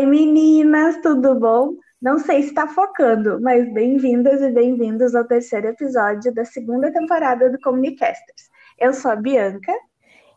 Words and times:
Oi 0.00 0.06
meninas, 0.06 0.96
tudo 1.02 1.38
bom? 1.38 1.74
Não 2.00 2.18
sei 2.18 2.40
se 2.40 2.48
está 2.48 2.66
focando, 2.66 3.38
mas 3.38 3.70
bem-vindas 3.70 4.40
e 4.40 4.50
bem-vindos 4.50 5.14
ao 5.14 5.26
terceiro 5.26 5.66
episódio 5.66 6.32
da 6.32 6.42
segunda 6.42 6.90
temporada 6.90 7.50
do 7.50 7.60
Comunicasters. 7.60 8.48
Eu 8.78 8.94
sou 8.94 9.10
a 9.10 9.16
Bianca. 9.16 9.74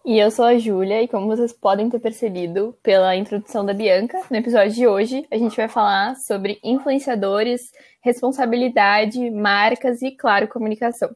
E 0.04 0.20
eu 0.20 0.30
sou 0.30 0.44
a 0.44 0.58
Júlia, 0.58 1.02
e 1.02 1.08
como 1.08 1.28
vocês 1.28 1.54
podem 1.54 1.90
ter 1.90 2.00
percebido 2.00 2.78
pela 2.84 3.16
introdução 3.16 3.66
da 3.66 3.74
Bianca, 3.74 4.20
no 4.30 4.36
episódio 4.36 4.74
de 4.74 4.86
hoje 4.86 5.26
a 5.32 5.38
gente 5.38 5.56
vai 5.56 5.70
falar 5.70 6.18
sobre 6.18 6.60
influenciadores, 6.62 7.72
responsabilidade, 8.02 9.32
marcas 9.32 10.02
e, 10.02 10.12
claro, 10.12 10.50
comunicação. 10.50 11.10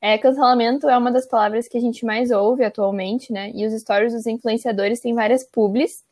É, 0.00 0.16
cancelamento 0.16 0.88
é 0.88 0.96
uma 0.96 1.10
das 1.10 1.26
palavras 1.26 1.66
que 1.66 1.76
a 1.76 1.80
gente 1.80 2.06
mais 2.06 2.30
ouve 2.30 2.64
atualmente, 2.64 3.32
né? 3.32 3.50
E 3.52 3.66
os 3.66 3.72
stories 3.72 4.12
dos 4.12 4.28
influenciadores 4.28 5.00
têm 5.00 5.12
várias 5.12 5.42
publis. 5.42 6.04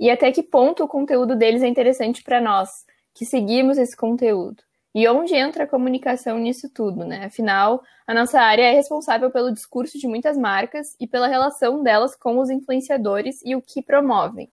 E 0.00 0.10
até 0.10 0.32
que 0.32 0.42
ponto 0.42 0.82
o 0.82 0.88
conteúdo 0.88 1.36
deles 1.36 1.62
é 1.62 1.68
interessante 1.68 2.24
para 2.24 2.40
nós, 2.40 2.70
que 3.14 3.26
seguimos 3.26 3.76
esse 3.76 3.94
conteúdo. 3.94 4.62
E 4.94 5.06
onde 5.06 5.34
entra 5.34 5.64
a 5.64 5.68
comunicação 5.68 6.38
nisso 6.38 6.70
tudo, 6.72 7.04
né? 7.04 7.26
Afinal, 7.26 7.82
a 8.06 8.14
nossa 8.14 8.40
área 8.40 8.62
é 8.62 8.72
responsável 8.72 9.30
pelo 9.30 9.52
discurso 9.52 9.98
de 9.98 10.08
muitas 10.08 10.38
marcas 10.38 10.96
e 10.98 11.06
pela 11.06 11.28
relação 11.28 11.82
delas 11.82 12.16
com 12.16 12.38
os 12.38 12.48
influenciadores 12.48 13.42
e 13.44 13.54
o 13.54 13.60
que 13.60 13.82
promovem. 13.82 14.50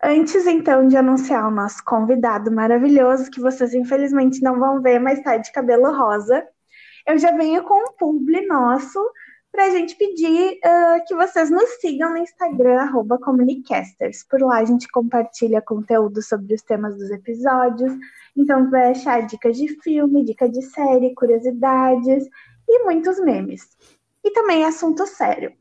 Antes, 0.00 0.46
então, 0.46 0.86
de 0.86 0.96
anunciar 0.96 1.44
o 1.48 1.50
nosso 1.50 1.84
convidado 1.84 2.52
maravilhoso, 2.52 3.32
que 3.32 3.40
vocês 3.40 3.74
infelizmente 3.74 4.40
não 4.42 4.60
vão 4.60 4.80
ver, 4.80 5.00
mas 5.00 5.18
está 5.18 5.36
de 5.36 5.50
cabelo 5.50 5.92
rosa, 5.92 6.46
eu 7.04 7.18
já 7.18 7.32
venho 7.32 7.64
com 7.64 7.74
um 7.74 7.96
publi 7.98 8.46
nosso 8.46 9.00
para 9.52 9.64
a 9.64 9.70
gente 9.70 9.96
pedir 9.96 10.58
uh, 10.58 11.04
que 11.06 11.14
vocês 11.14 11.50
nos 11.50 11.68
sigam 11.80 12.10
no 12.10 12.18
Instagram, 12.18 12.80
arroba 12.80 13.18
Comunicasters. 13.18 14.24
Por 14.24 14.40
lá 14.40 14.58
a 14.58 14.64
gente 14.64 14.88
compartilha 14.88 15.62
conteúdo 15.62 16.22
sobre 16.22 16.54
os 16.54 16.62
temas 16.62 16.96
dos 16.96 17.10
episódios. 17.10 17.92
Então 18.36 18.70
vai 18.70 18.90
achar 18.90 19.26
dicas 19.26 19.56
de 19.56 19.68
filme, 19.82 20.24
dica 20.24 20.48
de 20.48 20.62
série, 20.62 21.14
curiosidades 21.14 22.24
e 22.68 22.84
muitos 22.84 23.18
memes. 23.20 23.62
E 24.24 24.30
também 24.30 24.64
assunto 24.64 25.06
sério. 25.06 25.52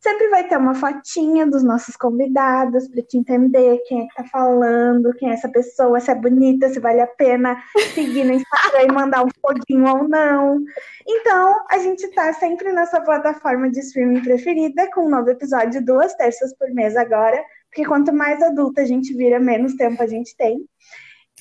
Sempre 0.00 0.28
vai 0.28 0.46
ter 0.46 0.56
uma 0.56 0.74
fotinha 0.74 1.44
dos 1.44 1.64
nossos 1.64 1.96
convidados 1.96 2.86
para 2.86 3.02
te 3.02 3.18
entender 3.18 3.78
quem 3.86 4.02
é 4.02 4.06
que 4.06 4.14
tá 4.14 4.24
falando, 4.24 5.12
quem 5.14 5.30
é 5.30 5.32
essa 5.32 5.48
pessoa, 5.48 5.98
se 5.98 6.08
é 6.10 6.14
bonita, 6.14 6.68
se 6.68 6.78
vale 6.78 7.00
a 7.00 7.06
pena 7.06 7.60
seguir 7.94 8.24
no 8.24 8.34
Instagram 8.34 8.84
e 8.84 8.92
mandar 8.92 9.24
um 9.24 9.28
foguinho 9.40 9.88
ou 9.88 10.08
não. 10.08 10.60
Então, 11.04 11.64
a 11.68 11.78
gente 11.78 12.06
tá 12.12 12.32
sempre 12.32 12.72
nessa 12.72 13.00
plataforma 13.00 13.68
de 13.68 13.80
streaming 13.80 14.22
preferida, 14.22 14.88
com 14.92 15.06
um 15.06 15.10
novo 15.10 15.30
episódio 15.30 15.84
duas 15.84 16.14
terças 16.14 16.56
por 16.56 16.70
mês 16.70 16.96
agora, 16.96 17.42
porque 17.68 17.84
quanto 17.84 18.12
mais 18.12 18.40
adulta 18.40 18.82
a 18.82 18.84
gente 18.84 19.12
vira, 19.14 19.40
menos 19.40 19.74
tempo 19.74 20.00
a 20.00 20.06
gente 20.06 20.36
tem. 20.36 20.64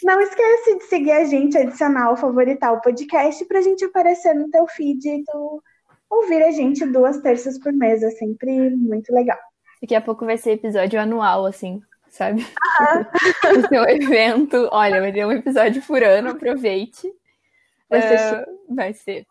Não 0.03 0.19
esquece 0.19 0.77
de 0.77 0.83
seguir 0.85 1.11
a 1.11 1.25
gente, 1.25 1.57
adicionar 1.57 2.11
o 2.11 2.17
favoritar 2.17 2.73
o 2.73 2.81
podcast 2.81 3.45
para 3.45 3.59
a 3.59 3.61
gente 3.61 3.85
aparecer 3.85 4.33
no 4.33 4.49
teu 4.49 4.67
feed 4.67 5.23
tu 5.25 5.61
ouvir 6.09 6.43
a 6.43 6.51
gente 6.51 6.85
duas 6.85 7.17
terças 7.21 7.57
por 7.57 7.71
mês. 7.73 8.03
É 8.03 8.11
sempre 8.11 8.69
muito 8.71 9.13
legal. 9.13 9.37
Daqui 9.81 9.95
a 9.95 10.01
pouco 10.01 10.25
vai 10.25 10.37
ser 10.37 10.51
episódio 10.51 10.99
anual, 10.99 11.45
assim, 11.45 11.81
sabe? 12.09 12.45
Ah. 12.79 13.05
ser 13.69 13.79
um 13.79 13.87
evento. 13.87 14.69
Olha, 14.71 14.99
vai 14.99 15.11
ter 15.11 15.25
um 15.25 15.31
episódio 15.31 15.81
por 15.83 16.03
ano, 16.03 16.29
aproveite. 16.29 17.11
Vai 17.89 18.01
ser. 18.01 18.41
Uh, 18.41 18.75
vai 18.75 18.93
ser. 18.93 19.25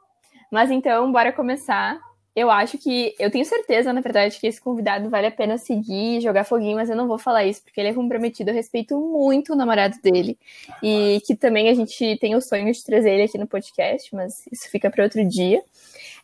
Mas 0.51 0.71
então, 0.71 1.11
bora 1.11 1.33
começar. 1.33 1.99
Eu 2.35 2.51
acho 2.51 2.79
que. 2.79 3.15
Eu 3.19 3.31
tenho 3.31 3.45
certeza, 3.45 3.93
na 3.93 4.01
verdade, 4.01 4.39
que 4.39 4.47
esse 4.47 4.61
convidado 4.61 5.09
vale 5.09 5.27
a 5.27 5.31
pena 5.31 5.59
seguir, 5.59 6.21
jogar 6.21 6.45
foguinho, 6.45 6.77
mas 6.77 6.91
eu 6.91 6.97
não 6.97 7.09
vou 7.09 7.19
falar 7.19 7.45
isso, 7.45 7.63
porque 7.63 7.81
ele 7.81 7.89
é 7.89 7.95
comprometido. 7.95 8.51
Eu 8.51 8.55
respeito 8.55 8.99
muito 9.01 9.53
o 9.53 9.57
namorado 9.57 9.97
dele. 10.03 10.39
E 10.83 11.21
que 11.27 11.35
também 11.35 11.69
a 11.69 11.75
gente 11.75 12.17
tem 12.19 12.37
o 12.37 12.41
sonho 12.41 12.73
de 12.73 12.85
trazer 12.85 13.11
ele 13.11 13.23
aqui 13.23 13.39
no 13.39 13.47
podcast, 13.47 14.15
mas 14.15 14.45
isso 14.53 14.71
fica 14.71 14.91
para 14.91 15.05
outro 15.05 15.25
dia. 15.27 15.63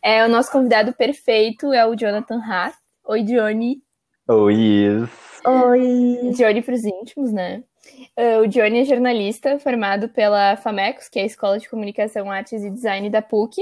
É, 0.03 0.25
o 0.25 0.27
nosso 0.27 0.51
convidado 0.51 0.91
perfeito 0.91 1.71
é 1.71 1.87
o 1.87 1.95
Jonathan 1.95 2.39
Hart. 2.39 2.75
Oi, 3.05 3.23
Johnny. 3.23 3.81
Oi. 4.27 5.07
Oi. 5.45 6.31
Johnny 6.35 6.61
para 6.61 6.73
os 6.73 6.83
íntimos, 6.83 7.31
né? 7.31 7.63
Uh, 8.17 8.41
o 8.41 8.47
Johnny 8.47 8.81
é 8.81 8.85
jornalista 8.85 9.57
formado 9.59 10.09
pela 10.09 10.57
FAMECOS, 10.57 11.07
que 11.07 11.19
é 11.19 11.23
a 11.23 11.25
Escola 11.25 11.57
de 11.57 11.69
Comunicação, 11.69 12.29
Artes 12.29 12.63
e 12.63 12.69
Design 12.69 13.09
da 13.09 13.21
PUC. 13.21 13.61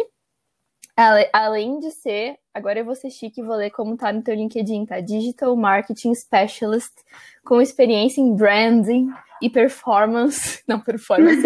Além 1.32 1.80
de 1.80 1.92
ser, 1.92 2.38
agora 2.52 2.80
eu 2.80 2.86
vou 2.86 2.96
ser 2.96 3.12
chique 3.12 3.40
e 3.40 3.44
vou 3.44 3.56
ler 3.56 3.70
como 3.70 3.96
tá 3.96 4.12
no 4.12 4.24
teu 4.24 4.34
LinkedIn, 4.34 4.86
tá? 4.88 5.00
Digital 5.00 5.56
Marketing 5.56 6.14
Specialist, 6.16 6.94
com 7.46 7.62
experiência 7.62 8.20
em 8.20 8.36
branding 8.36 9.10
e 9.42 9.50
performance. 9.50 10.62
Não, 10.68 10.80
performance. 10.80 11.42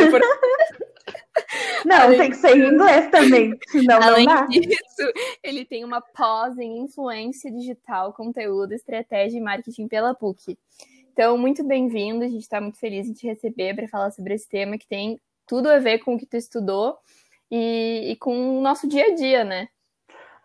Não, 1.83 1.95
além... 1.95 2.19
tem 2.19 2.29
que 2.29 2.37
ser 2.37 2.57
em 2.57 2.73
inglês 2.73 3.09
também, 3.09 3.57
senão 3.67 4.01
além 4.01 4.25
não 4.25 4.35
dá. 4.35 4.45
disso, 4.45 5.11
ele 5.43 5.65
tem 5.65 5.83
uma 5.83 6.01
pós 6.01 6.57
em 6.57 6.79
influência 6.79 7.51
digital, 7.51 8.13
conteúdo, 8.13 8.73
estratégia 8.73 9.37
e 9.37 9.41
marketing 9.41 9.87
pela 9.87 10.13
PUC. 10.13 10.57
Então, 11.11 11.37
muito 11.37 11.63
bem-vindo, 11.63 12.23
a 12.23 12.27
gente 12.27 12.41
está 12.41 12.59
muito 12.59 12.77
feliz 12.77 13.07
em 13.07 13.13
te 13.13 13.25
receber 13.25 13.73
para 13.73 13.87
falar 13.87 14.11
sobre 14.11 14.33
esse 14.33 14.47
tema 14.49 14.77
que 14.77 14.87
tem 14.87 15.19
tudo 15.47 15.69
a 15.69 15.79
ver 15.79 15.99
com 15.99 16.15
o 16.15 16.17
que 16.17 16.25
tu 16.25 16.35
estudou 16.35 16.97
e, 17.49 18.11
e 18.11 18.15
com 18.17 18.59
o 18.59 18.61
nosso 18.61 18.87
dia 18.87 19.05
a 19.05 19.15
dia, 19.15 19.43
né? 19.43 19.67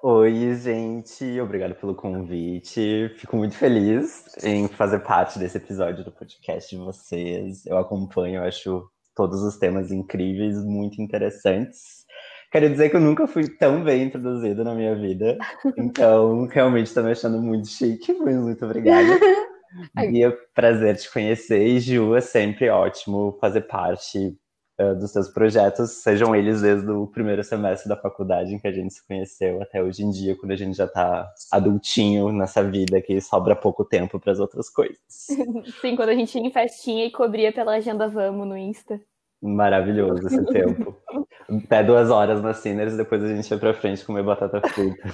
Oi, 0.02 0.54
gente, 0.54 1.38
obrigado 1.40 1.74
pelo 1.74 1.94
convite. 1.94 3.10
Fico 3.18 3.36
muito 3.36 3.54
feliz 3.54 4.24
em 4.42 4.66
fazer 4.66 5.00
parte 5.00 5.38
desse 5.38 5.58
episódio 5.58 6.02
do 6.02 6.10
podcast 6.10 6.74
de 6.74 6.82
vocês. 6.82 7.66
Eu 7.66 7.76
acompanho, 7.76 8.36
eu 8.36 8.44
acho 8.44 8.90
todos 9.20 9.42
os 9.42 9.58
temas 9.58 9.92
incríveis, 9.92 10.64
muito 10.64 11.02
interessantes. 11.02 12.06
Quero 12.50 12.70
dizer 12.70 12.88
que 12.88 12.96
eu 12.96 13.00
nunca 13.00 13.26
fui 13.26 13.46
tão 13.46 13.84
bem 13.84 14.04
introduzido 14.04 14.64
na 14.64 14.74
minha 14.74 14.94
vida, 14.94 15.36
então 15.76 16.46
realmente 16.46 16.86
estou 16.86 17.04
me 17.04 17.10
achando 17.10 17.38
muito 17.38 17.68
chique, 17.68 18.14
mas 18.14 18.34
muito 18.36 18.64
obrigada. 18.64 19.18
E 20.10 20.24
é 20.24 20.30
prazer 20.52 20.96
te 20.96 21.08
conhecer, 21.12 21.64
e 21.64 21.78
Ju, 21.78 22.16
é 22.16 22.20
sempre 22.20 22.68
ótimo 22.68 23.38
fazer 23.40 23.60
parte 23.68 24.36
uh, 24.80 24.98
dos 24.98 25.12
seus 25.12 25.28
projetos, 25.28 26.02
sejam 26.02 26.34
eles 26.34 26.60
desde 26.60 26.90
o 26.90 27.06
primeiro 27.06 27.44
semestre 27.44 27.88
da 27.88 27.96
faculdade 27.96 28.52
em 28.52 28.58
que 28.58 28.66
a 28.66 28.72
gente 28.72 28.92
se 28.92 29.06
conheceu 29.06 29.62
até 29.62 29.80
hoje 29.80 30.02
em 30.02 30.10
dia, 30.10 30.36
quando 30.36 30.50
a 30.50 30.56
gente 30.56 30.76
já 30.76 30.86
está 30.86 31.24
adultinho 31.52 32.32
nessa 32.32 32.64
vida 32.64 33.00
que 33.00 33.20
sobra 33.20 33.54
pouco 33.54 33.84
tempo 33.84 34.18
para 34.18 34.32
as 34.32 34.40
outras 34.40 34.68
coisas. 34.68 34.98
Sim, 35.80 35.94
quando 35.94 36.08
a 36.08 36.14
gente 36.16 36.36
ia 36.36 36.44
em 36.44 36.50
festinha 36.50 37.04
e 37.04 37.12
cobria 37.12 37.52
pela 37.52 37.76
agenda 37.76 38.08
Vamos 38.08 38.48
no 38.48 38.56
Insta. 38.56 39.00
Maravilhoso 39.42 40.26
esse 40.26 40.44
tempo. 40.46 40.96
Até 41.64 41.82
duas 41.82 42.10
horas 42.10 42.42
na 42.42 42.52
Sinners, 42.52 42.96
depois 42.96 43.22
a 43.24 43.28
gente 43.28 43.48
vai 43.48 43.58
pra 43.58 43.74
frente 43.74 44.04
comer 44.04 44.22
batata 44.22 44.60
frita. 44.68 45.08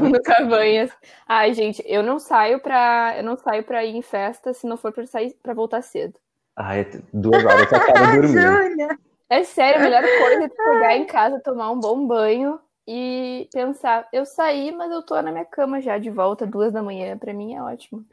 no 0.00 0.22
Cabanhas. 0.22 0.90
Ai, 1.26 1.52
gente, 1.52 1.82
eu 1.84 2.02
não 2.02 2.18
saio 2.18 2.60
pra. 2.60 3.14
Eu 3.16 3.24
não 3.24 3.36
saio 3.36 3.64
pra 3.64 3.84
ir 3.84 3.94
em 3.94 4.02
festa 4.02 4.54
se 4.54 4.66
não 4.66 4.76
for 4.76 4.92
pra 4.92 5.06
sair 5.06 5.36
para 5.42 5.52
voltar 5.52 5.82
cedo. 5.82 6.14
Ai, 6.56 6.86
duas 7.12 7.44
horas 7.44 7.70
eu 7.72 7.80
quero 7.80 8.22
dormir. 8.22 8.98
É 9.32 9.44
sério, 9.44 9.78
a 9.78 9.84
melhor 9.84 10.02
coisa 10.02 10.44
é 10.44 10.48
pegar 10.48 10.96
em 10.96 11.06
casa, 11.06 11.38
tomar 11.38 11.70
um 11.70 11.78
bom 11.78 12.04
banho 12.04 12.58
e 12.92 13.48
pensar, 13.52 14.08
eu 14.12 14.26
saí, 14.26 14.72
mas 14.72 14.90
eu 14.90 15.00
tô 15.00 15.14
na 15.22 15.30
minha 15.30 15.44
cama 15.44 15.80
já 15.80 15.96
de 15.96 16.10
volta, 16.10 16.44
duas 16.44 16.72
da 16.72 16.82
manhã, 16.82 17.16
pra 17.16 17.32
mim 17.32 17.54
é 17.54 17.62
ótimo. 17.62 18.04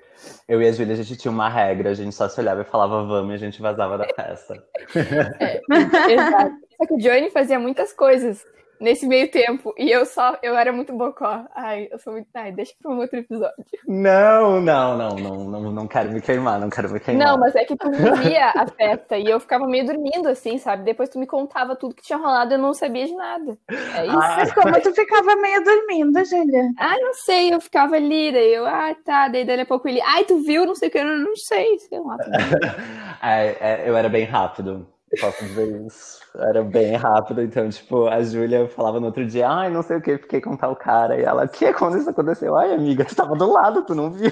Eu 0.47 0.61
e 0.61 0.67
a 0.67 0.71
Júlia, 0.71 0.93
a 0.93 0.97
gente 0.97 1.17
tinha 1.17 1.31
uma 1.31 1.49
regra, 1.49 1.89
a 1.89 1.93
gente 1.95 2.13
só 2.13 2.29
se 2.29 2.39
olhava 2.39 2.61
e 2.61 2.63
falava 2.63 3.03
vamos 3.03 3.31
e 3.31 3.33
a 3.33 3.37
gente 3.39 3.59
vazava 3.59 3.97
da 3.97 4.05
festa. 4.13 4.63
É, 5.39 5.61
exato. 6.13 6.55
Só 6.77 6.85
que 6.85 6.93
o 6.93 6.97
Johnny 6.97 7.31
fazia 7.31 7.57
muitas 7.57 7.91
coisas 7.91 8.45
nesse 8.79 9.05
meio 9.05 9.29
tempo. 9.29 9.73
E 9.77 9.91
eu 9.91 10.05
só, 10.05 10.37
eu 10.41 10.55
era 10.55 10.71
muito 10.71 10.93
bocó. 10.93 11.45
Ai, 11.55 11.87
eu 11.91 11.99
sou 11.99 12.13
muito. 12.13 12.27
Ai, 12.33 12.51
deixa 12.51 12.73
pra 12.81 12.91
um 12.91 12.99
outro 12.99 13.19
episódio. 13.19 13.55
Não, 13.87 14.61
não, 14.61 14.97
não, 14.97 15.15
não, 15.15 15.35
não, 15.45 15.71
não 15.71 15.87
quero 15.87 16.11
me 16.11 16.21
queimar, 16.21 16.59
não 16.59 16.69
quero 16.69 16.91
me 16.91 16.99
queimar. 16.99 17.27
Não, 17.27 17.37
mas 17.37 17.55
é 17.55 17.65
que 17.65 17.75
tu 17.75 17.89
via 17.91 18.51
a 18.55 18.67
festa 18.67 19.17
e 19.17 19.25
eu 19.25 19.39
ficava 19.39 19.65
meio 19.67 19.85
dormindo, 19.85 20.27
assim, 20.27 20.57
sabe? 20.57 20.83
Depois 20.83 21.09
tu 21.09 21.19
me 21.19 21.25
contava 21.25 21.75
tudo 21.75 21.95
que 21.95 22.03
tinha 22.03 22.17
rolado 22.17 22.53
e 22.53 22.55
eu 22.55 22.59
não 22.59 22.73
sabia 22.73 23.05
de 23.05 23.15
nada. 23.15 23.57
É 23.69 24.05
isso. 24.05 24.17
Ah, 24.17 24.35
mas 24.37 24.53
como 24.53 24.81
tu 24.81 24.93
ficava 24.93 25.35
meio 25.35 25.63
dormindo, 25.63 26.23
Julia? 26.25 26.71
Ah, 26.77 26.95
não 26.99 27.13
sei, 27.13 27.53
eu 27.53 27.59
ficava 27.61 27.95
ali, 27.95 28.31
daí 28.31 28.53
eu, 28.53 28.65
ah, 28.65 28.95
tá, 29.03 29.27
daí 29.27 29.45
daí 29.45 29.61
a 29.61 29.65
pouco 29.65 29.87
ele, 29.87 30.01
ai, 30.01 30.23
tu 30.23 30.41
viu, 30.43 30.65
não 30.65 30.75
sei 30.75 30.89
o 30.89 30.91
que, 30.91 30.97
eu 30.97 31.05
não, 31.05 31.17
não 31.17 31.35
sei, 31.35 31.79
sei 31.79 31.99
lá. 31.99 32.17
é, 33.21 33.57
é, 33.59 33.89
eu 33.89 33.95
era 33.95 34.09
bem 34.09 34.25
rápido. 34.25 34.87
Posso 35.21 35.45
dizer 35.45 35.85
isso. 35.85 36.19
Era 36.35 36.63
bem 36.63 36.95
rápido, 36.95 37.41
então, 37.41 37.69
tipo, 37.69 38.07
a 38.07 38.21
Júlia 38.21 38.67
falava 38.67 38.99
no 38.99 39.07
outro 39.07 39.25
dia, 39.25 39.49
ai, 39.49 39.69
não 39.69 39.81
sei 39.81 39.97
o 39.97 40.01
que, 40.01 40.17
fiquei 40.17 40.41
com 40.41 40.57
tal 40.57 40.75
cara. 40.75 41.17
E 41.17 41.23
ela, 41.23 41.45
o 41.45 41.49
que? 41.49 41.73
Quando 41.73 41.97
isso 41.97 42.09
aconteceu? 42.09 42.55
Ai, 42.57 42.73
amiga, 42.73 43.05
tu 43.05 43.15
tava 43.15 43.35
do 43.35 43.49
lado, 43.49 43.85
tu 43.85 43.95
não 43.95 44.11
viu? 44.11 44.31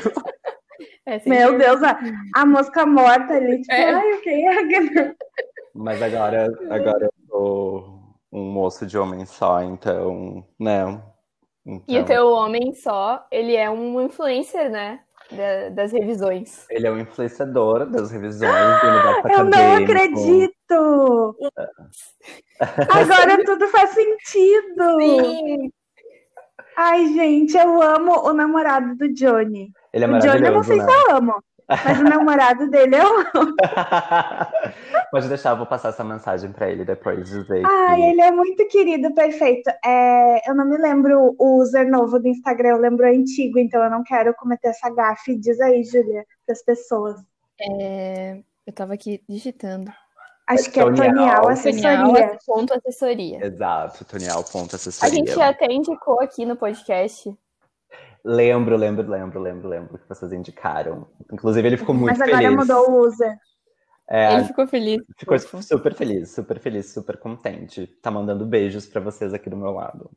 É, 1.05 1.21
Meu 1.25 1.57
Deus, 1.57 1.81
a, 1.83 1.99
a, 2.35 2.45
mosca 2.45 2.85
morta 2.85 3.33
ali, 3.33 3.61
tipo, 3.61 3.73
é. 3.73 3.93
ai, 3.93 4.13
o 4.13 4.21
que 4.21 4.29
é? 4.29 5.15
Mas 5.73 6.01
agora, 6.01 6.47
agora 6.69 7.05
eu 7.05 7.11
sou 7.29 7.99
um 8.31 8.51
moço 8.51 8.85
de 8.85 8.97
homem 8.97 9.25
só, 9.25 9.61
então, 9.61 10.45
né? 10.59 11.01
Então... 11.65 11.83
E 11.87 11.99
o 11.99 12.05
teu 12.05 12.31
homem 12.31 12.73
só, 12.73 13.25
ele 13.31 13.55
é 13.55 13.69
um 13.69 14.01
influencer, 14.01 14.69
né? 14.69 14.99
Da, 15.31 15.69
das 15.69 15.91
revisões. 15.91 16.65
Ele 16.69 16.87
é 16.87 16.91
o 16.91 16.99
influenciador 16.99 17.85
das 17.89 18.11
revisões 18.11 18.81
do 18.81 18.87
universo 18.87 19.27
Eu 19.31 19.43
não 19.45 19.75
acredito! 19.75 21.37
Agora 22.89 23.43
tudo 23.43 23.67
faz 23.67 23.91
sentido! 23.91 24.99
Sim! 24.99 25.71
Ai, 26.77 27.05
gente, 27.13 27.57
eu 27.57 27.81
amo 27.81 28.27
o 28.27 28.33
namorado 28.33 28.95
do 28.95 29.13
Johnny. 29.13 29.71
Ele 29.93 30.05
é 30.05 30.07
o 30.07 30.19
Johnny 30.19 30.45
eu 30.45 30.51
não 30.51 30.63
sei 30.63 30.77
né? 30.77 30.85
se 30.85 30.91
eu 30.91 31.15
amo, 31.15 31.41
mas 31.67 31.99
o 31.99 32.03
namorado 32.03 32.69
dele 32.69 32.95
eu 32.97 33.19
amo. 33.19 33.55
Pode 35.11 35.27
deixar, 35.27 35.51
eu 35.51 35.57
vou 35.57 35.65
passar 35.65 35.89
essa 35.89 36.03
mensagem 36.03 36.51
pra 36.51 36.69
ele 36.69 36.85
depois 36.85 37.27
dizer 37.27 37.65
Ai, 37.65 37.95
que 37.95 38.01
ele 38.01 38.21
é 38.21 38.31
muito 38.31 38.67
querido, 38.67 39.13
perfeito. 39.13 39.69
É, 39.83 40.49
eu 40.49 40.55
não 40.55 40.65
me 40.65 40.77
lembro 40.77 41.35
o 41.39 41.61
user 41.61 41.89
novo 41.89 42.19
do 42.19 42.27
Instagram, 42.27 42.69
eu 42.69 42.77
lembro 42.77 43.05
o 43.05 43.09
antigo, 43.09 43.57
então 43.57 43.83
eu 43.83 43.89
não 43.89 44.03
quero 44.03 44.33
cometer 44.35 44.69
essa 44.69 44.89
gafe. 44.89 45.37
Diz 45.37 45.59
aí, 45.61 45.83
Júlia, 45.83 46.25
pras 46.45 46.63
pessoas. 46.63 47.15
É, 47.61 48.41
eu 48.65 48.73
tava 48.73 48.93
aqui 48.93 49.21
digitando. 49.27 49.91
Acho 50.47 50.69
que 50.69 50.79
é 50.79 50.83
Tonial, 50.83 51.07
Tonial 51.07 51.49
Assessoria. 51.49 51.97
Tonial, 51.97 52.37
ponto 52.45 52.73
assessoria. 52.75 53.45
Exato, 53.45 54.05
Tonial 54.05 54.43
ponto 54.43 54.73
A 54.73 54.75
assessoria. 54.75 55.15
gente 55.15 55.41
até 55.41 55.65
indicou 55.71 56.21
aqui 56.21 56.45
no 56.45 56.55
podcast. 56.55 57.35
Lembro, 58.27 58.75
lembro, 58.75 59.07
lembro, 59.07 59.39
lembro, 59.39 59.69
lembro 59.69 59.97
que 59.99 60.09
vocês 60.09 60.33
indicaram. 60.33 61.07
Inclusive, 61.31 61.67
ele 61.67 61.77
ficou 61.77 61.93
muito 61.93 62.17
Mas 62.17 62.21
agora 62.21 62.37
feliz. 62.41 62.55
mudou 62.57 62.89
o 62.89 63.05
user. 63.07 63.37
É, 64.09 64.33
Ele 64.35 64.45
ficou 64.45 64.67
feliz. 64.67 65.01
ficou 65.17 65.37
super 65.39 65.93
feliz, 65.93 66.31
super 66.33 66.59
feliz, 66.59 66.91
super 66.91 67.17
contente. 67.17 67.87
Tá 68.01 68.09
mandando 68.09 68.45
beijos 68.45 68.87
pra 68.87 68.99
vocês 69.01 69.33
aqui 69.33 69.49
do 69.49 69.57
meu 69.57 69.71
lado. 69.71 70.09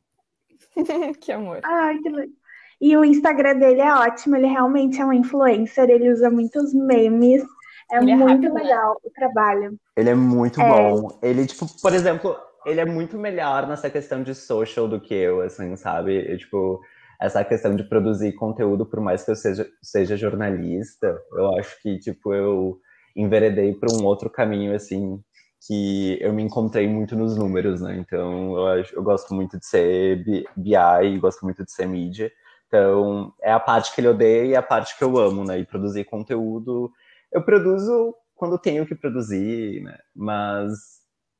que 1.21 1.31
amor. 1.31 1.59
Ai, 1.63 1.97
que 1.99 2.09
legal. 2.09 2.33
E 2.81 2.95
o 2.97 3.03
Instagram 3.03 3.57
dele 3.59 3.81
é 3.81 3.93
ótimo, 3.93 4.37
ele 4.37 4.47
realmente 4.47 5.01
é 5.01 5.05
um 5.05 5.11
influencer, 5.11 5.89
ele 5.89 6.11
usa 6.11 6.29
muitos 6.31 6.73
memes. 6.73 7.43
É 7.91 7.97
Ele 7.97 8.11
é 8.11 8.15
muito 8.15 8.29
rápido, 8.31 8.53
né? 8.53 8.61
legal 8.63 8.97
o 9.03 9.09
trabalho. 9.09 9.77
Ele 9.97 10.09
é 10.11 10.15
muito 10.15 10.61
É. 10.61 10.67
bom. 10.69 11.19
Ele, 11.21 11.45
tipo, 11.45 11.65
por 11.81 11.93
exemplo, 11.93 12.37
ele 12.65 12.79
é 12.79 12.85
muito 12.85 13.17
melhor 13.17 13.67
nessa 13.67 13.89
questão 13.89 14.23
de 14.23 14.33
social 14.33 14.87
do 14.87 14.99
que 15.01 15.13
eu, 15.13 15.41
assim, 15.41 15.75
sabe? 15.75 16.31
Eu, 16.31 16.37
tipo, 16.37 16.79
essa 17.19 17.43
questão 17.43 17.75
de 17.75 17.83
produzir 17.83 18.33
conteúdo, 18.33 18.85
por 18.85 19.01
mais 19.01 19.23
que 19.23 19.31
eu 19.31 19.35
seja, 19.35 19.67
seja 19.81 20.15
jornalista, 20.15 21.19
eu 21.33 21.57
acho 21.57 21.81
que, 21.81 21.99
tipo, 21.99 22.33
eu 22.33 22.79
enveredei 23.15 23.73
para 23.73 23.93
um 23.93 24.05
outro 24.05 24.29
caminho, 24.29 24.73
assim, 24.73 25.21
que 25.67 26.17
eu 26.21 26.31
me 26.31 26.43
encontrei 26.43 26.87
muito 26.87 27.17
nos 27.17 27.35
números, 27.35 27.81
né? 27.81 27.97
Então, 27.97 28.55
eu, 28.55 28.67
acho, 28.67 28.95
eu 28.95 29.03
gosto 29.03 29.33
muito 29.33 29.59
de 29.59 29.65
ser 29.65 30.23
BI, 30.55 31.19
gosto 31.19 31.43
muito 31.43 31.65
de 31.65 31.71
ser 31.71 31.85
mídia. 31.85 32.31
Então, 32.67 33.33
é 33.41 33.51
a 33.51 33.59
parte 33.59 33.93
que 33.93 33.99
ele 33.99 34.07
odeia 34.07 34.45
e 34.45 34.55
a 34.55 34.61
parte 34.61 34.97
que 34.97 35.03
eu 35.03 35.17
amo, 35.17 35.43
né? 35.43 35.59
E 35.59 35.65
produzir 35.65 36.05
conteúdo. 36.05 36.89
Eu 37.31 37.43
produzo 37.43 38.15
quando 38.35 38.57
tenho 38.57 38.85
que 38.85 38.95
produzir, 38.95 39.83
né? 39.83 39.97
Mas 40.15 40.71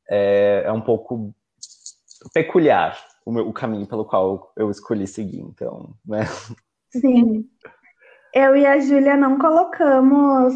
é, 0.10 0.64
é 0.66 0.72
um 0.72 0.82
pouco 0.82 1.34
peculiar 2.34 2.98
o, 3.26 3.32
meu, 3.32 3.48
o 3.48 3.54
caminho 3.54 3.88
pelo 3.88 4.06
qual 4.06 4.52
eu 4.56 4.70
escolhi 4.70 5.08
seguir, 5.08 5.42
então, 5.42 5.94
né? 6.06 6.26
Sim. 6.92 7.48
Eu 8.34 8.56
e 8.56 8.66
a 8.66 8.80
Júlia 8.80 9.18
não 9.18 9.38
colocamos 9.38 10.54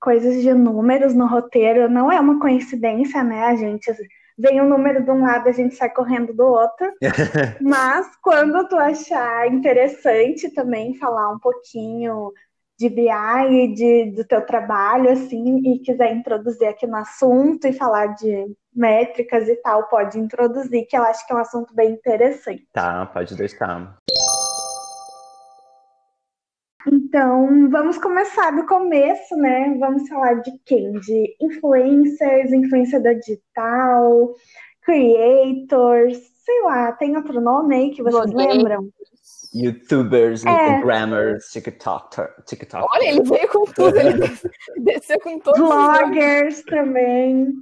coisas 0.00 0.42
de 0.42 0.52
números 0.52 1.14
no 1.14 1.26
roteiro, 1.26 1.88
não 1.88 2.10
é 2.10 2.18
uma 2.18 2.40
coincidência, 2.40 3.22
né? 3.22 3.44
A 3.44 3.54
gente 3.54 3.92
vem 4.36 4.60
um 4.60 4.68
número 4.68 5.04
de 5.04 5.10
um 5.10 5.22
lado, 5.22 5.48
a 5.48 5.52
gente 5.52 5.74
sai 5.74 5.90
correndo 5.90 6.34
do 6.34 6.44
outro. 6.44 6.92
Mas 7.60 8.08
quando 8.22 8.66
tu 8.68 8.76
achar 8.76 9.46
interessante 9.46 10.50
também 10.50 10.94
falar 10.94 11.32
um 11.32 11.38
pouquinho 11.38 12.32
de 12.78 12.88
BI 12.88 13.08
e 13.08 13.74
de, 13.74 14.10
do 14.12 14.24
teu 14.24 14.44
trabalho, 14.44 15.10
assim, 15.10 15.58
e 15.64 15.78
quiser 15.78 16.12
introduzir 16.14 16.66
aqui 16.68 16.86
no 16.86 16.96
assunto 16.96 17.66
e 17.66 17.72
falar 17.72 18.08
de 18.14 18.54
métricas 18.74 19.48
e 19.48 19.56
tal, 19.56 19.88
pode 19.88 20.18
introduzir, 20.18 20.86
que 20.86 20.96
eu 20.96 21.02
acho 21.02 21.26
que 21.26 21.32
é 21.32 21.36
um 21.36 21.40
assunto 21.40 21.74
bem 21.74 21.92
interessante. 21.92 22.66
Tá, 22.72 23.06
pode 23.06 23.36
deixar. 23.36 23.96
Então, 26.86 27.70
vamos 27.70 27.98
começar 27.98 28.50
do 28.50 28.66
começo, 28.66 29.36
né? 29.36 29.76
Vamos 29.78 30.08
falar 30.08 30.34
de 30.40 30.50
quem? 30.64 30.92
De 30.92 31.36
influencers, 31.40 32.52
influenciador 32.52 33.14
digital, 33.16 34.34
creators, 34.82 36.18
sei 36.44 36.62
lá, 36.62 36.92
tem 36.92 37.16
outro 37.16 37.40
nome 37.40 37.76
aí 37.76 37.90
que 37.90 38.02
vocês 38.02 38.30
Blogueiros. 38.30 38.56
lembram? 38.56 38.88
Youtubers, 39.54 40.44
É. 40.44 40.50
Instagrammers, 40.50 41.44
TikTok, 41.50 42.16
TikTok. 42.46 42.86
Olha, 42.92 43.04
ele 43.08 43.22
veio 43.22 43.48
com 43.48 43.64
tudo, 43.64 43.96
ele 43.98 44.14
des- 44.14 44.42
desceu 44.78 45.20
com 45.20 45.38
todos 45.38 45.60
os. 45.60 45.68
Vloggers 45.68 46.62
também. 46.64 47.52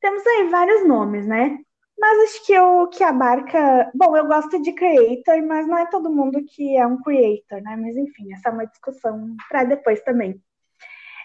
Temos 0.00 0.26
aí 0.26 0.48
vários 0.48 0.86
nomes, 0.86 1.26
né? 1.26 1.58
Mas 2.00 2.18
acho 2.30 2.46
que 2.46 2.56
o 2.58 2.86
que 2.86 3.02
abarca. 3.02 3.90
Bom, 3.94 4.16
eu 4.16 4.26
gosto 4.26 4.62
de 4.62 4.72
creator, 4.72 5.42
mas 5.46 5.66
não 5.66 5.76
é 5.78 5.86
todo 5.86 6.08
mundo 6.14 6.38
que 6.46 6.76
é 6.76 6.86
um 6.86 7.00
creator, 7.02 7.60
né? 7.62 7.76
Mas 7.76 7.96
enfim, 7.96 8.32
essa 8.32 8.50
é 8.50 8.52
uma 8.52 8.66
discussão 8.66 9.34
para 9.48 9.64
depois 9.64 10.00
também. 10.02 10.40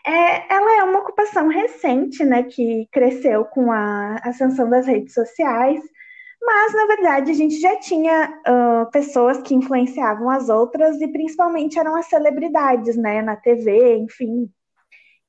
É, 0.06 0.53
ela 0.53 0.80
é 0.80 0.83
uma 0.83 1.00
ocupação 1.00 1.47
recente, 1.47 2.25
né? 2.25 2.44
Que 2.44 2.88
cresceu 2.91 3.45
com 3.45 3.71
a 3.71 4.15
ascensão 4.24 4.68
das 4.69 4.88
redes 4.88 5.13
sociais. 5.13 5.80
Mas, 6.45 6.74
na 6.74 6.86
verdade, 6.88 7.31
a 7.31 7.34
gente 7.34 7.60
já 7.60 7.80
tinha 7.80 8.42
ah, 8.45 8.90
pessoas 8.92 9.42
que 9.42 9.56
influenciavam 9.56 10.30
as 10.30 10.50
outras 10.50 11.00
e 11.00 11.07
principalmente 11.07 11.80
eram 11.80 11.95
as 11.95 12.07
celebridades, 12.07 12.98
né? 12.98 13.22
Na 13.22 13.36
TV, 13.38 13.98
enfim. 13.98 14.50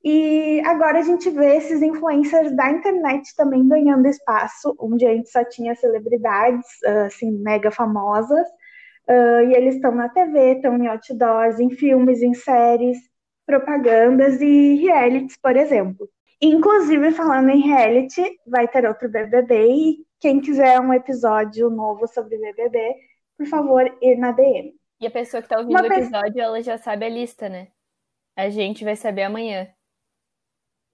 E 0.03 0.61
agora 0.65 0.99
a 0.99 1.01
gente 1.01 1.29
vê 1.29 1.55
esses 1.55 1.81
influencers 1.81 2.55
da 2.55 2.69
internet 2.69 3.33
também 3.35 3.67
ganhando 3.67 4.07
espaço, 4.07 4.75
onde 4.79 5.05
a 5.05 5.13
gente 5.15 5.29
só 5.29 5.43
tinha 5.45 5.73
celebridades, 5.75 6.67
ah, 6.85 7.05
assim, 7.05 7.31
mega 7.31 7.71
famosas, 7.71 8.45
ah, 9.07 9.43
e 9.43 9.53
eles 9.55 9.75
estão 9.75 9.91
na 9.95 10.09
TV, 10.09 10.55
estão 10.55 10.77
em 10.77 10.87
outdoors, 10.87 11.59
em 11.59 11.69
filmes, 11.69 12.21
em 12.21 12.33
séries, 12.33 12.97
propagandas 13.45 14.41
e 14.41 14.75
realities, 14.75 15.37
por 15.37 15.55
exemplo. 15.55 16.09
Inclusive, 16.41 17.11
falando 17.11 17.49
em 17.49 17.61
reality, 17.61 18.21
vai 18.45 18.67
ter 18.67 18.85
outro 18.85 19.09
BBB, 19.09 19.67
e 19.67 20.05
quem 20.19 20.39
quiser 20.41 20.79
um 20.79 20.93
episódio 20.93 21.69
novo 21.69 22.07
sobre 22.07 22.37
BBB, 22.37 22.95
por 23.37 23.45
favor, 23.47 23.83
ir 24.01 24.17
na 24.17 24.31
DM. 24.31 24.73
E 25.01 25.07
a 25.07 25.11
pessoa 25.11 25.41
que 25.41 25.49
tá 25.49 25.57
ouvindo 25.57 25.71
Uma 25.77 25.85
o 25.85 25.87
pe- 25.89 25.95
episódio, 25.95 26.41
ela 26.41 26.61
já 26.61 26.77
sabe 26.77 27.05
a 27.05 27.09
lista, 27.09 27.49
né? 27.49 27.67
A 28.35 28.49
gente 28.49 28.83
vai 28.83 28.95
saber 28.95 29.23
amanhã. 29.23 29.67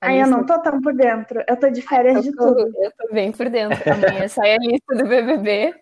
A 0.01 0.12
eu 0.13 0.22
lista- 0.22 0.36
não 0.38 0.46
tô 0.46 0.60
tão 0.62 0.82
por 0.82 0.94
dentro, 0.96 1.44
eu 1.48 1.60
tô 1.60 1.70
de 1.70 1.82
férias 1.82 2.24
de 2.24 2.30
eu 2.30 2.36
tô, 2.36 2.48
tudo. 2.56 2.74
eu 2.84 2.92
tô 2.98 3.13
bem 3.13 3.32
por 3.32 3.50
dentro. 3.50 3.78
Amanhã 3.92 4.28
sai 4.30 4.56
a 4.56 4.58
lista 4.58 4.96
do 4.96 5.08
BBB 5.08 5.75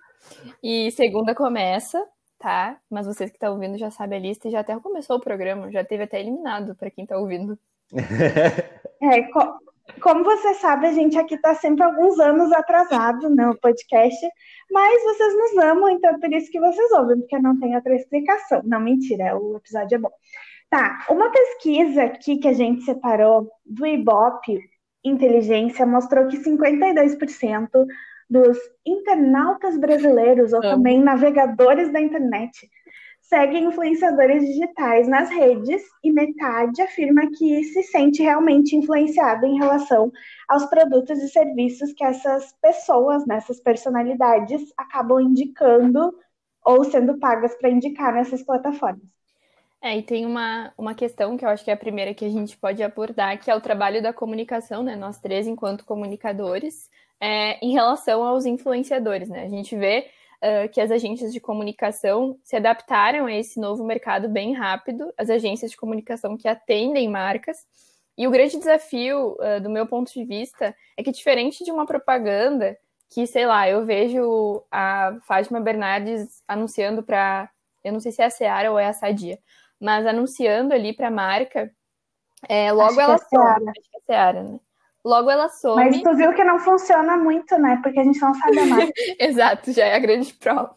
e 0.62 0.91
segunda 0.91 1.34
começa, 1.34 2.05
tá? 2.38 2.77
Mas 2.89 3.05
vocês 3.08 3.29
que 3.29 3.38
estão 3.38 3.53
ouvindo 3.53 3.77
já 3.77 3.89
sabem 3.89 4.19
a 4.19 4.22
lista 4.22 4.50
e 4.50 4.51
já 4.51 4.60
até 4.60 4.77
começou 4.79 5.15
o 5.15 5.22
programa, 5.22 5.72
já 5.72 5.84
teve 5.86 6.03
até 6.03 6.19
eliminado 6.19 6.75
pra 6.75 6.91
quem 6.91 7.05
tá 7.05 7.17
ouvindo. 7.17 7.58
É, 9.01 9.22
co- 9.31 9.58
como 10.01 10.24
você 10.24 10.53
sabe, 10.55 10.88
a 10.88 10.93
gente 10.93 11.17
aqui 11.17 11.36
está 11.36 11.53
sempre 11.55 11.84
alguns 11.84 12.19
anos 12.19 12.51
atrasado 12.51 13.29
no 13.29 13.58
podcast, 13.60 14.27
mas 14.72 15.03
vocês 15.03 15.36
nos 15.36 15.63
amam, 15.63 15.89
então 15.89 16.12
é 16.12 16.19
por 16.19 16.31
isso 16.34 16.51
que 16.51 16.60
vocês 16.60 16.91
ouvem, 16.91 17.19
porque 17.19 17.39
não 17.39 17.60
tem 17.60 17.75
outra 17.75 17.96
explicação. 17.96 18.62
Não, 18.63 18.79
mentira, 18.79 19.38
o 19.38 19.58
episódio 19.58 19.96
é 19.96 20.00
bom. 20.00 20.12
Tá, 20.69 21.05
uma 21.10 21.31
pesquisa 21.31 22.03
aqui 22.03 22.38
que 22.38 22.48
a 22.48 22.53
gente 22.53 22.84
separou 22.84 23.50
do 23.65 23.88
Ibope 23.88 24.60
Inteligência 25.03 25.86
mostrou 25.86 26.27
que 26.27 26.38
52% 26.38 27.69
dos 28.29 28.58
internautas 28.86 29.77
brasileiros, 29.79 30.53
ou 30.53 30.62
também 30.62 31.01
navegadores 31.01 31.91
da 31.91 32.00
internet, 32.00 32.69
seguem 33.29 33.65
influenciadores 33.65 34.43
digitais 34.43 35.07
nas 35.07 35.29
redes 35.29 35.83
e 36.03 36.12
metade 36.12 36.81
afirma 36.81 37.29
que 37.38 37.63
se 37.63 37.83
sente 37.83 38.24
realmente 38.24 38.75
influenciado 38.75 39.45
em 39.45 39.57
relação 39.57 40.12
aos 40.48 40.65
produtos 40.65 41.19
e 41.19 41.29
serviços 41.29 41.93
que 41.93 42.03
essas 42.03 42.51
pessoas, 42.59 43.25
né, 43.27 43.38
essas 43.38 43.62
personalidades, 43.62 44.74
acabam 44.75 45.21
indicando 45.21 46.12
ou 46.65 46.83
sendo 46.83 47.19
pagas 47.19 47.55
para 47.55 47.69
indicar 47.69 48.13
nessas 48.13 48.41
plataformas. 48.41 49.03
É, 49.81 49.98
e 49.98 50.03
tem 50.03 50.25
uma, 50.25 50.74
uma 50.77 50.93
questão 50.93 51.38
que 51.38 51.45
eu 51.45 51.50
acho 51.50 51.63
que 51.63 51.71
é 51.71 51.74
a 51.74 51.77
primeira 51.77 52.13
que 52.13 52.25
a 52.25 52.29
gente 52.29 52.57
pode 52.57 52.83
abordar, 52.83 53.39
que 53.39 53.50
é 53.50 53.55
o 53.55 53.62
trabalho 53.62 54.01
da 54.01 54.12
comunicação, 54.12 54.83
né? 54.83 54.95
Nós 54.95 55.19
três, 55.19 55.48
enquanto 55.48 55.86
comunicadores, 55.86 56.89
é, 57.17 57.63
em 57.65 57.71
relação 57.71 58.21
aos 58.21 58.45
influenciadores, 58.45 59.29
né? 59.29 59.43
A 59.43 59.48
gente 59.48 59.77
vê 59.77 60.07
uh, 60.43 60.69
que 60.69 60.81
as 60.81 60.91
agências 60.91 61.31
de 61.34 61.39
comunicação 61.39 62.38
se 62.43 62.55
adaptaram 62.55 63.25
a 63.25 63.34
esse 63.34 63.60
novo 63.60 63.84
mercado 63.84 64.29
bem 64.29 64.53
rápido, 64.53 65.13
as 65.17 65.29
agências 65.29 65.72
de 65.72 65.77
comunicação 65.77 66.38
que 66.38 66.48
atendem 66.48 67.10
marcas. 67.10 67.58
E 68.17 68.27
o 68.27 68.31
grande 68.31 68.58
desafio, 68.58 69.38
uh, 69.39 69.62
do 69.62 69.69
meu 69.69 69.88
ponto 69.88 70.12
de 70.12 70.25
vista, 70.25 70.75
é 70.98 71.03
que 71.03 71.12
diferente 71.12 71.63
de 71.63 71.72
uma 71.72 71.86
propaganda, 71.86 72.77
que, 73.10 73.25
sei 73.25 73.46
lá, 73.46 73.67
eu 73.67 73.86
vejo 73.86 74.63
a 74.69 75.17
Fátima 75.25 75.60
Bernardes 75.60 76.43
anunciando 76.48 77.01
para, 77.01 77.50
eu 77.84 77.91
não 77.91 78.00
sei 78.00 78.12
se 78.12 78.22
é 78.22 78.25
a 78.25 78.29
Seara 78.29 78.72
ou 78.72 78.77
é 78.77 78.88
a 78.88 78.93
Sadia, 78.93 79.39
mas 79.79 80.05
anunciando 80.05 80.74
ali 80.74 80.93
para 80.93 81.08
a 81.08 81.12
marca, 81.12 81.72
é, 82.48 82.72
logo 82.72 83.00
ela 83.00 83.15
é 83.15 83.17
some. 83.17 83.69
Acho 83.69 83.89
que 83.89 83.98
é 83.98 84.01
Seara, 84.05 84.43
né? 84.43 84.60
Logo 85.03 85.29
ela 85.29 85.48
some. 85.48 85.75
Mas 85.75 86.01
tu 86.01 86.13
viu 86.15 86.34
que 86.34 86.44
não 86.44 86.60
funciona 86.60 87.15
muito, 87.15 87.58
né? 87.58 87.79
Porque 87.82 88.00
a 88.00 88.03
gente 88.03 88.20
não 88.20 88.34
sabe 88.34 88.62
mais. 88.65 88.91
Exato, 89.18 89.72
já 89.72 89.86
é 89.86 89.96
a 89.96 90.00
grande 90.00 90.34
prova. 90.34 90.75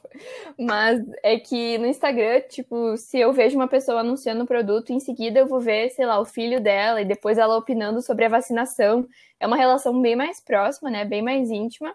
Mas 0.58 1.00
é 1.24 1.38
que 1.38 1.76
no 1.78 1.86
Instagram, 1.86 2.40
tipo, 2.48 2.96
se 2.96 3.18
eu 3.18 3.32
vejo 3.32 3.56
uma 3.56 3.66
pessoa 3.66 4.00
anunciando 4.00 4.44
um 4.44 4.46
produto, 4.46 4.90
em 4.90 5.00
seguida 5.00 5.40
eu 5.40 5.46
vou 5.46 5.58
ver, 5.58 5.90
sei 5.90 6.06
lá, 6.06 6.20
o 6.20 6.24
filho 6.24 6.60
dela 6.60 7.00
e 7.00 7.04
depois 7.04 7.36
ela 7.36 7.56
opinando 7.56 8.00
sobre 8.00 8.24
a 8.24 8.28
vacinação. 8.28 9.06
É 9.40 9.46
uma 9.46 9.56
relação 9.56 10.00
bem 10.00 10.14
mais 10.14 10.40
próxima, 10.40 10.88
né? 10.88 11.04
Bem 11.04 11.22
mais 11.22 11.50
íntima. 11.50 11.92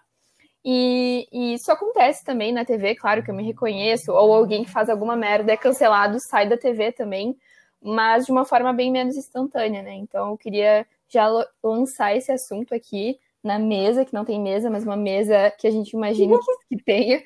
E, 0.62 1.26
e, 1.32 1.54
isso 1.54 1.72
acontece 1.72 2.24
também 2.24 2.52
na 2.52 2.64
TV, 2.64 2.94
claro 2.94 3.22
que 3.22 3.30
eu 3.30 3.34
me 3.34 3.44
reconheço, 3.44 4.12
ou 4.12 4.34
alguém 4.34 4.64
que 4.64 4.70
faz 4.70 4.90
alguma 4.90 5.16
merda 5.16 5.52
é 5.52 5.56
cancelado, 5.56 6.18
sai 6.20 6.48
da 6.48 6.58
TV 6.58 6.92
também, 6.92 7.34
mas 7.80 8.26
de 8.26 8.32
uma 8.32 8.44
forma 8.44 8.72
bem 8.72 8.90
menos 8.90 9.16
instantânea, 9.16 9.82
né? 9.82 9.94
Então 9.94 10.30
eu 10.30 10.36
queria 10.36 10.84
já 11.08 11.28
lançar 11.62 12.16
esse 12.16 12.30
assunto 12.30 12.74
aqui 12.74 13.18
na 13.42 13.58
mesa, 13.58 14.04
que 14.04 14.12
não 14.12 14.24
tem 14.24 14.40
mesa, 14.40 14.68
mas 14.68 14.84
uma 14.84 14.96
mesa 14.96 15.50
que 15.58 15.66
a 15.66 15.70
gente 15.70 15.90
imagina 15.90 16.36
que, 16.38 16.76
que 16.76 16.84
tenha, 16.84 17.22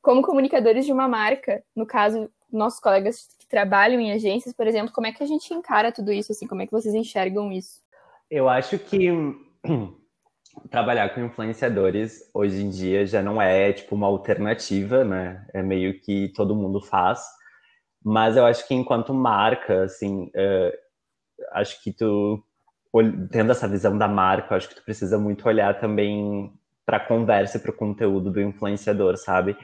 como 0.00 0.22
comunicadores 0.22 0.84
de 0.84 0.92
uma 0.92 1.08
marca, 1.08 1.62
no 1.74 1.86
caso, 1.86 2.28
nossos 2.52 2.80
colegas 2.80 3.28
que 3.38 3.46
trabalham 3.46 4.00
em 4.00 4.12
agências, 4.12 4.54
por 4.54 4.66
exemplo, 4.66 4.92
como 4.92 5.06
é 5.06 5.12
que 5.12 5.22
a 5.22 5.26
gente 5.26 5.54
encara 5.54 5.92
tudo 5.92 6.12
isso, 6.12 6.32
assim, 6.32 6.46
como 6.46 6.62
é 6.62 6.66
que 6.66 6.72
vocês 6.72 6.94
enxergam 6.94 7.50
isso? 7.50 7.80
Eu 8.30 8.48
acho 8.48 8.78
que 8.78 9.08
trabalhar 10.70 11.14
com 11.14 11.20
influenciadores 11.20 12.30
hoje 12.34 12.62
em 12.62 12.68
dia 12.68 13.06
já 13.06 13.22
não 13.22 13.40
é 13.40 13.72
tipo 13.72 13.94
uma 13.94 14.06
alternativa, 14.06 15.04
né? 15.04 15.46
É 15.54 15.62
meio 15.62 16.00
que 16.00 16.28
todo 16.34 16.56
mundo 16.56 16.80
faz. 16.80 17.22
Mas 18.04 18.36
eu 18.36 18.44
acho 18.44 18.66
que 18.66 18.74
enquanto 18.74 19.14
marca, 19.14 19.84
assim, 19.84 20.24
uh, 20.24 20.72
acho 21.52 21.82
que 21.82 21.92
tu 21.92 22.42
tendo 23.30 23.52
essa 23.52 23.66
visão 23.66 23.96
da 23.96 24.06
marca, 24.06 24.54
acho 24.54 24.68
que 24.68 24.74
tu 24.74 24.84
precisa 24.84 25.18
muito 25.18 25.46
olhar 25.48 25.78
também 25.78 26.52
para 26.84 26.98
a 26.98 27.00
conversa 27.00 27.56
e 27.56 27.60
para 27.60 27.70
o 27.70 27.76
conteúdo 27.76 28.30
do 28.30 28.40
influenciador, 28.40 29.16
sabe? 29.16 29.56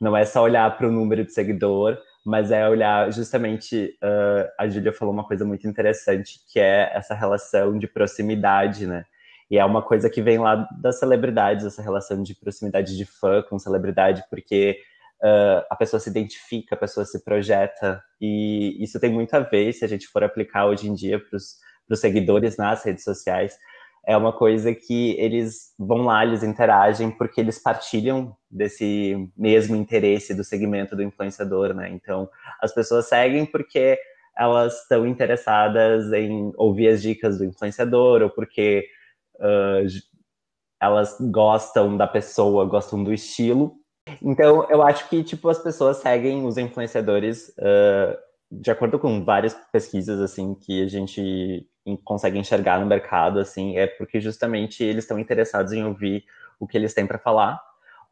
Não 0.00 0.16
é 0.16 0.24
só 0.24 0.42
olhar 0.42 0.76
para 0.76 0.88
o 0.88 0.90
número 0.90 1.24
de 1.24 1.32
seguidor, 1.32 1.96
mas 2.24 2.50
é 2.50 2.68
olhar 2.68 3.12
justamente. 3.12 3.96
Uh, 4.02 4.50
a 4.58 4.68
Júlia 4.68 4.92
falou 4.92 5.14
uma 5.14 5.24
coisa 5.24 5.44
muito 5.44 5.66
interessante, 5.68 6.40
que 6.52 6.58
é 6.58 6.90
essa 6.94 7.14
relação 7.14 7.78
de 7.78 7.86
proximidade, 7.86 8.86
né? 8.86 9.04
E 9.50 9.58
é 9.58 9.64
uma 9.64 9.82
coisa 9.82 10.08
que 10.08 10.22
vem 10.22 10.38
lá 10.38 10.66
das 10.80 10.98
celebridades, 10.98 11.66
essa 11.66 11.82
relação 11.82 12.22
de 12.22 12.34
proximidade 12.34 12.96
de 12.96 13.04
fã 13.04 13.42
com 13.42 13.58
celebridade, 13.58 14.24
porque 14.30 14.78
uh, 15.22 15.62
a 15.70 15.76
pessoa 15.76 16.00
se 16.00 16.08
identifica, 16.08 16.74
a 16.74 16.78
pessoa 16.78 17.04
se 17.04 17.22
projeta, 17.22 18.02
e 18.20 18.82
isso 18.82 18.98
tem 18.98 19.12
muito 19.12 19.34
a 19.34 19.40
ver 19.40 19.72
se 19.72 19.84
a 19.84 19.88
gente 19.88 20.06
for 20.08 20.24
aplicar 20.24 20.66
hoje 20.66 20.88
em 20.88 20.94
dia 20.94 21.18
para 21.18 21.36
os 21.36 21.56
para 21.86 21.94
os 21.94 22.00
seguidores 22.00 22.56
nas 22.56 22.84
redes 22.84 23.04
sociais, 23.04 23.56
é 24.04 24.16
uma 24.16 24.32
coisa 24.32 24.74
que 24.74 25.12
eles 25.18 25.72
vão 25.78 26.02
lá, 26.02 26.24
eles 26.24 26.42
interagem 26.42 27.10
porque 27.10 27.40
eles 27.40 27.58
partilham 27.58 28.36
desse 28.50 29.30
mesmo 29.36 29.76
interesse 29.76 30.34
do 30.34 30.42
segmento 30.42 30.96
do 30.96 31.02
influenciador, 31.02 31.72
né? 31.72 31.88
Então, 31.90 32.28
as 32.60 32.74
pessoas 32.74 33.06
seguem 33.06 33.46
porque 33.46 33.96
elas 34.36 34.82
estão 34.82 35.06
interessadas 35.06 36.12
em 36.12 36.52
ouvir 36.56 36.88
as 36.88 37.02
dicas 37.02 37.38
do 37.38 37.44
influenciador 37.44 38.22
ou 38.22 38.30
porque 38.30 38.84
uh, 39.36 39.86
elas 40.80 41.16
gostam 41.30 41.96
da 41.96 42.08
pessoa, 42.08 42.64
gostam 42.64 43.04
do 43.04 43.12
estilo. 43.12 43.76
Então, 44.20 44.68
eu 44.68 44.82
acho 44.82 45.08
que, 45.08 45.22
tipo, 45.22 45.48
as 45.48 45.62
pessoas 45.62 45.98
seguem 45.98 46.44
os 46.44 46.58
influenciadores 46.58 47.50
uh, 47.50 48.18
de 48.50 48.70
acordo 48.70 48.98
com 48.98 49.24
várias 49.24 49.54
pesquisas, 49.70 50.20
assim, 50.20 50.54
que 50.54 50.82
a 50.82 50.88
gente 50.88 51.68
consegue 52.04 52.38
enxergar 52.38 52.80
no 52.80 52.86
mercado, 52.86 53.38
assim, 53.38 53.76
é 53.76 53.86
porque 53.86 54.20
justamente 54.20 54.82
eles 54.82 55.04
estão 55.04 55.18
interessados 55.18 55.72
em 55.72 55.84
ouvir 55.84 56.24
o 56.58 56.66
que 56.66 56.76
eles 56.76 56.94
têm 56.94 57.06
para 57.06 57.18
falar. 57.18 57.60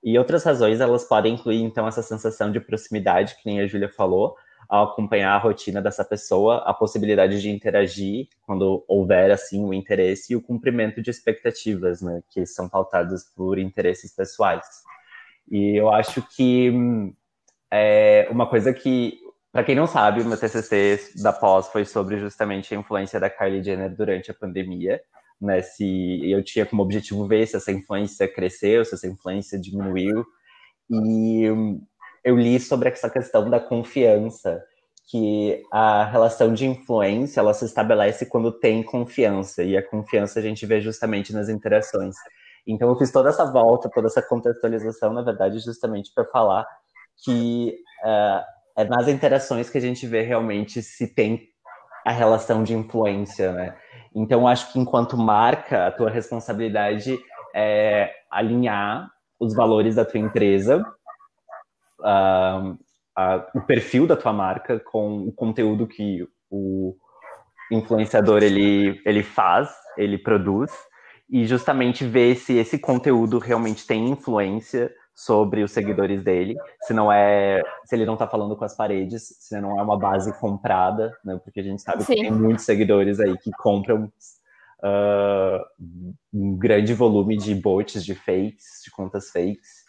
E 0.03 0.19
outras 0.19 0.45
razões, 0.45 0.81
elas 0.81 1.05
podem 1.05 1.35
incluir, 1.35 1.63
então, 1.63 1.87
essa 1.87 2.03
sensação 2.03 2.51
de 2.51 2.59
proximidade, 2.59 3.37
que 3.37 3.43
nem 3.47 3.61
a 3.61 3.67
Júlia 3.67 3.89
falou, 3.89 4.35
ao 4.69 4.85
acompanhar 4.85 5.35
a 5.35 5.39
rotina 5.39 5.83
dessa 5.83 6.05
pessoa, 6.05 6.59
a 6.59 6.73
possibilidade 6.73 7.41
de 7.43 7.51
interagir 7.51 8.29
quando 8.47 8.85
houver, 8.87 9.31
assim, 9.31 9.65
o 9.65 9.75
interesse 9.75 10.33
e 10.33 10.37
o 10.37 10.41
cumprimento 10.41 11.03
de 11.03 11.11
expectativas, 11.11 12.01
né, 12.01 12.23
que 12.31 12.47
são 12.47 12.69
pautadas 12.69 13.25
por 13.35 13.59
interesses 13.59 14.15
pessoais. 14.15 14.65
E 15.51 15.77
eu 15.77 15.91
acho 15.91 16.23
que 16.23 16.71
hum, 16.71 17.13
é 17.71 18.29
uma 18.31 18.47
coisa 18.47 18.73
que 18.73 19.19
para 19.53 19.65
quem 19.65 19.75
não 19.75 19.87
sabe, 19.87 20.23
o 20.23 20.25
meu 20.25 20.39
TCC 20.39 21.13
da 21.23 21.33
pós 21.33 21.69
foi 21.69 21.85
sobre 21.85 22.19
justamente 22.19 22.75
a 22.75 22.79
influência 22.79 23.19
da 23.19 23.29
Kylie 23.29 23.63
Jenner 23.63 23.95
durante 23.95 24.31
a 24.31 24.35
pandemia, 24.35 25.01
né? 25.41 25.61
Se 25.61 26.21
eu 26.31 26.43
tinha 26.45 26.65
como 26.65 26.83
objetivo 26.83 27.27
ver 27.27 27.47
se 27.47 27.57
essa 27.57 27.73
influência 27.73 28.29
cresceu, 28.29 28.85
se 28.85 28.95
essa 28.95 29.09
influência 29.09 29.59
diminuiu. 29.59 30.25
E 30.91 31.45
eu 32.25 32.37
li 32.37 32.61
sobre 32.61 32.91
essa 32.91 33.11
questão 33.11 33.49
da 33.49 33.59
confiança, 33.59 34.63
que 35.11 35.61
a 35.73 36.05
relação 36.05 36.55
de 36.55 36.67
influência 36.67 37.41
ela 37.41 37.53
se 37.53 37.65
estabelece 37.65 38.27
quando 38.27 38.53
tem 38.53 38.83
confiança, 38.83 39.65
e 39.65 39.77
a 39.77 39.83
confiança 39.83 40.39
a 40.39 40.43
gente 40.43 40.65
vê 40.65 40.81
justamente 40.81 41.33
nas 41.33 41.49
interações. 41.49 42.15
Então 42.65 42.89
eu 42.89 42.97
fiz 42.97 43.11
toda 43.11 43.31
essa 43.31 43.45
volta, 43.45 43.91
toda 43.93 44.07
essa 44.07 44.23
contextualização, 44.23 45.13
na 45.13 45.23
verdade, 45.23 45.59
justamente 45.59 46.13
para 46.15 46.25
falar 46.27 46.65
que 47.25 47.75
uh, 48.05 48.60
é 48.81 48.85
nas 48.89 49.09
interações 49.09 49.69
que 49.69 49.79
a 49.79 49.81
gente 49.81 50.07
vê 50.07 50.23
realmente 50.23 50.83
se 50.83 51.15
tem 51.15 51.49
a 52.05 52.13
relação 52.13 52.63
de 52.63 52.75
influência, 52.75 53.53
né? 53.53 53.77
Então, 54.15 54.49
acho 54.49 54.73
que 54.73 54.79
enquanto 54.79 55.17
marca, 55.17 55.87
a 55.87 55.93
tua 55.93 56.11
responsabilidade 56.11 57.19
é 57.55 58.11
alinhar 58.31 59.09
os 59.39 59.55
valores 59.55 59.95
da 59.95 60.05
tua 60.05 60.19
empresa, 60.19 60.85
uh, 62.01 62.71
uh, 62.73 63.45
o 63.55 63.61
perfil 63.63 64.07
da 64.07 64.17
tua 64.17 64.33
marca 64.33 64.81
com 64.81 65.29
o 65.29 65.33
conteúdo 65.33 65.87
que 65.87 66.27
o 66.51 66.97
influenciador 67.71 68.43
ele, 68.43 69.01
ele 69.07 69.23
faz, 69.23 69.71
ele 69.97 70.19
produz, 70.19 70.73
e 71.31 71.47
justamente 71.47 72.05
ver 72.05 72.35
se 72.35 72.57
esse 72.57 72.79
conteúdo 72.79 73.39
realmente 73.39 73.87
tem 73.87 74.09
influência 74.09 74.93
sobre 75.25 75.63
os 75.63 75.73
seguidores 75.73 76.23
dele, 76.25 76.57
se 76.83 76.95
não 76.95 77.13
é, 77.13 77.63
se 77.85 77.95
ele 77.95 78.07
não 78.07 78.15
está 78.15 78.27
falando 78.27 78.57
com 78.57 78.65
as 78.65 78.75
paredes, 78.75 79.37
se 79.39 79.61
não 79.61 79.79
é 79.79 79.83
uma 79.83 79.99
base 79.99 80.33
comprada, 80.41 81.13
né? 81.23 81.39
Porque 81.45 81.61
a 81.61 81.63
gente 81.63 81.83
sabe 81.83 82.03
Sim. 82.05 82.15
que 82.15 82.21
tem 82.23 82.33
muitos 82.33 82.65
seguidores 82.65 83.21
aí 83.21 83.37
que 83.37 83.51
compram 83.51 84.11
uh, 84.83 85.87
um 86.33 86.57
grande 86.57 86.95
volume 86.95 87.37
de 87.37 87.55
bots, 87.55 88.03
de 88.03 88.15
fakes, 88.15 88.83
de 88.83 88.91
contas 88.91 89.31
fakes. 89.31 89.81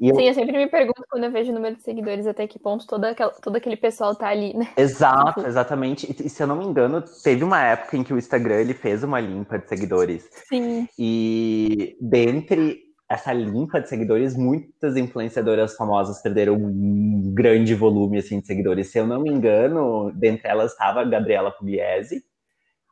E 0.00 0.14
Sim, 0.14 0.28
eu... 0.28 0.34
sempre 0.34 0.56
me 0.56 0.68
pergunto 0.68 1.04
quando 1.10 1.24
eu 1.24 1.32
vejo 1.32 1.50
o 1.50 1.54
número 1.54 1.76
de 1.76 1.82
seguidores 1.82 2.26
até 2.26 2.46
que 2.46 2.58
ponto 2.58 2.86
todo, 2.86 3.04
aquel, 3.04 3.32
todo 3.32 3.56
aquele 3.56 3.76
pessoal 3.76 4.14
tá 4.14 4.28
ali, 4.28 4.54
né? 4.54 4.68
Exato, 4.76 5.46
exatamente. 5.46 6.06
E, 6.10 6.28
se 6.30 6.42
eu 6.42 6.46
não 6.46 6.56
me 6.56 6.64
engano, 6.64 7.02
teve 7.22 7.44
uma 7.44 7.62
época 7.62 7.96
em 7.96 8.02
que 8.02 8.12
o 8.12 8.18
Instagram 8.18 8.56
ele 8.56 8.74
fez 8.74 9.02
uma 9.02 9.20
limpa 9.20 9.58
de 9.58 9.68
seguidores. 9.68 10.28
Sim. 10.48 10.88
E 10.98 11.96
dentre 12.00 12.85
essa 13.08 13.32
limpa 13.32 13.80
de 13.80 13.88
seguidores, 13.88 14.36
muitas 14.36 14.96
influenciadoras 14.96 15.76
famosas 15.76 16.20
perderam 16.20 16.54
um 16.54 17.32
grande 17.32 17.74
volume 17.74 18.18
assim, 18.18 18.40
de 18.40 18.46
seguidores. 18.46 18.88
Se 18.88 18.98
eu 18.98 19.06
não 19.06 19.22
me 19.22 19.30
engano, 19.30 20.12
dentre 20.12 20.48
elas 20.48 20.72
estava 20.72 21.00
a 21.00 21.04
Gabriela 21.04 21.52
Pugliese. 21.52 22.24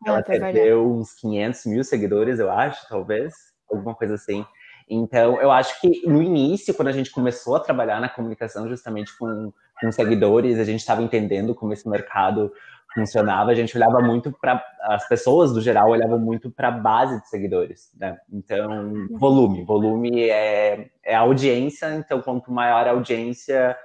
Ah, 0.06 0.10
ela 0.10 0.22
tá 0.22 0.32
perdeu 0.32 0.88
uns 0.88 1.14
500 1.14 1.66
mil 1.66 1.82
seguidores, 1.84 2.38
eu 2.38 2.50
acho, 2.50 2.86
talvez. 2.88 3.34
Alguma 3.68 3.94
coisa 3.94 4.14
assim. 4.14 4.44
Então, 4.88 5.40
eu 5.40 5.50
acho 5.50 5.80
que 5.80 6.06
no 6.06 6.22
início, 6.22 6.74
quando 6.74 6.88
a 6.88 6.92
gente 6.92 7.10
começou 7.10 7.56
a 7.56 7.60
trabalhar 7.60 8.00
na 8.00 8.08
comunicação 8.08 8.68
justamente 8.68 9.16
com, 9.18 9.52
com 9.80 9.92
seguidores, 9.92 10.58
a 10.58 10.64
gente 10.64 10.80
estava 10.80 11.02
entendendo 11.02 11.54
como 11.54 11.72
esse 11.72 11.88
mercado 11.88 12.52
funcionava, 12.94 13.50
a 13.50 13.54
gente 13.54 13.76
olhava 13.76 14.00
muito 14.00 14.32
para 14.32 14.64
as 14.82 15.06
pessoas 15.08 15.52
do 15.52 15.60
geral 15.60 15.90
olhavam 15.90 16.18
muito 16.18 16.50
para 16.50 16.68
a 16.68 16.70
base 16.70 17.20
de 17.20 17.28
seguidores, 17.28 17.90
né? 17.98 18.16
Então, 18.32 19.08
volume, 19.10 19.64
volume 19.64 20.30
é, 20.30 20.90
é 21.02 21.14
audiência, 21.14 21.94
então 21.94 22.22
quanto 22.22 22.52
maior 22.52 22.86
a 22.86 22.92
audiência, 22.92 23.76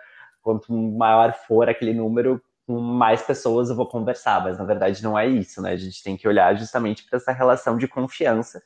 quanto 0.42 0.72
maior 0.72 1.34
for 1.34 1.68
aquele 1.68 1.94
número, 1.94 2.42
com 2.68 2.80
mais 2.80 3.22
pessoas 3.22 3.70
eu 3.70 3.76
vou 3.76 3.88
conversar, 3.88 4.44
mas 4.44 4.60
na 4.60 4.64
verdade 4.64 5.04
não 5.04 5.18
é 5.18 5.28
isso, 5.28 5.62
né? 5.62 5.72
A 5.72 5.78
gente 5.78 6.04
tem 6.04 6.16
que 6.16 6.28
olhar 6.28 6.56
justamente 6.56 7.04
para 7.06 7.18
essa 7.18 7.32
relação 7.32 7.78
de 7.78 7.88
confiança 7.88 8.62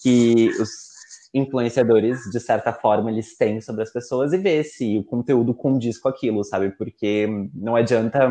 que 0.00 0.48
os 0.60 0.92
influenciadores, 1.34 2.20
de 2.30 2.38
certa 2.38 2.72
forma, 2.72 3.10
eles 3.10 3.36
têm 3.36 3.60
sobre 3.60 3.82
as 3.82 3.92
pessoas 3.92 4.32
e 4.32 4.38
ver 4.38 4.64
se 4.64 4.98
o 4.98 5.04
conteúdo 5.04 5.54
condiz 5.54 5.98
com 5.98 6.08
aquilo, 6.08 6.44
sabe? 6.44 6.70
Porque 6.70 7.26
não 7.54 7.74
adianta 7.74 8.28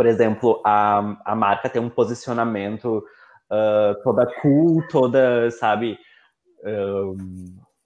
por 0.00 0.06
exemplo, 0.06 0.62
a, 0.64 1.14
a 1.26 1.34
marca 1.34 1.68
tem 1.68 1.82
um 1.82 1.90
posicionamento 1.90 3.04
uh, 3.52 4.02
toda 4.02 4.26
cool, 4.40 4.82
toda, 4.88 5.50
sabe, 5.50 5.98
uh, 6.64 7.14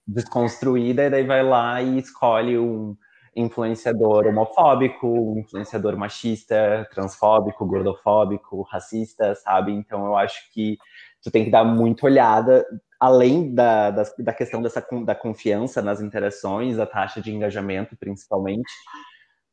desconstruída, 0.07 1.07
e 1.07 1.11
daí 1.11 1.27
vai 1.27 1.43
lá 1.43 1.83
e 1.83 1.99
escolhe 1.99 2.57
um. 2.57 2.97
influenciador 3.35 4.29
homofóbico, 4.29 5.37
influenciador 5.41 5.97
machista, 5.97 6.89
transfóbico, 6.95 7.67
gordofóbico, 7.67 8.63
racista, 8.63 9.35
sabe? 9.35 9.73
Então 9.73 10.07
eu 10.07 10.17
acho 10.17 10.53
que 10.53 10.79
tu 11.21 11.33
tem 11.33 11.45
que 11.45 11.51
dar 11.51 11.65
muito 11.65 12.07
olhada, 12.07 12.65
além 13.01 13.53
da, 13.53 13.91
da, 13.91 14.05
da 14.21 14.33
questão 14.33 14.63
dessa, 14.63 14.87
da 15.05 15.17
confiança 15.17 15.83
nas 15.83 16.01
interações, 16.01 16.79
a 16.79 16.87
taxa 16.87 17.21
de 17.21 17.35
engajamento, 17.35 17.97
principalmente, 17.97 18.71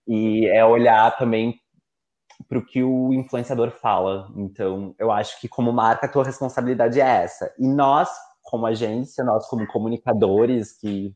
e 0.08 0.46
é 0.46 0.64
olhar 0.64 1.18
também 1.18 1.60
para 2.48 2.58
o 2.58 2.66
que 2.66 2.84
o 2.84 3.14
influenciador 3.14 3.72
fala. 3.72 4.32
Então, 4.36 4.96
eu 5.00 5.12
acho 5.12 5.40
que 5.40 5.48
como 5.48 5.72
marca, 5.72 6.06
a 6.06 6.10
tua 6.10 6.24
responsabilidade 6.24 7.00
é 7.00 7.24
essa. 7.24 7.54
E 7.60 7.68
nós, 7.68 8.10
como 8.42 8.66
agência, 8.66 9.24
nós 9.24 9.48
como 9.48 9.68
comunicadores 9.68 10.78
que 10.80 11.16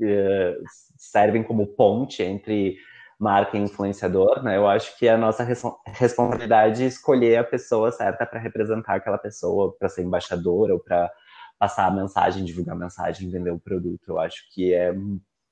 uh, 0.00 0.64
servem 0.96 1.42
como 1.42 1.66
ponte 1.66 2.22
entre 2.22 2.76
marca 3.18 3.56
e 3.56 3.60
influenciador, 3.60 4.42
né? 4.42 4.56
Eu 4.56 4.68
acho 4.68 4.96
que 4.98 5.08
é 5.08 5.12
a 5.12 5.18
nossa 5.18 5.42
res 5.42 5.62
responsabilidade 5.86 6.84
escolher 6.84 7.38
a 7.38 7.44
pessoa 7.44 7.90
certa 7.90 8.26
para 8.26 8.38
representar 8.40 8.96
aquela 8.96 9.18
pessoa, 9.18 9.74
para 9.78 9.88
ser 9.88 10.02
embaixadora 10.02 10.74
ou 10.74 10.80
para 10.80 11.10
passar 11.58 11.86
a 11.86 11.90
mensagem, 11.90 12.44
divulgar 12.44 12.76
a 12.76 12.78
mensagem, 12.78 13.30
vender 13.30 13.50
o 13.50 13.58
produto. 13.58 14.08
Eu 14.08 14.20
acho 14.20 14.42
que 14.52 14.74
é 14.74 14.92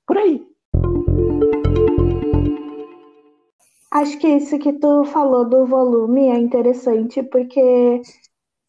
por 0.06 0.18
aí. 0.18 0.43
Acho 3.94 4.18
que 4.18 4.26
isso 4.26 4.58
que 4.58 4.72
tu 4.72 5.04
falou 5.04 5.48
do 5.48 5.66
volume 5.66 6.28
é 6.28 6.36
interessante, 6.36 7.22
porque 7.22 8.02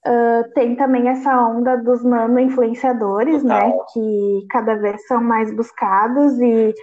uh, 0.06 0.54
tem 0.54 0.76
também 0.76 1.10
essa 1.10 1.36
onda 1.48 1.76
dos 1.78 2.04
nano-influenciadores, 2.04 3.44
né? 3.44 3.74
Que 3.92 4.46
cada 4.52 4.76
vez 4.76 5.06
são 5.08 5.24
mais 5.24 5.52
buscados 5.52 6.40
e 6.40 6.74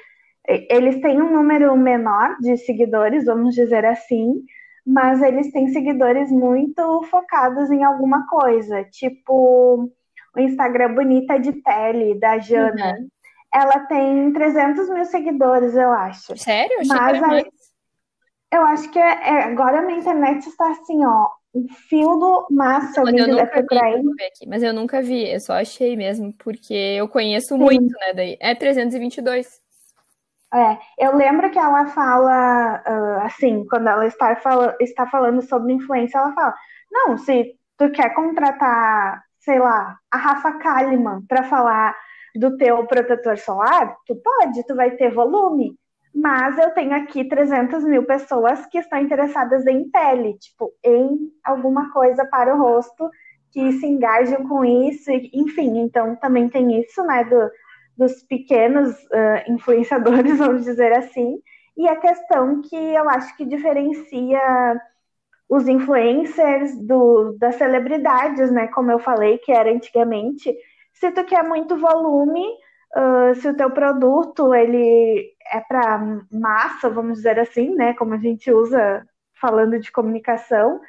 eles 0.68 1.00
têm 1.00 1.22
um 1.22 1.32
número 1.32 1.76
menor 1.76 2.36
de 2.40 2.56
seguidores, 2.56 3.26
vamos 3.26 3.54
dizer 3.54 3.84
assim, 3.84 4.42
mas 4.84 5.22
eles 5.22 5.52
têm 5.52 5.68
seguidores 5.68 6.28
muito 6.32 7.02
focados 7.04 7.70
em 7.70 7.84
alguma 7.84 8.26
coisa, 8.26 8.82
tipo 8.90 9.88
o 10.34 10.40
Instagram 10.40 10.94
Bonita 10.94 11.38
de 11.38 11.52
Pele, 11.52 12.18
da 12.18 12.38
Jana. 12.38 12.96
Uhum. 12.98 13.08
Ela 13.54 13.80
tem 13.80 14.32
300 14.32 14.88
mil 14.88 15.04
seguidores, 15.04 15.76
eu 15.76 15.92
acho. 15.92 16.36
Sério? 16.38 16.78
Eu 16.80 16.88
mas 16.88 17.22
aí, 17.22 17.44
eu 18.52 18.62
acho 18.66 18.90
que 18.90 18.98
é, 18.98 19.02
é, 19.02 19.44
agora 19.44 19.78
a 19.78 19.82
minha 19.82 19.98
internet 19.98 20.46
está 20.46 20.70
assim, 20.70 21.04
ó, 21.04 21.28
um 21.54 21.66
fio 21.88 22.46
massa. 22.50 23.02
Mas 23.02 23.14
eu 23.14 23.28
nunca 23.28 23.62
vi, 23.62 24.24
aqui, 24.24 24.48
mas 24.48 24.62
eu 24.62 24.74
nunca 24.74 25.02
vi, 25.02 25.32
eu 25.32 25.40
só 25.40 25.54
achei 25.54 25.96
mesmo, 25.96 26.32
porque 26.34 26.74
eu 26.74 27.08
conheço 27.08 27.54
Sim. 27.54 27.58
muito, 27.58 27.92
né, 27.98 28.12
daí. 28.14 28.36
É 28.40 28.54
322. 28.54 29.60
É, 30.54 30.78
eu 30.98 31.16
lembro 31.16 31.50
que 31.50 31.58
ela 31.58 31.86
fala, 31.86 32.82
uh, 32.86 33.24
assim, 33.24 33.64
quando 33.70 33.88
ela 33.88 34.06
está, 34.06 34.36
fala, 34.36 34.76
está 34.80 35.06
falando 35.06 35.40
sobre 35.40 35.72
influência, 35.72 36.18
ela 36.18 36.34
fala, 36.34 36.54
não, 36.90 37.16
se 37.16 37.54
tu 37.78 37.90
quer 37.90 38.12
contratar, 38.14 39.22
sei 39.40 39.58
lá, 39.58 39.96
a 40.10 40.16
Rafa 40.18 40.58
Kalimann 40.58 41.22
para 41.26 41.44
falar 41.44 41.96
do 42.34 42.54
teu 42.58 42.86
protetor 42.86 43.38
solar, 43.38 43.96
tu 44.06 44.14
pode, 44.16 44.66
tu 44.66 44.74
vai 44.74 44.90
ter 44.90 45.10
volume. 45.10 45.74
Mas 46.14 46.58
eu 46.58 46.70
tenho 46.70 46.94
aqui 46.94 47.24
300 47.24 47.84
mil 47.84 48.04
pessoas 48.04 48.66
que 48.66 48.78
estão 48.78 48.98
interessadas 48.98 49.66
em 49.66 49.90
pele, 49.90 50.34
tipo, 50.38 50.70
em 50.84 51.30
alguma 51.42 51.90
coisa 51.90 52.24
para 52.26 52.54
o 52.54 52.58
rosto, 52.58 53.08
que 53.50 53.72
se 53.72 53.86
engajam 53.86 54.46
com 54.46 54.64
isso, 54.64 55.10
enfim. 55.32 55.78
Então, 55.78 56.16
também 56.16 56.48
tem 56.48 56.80
isso, 56.80 57.02
né, 57.04 57.24
do, 57.24 57.50
dos 57.96 58.22
pequenos 58.24 58.92
uh, 59.04 59.52
influenciadores, 59.52 60.36
vamos 60.38 60.64
dizer 60.64 60.92
assim. 60.92 61.38
E 61.76 61.88
a 61.88 61.96
questão 61.96 62.60
que 62.60 62.76
eu 62.76 63.08
acho 63.08 63.36
que 63.36 63.44
diferencia 63.44 64.80
os 65.48 65.68
influencers 65.68 66.76
do, 66.78 67.36
das 67.38 67.56
celebridades, 67.56 68.50
né? 68.50 68.68
Como 68.68 68.90
eu 68.90 68.98
falei, 68.98 69.38
que 69.38 69.52
era 69.52 69.70
antigamente. 69.70 70.54
Se 70.94 71.10
tu 71.10 71.24
quer 71.24 71.42
muito 71.42 71.76
volume, 71.76 72.42
uh, 72.96 73.34
se 73.34 73.48
o 73.48 73.56
teu 73.56 73.70
produto 73.70 74.54
ele 74.54 75.31
é 75.50 75.60
para 75.60 76.00
massa, 76.30 76.90
vamos 76.90 77.18
dizer 77.18 77.38
assim, 77.38 77.74
né? 77.74 77.94
Como 77.94 78.14
a 78.14 78.18
gente 78.18 78.50
usa 78.50 79.06
falando 79.40 79.78
de 79.78 79.90
comunicação, 79.90 80.80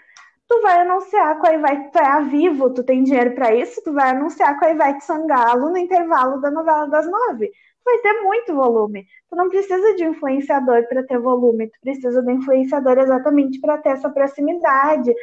tu 0.47 0.61
vai 0.61 0.81
anunciar 0.81 1.39
com 1.39 1.47
a 1.47 1.53
Ivete, 1.53 1.91
tu 1.91 1.99
é 1.99 2.05
a 2.05 2.19
Vivo, 2.21 2.69
tu 2.69 2.83
tem 2.83 3.03
dinheiro 3.03 3.33
para 3.33 3.53
isso, 3.55 3.81
tu 3.83 3.93
vai 3.93 4.11
anunciar 4.11 4.59
com 4.59 4.65
a 4.65 4.71
Ivete 4.71 5.03
Sangalo 5.03 5.69
no 5.69 5.77
intervalo 5.77 6.39
da 6.39 6.51
novela 6.51 6.87
das 6.87 7.09
nove. 7.09 7.47
Tu 7.47 7.83
vai 7.85 7.97
ter 7.99 8.21
muito 8.21 8.53
volume. 8.53 9.05
Tu 9.29 9.35
não 9.35 9.49
precisa 9.49 9.95
de 9.95 10.05
influenciador 10.05 10.87
para 10.87 11.03
ter 11.03 11.19
volume, 11.19 11.67
tu 11.67 11.79
precisa 11.81 12.21
do 12.21 12.31
influenciador 12.31 12.97
exatamente 12.97 13.59
para 13.59 13.77
ter 13.77 13.89
essa 13.89 14.09
proximidade, 14.09 15.13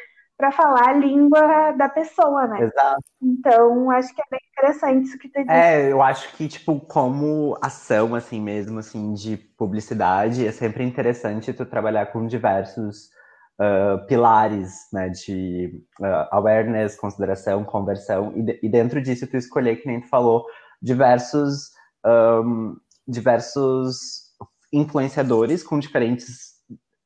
para 0.40 0.50
falar 0.50 0.88
a 0.88 0.92
língua 0.94 1.72
da 1.72 1.86
pessoa, 1.86 2.46
né? 2.46 2.62
Exato. 2.62 3.04
Então, 3.22 3.90
acho 3.90 4.14
que 4.14 4.22
é 4.22 4.24
bem 4.30 4.40
interessante 4.50 5.06
isso 5.06 5.18
que 5.18 5.28
tu 5.28 5.38
disse. 5.38 5.52
É, 5.52 5.92
eu 5.92 6.00
acho 6.00 6.34
que, 6.34 6.48
tipo, 6.48 6.80
como 6.80 7.58
ação, 7.60 8.14
assim 8.14 8.40
mesmo, 8.40 8.78
assim, 8.78 9.12
de 9.12 9.36
publicidade, 9.36 10.46
é 10.46 10.50
sempre 10.50 10.82
interessante 10.82 11.52
tu 11.52 11.66
trabalhar 11.66 12.06
com 12.06 12.26
diversos 12.26 13.10
uh, 13.60 14.06
pilares, 14.06 14.72
né, 14.90 15.10
de 15.10 15.84
uh, 16.00 16.26
awareness, 16.30 16.96
consideração, 16.96 17.62
conversão, 17.62 18.32
e, 18.34 18.42
de, 18.42 18.60
e, 18.62 18.68
dentro 18.70 19.02
disso 19.02 19.26
tu 19.26 19.36
escolher, 19.36 19.76
que 19.76 19.86
nem 19.86 20.00
tu 20.00 20.08
falou, 20.08 20.46
diversos, 20.80 21.70
um, 22.06 22.76
diversos 23.06 24.30
influenciadores 24.72 25.62
com 25.62 25.78
diferentes 25.78 26.59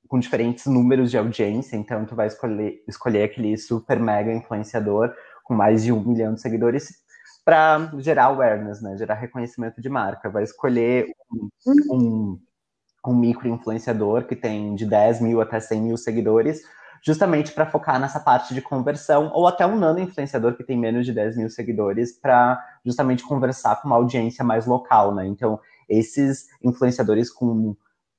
com 0.09 0.19
diferentes 0.19 0.67
números 0.67 1.11
de 1.11 1.19
audiência, 1.19 1.77
então 1.77 2.05
tu 2.05 2.15
vai 2.15 2.27
escolher, 2.27 2.83
escolher 2.87 3.25
aquele 3.25 3.57
super 3.57 3.99
mega 3.99 4.33
influenciador 4.33 5.13
com 5.43 5.55
mais 5.55 5.85
de 5.85 5.93
um 5.93 6.03
milhão 6.03 6.35
de 6.35 6.41
seguidores 6.41 7.05
para 7.45 7.91
gerar 7.99 8.25
awareness, 8.25 8.81
né? 8.81 8.97
Gerar 8.97 9.15
reconhecimento 9.15 9.81
de 9.81 9.89
marca. 9.89 10.31
Vai 10.31 10.43
escolher 10.43 11.07
um, 11.31 11.49
um, 11.93 12.41
um 13.07 13.15
micro 13.15 13.49
influenciador 13.49 14.27
que 14.27 14.35
tem 14.35 14.75
de 14.75 14.87
10 14.87 15.21
mil 15.21 15.41
até 15.41 15.61
100 15.61 15.83
mil 15.83 15.97
seguidores, 15.97 16.63
justamente 17.05 17.53
para 17.53 17.67
focar 17.67 18.01
nessa 18.01 18.19
parte 18.19 18.55
de 18.55 18.63
conversão, 18.63 19.31
ou 19.35 19.47
até 19.47 19.67
um 19.67 19.77
nano 19.79 20.01
influenciador 20.01 20.57
que 20.57 20.65
tem 20.65 20.79
menos 20.79 21.05
de 21.05 21.13
10 21.13 21.37
mil 21.37 21.51
seguidores, 21.51 22.19
para 22.19 22.59
justamente 22.85 23.23
conversar 23.23 23.81
com 23.81 23.89
uma 23.89 23.97
audiência 23.97 24.43
mais 24.43 24.67
local, 24.67 25.15
né? 25.15 25.27
Então, 25.27 25.61
esses 25.87 26.47
influenciadores 26.63 27.31
com 27.31 27.77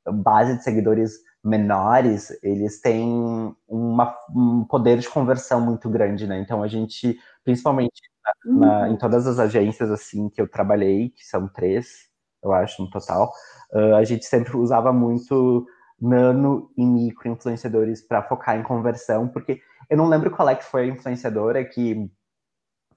base 0.08 0.56
de 0.56 0.64
seguidores 0.64 1.14
menores, 1.46 2.36
eles 2.42 2.82
têm 2.82 3.56
uma, 3.68 4.18
um 4.36 4.66
poder 4.66 4.98
de 4.98 5.08
conversão 5.08 5.62
muito 5.62 5.88
grande, 5.88 6.26
né? 6.26 6.40
Então 6.40 6.64
a 6.64 6.68
gente, 6.68 7.20
principalmente 7.44 8.02
na, 8.46 8.82
uhum. 8.82 8.94
em 8.94 8.98
todas 8.98 9.28
as 9.28 9.38
agências 9.38 9.92
assim 9.92 10.28
que 10.28 10.42
eu 10.42 10.48
trabalhei, 10.48 11.10
que 11.10 11.24
são 11.24 11.48
três, 11.48 12.10
eu 12.44 12.52
acho, 12.52 12.82
no 12.82 12.90
total, 12.90 13.32
uh, 13.72 13.96
a 13.96 14.04
gente 14.04 14.26
sempre 14.26 14.58
usava 14.58 14.92
muito 14.92 15.68
nano 16.02 16.72
e 16.76 16.84
micro 16.84 17.30
influenciadores 17.30 18.02
para 18.02 18.24
focar 18.24 18.58
em 18.58 18.64
conversão, 18.64 19.28
porque 19.28 19.62
eu 19.88 19.98
não 19.98 20.10
lembro 20.10 20.32
qual 20.32 20.50
é 20.50 20.56
que 20.56 20.66
foi 20.66 20.84
a 20.84 20.94
influenciadora 20.94 21.64
que 21.64 22.10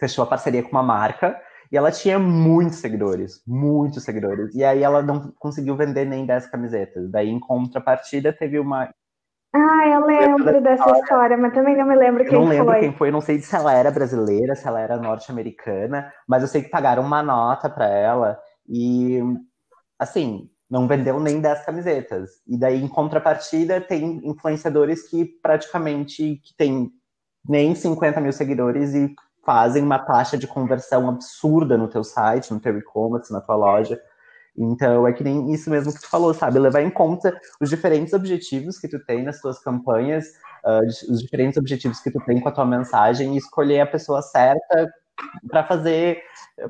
fechou 0.01 0.25
a 0.25 0.27
parceria 0.27 0.63
com 0.63 0.71
uma 0.71 0.83
marca 0.83 1.39
e 1.71 1.77
ela 1.77 1.91
tinha 1.91 2.19
muitos 2.19 2.79
seguidores, 2.79 3.43
muitos 3.47 4.03
seguidores. 4.03 4.55
E 4.55 4.65
aí 4.65 4.83
ela 4.83 5.03
não 5.03 5.33
conseguiu 5.39 5.77
vender 5.77 6.07
nem 6.07 6.25
10 6.25 6.47
camisetas. 6.47 7.11
Daí, 7.11 7.29
em 7.29 7.39
contrapartida, 7.39 8.33
teve 8.33 8.59
uma. 8.59 8.89
Ah, 9.55 9.89
eu 9.89 10.05
lembro 10.05 10.61
dessa 10.63 10.83
história, 10.83 11.03
história 11.03 11.37
mas 11.37 11.55
também 11.55 11.77
não 11.77 11.87
me 11.87 11.97
lembro 11.97 12.25
quem 12.25 12.31
foi. 12.31 12.39
Não 12.39 12.49
lembro 12.49 12.73
foi. 12.73 12.81
quem 12.81 12.93
foi, 12.93 13.11
não 13.11 13.21
sei 13.21 13.39
se 13.39 13.55
ela 13.55 13.73
era 13.73 13.91
brasileira, 13.91 14.55
se 14.55 14.67
ela 14.67 14.81
era 14.81 14.97
norte-americana, 14.97 16.13
mas 16.27 16.43
eu 16.43 16.49
sei 16.49 16.63
que 16.63 16.69
pagaram 16.69 17.03
uma 17.03 17.23
nota 17.23 17.69
para 17.69 17.89
ela 17.89 18.39
e, 18.69 19.21
assim, 19.99 20.51
não 20.71 20.87
vendeu 20.87 21.19
nem 21.19 21.41
10 21.41 21.65
camisetas. 21.65 22.31
E 22.47 22.59
daí, 22.59 22.83
em 22.83 22.89
contrapartida, 22.89 23.81
tem 23.81 24.21
influenciadores 24.23 25.09
que 25.09 25.25
praticamente 25.25 26.41
que 26.45 26.55
tem 26.57 26.91
nem 27.49 27.75
50 27.75 28.21
mil 28.21 28.33
seguidores 28.33 28.95
e 28.95 29.15
fazem 29.49 29.83
uma 29.83 29.99
taxa 29.99 30.37
de 30.37 30.47
conversão 30.47 31.09
absurda 31.09 31.79
no 31.79 31.89
teu 31.89 32.05
site, 32.05 32.53
no 32.53 32.61
teu 32.61 32.77
e-commerce, 32.77 33.33
na 33.33 33.41
tua 33.41 33.57
loja. 33.57 33.99
Então, 34.55 35.09
é 35.09 35.13
que 35.15 35.25
nem 35.25 35.51
isso 35.55 35.71
mesmo 35.71 35.91
que 35.91 36.03
tu 36.03 36.11
falou, 36.11 36.35
sabe? 36.35 36.59
Levar 36.59 36.83
em 36.83 36.91
conta 36.91 37.35
os 37.59 37.71
diferentes 37.71 38.13
objetivos 38.13 38.79
que 38.79 38.87
tu 38.87 39.03
tem 39.07 39.23
nas 39.23 39.41
tuas 39.41 39.59
campanhas, 39.59 40.27
uh, 40.67 40.85
os 41.11 41.23
diferentes 41.23 41.57
objetivos 41.57 41.99
que 41.99 42.11
tu 42.11 42.21
tem 42.27 42.39
com 42.39 42.49
a 42.51 42.53
tua 42.53 42.67
mensagem 42.67 43.35
e 43.35 43.39
escolher 43.39 43.81
a 43.81 43.87
pessoa 43.87 44.21
certa 44.21 44.93
para 45.49 45.65
fazer 45.65 46.21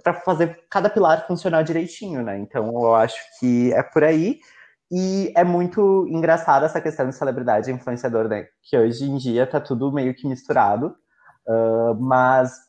para 0.04 0.14
fazer 0.14 0.60
cada 0.70 0.88
pilar 0.88 1.26
funcionar 1.26 1.62
direitinho, 1.62 2.22
né? 2.22 2.38
Então, 2.38 2.68
eu 2.68 2.94
acho 2.94 3.18
que 3.40 3.72
é 3.72 3.82
por 3.82 4.04
aí. 4.04 4.38
E 4.88 5.32
é 5.36 5.42
muito 5.42 6.06
engraçado 6.08 6.64
essa 6.64 6.80
questão 6.80 7.08
de 7.08 7.14
celebridade 7.14 7.68
e 7.68 7.74
influenciador, 7.74 8.28
né? 8.28 8.46
Que 8.62 8.78
hoje 8.78 9.04
em 9.04 9.16
dia 9.16 9.48
tá 9.48 9.60
tudo 9.60 9.92
meio 9.92 10.14
que 10.14 10.28
misturado. 10.28 10.94
Uh, 11.44 11.94
mas 11.98 12.67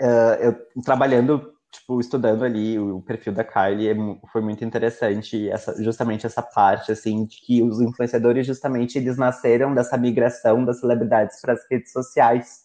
uh, 0.00 0.34
eu 0.40 0.82
trabalhando 0.82 1.56
tipo, 1.70 2.00
estudando 2.00 2.44
ali 2.44 2.78
o 2.78 3.00
perfil 3.02 3.32
da 3.32 3.44
Kylie, 3.44 3.88
é 3.90 3.94
foi 4.32 4.40
muito 4.40 4.64
interessante 4.64 5.48
essa, 5.48 5.82
justamente 5.82 6.26
essa 6.26 6.42
parte, 6.42 6.92
assim, 6.92 7.26
de 7.26 7.40
que 7.40 7.62
os 7.62 7.80
influenciadores, 7.80 8.46
justamente, 8.46 8.98
eles 8.98 9.16
nasceram 9.16 9.74
dessa 9.74 9.96
migração 9.96 10.64
das 10.64 10.80
celebridades 10.80 11.40
para 11.40 11.52
as 11.54 11.60
redes 11.70 11.92
sociais. 11.92 12.64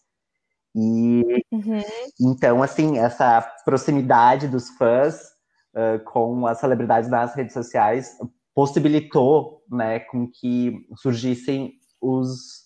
E 0.73 1.43
uhum. 1.51 1.81
então, 2.19 2.63
assim, 2.63 2.97
essa 2.97 3.41
proximidade 3.65 4.47
dos 4.47 4.69
fãs 4.77 5.21
uh, 5.75 5.99
com 6.05 6.47
as 6.47 6.59
celebridades 6.59 7.09
nas 7.09 7.35
redes 7.35 7.53
sociais 7.53 8.17
possibilitou, 8.55 9.63
né, 9.69 9.99
com 9.99 10.29
que 10.29 10.85
surgissem 10.95 11.73
os 12.01 12.60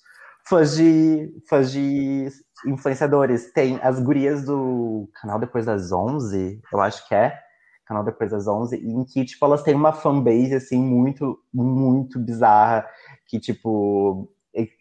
fãs 0.48 0.76
de, 0.76 1.34
fãs 1.48 1.72
de 1.72 2.28
influenciadores. 2.66 3.52
Tem 3.52 3.80
as 3.82 4.00
gurias 4.00 4.46
do 4.46 5.10
canal 5.22 5.40
Depois 5.40 5.66
das 5.66 5.92
11, 5.92 6.62
eu 6.72 6.82
acho 6.82 7.08
que 7.08 7.16
é, 7.16 7.38
canal 7.86 8.04
Depois 8.04 8.32
das 8.32 8.48
11, 8.48 8.78
em 8.78 9.04
que, 9.06 9.26
tipo, 9.26 9.46
elas 9.46 9.64
têm 9.64 9.76
uma 9.76 9.94
fanbase, 9.94 10.56
assim, 10.56 10.82
muito, 10.82 11.40
muito 11.54 12.20
bizarra, 12.20 12.86
que, 13.28 13.40
tipo, 13.40 14.30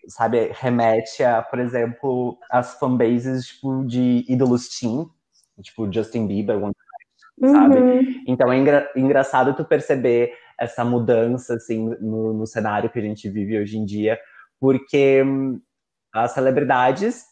sabe, 0.08 0.50
remete 0.52 1.22
a, 1.22 1.42
por 1.42 1.58
exemplo, 1.58 2.38
as 2.50 2.78
fanbases, 2.78 3.46
tipo, 3.46 3.84
de 3.84 4.24
ídolos 4.28 4.68
teen, 4.68 5.06
tipo, 5.62 5.92
Justin 5.92 6.26
Bieber, 6.26 6.62
One 6.62 6.74
sabe? 7.40 7.78
Uhum. 7.78 8.24
Então 8.26 8.52
é 8.52 8.58
engra 8.58 8.90
engraçado 8.96 9.54
tu 9.54 9.64
perceber 9.64 10.32
essa 10.58 10.84
mudança, 10.84 11.54
assim, 11.54 11.90
no, 12.00 12.32
no 12.32 12.46
cenário 12.46 12.88
que 12.88 12.98
a 12.98 13.02
gente 13.02 13.28
vive 13.28 13.58
hoje 13.58 13.76
em 13.76 13.84
dia, 13.84 14.18
porque 14.64 15.22
hum, 15.22 15.60
as 16.10 16.32
celebridades 16.32 17.22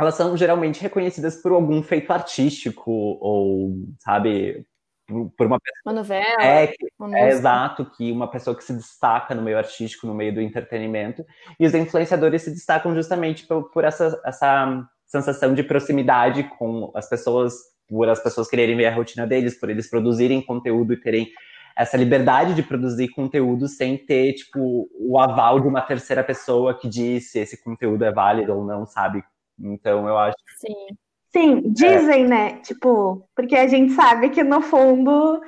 elas 0.00 0.14
são 0.14 0.34
geralmente 0.34 0.80
reconhecidas 0.80 1.36
por 1.42 1.52
algum 1.52 1.82
feito 1.82 2.10
artístico 2.10 2.90
ou, 2.90 3.74
sabe, 3.98 4.66
por 5.06 5.46
uma 5.46 5.60
pessoa. 5.60 5.82
Uma 5.84 5.92
novela. 5.92 6.42
É, 6.42 6.72
uma 6.98 7.18
é 7.18 7.28
exato, 7.28 7.84
que 7.94 8.10
uma 8.10 8.30
pessoa 8.30 8.56
que 8.56 8.64
se 8.64 8.72
destaca 8.72 9.34
no 9.34 9.42
meio 9.42 9.58
artístico, 9.58 10.06
no 10.06 10.14
meio 10.14 10.34
do 10.34 10.40
entretenimento. 10.40 11.24
E 11.60 11.66
os 11.66 11.74
influenciadores 11.74 12.40
se 12.40 12.50
destacam 12.50 12.94
justamente 12.94 13.46
por, 13.46 13.70
por 13.70 13.84
essa, 13.84 14.18
essa 14.24 14.82
sensação 15.06 15.52
de 15.52 15.62
proximidade 15.62 16.44
com 16.58 16.90
as 16.94 17.06
pessoas, 17.06 17.54
por 17.86 18.08
as 18.08 18.22
pessoas 18.22 18.48
quererem 18.48 18.76
ver 18.76 18.86
a 18.86 18.94
rotina 18.94 19.26
deles, 19.26 19.60
por 19.60 19.68
eles 19.68 19.90
produzirem 19.90 20.40
conteúdo 20.40 20.94
e 20.94 21.00
terem 21.00 21.30
essa 21.76 21.96
liberdade 21.96 22.54
de 22.54 22.62
produzir 22.62 23.08
conteúdo 23.08 23.68
sem 23.68 23.98
ter, 23.98 24.32
tipo, 24.32 24.88
o 24.98 25.18
aval 25.18 25.60
de 25.60 25.68
uma 25.68 25.82
terceira 25.82 26.24
pessoa 26.24 26.78
que 26.78 26.88
diz 26.88 27.30
se 27.30 27.38
esse 27.38 27.62
conteúdo 27.62 28.02
é 28.04 28.10
válido 28.10 28.54
ou 28.54 28.64
não, 28.64 28.86
sabe? 28.86 29.22
Então 29.58 30.08
eu 30.08 30.16
acho. 30.16 30.36
Sim. 30.58 30.96
Sim, 31.28 31.70
dizem, 31.70 32.24
é. 32.24 32.28
né? 32.28 32.52
Tipo, 32.60 33.28
porque 33.34 33.54
a 33.56 33.68
gente 33.68 33.92
sabe 33.92 34.30
que 34.30 34.42
no 34.42 34.62
fundo 34.62 35.38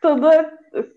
tudo, 0.00 0.26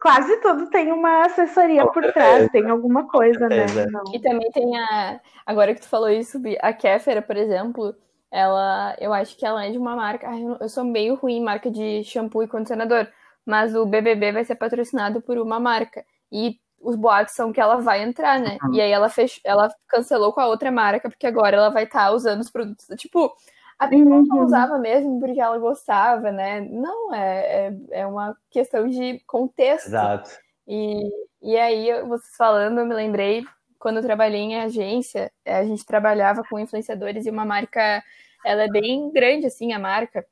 quase 0.02 0.38
tudo 0.42 0.70
tem 0.70 0.90
uma 0.90 1.26
assessoria 1.26 1.86
por 1.88 2.02
trás, 2.14 2.50
tem 2.50 2.70
alguma 2.70 3.10
coisa, 3.10 3.50
né? 3.50 3.66
Não. 3.92 4.04
E 4.14 4.20
também 4.20 4.50
tem 4.52 4.78
a. 4.78 5.20
Agora 5.46 5.74
que 5.74 5.82
tu 5.82 5.90
falou 5.90 6.10
isso, 6.10 6.42
a 6.62 6.72
Kéfera, 6.72 7.22
por 7.22 7.36
exemplo, 7.36 7.94
ela. 8.32 8.96
Eu 9.02 9.14
acho 9.14 9.38
que 9.38 9.46
ela 9.46 9.66
é 9.66 9.72
de 9.72 9.78
uma 9.78 9.98
marca. 9.98 10.30
Eu 10.62 10.70
sou 10.70 10.86
meio 10.86 11.16
ruim 11.16 11.38
em 11.38 11.44
marca 11.44 11.70
de 11.70 12.04
shampoo 12.06 12.44
e 12.44 12.48
condicionador, 12.48 13.06
mas 13.48 13.74
o 13.74 13.86
BBB 13.86 14.34
vai 14.34 14.44
ser 14.44 14.56
patrocinado 14.56 15.22
por 15.22 15.38
uma 15.38 15.58
marca. 15.58 16.06
E 16.30 16.60
os 16.82 16.96
boatos 16.98 17.34
são 17.34 17.54
que 17.54 17.62
ela 17.62 17.78
vai 17.78 18.04
entrar, 18.04 18.40
né? 18.40 18.58
Uhum. 18.62 18.74
E 18.74 18.82
aí 18.82 18.92
ela 18.92 19.08
fech... 19.08 19.40
ela 19.44 19.74
cancelou 19.88 20.34
com 20.34 20.42
a 20.42 20.48
outra 20.48 20.70
marca, 20.70 21.10
porque 21.10 21.26
agora 21.26 21.56
ela 21.56 21.70
vai 21.70 21.86
estar 21.86 22.08
tá 22.08 22.12
usando 22.12 22.42
os 22.42 22.50
produtos. 22.50 22.86
Tipo, 22.98 23.34
a 23.80 23.88
pessoa 23.88 24.16
uhum. 24.18 24.26
não 24.26 24.44
usava 24.44 24.78
mesmo 24.78 25.18
porque 25.20 25.40
ela 25.40 25.58
gostava, 25.58 26.30
né? 26.30 26.60
Não, 26.60 27.16
é, 27.16 27.68
é, 27.68 28.02
é 28.02 28.06
uma 28.06 28.36
questão 28.50 28.88
de 28.88 29.20
contexto. 29.26 29.88
Exato. 29.88 30.30
E, 30.68 31.10
e 31.42 31.58
aí, 31.58 32.04
vocês 32.04 32.36
falando, 32.36 32.80
eu 32.80 32.86
me 32.86 32.94
lembrei, 32.94 33.46
quando 33.80 33.98
eu 33.98 34.04
trabalhei 34.04 34.42
em 34.42 34.60
agência, 34.60 35.32
a 35.46 35.64
gente 35.64 35.86
trabalhava 35.86 36.44
com 36.44 36.60
influenciadores 36.60 37.26
e 37.26 37.30
uma 37.30 37.46
marca, 37.46 38.04
ela 38.46 38.64
é 38.64 38.68
bem 38.68 39.10
grande, 39.12 39.46
assim, 39.46 39.72
a 39.72 39.80
marca. 39.80 40.26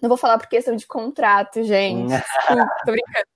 Não 0.00 0.08
vou 0.08 0.16
falar 0.18 0.38
por 0.38 0.48
questão 0.48 0.76
de 0.76 0.86
contrato, 0.86 1.62
gente. 1.62 2.12
tô 2.84 2.92
brincando. 2.92 3.28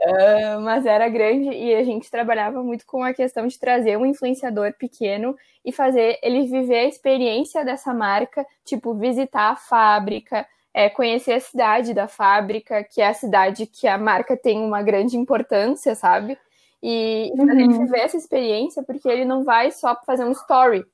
Uh, 0.00 0.60
mas 0.60 0.86
era 0.86 1.08
grande 1.08 1.48
e 1.48 1.74
a 1.74 1.82
gente 1.82 2.10
trabalhava 2.10 2.62
muito 2.62 2.86
com 2.86 3.02
a 3.02 3.12
questão 3.12 3.46
de 3.46 3.58
trazer 3.58 3.96
um 3.96 4.06
influenciador 4.06 4.72
pequeno 4.74 5.36
e 5.64 5.72
fazer 5.72 6.18
ele 6.22 6.46
viver 6.46 6.80
a 6.80 6.84
experiência 6.84 7.64
dessa 7.64 7.92
marca, 7.92 8.46
tipo, 8.64 8.94
visitar 8.94 9.50
a 9.50 9.56
fábrica, 9.56 10.46
é, 10.72 10.90
conhecer 10.90 11.32
a 11.32 11.40
cidade 11.40 11.94
da 11.94 12.06
fábrica, 12.06 12.84
que 12.84 13.00
é 13.00 13.08
a 13.08 13.14
cidade 13.14 13.66
que 13.66 13.88
a 13.88 13.96
marca 13.96 14.36
tem 14.36 14.60
uma 14.60 14.82
grande 14.82 15.16
importância, 15.16 15.94
sabe? 15.94 16.38
E 16.82 17.32
fazer 17.36 17.52
uhum. 17.52 17.60
ele 17.60 17.78
viver 17.78 18.00
essa 18.00 18.16
experiência, 18.16 18.82
porque 18.82 19.08
ele 19.08 19.24
não 19.24 19.42
vai 19.42 19.72
só 19.72 19.98
fazer 20.04 20.24
um 20.24 20.32
story. 20.32 20.84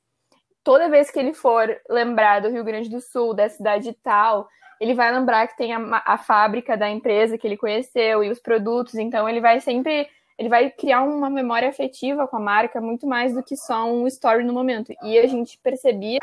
Toda 0.63 0.89
vez 0.89 1.11
que 1.11 1.19
ele 1.19 1.33
for 1.33 1.77
lembrar 1.89 2.39
do 2.39 2.49
Rio 2.49 2.63
Grande 2.63 2.89
do 2.89 3.01
Sul, 3.01 3.33
da 3.33 3.49
cidade 3.49 3.91
tal, 4.01 4.47
ele 4.83 4.93
vai 4.93 5.13
lembrar 5.13 5.47
que 5.47 5.55
tem 5.55 5.73
a, 5.73 6.03
a 6.05 6.17
fábrica 6.17 6.75
da 6.75 6.89
empresa 6.89 7.37
que 7.37 7.47
ele 7.47 7.55
conheceu 7.55 8.21
e 8.21 8.29
os 8.29 8.39
produtos, 8.39 8.95
então 8.95 9.29
ele 9.29 9.39
vai 9.39 9.61
sempre 9.61 10.09
ele 10.37 10.49
vai 10.49 10.69
criar 10.69 11.03
uma 11.03 11.29
memória 11.29 11.69
afetiva 11.69 12.27
com 12.27 12.35
a 12.35 12.39
marca 12.39 12.81
muito 12.81 13.07
mais 13.07 13.33
do 13.33 13.41
que 13.41 13.55
só 13.55 13.85
um 13.85 14.05
story 14.07 14.43
no 14.43 14.51
momento. 14.51 14.91
E 15.03 15.17
a 15.17 15.27
gente 15.27 15.57
percebia, 15.63 16.19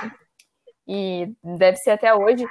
e 0.86 1.32
deve 1.42 1.76
ser 1.76 1.92
até 1.92 2.12
hoje, 2.12 2.44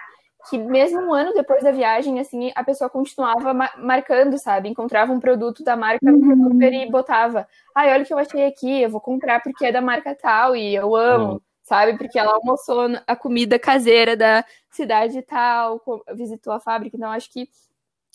que 0.50 0.58
mesmo 0.58 1.00
um 1.02 1.14
ano 1.14 1.34
depois 1.34 1.62
da 1.62 1.72
viagem, 1.72 2.20
assim, 2.20 2.52
a 2.56 2.64
pessoa 2.64 2.90
continuava 2.90 3.54
marcando, 3.78 4.40
sabe? 4.40 4.70
Encontrava 4.70 5.12
um 5.12 5.20
produto 5.20 5.64
da 5.64 5.76
marca 5.76 6.10
uhum. 6.10 6.48
super 6.48 6.74
e 6.74 6.90
botava. 6.90 7.46
Ai, 7.76 7.92
olha 7.92 8.04
o 8.04 8.06
que 8.06 8.14
eu 8.14 8.18
achei 8.18 8.48
aqui, 8.48 8.82
eu 8.82 8.90
vou 8.90 9.02
comprar 9.02 9.44
porque 9.44 9.66
é 9.66 9.72
da 9.72 9.82
marca 9.82 10.16
tal 10.16 10.56
e 10.56 10.74
eu 10.74 10.96
amo. 10.96 11.34
Uhum 11.34 11.49
sabe? 11.70 11.98
Porque 12.00 12.18
ela 12.18 12.34
almoçou 12.34 12.88
a 13.06 13.16
comida 13.16 13.60
caseira 13.60 14.18
da 14.18 14.44
cidade 14.72 15.22
tal, 15.22 15.80
visitou 16.16 16.52
a 16.52 16.60
fábrica. 16.60 16.98
Então, 16.98 17.12
acho 17.12 17.32
que 17.32 17.48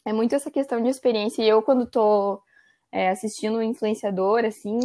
é 0.04 0.12
muito 0.12 0.34
essa 0.34 0.50
questão 0.50 0.82
de 0.82 0.88
experiência. 0.88 1.40
E 1.40 1.48
eu, 1.48 1.62
quando 1.62 1.86
tô 1.86 2.42
é, 2.90 3.10
assistindo 3.10 3.58
um 3.58 3.62
influenciador, 3.62 4.44
assim, 4.44 4.80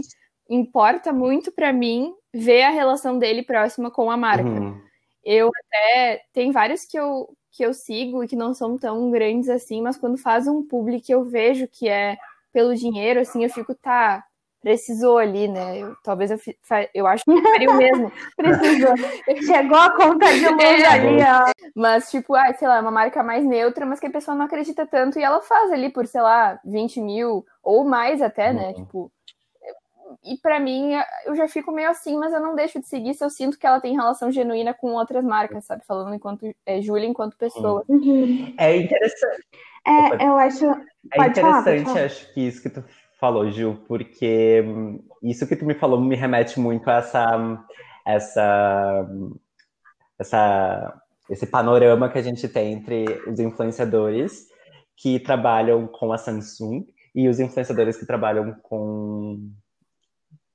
importa 0.47 1.11
muito 1.11 1.51
para 1.51 1.73
mim 1.73 2.13
ver 2.31 2.61
a 2.61 2.69
relação 2.69 3.17
dele 3.17 3.41
próxima 3.41 3.89
com 3.89 4.11
a 4.11 4.15
marca. 4.15 4.47
Uhum. 4.47 4.79
Eu 5.25 5.49
até. 5.49 6.21
Tem 6.31 6.51
vários 6.51 6.85
que 6.85 6.97
eu, 6.97 7.27
que 7.51 7.65
eu 7.65 7.73
sigo 7.73 8.23
e 8.23 8.27
que 8.27 8.35
não 8.35 8.53
são 8.53 8.77
tão 8.77 9.09
grandes 9.09 9.49
assim, 9.49 9.81
mas 9.81 9.97
quando 9.97 10.17
faz 10.17 10.47
um 10.47 10.61
public 10.65 11.11
eu 11.11 11.25
vejo 11.25 11.67
que 11.67 11.89
é 11.89 12.17
pelo 12.53 12.75
dinheiro, 12.75 13.19
assim, 13.19 13.43
eu 13.43 13.49
fico, 13.49 13.73
tá, 13.75 14.23
precisou 14.61 15.17
ali, 15.17 15.47
né? 15.47 15.79
Eu, 15.79 15.95
talvez 16.03 16.31
eu, 16.31 16.39
eu 16.93 17.07
acho 17.07 17.23
que 17.23 17.41
faria 17.41 17.69
o 17.69 17.77
mesmo. 17.77 18.11
precisou. 18.35 18.95
Chegou 19.45 19.77
a 19.77 19.95
conta 19.95 20.25
de 20.33 20.47
luz 20.47 20.61
é, 20.83 20.87
ali, 20.87 21.23
ó. 21.23 21.51
Mas, 21.75 22.11
tipo, 22.11 22.35
ah, 22.35 22.53
sei 22.53 22.67
lá, 22.67 22.77
é 22.77 22.81
uma 22.81 22.91
marca 22.91 23.23
mais 23.23 23.45
neutra, 23.45 23.85
mas 23.85 23.99
que 23.99 24.07
a 24.07 24.11
pessoa 24.11 24.35
não 24.35 24.45
acredita 24.45 24.85
tanto 24.85 25.19
e 25.19 25.23
ela 25.23 25.41
faz 25.41 25.71
ali 25.71 25.89
por, 25.89 26.05
sei 26.07 26.21
lá, 26.21 26.59
20 26.65 27.01
mil 27.01 27.45
ou 27.63 27.85
mais 27.85 28.21
até, 28.21 28.53
né? 28.53 28.67
Uhum. 28.67 28.73
Tipo. 28.73 29.11
E 30.23 30.37
para 30.37 30.59
mim, 30.59 30.91
eu 31.25 31.35
já 31.35 31.47
fico 31.47 31.71
meio 31.71 31.87
assim, 31.87 32.17
mas 32.17 32.33
eu 32.33 32.39
não 32.39 32.55
deixo 32.55 32.79
de 32.79 32.87
seguir 32.87 33.13
se 33.13 33.23
eu 33.23 33.29
sinto 33.29 33.59
que 33.59 33.65
ela 33.65 33.79
tem 33.79 33.95
relação 33.95 34.31
genuína 34.31 34.73
com 34.73 34.93
outras 34.93 35.23
marcas, 35.23 35.65
sabe? 35.65 35.85
Falando 35.85 36.15
enquanto 36.15 36.51
é, 36.65 36.81
Júlia 36.81 37.07
enquanto 37.07 37.37
pessoa. 37.37 37.85
Uhum. 37.87 38.53
É 38.57 38.75
interessante. 38.75 39.47
É, 39.85 40.25
eu 40.25 40.35
acho. 40.35 40.65
É 41.13 41.27
interessante, 41.27 41.85
falar, 41.85 42.05
acho 42.05 42.33
que 42.33 42.41
isso 42.41 42.61
que 42.61 42.69
tu 42.69 42.83
falou, 43.19 43.49
Gil, 43.51 43.83
porque 43.87 44.63
isso 45.21 45.45
que 45.47 45.55
tu 45.55 45.65
me 45.65 45.73
falou 45.73 45.99
me 45.99 46.15
remete 46.15 46.59
muito 46.59 46.89
a 46.89 46.95
essa, 46.95 47.65
essa, 48.05 49.09
essa, 50.17 51.01
esse 51.29 51.45
panorama 51.45 52.09
que 52.09 52.17
a 52.17 52.21
gente 52.21 52.47
tem 52.47 52.73
entre 52.73 53.05
os 53.27 53.39
influenciadores 53.39 54.47
que 54.95 55.19
trabalham 55.19 55.87
com 55.87 56.11
a 56.11 56.17
Samsung 56.17 56.85
e 57.13 57.27
os 57.27 57.39
influenciadores 57.39 57.97
que 57.97 58.05
trabalham 58.05 58.55
com 58.61 59.51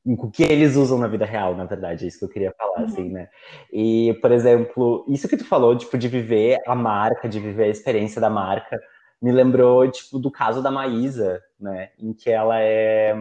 o 0.07 0.31
que 0.31 0.43
eles 0.43 0.77
usam 0.77 0.99
na 0.99 1.09
vida 1.09 1.25
real, 1.25 1.57
na 1.57 1.65
verdade, 1.65 2.05
é 2.05 2.09
isso 2.09 2.19
que 2.19 2.25
eu 2.27 2.29
queria 2.29 2.55
falar, 2.59 2.81
uhum. 2.81 2.85
assim, 2.85 3.09
né? 3.09 3.29
E, 3.73 4.13
por 4.21 4.31
exemplo, 4.33 5.05
isso 5.09 5.27
que 5.27 5.37
tu 5.37 5.47
falou, 5.47 5.77
tipo, 5.77 5.97
de 5.97 6.09
viver 6.09 6.59
a 6.67 6.75
marca, 6.75 7.27
de 7.27 7.41
viver 7.41 7.65
a 7.65 7.69
experiência 7.69 8.21
da 8.21 8.29
marca, 8.29 8.79
me 9.25 9.33
lembrou, 9.33 9.91
tipo, 9.91 10.19
do 10.19 10.31
caso 10.31 10.63
da 10.63 10.71
Maísa, 10.71 11.43
né? 11.59 11.93
Em 11.99 12.13
que 12.13 12.29
ela 12.29 12.61
é. 12.61 13.15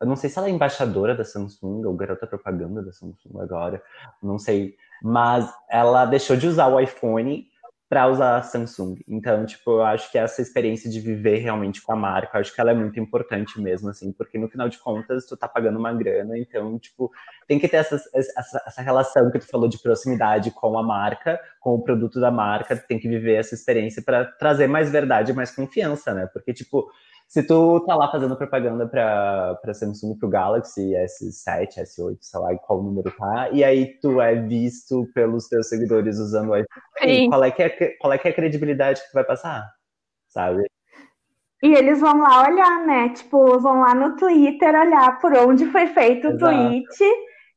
Eu 0.00 0.06
não 0.06 0.16
sei 0.16 0.30
se 0.30 0.38
ela 0.38 0.48
é 0.48 0.50
embaixadora 0.50 1.14
da 1.14 1.22
Samsung 1.22 1.84
ou 1.84 1.94
garota 1.94 2.26
propaganda 2.26 2.82
da 2.82 2.90
Samsung 2.92 3.38
agora, 3.38 3.82
não 4.22 4.38
sei. 4.38 4.74
Mas 5.02 5.52
ela 5.68 6.06
deixou 6.06 6.34
de 6.34 6.46
usar 6.46 6.68
o 6.68 6.80
iPhone 6.80 7.46
para 7.88 8.08
usar 8.08 8.36
a 8.36 8.42
Samsung. 8.42 8.96
Então, 9.06 9.46
tipo, 9.46 9.70
eu 9.70 9.82
acho 9.82 10.10
que 10.10 10.18
essa 10.18 10.42
experiência 10.42 10.90
de 10.90 11.00
viver 11.00 11.38
realmente 11.38 11.80
com 11.80 11.92
a 11.92 11.96
marca, 11.96 12.38
acho 12.38 12.52
que 12.52 12.60
ela 12.60 12.72
é 12.72 12.74
muito 12.74 12.98
importante 12.98 13.60
mesmo, 13.60 13.88
assim, 13.88 14.12
porque 14.12 14.36
no 14.38 14.48
final 14.48 14.68
de 14.68 14.78
contas 14.78 15.24
tu 15.24 15.36
tá 15.36 15.46
pagando 15.46 15.78
uma 15.78 15.92
grana, 15.92 16.36
então, 16.36 16.78
tipo, 16.78 17.12
tem 17.46 17.60
que 17.60 17.68
ter 17.68 17.76
essa, 17.76 17.94
essa, 18.12 18.62
essa 18.66 18.82
relação 18.82 19.30
que 19.30 19.38
tu 19.38 19.46
falou 19.46 19.68
de 19.68 19.78
proximidade 19.78 20.50
com 20.50 20.76
a 20.76 20.82
marca, 20.82 21.40
com 21.60 21.74
o 21.74 21.82
produto 21.82 22.20
da 22.20 22.30
marca, 22.30 22.76
tem 22.76 22.98
que 22.98 23.08
viver 23.08 23.34
essa 23.34 23.54
experiência 23.54 24.02
para 24.02 24.24
trazer 24.24 24.66
mais 24.66 24.90
verdade 24.90 25.32
mais 25.32 25.54
confiança, 25.54 26.12
né? 26.12 26.28
Porque, 26.32 26.52
tipo, 26.52 26.90
se 27.28 27.42
tu 27.42 27.80
tá 27.80 27.94
lá 27.94 28.10
fazendo 28.10 28.36
propaganda 28.36 28.86
para 28.86 29.74
Samsung, 29.74 30.16
pro 30.18 30.28
Galaxy 30.28 30.92
S7, 30.92 31.78
S8, 31.78 32.18
sei 32.20 32.40
lá 32.40 32.54
qual 32.58 32.82
número 32.82 33.10
tá, 33.16 33.50
e 33.50 33.64
aí 33.64 33.98
tu 34.00 34.20
é 34.20 34.34
visto 34.34 35.06
pelos 35.12 35.48
teus 35.48 35.68
seguidores 35.68 36.18
usando 36.18 36.50
o 36.50 36.56
iPhone, 36.56 37.28
qual 37.28 37.44
é, 37.44 37.50
que 37.50 37.62
é, 37.62 37.96
qual 37.98 38.12
é 38.12 38.18
que 38.18 38.28
é 38.28 38.30
a 38.30 38.34
credibilidade 38.34 39.00
que 39.00 39.10
tu 39.10 39.14
vai 39.14 39.24
passar, 39.24 39.68
sabe? 40.28 40.64
E 41.62 41.74
eles 41.74 42.00
vão 42.00 42.18
lá 42.18 42.48
olhar, 42.48 42.86
né? 42.86 43.08
Tipo, 43.08 43.58
vão 43.58 43.80
lá 43.80 43.94
no 43.94 44.14
Twitter 44.16 44.68
olhar 44.68 45.18
por 45.18 45.32
onde 45.34 45.66
foi 45.66 45.86
feito 45.88 46.28
Exato. 46.28 46.44
o 46.44 46.48
tweet. 46.48 47.04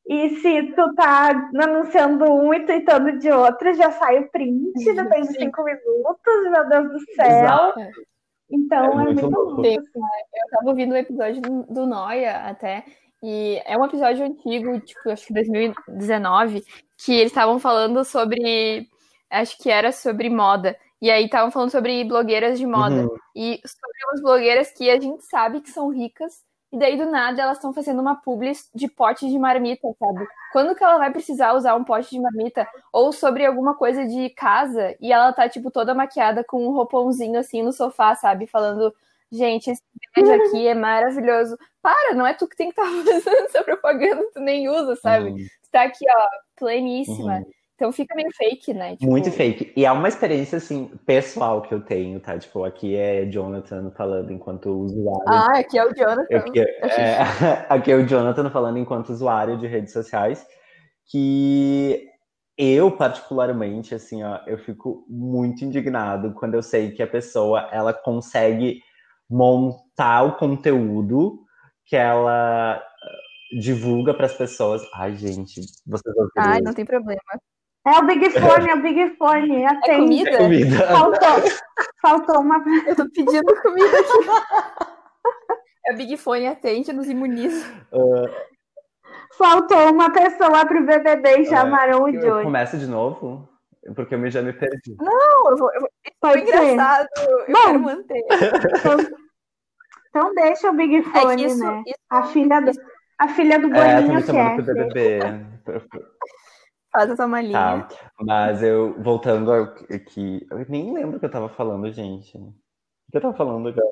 E 0.08 0.29
se 0.38 0.63
tu 0.73 0.95
tá 0.95 1.51
anunciando 1.62 2.25
um 2.25 2.51
e 2.51 2.65
tweetando 2.65 3.19
de 3.19 3.29
outro, 3.29 3.71
já 3.75 3.91
sai 3.91 4.19
o 4.19 4.32
print 4.32 4.73
depois 4.95 5.27
de 5.27 5.38
cinco 5.38 5.63
minutos, 5.63 6.51
meu 6.51 6.67
Deus 6.67 6.91
do 6.91 6.99
céu. 7.13 7.25
Exato. 7.27 7.79
Então 8.51 8.85
é, 8.85 8.88
é 8.88 9.05
muito, 9.05 9.21
muito 9.21 9.39
louco. 9.39 9.62
Assim. 9.62 9.79
Eu 9.79 10.49
tava 10.51 10.69
ouvindo 10.69 10.93
um 10.93 10.97
episódio 10.97 11.41
do 11.41 11.85
Noia 11.85 12.38
até, 12.45 12.83
e 13.21 13.62
é 13.65 13.77
um 13.77 13.85
episódio 13.85 14.25
antigo, 14.25 14.79
tipo, 14.79 15.09
acho 15.09 15.27
que 15.27 15.33
2019, 15.33 16.63
que 16.97 17.13
eles 17.13 17.31
estavam 17.31 17.59
falando 17.59 18.03
sobre. 18.05 18.88
Acho 19.29 19.57
que 19.57 19.69
era 19.69 19.91
sobre 19.91 20.29
moda. 20.29 20.77
E 21.01 21.09
aí 21.12 21.25
estavam 21.25 21.51
falando 21.51 21.69
sobre 21.69 22.03
blogueiras 22.03 22.57
de 22.57 22.65
moda. 22.65 23.03
Uhum. 23.03 23.17
E 23.35 23.59
sobre 23.65 24.05
umas 24.07 24.21
blogueiras 24.21 24.71
que 24.71 24.89
a 24.89 24.99
gente 24.99 25.23
sabe 25.23 25.62
que 25.62 25.69
são 25.69 25.89
ricas, 25.89 26.43
e 26.71 26.77
daí, 26.77 26.95
do 26.97 27.08
nada, 27.08 27.41
elas 27.41 27.58
estão 27.58 27.73
fazendo 27.73 27.99
uma 27.99 28.15
publi 28.15 28.51
de 28.75 28.88
pote 28.88 29.27
de 29.27 29.39
marmita, 29.39 29.88
sabe? 29.97 30.27
Quando 30.51 30.75
que 30.75 30.84
ela 30.84 30.99
vai 30.99 31.12
precisar 31.12 31.53
usar 31.53 31.75
um 31.75 31.84
pote 31.84 32.12
de 32.12 32.19
marmita? 32.19 32.67
Ou 32.93 33.12
sobre 33.12 33.43
alguma 33.43 33.75
coisa 33.75 34.05
de 34.05 34.29
casa 34.29 34.95
e 35.01 35.12
ela 35.12 35.34
tá, 35.34 35.49
tipo, 35.49 35.71
toda 35.71 35.95
maquiada 35.95 36.43
com 36.43 36.67
um 36.67 36.71
roupãozinho 36.71 37.39
assim 37.39 37.63
no 37.63 37.73
sofá, 37.73 38.15
sabe? 38.15 38.45
Falando, 38.45 38.93
gente, 39.32 39.71
esse 39.71 39.82
beijo 40.15 40.32
aqui 40.32 40.67
é 40.67 40.75
maravilhoso. 40.75 41.58
Para, 41.82 42.13
não 42.13 42.27
é 42.27 42.34
tu 42.34 42.47
que 42.47 42.55
tem 42.55 42.71
que 42.71 42.79
estar 42.79 42.91
tá 42.91 43.03
fazendo 43.23 43.45
essa 43.45 43.63
propaganda, 43.63 44.23
tu 44.32 44.39
nem 44.39 44.69
usa, 44.69 44.95
sabe? 44.97 45.32
Uhum. 45.32 45.38
Tu 45.38 45.71
tá 45.71 45.84
aqui, 45.84 46.05
ó, 46.08 46.27
pleníssima. 46.55 47.38
Uhum. 47.38 47.51
Então 47.80 47.94
fica 47.94 48.13
meio 48.13 48.28
fake, 48.36 48.74
né? 48.74 48.98
Tipo... 48.98 49.10
Muito 49.10 49.32
fake. 49.32 49.72
E 49.74 49.86
é 49.86 49.92
uma 49.92 50.10
experiência, 50.10 50.58
assim, 50.58 50.92
pessoal 51.06 51.62
que 51.62 51.74
eu 51.74 51.80
tenho, 51.80 52.20
tá? 52.20 52.38
Tipo, 52.38 52.65
aqui 52.65 52.94
é 52.94 53.26
Jonathan 53.26 53.89
falando 53.92 54.34
enquanto 54.34 54.70
usuário. 54.70 55.24
Ah, 55.26 55.60
aqui 55.60 55.78
é 55.78 55.86
o 55.86 55.94
Jonathan. 55.96 56.38
Aqui 56.38 56.60
é, 56.60 56.63
é, 56.63 57.22
aqui 57.70 57.89
é 57.89 57.96
o 57.96 58.06
Jonathan 58.06 58.50
falando 58.50 58.80
enquanto 58.80 59.12
usuário 59.12 59.58
de 59.58 59.65
redes 59.65 59.94
sociais. 59.94 60.46
Que 61.10 62.06
eu, 62.58 62.92
particularmente, 62.92 63.96
assim, 63.96 64.22
ó, 64.24 64.42
eu 64.46 64.58
fico 64.58 65.06
muito 65.08 65.63
indignado 65.63 66.34
quando 66.34 66.56
eu 66.56 66.62
sei 66.62 66.92
que 66.92 67.02
a 67.02 67.08
pessoa, 67.08 67.70
ela 67.72 67.94
consegue 67.94 68.82
montar 69.30 70.24
o 70.24 70.36
conteúdo 70.36 71.39
que 71.86 71.96
ela 71.96 72.76
eh, 72.76 73.58
divulga 73.58 74.13
para 74.13 74.26
as 74.26 74.34
pessoas. 74.34 74.82
Ai, 74.94 75.15
gente, 75.15 75.62
vocês 75.88 76.13
ouviram 76.18 76.30
Ai, 76.36 76.60
não 76.60 76.74
tem 76.74 76.84
problema. 76.84 77.22
É 77.89 77.99
o 77.99 78.06
Big 78.06 78.30
Fone, 78.30 78.69
é 78.69 78.73
o 78.75 78.82
Big 78.82 79.15
Fone. 79.17 79.63
É 79.63 79.95
comida? 79.95 80.30
É 80.30 80.38
comida. 80.38 80.88
Faltou, 80.88 81.52
faltou 82.02 82.41
uma. 82.41 82.63
Eu 82.86 82.95
tô 82.95 83.10
pedindo 83.10 83.62
comida 83.62 83.99
aqui. 83.99 85.30
É 85.88 85.93
o 85.93 85.97
Big 85.97 86.17
Fone, 86.17 86.45
atende, 86.45 86.93
nos 86.93 87.10
imuniza. 87.10 87.65
Uh... 87.91 88.30
Faltou 89.38 89.91
uma 89.91 90.12
pessoa 90.12 90.65
pro 90.65 90.86
BBB 90.86 91.41
e 91.41 91.45
chamaram 91.45 92.02
uh, 92.02 92.04
o 92.04 92.12
Johnny. 92.12 92.43
Começa 92.43 92.78
de 92.78 92.86
novo? 92.86 93.49
Porque 93.95 94.13
eu 94.13 94.30
já 94.30 94.41
me 94.41 94.54
perdi. 94.54 94.95
Não, 94.99 95.49
eu 95.49 95.58
vou. 95.58 95.73
Eu, 95.73 95.89
foi 96.21 96.41
engraçado. 96.41 97.08
Eu 97.17 97.45
Bom, 97.47 97.62
quero 97.62 97.80
manter. 97.80 98.25
Então, 98.30 98.97
então 100.10 100.36
deixa 100.36 100.69
o 100.69 100.73
Big 100.73 101.02
Fone, 101.04 101.43
é 101.43 101.47
isso, 101.47 101.60
né? 101.60 101.84
Isso, 101.88 101.97
a 102.10 102.23
filha 102.23 102.62
do, 102.62 102.71
a 103.19 103.28
filha 103.30 103.60
do 103.60 103.73
é, 103.73 104.02
Boninho 104.02 104.19
é, 104.19 104.23
quer. 104.23 104.62
BBB. 104.62 105.19
Faz 106.91 107.10
essa 107.10 107.28
malinha. 107.28 107.54
Tá, 107.54 107.88
mas 108.19 108.63
eu, 108.63 109.02
voltando 109.02 109.52
aqui, 109.52 110.45
eu 110.49 110.65
nem 110.67 110.93
lembro 110.93 111.17
o 111.17 111.19
que 111.19 111.25
eu 111.25 111.32
tava 111.32 111.49
falando, 111.49 111.91
gente. 111.91 112.36
O 112.36 112.54
que 113.12 113.17
eu 113.17 113.21
tava 113.21 113.38
falando 113.38 113.69
agora? 113.69 113.91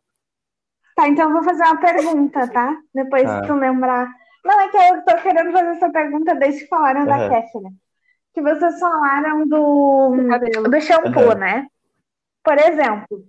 Tá, 0.95 1.07
então 1.07 1.27
eu 1.27 1.33
vou 1.33 1.43
fazer 1.43 1.63
uma 1.63 1.79
pergunta, 1.79 2.51
tá? 2.51 2.75
Depois 2.93 3.23
tá. 3.23 3.41
que 3.41 3.47
tu 3.47 3.53
lembrar. 3.53 4.09
Não, 4.43 4.61
é 4.61 4.69
que 4.69 4.77
eu 4.77 5.05
tô 5.05 5.21
querendo 5.21 5.51
fazer 5.51 5.69
essa 5.75 5.91
pergunta 5.91 6.35
desde 6.35 6.61
que 6.61 6.67
falaram 6.67 7.01
uhum. 7.01 7.05
da 7.07 7.29
Kéfera. 7.29 7.69
Que 8.33 8.41
vocês 8.41 8.79
falaram 8.79 9.47
do, 9.47 10.15
do 10.69 10.81
shampoo, 10.81 11.29
uhum. 11.29 11.37
né? 11.37 11.67
Por 12.43 12.57
exemplo, 12.57 13.27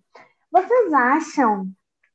vocês 0.50 0.92
acham 0.94 1.66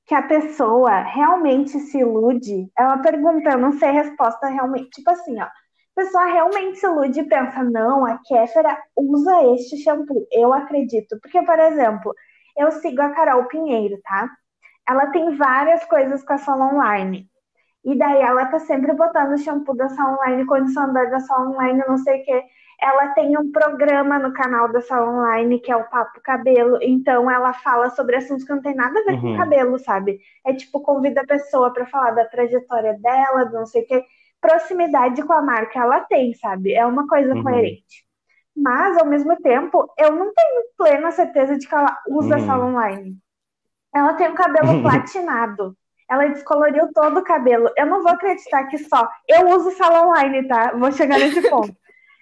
que 0.08 0.16
a 0.16 0.24
pessoa 0.24 1.02
realmente 1.02 1.80
se 1.80 2.00
ilude? 2.00 2.72
É 2.78 2.84
uma 2.84 3.02
pergunta, 3.02 3.52
eu 3.52 3.60
não 3.60 3.74
sei 3.74 3.90
a 3.90 4.04
resposta 4.04 4.48
realmente. 4.48 4.90
Tipo 4.90 5.12
assim, 5.12 5.40
ó 5.40 5.48
a 5.96 6.02
pessoa 6.02 6.26
realmente 6.26 6.80
se 6.80 6.88
ilude 6.88 7.20
e 7.20 7.24
pensa, 7.24 7.64
não, 7.64 8.06
a 8.06 8.18
Kéfera 8.18 8.78
usa 8.98 9.54
este 9.54 9.78
shampoo. 9.78 10.28
Eu 10.32 10.52
acredito. 10.52 11.20
Porque, 11.22 11.40
por 11.44 11.60
exemplo, 11.60 12.14
eu 12.58 12.72
sigo 12.72 13.02
a 13.02 13.10
Carol 13.10 13.46
Pinheiro, 13.46 14.00
tá? 14.04 14.28
Ela 14.90 15.08
tem 15.08 15.36
várias 15.36 15.86
coisas 15.86 16.24
com 16.24 16.34
a 16.34 16.38
Sala 16.38 16.74
Online. 16.74 17.30
E 17.86 17.96
daí 17.96 18.22
ela 18.22 18.46
tá 18.46 18.60
sempre 18.60 18.94
botando 18.94 19.34
o 19.34 19.38
shampoo 19.38 19.76
da 19.76 19.88
Sala 19.90 20.18
Online, 20.18 20.46
condicionador 20.46 21.12
da 21.12 21.20
Sala 21.20 21.50
Online, 21.50 21.84
não 21.88 21.98
sei 21.98 22.22
o 22.22 22.26
quê. 22.26 22.44
Ela 22.82 23.10
tem 23.10 23.38
um 23.38 23.52
programa 23.52 24.18
no 24.18 24.34
canal 24.34 24.72
da 24.72 24.82
Sala 24.82 25.12
Online, 25.12 25.60
que 25.60 25.72
é 25.72 25.76
o 25.76 25.88
Papo 25.90 26.20
Cabelo. 26.22 26.80
Então 26.82 27.30
ela 27.30 27.54
fala 27.54 27.92
sobre 27.92 28.16
assuntos 28.16 28.46
que 28.46 28.54
não 28.54 28.62
tem 28.62 28.74
nada 28.74 29.00
a 29.00 29.04
ver 29.04 29.14
uhum. 29.14 29.22
com 29.22 29.38
cabelo, 29.38 29.78
sabe? 29.78 30.20
É 30.46 30.54
tipo, 30.54 30.82
convida 30.82 31.22
a 31.22 31.28
pessoa 31.28 31.72
para 31.72 31.86
falar 31.86 32.12
da 32.12 32.26
trajetória 32.26 32.98
dela, 33.00 33.46
não 33.52 33.66
sei 33.66 33.84
o 33.84 33.86
quê 33.88 34.04
proximidade 34.44 35.24
com 35.24 35.32
a 35.32 35.42
marca 35.42 35.80
ela 35.80 36.02
tem, 36.02 36.34
sabe? 36.34 36.74
É 36.74 36.86
uma 36.86 37.08
coisa 37.08 37.34
uhum. 37.34 37.42
coerente. 37.42 38.06
Mas, 38.56 38.98
ao 38.98 39.06
mesmo 39.06 39.36
tempo, 39.38 39.92
eu 39.98 40.12
não 40.12 40.32
tenho 40.34 40.64
plena 40.78 41.10
certeza 41.12 41.58
de 41.58 41.68
que 41.68 41.74
ela 41.74 41.98
usa 42.10 42.38
uhum. 42.38 42.46
sala 42.46 42.66
online. 42.66 43.18
Ela 43.96 44.14
tem 44.14 44.30
um 44.30 44.36
cabelo 44.36 44.82
platinado. 44.84 45.76
Ela 46.10 46.28
descoloriu 46.28 46.92
todo 46.94 47.22
o 47.22 47.24
cabelo. 47.24 47.72
Eu 47.78 47.86
não 47.88 48.04
vou 48.04 48.12
acreditar 48.12 48.66
que 48.66 48.78
só. 48.78 49.10
Eu 49.28 49.50
uso 49.50 49.72
sala 49.72 50.08
online, 50.08 50.48
tá? 50.48 50.74
Vou 50.74 50.92
chegar 50.92 51.18
nesse 51.18 51.42
ponto. 51.50 51.76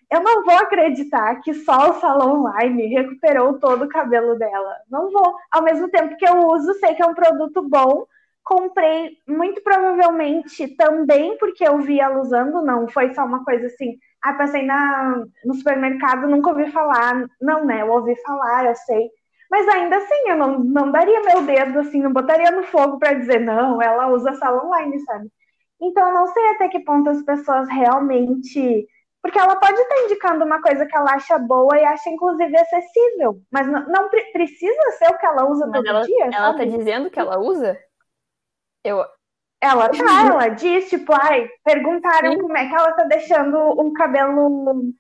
Eu 0.10 0.22
não 0.22 0.44
vou 0.44 0.56
acreditar 0.56 1.36
que 1.42 1.54
só 1.54 1.90
o 1.90 2.00
salão 2.02 2.42
online 2.42 2.88
recuperou 2.88 3.58
todo 3.60 3.86
o 3.86 3.90
cabelo 3.90 4.38
dela. 4.38 4.76
Não 4.90 5.10
vou. 5.10 5.36
Ao 5.50 5.64
mesmo 5.64 5.90
tempo 5.90 6.18
que 6.18 6.28
eu 6.28 6.48
uso, 6.50 6.74
sei 6.76 6.94
que 6.94 7.02
é 7.02 7.06
um 7.06 7.16
produto 7.16 7.62
bom, 7.68 8.06
comprei 8.43 9.17
muito 9.27 9.62
provavelmente 9.63 10.75
também 10.75 11.38
porque 11.38 11.67
eu 11.67 11.80
vi 11.80 11.99
ela 11.99 12.19
usando, 12.19 12.62
não 12.62 12.88
foi 12.88 13.13
só 13.13 13.23
uma 13.23 13.43
coisa 13.43 13.67
assim, 13.67 13.97
ah, 14.23 14.34
passei 14.34 14.65
na, 14.65 15.23
no 15.45 15.54
supermercado, 15.54 16.27
nunca 16.27 16.49
ouvi 16.49 16.71
falar, 16.71 17.25
não, 17.39 17.65
né, 17.65 17.82
eu 17.82 17.91
ouvi 17.91 18.15
falar, 18.21 18.65
eu 18.65 18.75
sei, 18.75 19.10
mas 19.49 19.67
ainda 19.67 19.97
assim, 19.97 20.30
eu 20.30 20.38
não, 20.38 20.60
não 20.60 20.91
daria 20.91 21.21
meu 21.21 21.43
dedo 21.43 21.80
assim, 21.80 22.01
não 22.01 22.13
botaria 22.13 22.51
no 22.51 22.63
fogo 22.63 22.97
para 22.97 23.13
dizer, 23.13 23.39
não, 23.39 23.82
ela 23.82 24.08
usa 24.08 24.34
sala 24.34 24.65
online, 24.65 24.99
sabe? 25.01 25.30
Então, 25.82 26.08
eu 26.08 26.13
não 26.13 26.27
sei 26.27 26.47
até 26.49 26.69
que 26.69 26.80
ponto 26.80 27.10
as 27.10 27.23
pessoas 27.23 27.67
realmente. 27.67 28.88
Porque 29.21 29.38
ela 29.38 29.56
pode 29.56 29.80
estar 29.80 30.04
indicando 30.04 30.45
uma 30.45 30.62
coisa 30.62 30.86
que 30.86 30.95
ela 30.95 31.13
acha 31.13 31.38
boa 31.39 31.77
e 31.77 31.84
acha, 31.84 32.10
inclusive, 32.10 32.56
acessível. 32.56 33.41
Mas 33.51 33.67
não, 33.67 33.86
não 33.88 34.10
precisa 34.10 34.91
ser 34.97 35.10
o 35.10 35.17
que 35.17 35.25
ela 35.25 35.47
usa 35.49 35.65
mas 35.67 35.77
todo 35.77 35.88
ela, 35.88 36.01
dia. 36.01 36.30
Ela 36.32 36.51
está 36.51 36.63
dizendo 36.63 37.10
que 37.10 37.19
ela 37.19 37.39
usa? 37.39 37.77
Eu... 38.84 39.06
Ela 39.63 39.89
tá, 39.89 40.26
ela 40.26 40.48
diz, 40.48 40.89
tipo, 40.89 41.13
ai, 41.13 41.48
perguntaram 41.63 42.32
Sim. 42.32 42.39
como 42.39 42.58
é 42.58 42.67
que 42.67 42.74
ela 42.74 42.94
tá 42.94 43.04
deixando 43.04 43.58
o 43.58 43.94
cabelo 43.94 44.91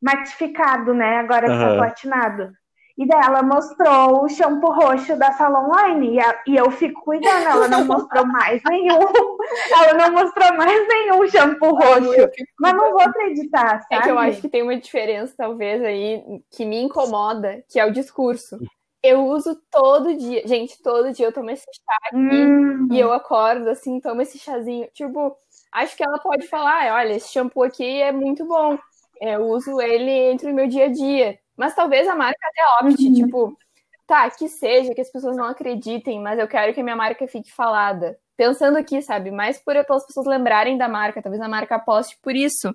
matificado, 0.00 0.92
né? 0.92 1.18
Agora 1.18 1.46
que 1.46 1.52
uhum. 1.52 1.58
tá 1.58 1.76
platinado. 1.76 2.52
E 3.00 3.06
daí 3.06 3.18
ela 3.24 3.42
mostrou 3.42 4.24
o 4.24 4.28
shampoo 4.28 4.72
roxo 4.72 5.16
da 5.16 5.32
Salon 5.32 5.72
Line. 5.72 6.16
E, 6.16 6.20
a, 6.20 6.42
e 6.46 6.54
eu 6.54 6.70
fico 6.70 7.02
cuidando, 7.02 7.46
ela 7.46 7.66
não 7.66 7.86
mostrou 7.86 8.26
mais 8.26 8.60
nenhum. 8.68 8.98
ela 9.72 9.94
não 9.94 10.12
mostrou 10.12 10.54
mais 10.54 10.86
nenhum 10.86 11.26
shampoo 11.26 11.76
roxo. 11.76 12.30
Mas 12.58 12.74
não 12.74 12.90
vou 12.90 13.00
acreditar, 13.00 13.80
sabe? 13.84 13.94
É 13.94 14.00
que 14.02 14.10
eu 14.10 14.18
acho 14.18 14.42
que 14.42 14.50
tem 14.50 14.62
uma 14.62 14.76
diferença, 14.76 15.32
talvez, 15.34 15.82
aí, 15.82 16.22
que 16.50 16.66
me 16.66 16.82
incomoda, 16.82 17.64
que 17.70 17.80
é 17.80 17.86
o 17.86 17.90
discurso. 17.90 18.58
Eu 19.02 19.26
uso 19.26 19.56
todo 19.70 20.16
dia. 20.16 20.46
Gente, 20.46 20.80
todo 20.82 21.12
dia 21.12 21.26
eu 21.26 21.32
tomo 21.32 21.50
esse 21.50 21.64
chá 21.64 21.96
aqui 22.06 22.16
hum. 22.16 22.88
e 22.90 23.00
eu 23.00 23.12
acordo 23.12 23.68
assim, 23.70 24.00
tomo 24.00 24.20
esse 24.20 24.38
chazinho. 24.38 24.88
Tipo, 24.92 25.36
acho 25.72 25.96
que 25.96 26.04
ela 26.04 26.18
pode 26.18 26.46
falar: 26.46 26.94
olha, 26.94 27.14
esse 27.14 27.32
shampoo 27.32 27.62
aqui 27.62 28.02
é 28.02 28.12
muito 28.12 28.44
bom. 28.44 28.78
Eu 29.20 29.48
uso 29.48 29.80
ele 29.80 30.10
entre 30.10 30.50
o 30.50 30.54
meu 30.54 30.66
dia 30.66 30.86
a 30.86 30.88
dia. 30.88 31.38
Mas 31.56 31.74
talvez 31.74 32.08
a 32.08 32.14
marca 32.14 32.38
até 32.42 32.86
opte, 32.86 33.06
uhum. 33.06 33.12
tipo, 33.12 33.58
tá, 34.06 34.30
que 34.30 34.48
seja, 34.48 34.94
que 34.94 35.00
as 35.00 35.12
pessoas 35.12 35.36
não 35.36 35.44
acreditem, 35.44 36.18
mas 36.18 36.38
eu 36.38 36.48
quero 36.48 36.72
que 36.72 36.80
a 36.80 36.82
minha 36.82 36.96
marca 36.96 37.28
fique 37.28 37.52
falada. 37.52 38.18
Pensando 38.34 38.78
aqui, 38.78 39.02
sabe? 39.02 39.30
Mais 39.30 39.58
por 39.62 39.74
pelas 39.84 40.06
pessoas 40.06 40.26
lembrarem 40.26 40.78
da 40.78 40.88
marca, 40.88 41.20
talvez 41.20 41.42
a 41.42 41.48
marca 41.48 41.74
aposte 41.74 42.18
por 42.22 42.34
isso. 42.34 42.74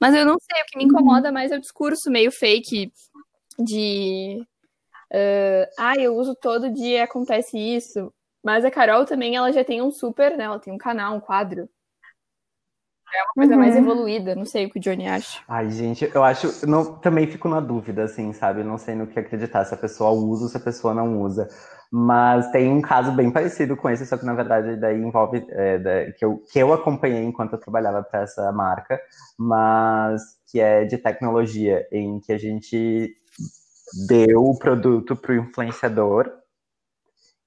Mas 0.00 0.14
eu 0.14 0.24
não 0.24 0.36
sei, 0.40 0.60
o 0.60 0.64
que 0.66 0.76
me 0.76 0.84
incomoda 0.84 1.30
mais 1.30 1.52
é 1.52 1.56
o 1.56 1.60
discurso 1.60 2.10
meio 2.10 2.32
fake 2.32 2.92
de. 3.58 4.44
Uh, 5.12 5.66
ah, 5.78 5.94
eu 5.98 6.16
uso 6.16 6.34
todo 6.34 6.72
dia 6.72 7.04
acontece 7.04 7.58
isso. 7.58 8.12
Mas 8.44 8.64
a 8.64 8.70
Carol 8.70 9.04
também, 9.04 9.34
ela 9.34 9.52
já 9.52 9.64
tem 9.64 9.82
um 9.82 9.90
super, 9.90 10.36
né? 10.36 10.44
Ela 10.44 10.58
tem 10.58 10.72
um 10.72 10.78
canal, 10.78 11.16
um 11.16 11.20
quadro. 11.20 11.68
É 13.14 13.22
uma 13.22 13.34
coisa 13.34 13.52
uhum. 13.52 13.58
mais 13.58 13.76
evoluída, 13.76 14.34
não 14.34 14.44
sei 14.44 14.66
o 14.66 14.70
que 14.70 14.78
o 14.78 14.82
Johnny 14.82 15.06
acha. 15.06 15.40
Ai, 15.48 15.70
gente, 15.70 16.10
eu 16.12 16.22
acho. 16.22 16.66
Não, 16.66 16.98
também 16.98 17.26
fico 17.26 17.48
na 17.48 17.60
dúvida, 17.60 18.04
assim, 18.04 18.32
sabe? 18.32 18.64
não 18.64 18.76
sei 18.78 18.94
no 18.94 19.06
que 19.06 19.18
acreditar, 19.18 19.64
se 19.64 19.74
a 19.74 19.76
pessoa 19.76 20.10
usa 20.10 20.44
ou 20.44 20.48
se 20.48 20.56
a 20.56 20.60
pessoa 20.60 20.92
não 20.92 21.20
usa. 21.22 21.48
Mas 21.90 22.50
tem 22.50 22.70
um 22.70 22.82
caso 22.82 23.12
bem 23.12 23.30
parecido 23.30 23.76
com 23.76 23.88
esse, 23.88 24.04
só 24.06 24.16
que 24.16 24.26
na 24.26 24.34
verdade 24.34 24.76
daí 24.76 25.00
envolve 25.00 25.46
é, 25.50 25.78
da, 25.78 26.12
que, 26.12 26.24
eu, 26.24 26.42
que 26.52 26.58
eu 26.58 26.72
acompanhei 26.72 27.22
enquanto 27.22 27.52
eu 27.52 27.60
trabalhava 27.60 28.02
para 28.02 28.22
essa 28.22 28.50
marca, 28.50 29.00
mas 29.38 30.20
que 30.50 30.60
é 30.60 30.84
de 30.84 30.98
tecnologia, 30.98 31.86
em 31.92 32.18
que 32.18 32.32
a 32.32 32.38
gente 32.38 33.16
deu 34.06 34.44
o 34.44 34.58
produto 34.58 35.16
para 35.16 35.32
o 35.32 35.36
influenciador 35.36 36.30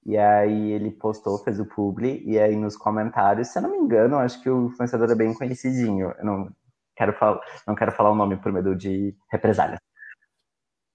e 0.04 0.16
aí 0.16 0.72
ele 0.72 0.90
postou, 0.90 1.38
fez 1.38 1.60
o 1.60 1.66
publi, 1.66 2.22
e 2.24 2.38
aí 2.38 2.56
nos 2.56 2.76
comentários, 2.76 3.48
se 3.48 3.58
eu 3.58 3.62
não 3.62 3.70
me 3.70 3.78
engano, 3.78 4.18
acho 4.18 4.42
que 4.42 4.48
o 4.48 4.66
influenciador 4.66 5.10
é 5.10 5.14
bem 5.14 5.34
conhecidinho. 5.34 6.12
Eu 6.18 6.24
não 6.24 6.50
quero, 6.96 7.12
falar, 7.12 7.40
não 7.66 7.74
quero 7.74 7.92
falar 7.92 8.10
o 8.10 8.14
nome 8.14 8.36
por 8.36 8.52
medo 8.52 8.74
de 8.74 9.14
represália. 9.30 9.78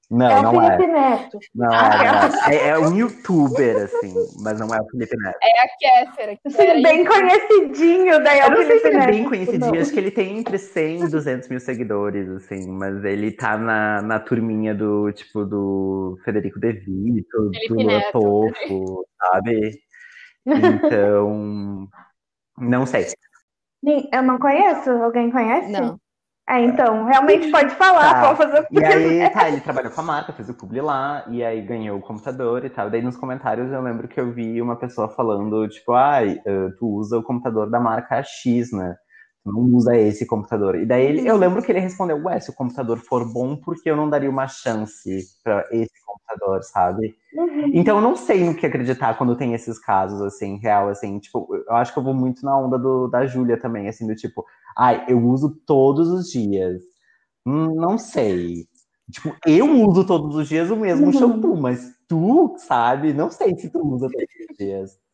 Não, 0.09 0.29
é 0.29 0.41
não 0.41 0.61
é. 0.61 0.77
Neto. 0.77 1.39
Não, 1.55 1.69
ah, 1.71 2.29
é, 2.49 2.55
é, 2.55 2.67
é, 2.69 2.79
um 2.79 2.95
youtuber, 2.95 3.85
assim, 3.85 4.13
mas 4.39 4.59
não 4.59 4.67
é 4.73 4.79
o 4.79 4.85
Felipe 4.89 5.17
Neto. 5.17 5.37
É 5.41 5.63
a 5.63 6.05
Kéfera. 6.05 6.37
Que 6.37 6.81
bem 6.81 7.05
conhecidinho, 7.05 8.23
daí 8.23 8.39
é 8.39 8.47
o 8.47 8.55
Felipe 8.55 8.79
se 8.79 8.87
ele 8.87 8.97
é 8.97 9.07
bem 9.07 9.23
conhecidinho, 9.25 9.81
acho 9.81 9.91
que 9.91 9.99
ele 9.99 10.11
tem 10.11 10.37
entre 10.37 10.59
100 10.59 11.05
e 11.05 11.09
200 11.09 11.49
mil 11.49 11.59
seguidores, 11.59 12.29
assim, 12.29 12.69
mas 12.69 13.03
ele 13.03 13.31
tá 13.31 13.57
na, 13.57 14.01
na 14.03 14.19
turminha 14.19 14.75
do, 14.75 15.11
tipo, 15.11 15.43
do 15.43 16.19
Federico 16.23 16.59
De 16.59 16.71
Vito, 16.73 17.51
Felipe 17.53 17.83
do 17.83 17.91
Latofo, 17.91 19.05
sabe? 19.19 19.79
Então, 20.45 21.87
não 22.59 22.85
sei. 22.85 23.07
Eu 24.13 24.21
não 24.21 24.37
conheço, 24.37 24.91
alguém 24.91 25.31
conhece? 25.31 25.71
Não. 25.71 25.99
É, 26.47 26.61
então, 26.61 27.05
realmente 27.05 27.49
pode 27.49 27.73
falar, 27.73 28.13
tá. 28.13 28.21
pode 28.21 28.37
fazer 28.37 28.61
o 28.61 28.79
E 28.79 28.85
aí, 28.85 29.29
tá, 29.31 29.47
ele 29.49 29.61
trabalhou 29.61 29.91
com 29.91 30.01
a 30.01 30.03
marca, 30.03 30.31
fez 30.31 30.47
o 30.47 30.53
publi 30.53 30.79
lá, 30.79 31.25
e 31.27 31.43
aí 31.43 31.59
ganhou 31.59 31.97
o 31.97 32.01
computador 32.01 32.63
e 32.63 32.69
tal. 32.69 32.87
Daí 32.87 33.01
nos 33.01 33.17
comentários 33.17 33.71
eu 33.71 33.81
lembro 33.81 34.07
que 34.07 34.19
eu 34.19 34.31
vi 34.31 34.61
uma 34.61 34.75
pessoa 34.75 35.09
falando, 35.09 35.67
tipo, 35.67 35.93
ai, 35.93 36.39
ah, 36.45 36.69
tu 36.77 36.87
usa 36.87 37.17
o 37.17 37.23
computador 37.23 37.69
da 37.69 37.79
marca 37.79 38.21
X, 38.21 38.71
né? 38.71 38.95
Não 39.45 39.59
usa 39.75 39.95
esse 39.95 40.25
computador. 40.25 40.75
E 40.75 40.85
daí 40.87 41.05
ele, 41.05 41.27
eu 41.27 41.37
lembro 41.37 41.61
que 41.61 41.71
ele 41.71 41.79
respondeu, 41.79 42.17
ué, 42.23 42.39
se 42.39 42.49
o 42.49 42.55
computador 42.55 42.97
for 42.97 43.31
bom, 43.31 43.55
por 43.55 43.75
que 43.75 43.89
eu 43.89 43.95
não 43.95 44.09
daria 44.09 44.29
uma 44.29 44.47
chance 44.47 45.23
para 45.43 45.67
esse 45.71 45.93
computador, 46.03 46.63
sabe? 46.63 47.15
Uhum. 47.31 47.69
Então 47.71 47.97
eu 47.97 48.01
não 48.01 48.15
sei 48.15 48.43
no 48.43 48.55
que 48.55 48.65
acreditar 48.65 49.15
quando 49.17 49.35
tem 49.35 49.53
esses 49.53 49.77
casos, 49.77 50.19
assim, 50.21 50.57
real, 50.57 50.89
assim, 50.89 51.19
tipo, 51.19 51.47
eu 51.53 51.75
acho 51.75 51.93
que 51.93 51.99
eu 51.99 52.03
vou 52.03 52.13
muito 52.13 52.43
na 52.43 52.57
onda 52.57 52.79
do, 52.79 53.07
da 53.07 53.27
Júlia 53.27 53.59
também, 53.59 53.87
assim, 53.87 54.07
do 54.07 54.15
tipo, 54.15 54.43
ai, 54.75 55.05
eu 55.07 55.23
uso 55.23 55.55
todos 55.67 56.09
os 56.09 56.31
dias. 56.31 56.81
Hum, 57.45 57.75
não 57.75 57.99
sei. 57.99 58.67
Tipo, 59.11 59.35
eu 59.45 59.69
uso 59.87 60.03
todos 60.07 60.35
os 60.35 60.49
dias 60.49 60.71
o 60.71 60.75
mesmo 60.75 61.05
uhum. 61.05 61.13
shampoo, 61.13 61.55
mas 61.55 61.93
tu, 62.07 62.55
sabe? 62.57 63.13
Não 63.13 63.29
sei 63.29 63.55
se 63.55 63.69
tu 63.69 63.79
usa 63.85 64.09
todos 64.09 64.49
os 64.49 64.57
dias. 64.57 65.04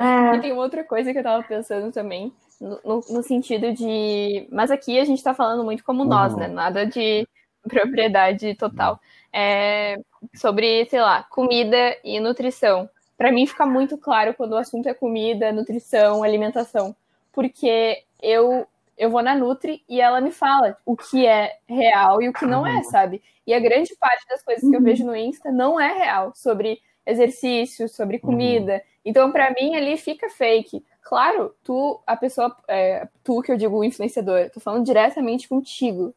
É. 0.00 0.36
E 0.36 0.40
tem 0.40 0.52
outra 0.54 0.82
coisa 0.82 1.12
que 1.12 1.18
eu 1.18 1.22
tava 1.22 1.42
pensando 1.42 1.92
também, 1.92 2.32
no, 2.58 3.04
no 3.10 3.22
sentido 3.22 3.70
de. 3.74 4.48
Mas 4.50 4.70
aqui 4.70 4.98
a 4.98 5.04
gente 5.04 5.22
tá 5.22 5.34
falando 5.34 5.62
muito 5.62 5.84
como 5.84 6.06
nós, 6.06 6.34
né? 6.34 6.48
Nada 6.48 6.86
de 6.86 7.28
propriedade 7.68 8.54
total. 8.54 8.98
É, 9.30 10.00
sobre, 10.34 10.86
sei 10.86 11.02
lá, 11.02 11.22
comida 11.24 11.96
e 12.02 12.18
nutrição. 12.18 12.88
Para 13.18 13.30
mim 13.30 13.46
fica 13.46 13.66
muito 13.66 13.98
claro 13.98 14.32
quando 14.32 14.52
o 14.52 14.56
assunto 14.56 14.88
é 14.88 14.94
comida, 14.94 15.52
nutrição, 15.52 16.22
alimentação, 16.22 16.96
porque 17.30 18.02
eu 18.22 18.66
eu 18.96 19.08
vou 19.10 19.22
na 19.22 19.34
Nutri 19.34 19.82
e 19.88 19.98
ela 19.98 20.20
me 20.20 20.30
fala 20.30 20.76
o 20.84 20.94
que 20.94 21.26
é 21.26 21.56
real 21.66 22.20
e 22.20 22.28
o 22.28 22.34
que 22.34 22.44
não 22.44 22.66
é, 22.66 22.82
sabe? 22.84 23.22
E 23.46 23.54
a 23.54 23.58
grande 23.58 23.96
parte 23.96 24.26
das 24.28 24.42
coisas 24.42 24.68
que 24.68 24.76
eu 24.76 24.82
vejo 24.82 25.06
no 25.06 25.16
Insta 25.16 25.50
não 25.50 25.80
é 25.80 25.90
real 25.90 26.32
sobre 26.34 26.82
exercício, 27.06 27.88
sobre 27.88 28.18
comida. 28.18 28.74
Uhum. 28.74 28.80
Então, 29.04 29.32
para 29.32 29.50
mim, 29.50 29.74
ali 29.74 29.96
fica 29.96 30.28
fake. 30.28 30.84
Claro, 31.02 31.54
tu, 31.64 32.00
a 32.06 32.16
pessoa, 32.16 32.54
é, 32.68 33.08
tu 33.24 33.42
que 33.42 33.50
eu 33.50 33.56
digo 33.56 33.82
influenciador, 33.82 34.50
tô 34.50 34.60
falando 34.60 34.84
diretamente 34.84 35.48
contigo, 35.48 36.14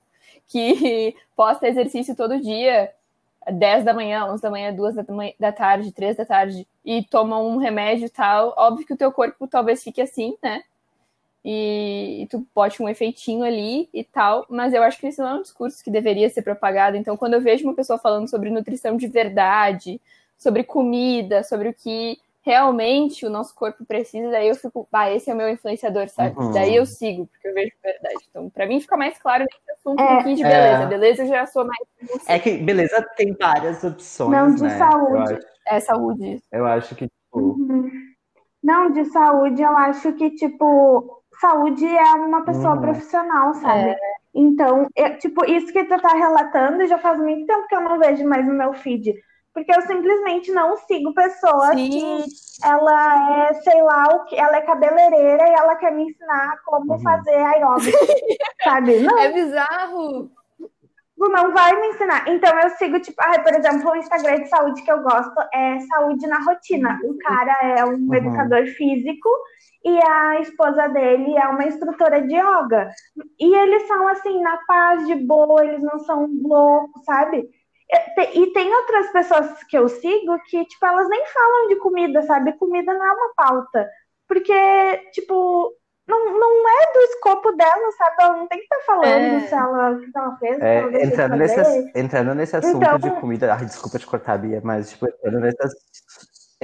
que 0.48 1.16
posta 1.36 1.68
exercício 1.68 2.16
todo 2.16 2.42
dia, 2.42 2.92
10 3.50 3.84
da 3.84 3.94
manhã, 3.94 4.26
11 4.26 4.42
da 4.42 4.52
manhã, 4.52 4.74
2 4.74 4.96
da, 5.40 5.52
tarde, 5.52 5.92
3 5.92 6.18
da 6.18 6.26
tarde, 6.26 6.68
e 6.84 7.04
toma 7.04 7.40
um 7.40 7.58
remédio 7.58 8.06
e 8.06 8.10
tal. 8.10 8.54
Óbvio 8.58 8.86
que 8.86 8.94
o 8.94 8.98
teu 8.98 9.12
corpo 9.12 9.48
talvez 9.48 9.84
fique 9.84 10.02
assim, 10.02 10.38
né? 10.42 10.64
e, 11.44 12.22
e, 12.22 12.28
tu 12.28 12.48
bote 12.56 12.82
um 12.82 12.88
efeitinho 12.88 13.44
ali 13.44 13.90
e 13.94 14.04
tal, 14.04 14.46
mas 14.50 14.74
eu 14.74 14.82
acho 14.82 14.98
que 14.98 15.08
isso 15.08 15.22
não 15.22 15.30
é 15.30 15.34
um 15.36 15.42
discurso 15.42 15.84
que 15.84 15.92
deveria 15.92 16.30
ser 16.30 16.42
propagado. 16.42 16.96
Então, 16.96 17.18
quando 17.18 17.34
eu 17.34 17.42
vejo 17.42 17.66
uma 17.66 17.76
pessoa 17.76 18.00
falando 18.00 18.30
sobre 18.30 18.50
nutrição 18.50 18.96
de 18.96 19.08
verdade, 19.08 20.00
sobre 20.44 20.64
comida, 20.64 21.44
sobre 21.44 21.70
o 21.70 21.74
que 21.74 22.20
realmente 22.46 23.26
o 23.26 23.30
nosso 23.30 23.56
corpo 23.56 23.86
precisa, 23.86 24.30
daí 24.30 24.50
eu 24.50 24.56
fico, 24.56 24.86
ah, 24.92 25.10
esse 25.10 25.32
é 25.32 25.34
o 25.34 25.38
meu 25.38 25.50
influenciador, 25.50 26.10
sabe? 26.10 26.38
Uhum. 26.38 26.52
Daí 26.52 26.76
eu 26.76 26.86
sigo, 26.86 27.26
porque 27.28 27.48
eu 27.48 27.54
vejo 27.54 27.72
verdade. 27.82 28.28
Então, 28.30 28.50
pra 28.50 28.68
mim 28.68 28.82
fica 28.82 28.98
mais 28.98 29.18
claro 29.18 29.46
nesse 29.46 29.80
assunto 29.80 30.02
é, 30.02 30.04
um 30.04 30.16
pouquinho 30.16 30.36
de 30.36 30.44
beleza. 30.44 30.84
É. 30.84 30.86
Beleza 30.86 31.24
eu 31.24 31.28
já 31.28 31.46
sou 31.46 31.66
mais. 31.66 31.88
É 32.28 32.38
que 32.38 32.58
beleza 32.58 33.02
tem 33.16 33.34
várias 33.40 33.82
opções. 33.84 34.32
Não, 34.32 34.54
de 34.54 34.64
né? 34.64 34.78
saúde. 34.78 35.40
É 35.66 35.80
saúde. 35.80 36.44
Eu 36.52 36.66
acho 36.66 36.94
que, 36.96 37.08
tipo. 37.08 37.40
Uhum. 37.40 37.90
Não, 38.62 38.92
de 38.92 39.06
saúde, 39.06 39.62
eu 39.62 39.78
acho 39.78 40.12
que, 40.14 40.32
tipo, 40.32 41.24
saúde 41.40 41.86
é 41.86 42.14
uma 42.16 42.44
pessoa 42.44 42.76
uhum. 42.76 42.82
profissional, 42.82 43.54
sabe? 43.56 43.92
É. 43.92 43.98
Então, 44.36 44.88
eu, 44.96 45.18
tipo, 45.18 45.46
isso 45.46 45.72
que 45.72 45.84
tu 45.86 46.02
tá 46.02 46.10
relatando 46.10 46.86
já 46.88 46.98
faz 46.98 47.20
muito 47.20 47.46
tempo 47.46 47.68
que 47.68 47.76
eu 47.76 47.82
não 47.82 48.00
vejo 48.00 48.28
mais 48.28 48.46
no 48.46 48.54
meu 48.54 48.74
feed. 48.74 49.14
Porque 49.54 49.72
eu 49.72 49.82
simplesmente 49.82 50.52
não 50.52 50.76
sigo 50.78 51.14
pessoas 51.14 51.76
Sim. 51.76 51.90
que 51.90 52.24
ela 52.64 53.48
é, 53.50 53.54
sei 53.54 53.82
lá, 53.84 54.04
o 54.16 54.26
que, 54.26 54.36
ela 54.36 54.58
é 54.58 54.62
cabeleireira 54.62 55.48
e 55.48 55.54
ela 55.54 55.76
quer 55.76 55.92
me 55.92 56.10
ensinar 56.10 56.58
como 56.66 56.94
uhum. 56.94 57.00
fazer 57.00 57.36
aeróbico, 57.36 57.98
sabe? 58.64 59.00
Não. 59.00 59.18
É 59.20 59.32
bizarro. 59.32 60.32
Não 61.16 61.54
vai 61.54 61.80
me 61.80 61.88
ensinar. 61.90 62.28
Então 62.28 62.60
eu 62.60 62.70
sigo, 62.72 63.00
tipo, 63.00 63.22
ah, 63.22 63.40
por 63.40 63.54
exemplo, 63.54 63.92
o 63.92 63.96
Instagram 63.96 64.42
de 64.42 64.50
saúde 64.50 64.82
que 64.82 64.92
eu 64.92 65.02
gosto 65.04 65.40
é 65.54 65.80
Saúde 65.82 66.28
na 66.28 66.40
Rotina. 66.40 67.00
O 67.04 67.18
cara 67.20 67.78
é 67.78 67.86
um 67.86 67.94
uhum. 67.94 68.14
educador 68.14 68.66
físico 68.66 69.30
e 69.86 70.00
a 70.04 70.40
esposa 70.40 70.88
dele 70.90 71.38
é 71.38 71.48
uma 71.48 71.66
instrutora 71.66 72.22
de 72.22 72.36
yoga. 72.36 72.90
E 73.40 73.56
eles 73.56 73.88
são 73.88 74.08
assim, 74.08 74.42
na 74.42 74.58
paz, 74.66 75.06
de 75.06 75.16
boa, 75.16 75.64
eles 75.64 75.84
não 75.84 76.00
são 76.00 76.28
loucos, 76.42 77.04
sabe? 77.06 77.50
E 78.34 78.54
tem 78.54 78.74
outras 78.74 79.12
pessoas 79.12 79.64
que 79.66 79.78
eu 79.78 79.88
sigo 79.88 80.38
que, 80.50 80.66
tipo, 80.66 80.86
elas 80.86 81.08
nem 81.10 81.26
falam 81.28 81.68
de 81.68 81.76
comida, 81.78 82.22
sabe? 82.24 82.58
Comida 82.58 82.94
não 82.94 83.06
é 83.06 83.12
uma 83.12 83.34
pauta. 83.36 83.90
Porque, 84.28 84.54
tipo, 85.12 85.76
não, 86.08 86.40
não 86.40 86.70
é 86.70 86.94
do 86.94 87.00
escopo 87.00 87.52
dela, 87.54 87.92
sabe? 87.98 88.16
Ela 88.20 88.38
não 88.38 88.48
tem 88.48 88.60
que 88.60 88.66
estar 88.66 88.78
tá 88.78 88.84
falando 88.86 89.08
é. 89.08 89.40
se 89.42 89.54
ela, 89.54 90.00
que 90.00 90.18
ela 90.18 90.38
fez. 90.38 90.62
É, 90.62 90.78
ela 90.80 91.04
entrando, 91.04 91.36
nesse, 91.36 91.92
entrando 91.96 92.36
nesse 92.36 92.56
assunto 92.56 92.84
então, 92.84 92.98
de 93.00 93.12
comida. 93.22 93.54
Ai, 93.54 93.66
desculpa 93.66 94.00
te 94.00 94.08
cortar, 94.08 94.38
Bia, 94.38 94.62
mas, 94.64 94.92
tipo, 94.92 95.08
entrando 95.08 95.40
nesse 95.40 95.64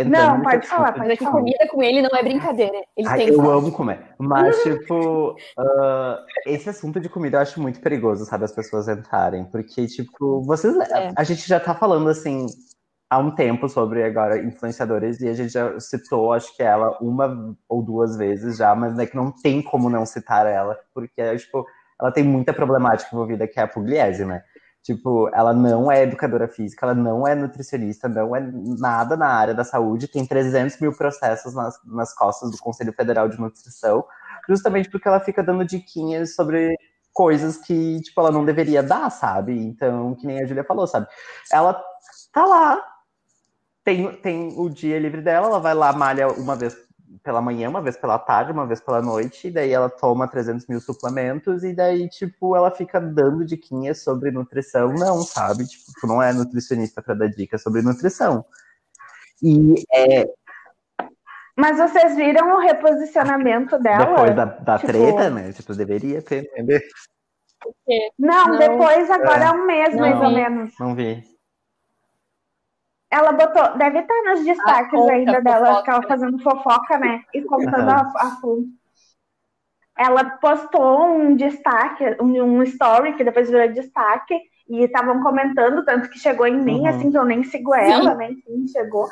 não, 0.06 0.42
pode 0.42 0.68
falar, 0.68 0.98
mas 0.98 1.10
é 1.10 1.16
que 1.18 1.26
comida 1.26 1.68
com 1.70 1.84
ele 1.84 2.02
não 2.02 2.10
é 2.18 2.24
brincadeira. 2.24 2.78
Ele 2.96 3.08
Ai, 3.08 3.18
tem 3.18 3.28
eu 3.30 3.36
fome. 3.36 3.50
amo 3.50 3.72
comer. 3.72 4.00
Mas, 4.18 4.56
tipo, 4.64 5.32
uh, 5.32 6.18
esse 6.46 6.70
assunto 6.70 7.00
de 7.00 7.10
comida 7.10 7.38
eu 7.38 7.42
acho 7.42 7.62
muito 7.62 7.82
perigoso, 7.82 8.26
sabe, 8.26 8.46
as 8.46 8.52
pessoas 8.52 8.88
entrarem. 8.88 9.46
Porque, 9.46 9.88
tipo, 9.88 10.42
vocês. 10.44 10.76
É. 10.92 11.12
A 11.16 11.24
gente 11.24 11.48
já 11.48 11.60
tá 11.60 11.74
falando 11.74 12.10
assim 12.10 12.46
há 13.10 13.18
um 13.18 13.32
tempo 13.32 13.68
sobre 13.68 14.04
agora 14.04 14.38
influenciadores 14.38 15.20
e 15.20 15.28
a 15.28 15.34
gente 15.34 15.52
já 15.52 15.80
citou, 15.80 16.32
acho 16.32 16.56
que 16.56 16.62
ela 16.62 16.96
uma 17.02 17.56
ou 17.68 17.82
duas 17.82 18.16
vezes 18.16 18.58
já, 18.58 18.76
mas 18.76 18.98
é 19.00 19.06
que 19.06 19.16
não 19.16 19.32
tem 19.32 19.64
como 19.64 19.90
não 19.90 20.06
citar 20.06 20.46
ela, 20.46 20.78
porque, 20.94 21.38
tipo, 21.38 21.66
ela 22.00 22.12
tem 22.12 22.24
muita 22.24 22.54
problemática 22.54 23.10
envolvida, 23.12 23.48
que 23.48 23.60
é 23.60 23.64
a 23.64 23.68
pugliese, 23.68 24.24
né? 24.26 24.44
Tipo, 24.84 25.30
ela 25.34 25.54
não 25.54 25.92
é 25.92 26.04
educadora 26.04 26.48
física, 26.48 26.86
ela 26.86 26.96
não 26.96 27.28
é 27.28 27.36
nutricionista, 27.36 28.08
não 28.08 28.36
é 28.36 28.40
nada 28.80 29.18
na 29.18 29.28
área 29.28 29.54
da 29.54 29.64
saúde, 29.64 30.08
tem 30.08 30.26
300 30.26 30.80
mil 30.80 30.94
processos 30.94 31.54
nas, 31.54 31.78
nas 31.86 32.14
costas 32.16 32.52
do 32.52 32.58
Conselho 32.58 32.94
Federal 32.94 33.28
de 33.28 33.40
Nutrição, 33.40 34.06
justamente 34.48 34.90
porque 34.90 35.08
ela 35.08 35.20
fica 35.20 35.44
dando 35.44 35.66
diquinhas 35.66 36.34
sobre 36.34 36.76
coisas 37.14 37.58
que, 37.58 38.00
tipo, 38.02 38.22
ela 38.22 38.32
não 38.32 38.46
deveria 38.46 38.82
dar, 38.82 39.10
sabe? 39.10 39.54
Então, 39.54 40.16
que 40.16 40.26
nem 40.26 40.42
a 40.42 40.46
Julia 40.46 40.64
falou, 40.64 40.88
sabe? 40.88 41.08
Ela 41.52 41.74
tá 42.32 42.46
lá, 42.46 42.82
tem, 43.84 44.16
tem 44.18 44.54
o 44.58 44.70
dia 44.70 45.00
livre 45.00 45.22
dela, 45.22 45.48
ela 45.48 45.60
vai 45.60 45.74
lá, 45.74 45.92
malha 45.92 46.30
uma 46.30 46.56
vez 46.56 46.89
pela 47.24 47.42
manhã, 47.42 47.70
uma 47.70 47.82
vez 47.82 47.98
pela 47.98 48.18
tarde, 48.18 48.52
uma 48.52 48.66
vez 48.66 48.80
pela 48.80 49.02
noite, 49.02 49.48
e 49.48 49.52
daí 49.52 49.72
ela 49.72 49.90
toma 49.90 50.28
300 50.28 50.68
mil 50.68 50.80
suplementos, 50.80 51.64
e 51.64 51.74
daí, 51.74 52.08
tipo, 52.10 52.56
ela 52.56 52.72
fica 52.72 53.00
dando 53.00 53.46
diquinhas 53.46 54.04
sobre 54.04 54.32
nutrição. 54.32 54.94
Não, 54.94 55.22
sabe? 55.22 55.68
Tipo, 55.68 55.86
tu 56.00 56.08
não 56.08 56.22
é 56.22 56.34
nutricionista 56.34 57.02
para 57.02 57.16
dar 57.16 57.28
dicas 57.28 57.62
sobre 57.62 57.82
nutrição. 57.82 58.46
E 59.42 59.76
é, 59.94 60.28
mas 61.60 61.78
vocês 61.78 62.16
viram 62.16 62.56
o 62.56 62.60
reposicionamento 62.62 63.78
dela? 63.80 64.06
Depois 64.06 64.34
da, 64.34 64.46
da 64.46 64.80
tipo... 64.80 64.94
treta, 64.94 65.30
né? 65.30 65.52
Tipo, 65.52 65.76
deveria 65.76 66.22
ter, 66.22 66.50
né? 66.58 66.80
Não, 68.18 68.48
não, 68.48 68.58
depois 68.58 69.12
agora 69.12 69.44
é 69.44 69.52
um 69.52 69.66
mês, 69.66 69.94
não, 69.94 70.00
mais 70.00 70.22
ou 70.22 70.32
menos. 70.32 70.74
Não 70.80 70.96
vi. 70.96 71.22
Ela 73.12 73.32
botou, 73.32 73.78
deve 73.78 74.00
estar 74.00 74.22
nos 74.24 74.46
destaques 74.46 75.00
ainda 75.10 75.42
dela, 75.42 75.82
que 75.84 75.90
ela 75.90 76.04
fazendo 76.04 76.38
fofoca, 76.40 76.98
né? 77.00 77.24
E 77.34 77.42
contando 77.42 77.90
uhum. 77.90 77.90
a, 77.90 78.12
a 78.16 78.38
fundo. 78.40 78.68
Ela 79.98 80.24
postou 80.24 81.06
um 81.06 81.36
destaque, 81.36 82.04
um, 82.22 82.42
um 82.42 82.64
story 82.64 83.14
que 83.14 83.24
depois 83.24 83.50
virou 83.50 83.68
destaque, 83.74 84.40
e 84.70 84.84
estavam 84.84 85.22
comentando, 85.24 85.84
tanto 85.84 86.10
que 86.10 86.20
chegou 86.20 86.46
em 86.46 86.62
mim, 86.62 86.82
uhum. 86.82 86.88
assim, 86.88 87.12
que 87.12 87.18
eu 87.18 87.26
nem 87.26 87.44
sigo 87.44 87.74
ela, 87.74 88.14
nem 88.14 88.30
né? 88.30 88.36
Sim, 88.46 88.68
chegou 88.68 89.08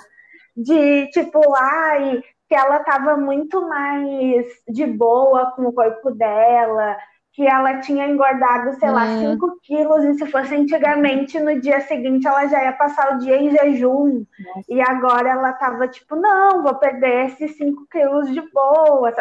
de 0.58 1.08
tipo, 1.12 1.40
ai, 1.56 2.24
que 2.50 2.56
ela 2.56 2.78
estava 2.78 3.16
muito 3.16 3.62
mais 3.68 4.46
de 4.68 4.88
boa 4.88 5.52
com 5.52 5.68
o 5.68 5.74
corpo 5.74 6.10
dela, 6.12 6.98
que 7.38 7.46
ela 7.46 7.78
tinha 7.82 8.08
engordado, 8.08 8.74
sei 8.80 8.90
lá, 8.90 9.06
5 9.20 9.46
hum. 9.46 9.58
quilos, 9.62 10.04
e 10.04 10.16
se 10.16 10.26
fosse 10.26 10.56
antigamente, 10.56 11.40
no 11.40 11.62
dia 11.62 11.80
seguinte 11.82 12.26
ela 12.26 12.48
já 12.48 12.64
ia 12.64 12.74
passar 12.74 13.14
o 13.14 13.20
dia 13.20 13.38
em 13.38 13.52
jejum. 13.52 14.26
Nossa. 14.40 14.66
E 14.68 14.82
agora 14.82 15.30
ela 15.30 15.54
tava 15.54 15.88
tipo, 15.88 16.16
não, 16.16 16.64
vou 16.64 16.74
perder 16.80 17.28
esses 17.28 17.56
5 17.56 17.86
quilos 17.92 18.34
de 18.34 18.42
boa, 18.52 19.14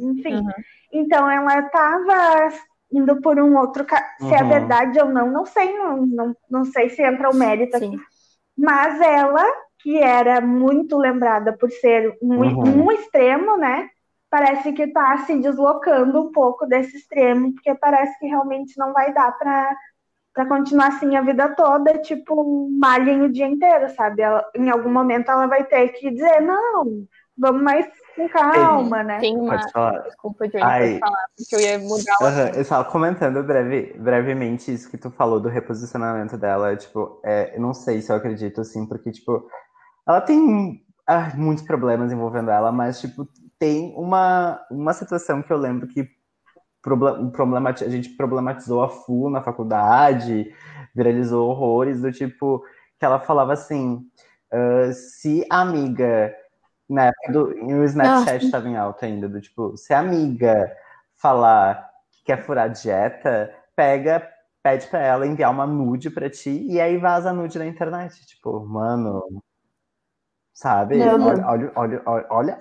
enfim. 0.00 0.36
Uhum. 0.36 0.48
Então 0.90 1.30
ela 1.30 1.60
tava 1.64 2.48
indo 2.90 3.20
por 3.20 3.38
um 3.38 3.54
outro. 3.58 3.84
Se 4.20 4.24
é 4.24 4.26
uhum. 4.26 4.34
é 4.36 4.44
verdade 4.44 4.98
ou 4.98 5.10
não, 5.10 5.30
não 5.30 5.44
sei, 5.44 5.76
não, 5.76 6.06
não, 6.06 6.36
não 6.50 6.64
sei 6.64 6.88
se 6.88 7.02
entra 7.02 7.28
o 7.28 7.36
mérito 7.36 7.76
Sim. 7.76 7.88
aqui. 7.88 7.98
Mas 8.56 8.98
ela 9.02 9.44
que 9.82 9.98
era 9.98 10.40
muito 10.40 10.96
lembrada 10.96 11.52
por 11.52 11.70
ser 11.70 12.16
um, 12.22 12.38
uhum. 12.38 12.86
um 12.86 12.92
extremo, 12.92 13.58
né? 13.58 13.90
Parece 14.30 14.72
que 14.72 14.84
está 14.84 15.18
se 15.18 15.36
deslocando 15.38 16.20
um 16.20 16.30
pouco 16.30 16.66
desse 16.66 16.96
extremo, 16.96 17.52
porque 17.52 17.74
parece 17.74 18.16
que 18.18 18.26
realmente 18.26 18.78
não 18.78 18.92
vai 18.92 19.12
dar 19.12 19.36
para 19.38 19.76
para 20.32 20.46
continuar 20.46 20.88
assim 20.88 21.16
a 21.16 21.22
vida 21.22 21.48
toda, 21.56 21.98
tipo, 21.98 22.70
malhem 22.70 23.22
o 23.22 23.32
dia 23.32 23.48
inteiro, 23.48 23.90
sabe? 23.90 24.22
Ela, 24.22 24.48
em 24.54 24.70
algum 24.70 24.90
momento 24.90 25.28
ela 25.28 25.48
vai 25.48 25.64
ter 25.64 25.88
que 25.88 26.08
dizer, 26.08 26.40
não, 26.40 27.04
vamos 27.36 27.62
mais 27.62 27.86
com 28.14 28.28
calma, 28.28 29.02
né? 29.02 29.18
Tem 29.18 29.36
uma. 29.36 29.56
Desculpa, 29.56 30.46
Johnny, 30.48 30.62
Ai... 30.62 30.98
falar, 30.98 31.24
porque 31.36 31.56
eu 31.56 31.60
ia 31.60 31.78
mudar 31.78 32.16
o. 32.20 32.24
Uhum, 32.24 32.54
eu 32.54 32.60
estava 32.60 32.84
comentando 32.84 33.42
breve, 33.42 33.94
brevemente 33.98 34.72
isso 34.72 34.90
que 34.90 34.98
tu 34.98 35.10
falou 35.10 35.40
do 35.40 35.48
reposicionamento 35.48 36.36
dela. 36.36 36.76
Tipo, 36.76 37.20
é, 37.24 37.56
eu 37.56 37.60
não 37.60 37.72
sei 37.72 38.00
se 38.00 38.12
eu 38.12 38.16
acredito 38.16 38.60
assim, 38.60 38.86
porque, 38.86 39.10
tipo, 39.10 39.48
ela 40.06 40.20
tem 40.20 40.82
ah, 41.06 41.32
muitos 41.34 41.64
problemas 41.64 42.12
envolvendo 42.12 42.50
ela, 42.50 42.70
mas, 42.70 43.00
tipo, 43.00 43.26
tem 43.60 43.92
uma, 43.94 44.58
uma 44.70 44.94
situação 44.94 45.42
que 45.42 45.52
eu 45.52 45.58
lembro 45.58 45.86
que 45.86 46.08
problema, 46.82 47.68
a 47.68 47.88
gente 47.90 48.08
problematizou 48.16 48.82
a 48.82 48.88
full 48.88 49.28
na 49.28 49.42
faculdade, 49.42 50.50
viralizou 50.94 51.50
horrores 51.50 52.00
do 52.00 52.10
tipo 52.10 52.64
que 52.98 53.04
ela 53.04 53.20
falava 53.20 53.52
assim: 53.52 54.02
uh, 54.50 54.92
se 54.94 55.46
a 55.50 55.60
amiga 55.60 56.34
na 56.88 57.08
época 57.08 57.32
do 57.32 57.44
o 57.66 57.84
Snapchat 57.84 58.46
estava 58.46 58.66
em 58.66 58.78
alta 58.78 59.04
ainda, 59.04 59.28
do 59.28 59.40
tipo, 59.40 59.76
se 59.76 59.92
a 59.92 60.00
amiga 60.00 60.74
falar 61.16 61.86
que 62.10 62.24
quer 62.24 62.42
furar 62.42 62.70
dieta, 62.70 63.54
pega, 63.76 64.26
pede 64.62 64.86
para 64.86 65.00
ela 65.00 65.26
enviar 65.26 65.50
uma 65.50 65.66
nude 65.66 66.08
para 66.08 66.30
ti 66.30 66.66
e 66.66 66.80
aí 66.80 66.96
vaza 66.96 67.28
a 67.28 67.32
nude 67.34 67.58
na 67.58 67.66
internet. 67.66 68.26
Tipo, 68.26 68.58
mano, 68.66 69.22
sabe? 70.54 70.98
Olha, 71.00 71.46
olha, 71.46 71.72
olha, 71.76 72.02
olha, 72.06 72.26
olha 72.30 72.58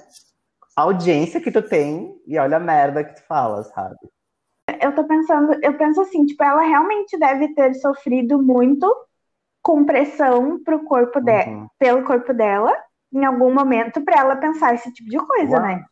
a 0.80 0.84
audiência 0.84 1.42
que 1.42 1.52
tu 1.52 1.62
tem 1.62 2.16
e 2.26 2.40
olha 2.40 2.56
a 2.56 2.60
merda 2.60 3.04
que 3.04 3.14
tu 3.14 3.28
fala, 3.28 3.64
sabe? 3.64 3.98
Eu 4.82 4.96
tô 4.96 5.04
pensando, 5.04 5.60
eu 5.62 5.74
penso 5.74 6.00
assim, 6.00 6.26
tipo, 6.26 6.42
ela 6.42 6.62
realmente 6.62 7.18
deve 7.18 7.54
ter 7.54 7.74
sofrido 7.74 8.42
muito 8.42 8.88
com 9.62 9.84
pressão 9.84 10.64
pro 10.64 10.86
corpo 10.86 11.20
dela, 11.20 11.52
uhum. 11.52 11.68
pelo 11.78 12.04
corpo 12.06 12.34
dela 12.34 12.74
em 13.14 13.26
algum 13.26 13.54
momento 13.54 14.00
para 14.02 14.22
ela 14.22 14.36
pensar 14.38 14.74
esse 14.74 14.94
tipo 14.94 15.10
de 15.10 15.18
coisa, 15.18 15.58
Uau. 15.58 15.62
né? 15.62 15.84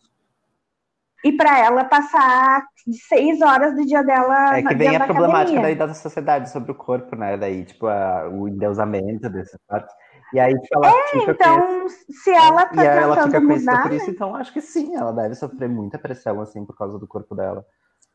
E 1.25 1.33
para 1.33 1.59
ela 1.59 1.83
passar 1.83 2.63
seis 3.09 3.41
horas 3.41 3.75
do 3.75 3.85
dia 3.85 4.03
dela. 4.03 4.57
É 4.57 4.63
que 4.63 4.75
vem 4.75 4.95
a 4.95 5.05
problemática 5.05 5.61
daí 5.61 5.75
da 5.75 5.93
sociedade 5.93 6.49
sobre 6.49 6.71
o 6.71 6.75
corpo, 6.75 7.13
né? 7.15 7.35
Daí, 7.35 7.65
tipo, 7.65 7.87
a, 7.87 8.29
o 8.29 8.47
endeusamento 8.47 9.27
dessa 9.29 9.59
parte. 9.67 9.93
E 10.33 10.39
aí, 10.39 10.53
tipo, 10.59 10.75
ela 10.75 10.89
é, 10.89 11.07
fica 11.07 11.31
então, 11.31 11.81
com... 11.81 11.89
se 11.89 12.31
ela 12.31 12.65
tá 12.65 12.83
e 12.83 12.87
aí 12.87 12.97
ela 12.97 13.23
fica 13.23 13.39
mudar, 13.39 13.83
por 13.83 13.93
isso, 13.93 14.09
então 14.09 14.35
acho 14.35 14.51
que 14.51 14.61
sim, 14.61 14.95
ela 14.95 15.11
deve 15.11 15.35
sofrer 15.35 15.69
muita 15.69 15.97
pressão, 15.97 16.41
assim, 16.41 16.65
por 16.65 16.75
causa 16.75 16.99
do 16.99 17.07
corpo 17.07 17.33
dela, 17.33 17.65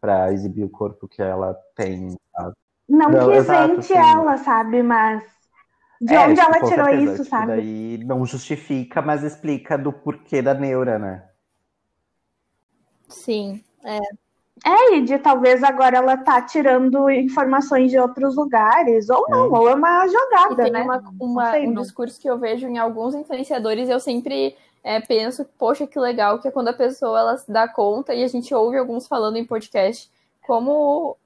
para 0.01 0.33
exibir 0.33 0.65
o 0.65 0.71
corpo 0.71 1.09
que 1.09 1.23
ela 1.23 1.57
tem. 1.75 2.15
Sabe? 2.37 2.55
Não, 2.89 3.09
não 3.09 3.31
que 3.31 3.37
isente 3.39 3.93
ela, 3.95 4.37
sabe? 4.37 4.83
Mas 4.83 5.23
de 6.03 6.15
é, 6.15 6.19
onde 6.21 6.35
tipo, 6.35 6.55
ela 6.55 6.69
tirou 6.69 6.85
certeza, 6.87 7.13
isso, 7.13 7.23
tipo, 7.23 7.31
sabe? 7.31 7.47
Daí 7.47 7.99
não 8.05 8.27
justifica, 8.27 9.01
mas 9.01 9.23
explica 9.23 9.79
do 9.79 9.93
porquê 9.93 10.43
da 10.43 10.53
neura, 10.53 10.99
né? 10.99 11.29
Sim, 13.09 13.63
é. 13.85 14.01
É, 14.65 14.95
e 14.95 15.01
de 15.03 15.19
talvez 15.19 15.63
agora 15.63 15.97
ela 15.97 16.17
tá 16.17 16.41
tirando 16.41 17.11
informações 17.11 17.91
de 17.91 17.99
outros 17.99 18.37
lugares, 18.37 19.11
ou 19.11 19.27
não, 19.29 19.47
é. 19.47 19.59
ou 19.59 19.69
é 19.69 19.75
uma 19.75 20.07
jogada, 20.07 20.63
tem 20.63 20.73
né? 20.73 20.83
Uma, 20.83 21.03
uma 21.21 21.51
sei, 21.51 21.67
um 21.67 21.73
não. 21.73 21.83
discurso 21.83 22.21
que 22.21 22.31
eu 22.31 22.39
vejo 22.39 22.69
em 22.69 22.79
alguns 22.79 23.15
influenciadores, 23.15 23.89
eu 23.89 23.99
sempre 23.99 24.57
é, 24.85 25.01
penso, 25.01 25.45
poxa, 25.59 25.87
que 25.87 25.99
legal, 25.99 26.39
que 26.39 26.47
é 26.47 26.51
quando 26.51 26.69
a 26.69 26.73
pessoa 26.73 27.19
ela 27.19 27.37
se 27.37 27.51
dá 27.51 27.67
conta, 27.67 28.15
e 28.15 28.23
a 28.23 28.29
gente 28.29 28.55
ouve 28.55 28.79
alguns 28.79 29.09
falando 29.09 29.37
em 29.37 29.45
podcast, 29.45 30.09
como 30.47 31.17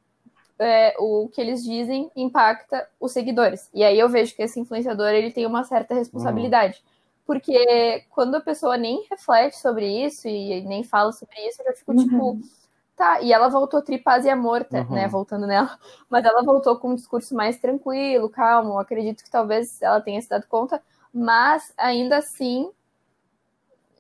é, 0.58 0.94
o 0.98 1.28
que 1.28 1.40
eles 1.40 1.62
dizem 1.62 2.10
impacta 2.16 2.88
os 2.98 3.12
seguidores. 3.12 3.68
E 3.74 3.84
aí 3.84 3.98
eu 3.98 4.08
vejo 4.08 4.34
que 4.34 4.42
esse 4.42 4.58
influenciador 4.58 5.08
ele 5.08 5.30
tem 5.30 5.46
uma 5.46 5.64
certa 5.64 5.94
responsabilidade. 5.94 6.78
Uhum. 6.78 6.96
Porque 7.26 8.04
quando 8.10 8.36
a 8.36 8.40
pessoa 8.40 8.76
nem 8.76 9.04
reflete 9.10 9.58
sobre 9.58 9.86
isso 10.04 10.28
e 10.28 10.62
nem 10.62 10.84
fala 10.84 11.12
sobre 11.12 11.36
isso, 11.48 11.60
eu 11.60 11.66
já 11.66 11.72
fico 11.72 11.94
tipo, 11.96 12.14
uhum. 12.14 12.40
tipo, 12.40 12.48
tá. 12.96 13.20
E 13.20 13.32
ela 13.32 13.48
voltou 13.48 13.82
tripazia 13.82 14.34
morta, 14.34 14.78
uhum. 14.78 14.94
né? 14.94 15.06
Voltando 15.06 15.46
nela. 15.46 15.78
Mas 16.08 16.24
ela 16.24 16.42
voltou 16.42 16.76
com 16.78 16.90
um 16.90 16.94
discurso 16.94 17.34
mais 17.34 17.58
tranquilo, 17.58 18.28
calmo. 18.28 18.78
Acredito 18.78 19.22
que 19.22 19.30
talvez 19.30 19.80
ela 19.82 20.00
tenha 20.00 20.20
se 20.20 20.28
dado 20.28 20.46
conta. 20.48 20.82
Mas 21.12 21.72
ainda 21.76 22.18
assim, 22.18 22.70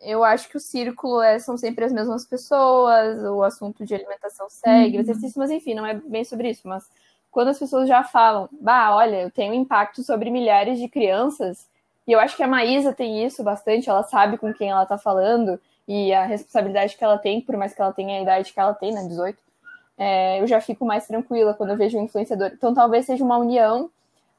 eu 0.02 0.22
acho 0.24 0.48
que 0.48 0.56
o 0.56 0.60
círculo 0.60 1.20
é, 1.20 1.38
são 1.38 1.56
sempre 1.56 1.84
as 1.84 1.92
mesmas 1.92 2.26
pessoas, 2.26 3.18
o 3.22 3.42
assunto 3.42 3.84
de 3.84 3.94
alimentação 3.94 4.48
segue, 4.48 4.96
uhum. 4.96 5.02
exercício, 5.02 5.38
mas 5.38 5.50
enfim, 5.50 5.74
não 5.74 5.86
é 5.86 5.94
bem 5.94 6.24
sobre 6.24 6.50
isso. 6.50 6.66
Mas 6.66 6.88
quando 7.30 7.48
as 7.48 7.58
pessoas 7.58 7.88
já 7.88 8.02
falam, 8.02 8.48
bah, 8.60 8.94
olha, 8.94 9.22
eu 9.22 9.30
tenho 9.30 9.54
impacto 9.54 10.02
sobre 10.02 10.30
milhares 10.30 10.78
de 10.78 10.88
crianças, 10.88 11.68
e 12.06 12.12
eu 12.12 12.20
acho 12.20 12.36
que 12.36 12.42
a 12.42 12.48
Maísa 12.48 12.92
tem 12.92 13.26
isso 13.26 13.42
bastante, 13.42 13.90
ela 13.90 14.02
sabe 14.04 14.38
com 14.38 14.54
quem 14.54 14.70
ela 14.70 14.86
tá 14.86 14.96
falando 14.96 15.60
e 15.88 16.12
a 16.12 16.24
responsabilidade 16.24 16.96
que 16.96 17.04
ela 17.04 17.18
tem, 17.18 17.40
por 17.40 17.56
mais 17.56 17.74
que 17.74 17.80
ela 17.80 17.92
tenha 17.92 18.18
a 18.18 18.22
idade 18.22 18.52
que 18.52 18.58
ela 18.58 18.74
tem, 18.74 18.92
né, 18.92 19.04
18, 19.06 19.38
é, 19.98 20.40
eu 20.40 20.46
já 20.46 20.60
fico 20.60 20.84
mais 20.84 21.06
tranquila 21.06 21.54
quando 21.54 21.70
eu 21.70 21.76
vejo 21.76 21.98
um 21.98 22.04
influenciador. 22.04 22.50
Então 22.52 22.74
talvez 22.74 23.06
seja 23.06 23.24
uma 23.24 23.38
união 23.38 23.90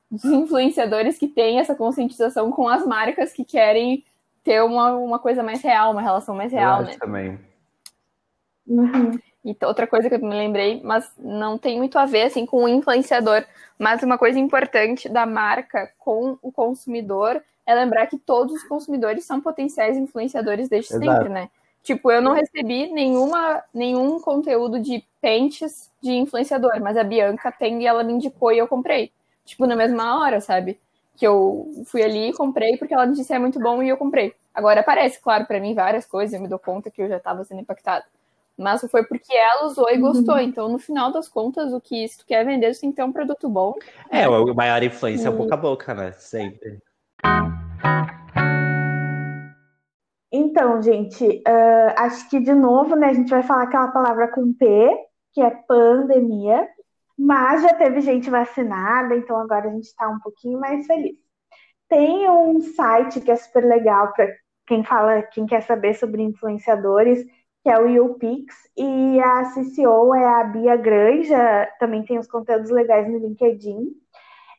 dos 0.09 0.25
influenciadores 0.25 1.17
que 1.17 1.27
têm 1.27 1.59
essa 1.59 1.75
conscientização 1.75 2.51
com 2.51 2.67
as 2.67 2.85
marcas 2.85 3.33
que 3.33 3.43
querem 3.43 4.03
ter 4.43 4.63
uma, 4.63 4.93
uma 4.93 5.19
coisa 5.19 5.43
mais 5.43 5.61
real, 5.61 5.91
uma 5.91 6.01
relação 6.01 6.35
mais 6.35 6.51
real, 6.51 6.83
né? 6.83 6.95
também. 6.99 7.39
Uhum. 8.65 9.19
E 9.43 9.55
outra 9.65 9.87
coisa 9.87 10.09
que 10.09 10.15
eu 10.15 10.19
me 10.19 10.35
lembrei, 10.35 10.81
mas 10.83 11.09
não 11.17 11.57
tem 11.57 11.77
muito 11.77 11.97
a 11.97 12.05
ver 12.05 12.23
assim 12.23 12.45
com 12.45 12.63
o 12.63 12.67
influenciador, 12.67 13.45
mas 13.79 14.03
uma 14.03 14.17
coisa 14.17 14.37
importante 14.37 15.07
da 15.07 15.25
marca 15.25 15.89
com 15.97 16.37
o 16.41 16.51
consumidor 16.51 17.41
é 17.67 17.75
lembrar 17.75 18.07
que 18.07 18.17
todos 18.17 18.55
os 18.55 18.63
consumidores 18.63 19.25
são 19.25 19.39
potenciais 19.39 19.95
influenciadores 19.95 20.67
desde 20.69 20.95
Exato. 20.95 21.05
sempre, 21.05 21.29
né? 21.29 21.49
Tipo, 21.83 22.11
eu 22.11 22.21
não 22.21 22.33
recebi 22.33 22.91
nenhuma, 22.91 23.63
nenhum 23.73 24.19
conteúdo 24.19 24.79
de 24.79 25.03
pentes 25.21 25.91
de 26.01 26.11
influenciador, 26.11 26.81
mas 26.81 26.97
a 26.97 27.03
Bianca 27.03 27.51
tem 27.51 27.83
e 27.83 27.85
ela 27.85 28.03
me 28.03 28.13
indicou 28.13 28.51
e 28.51 28.57
eu 28.57 28.67
comprei. 28.67 29.11
Tipo, 29.45 29.67
na 29.67 29.75
mesma 29.75 30.19
hora, 30.19 30.41
sabe? 30.41 30.79
que 31.17 31.25
eu 31.25 31.83
fui 31.85 32.03
ali 32.03 32.29
e 32.29 32.33
comprei 32.33 32.77
porque 32.77 32.93
ela 32.93 33.05
me 33.05 33.15
disse 33.15 33.33
é 33.33 33.39
muito 33.39 33.59
bom 33.59 33.81
e 33.81 33.89
eu 33.89 33.97
comprei. 33.97 34.33
Agora 34.53 34.81
aparece, 34.81 35.19
claro, 35.19 35.45
para 35.45 35.59
mim 35.59 35.73
várias 35.73 36.05
coisas, 36.05 36.33
eu 36.33 36.39
me 36.39 36.47
dou 36.47 36.59
conta 36.59 36.91
que 36.91 37.01
eu 37.01 37.09
já 37.09 37.17
estava 37.17 37.43
sendo 37.43 37.61
impactada. 37.61 38.05
mas 38.55 38.81
foi 38.89 39.03
porque 39.03 39.35
ela 39.35 39.65
usou 39.65 39.89
e 39.89 39.97
gostou. 39.97 40.35
Uhum. 40.35 40.41
Então, 40.41 40.69
no 40.69 40.77
final 40.77 41.11
das 41.11 41.27
contas, 41.27 41.73
o 41.73 41.81
que 41.81 42.07
se 42.07 42.19
tu 42.19 42.25
quer 42.25 42.45
vender, 42.45 42.73
tu 42.73 42.81
tem 42.81 42.91
que 42.91 42.95
ter 42.95 43.03
um 43.03 43.11
produto 43.11 43.49
bom. 43.49 43.73
É, 44.11 44.27
o 44.29 44.53
maior 44.53 44.81
influência 44.83 45.27
é 45.27 45.29
o 45.31 45.33
boca 45.33 45.55
a 45.55 45.57
boca, 45.57 45.93
né? 45.93 46.11
Sempre. 46.11 46.79
Então, 50.31 50.81
gente, 50.81 51.23
uh, 51.25 51.93
acho 51.97 52.29
que 52.29 52.39
de 52.39 52.53
novo, 52.53 52.95
né, 52.95 53.07
a 53.07 53.13
gente 53.13 53.29
vai 53.29 53.43
falar 53.43 53.63
aquela 53.63 53.87
palavra 53.89 54.27
com 54.27 54.53
P, 54.53 55.07
que 55.33 55.41
é 55.41 55.49
pandemia, 55.49 56.67
mas 57.17 57.61
já 57.63 57.73
teve 57.73 58.01
gente 58.01 58.29
vacinada, 58.29 59.15
então 59.15 59.37
agora 59.37 59.67
a 59.67 59.71
gente 59.71 59.85
está 59.85 60.07
um 60.09 60.19
pouquinho 60.19 60.59
mais 60.59 60.85
feliz. 60.85 61.15
Tem 61.89 62.29
um 62.29 62.61
site 62.61 63.21
que 63.21 63.31
é 63.31 63.35
super 63.35 63.63
legal 63.65 64.13
para 64.13 64.27
quem 64.67 64.83
fala, 64.83 65.21
quem 65.23 65.45
quer 65.45 65.61
saber 65.63 65.93
sobre 65.95 66.21
influenciadores, 66.21 67.25
que 67.63 67.69
é 67.69 67.79
o 67.79 67.87
YouPix, 67.87 68.55
e 68.77 69.19
a 69.19 69.45
CCO 69.45 70.13
é 70.13 70.25
a 70.25 70.43
Bia 70.43 70.75
Granja, 70.75 71.67
também 71.79 72.03
tem 72.03 72.19
os 72.19 72.27
conteúdos 72.27 72.69
legais 72.69 73.09
no 73.09 73.17
LinkedIn. 73.17 73.91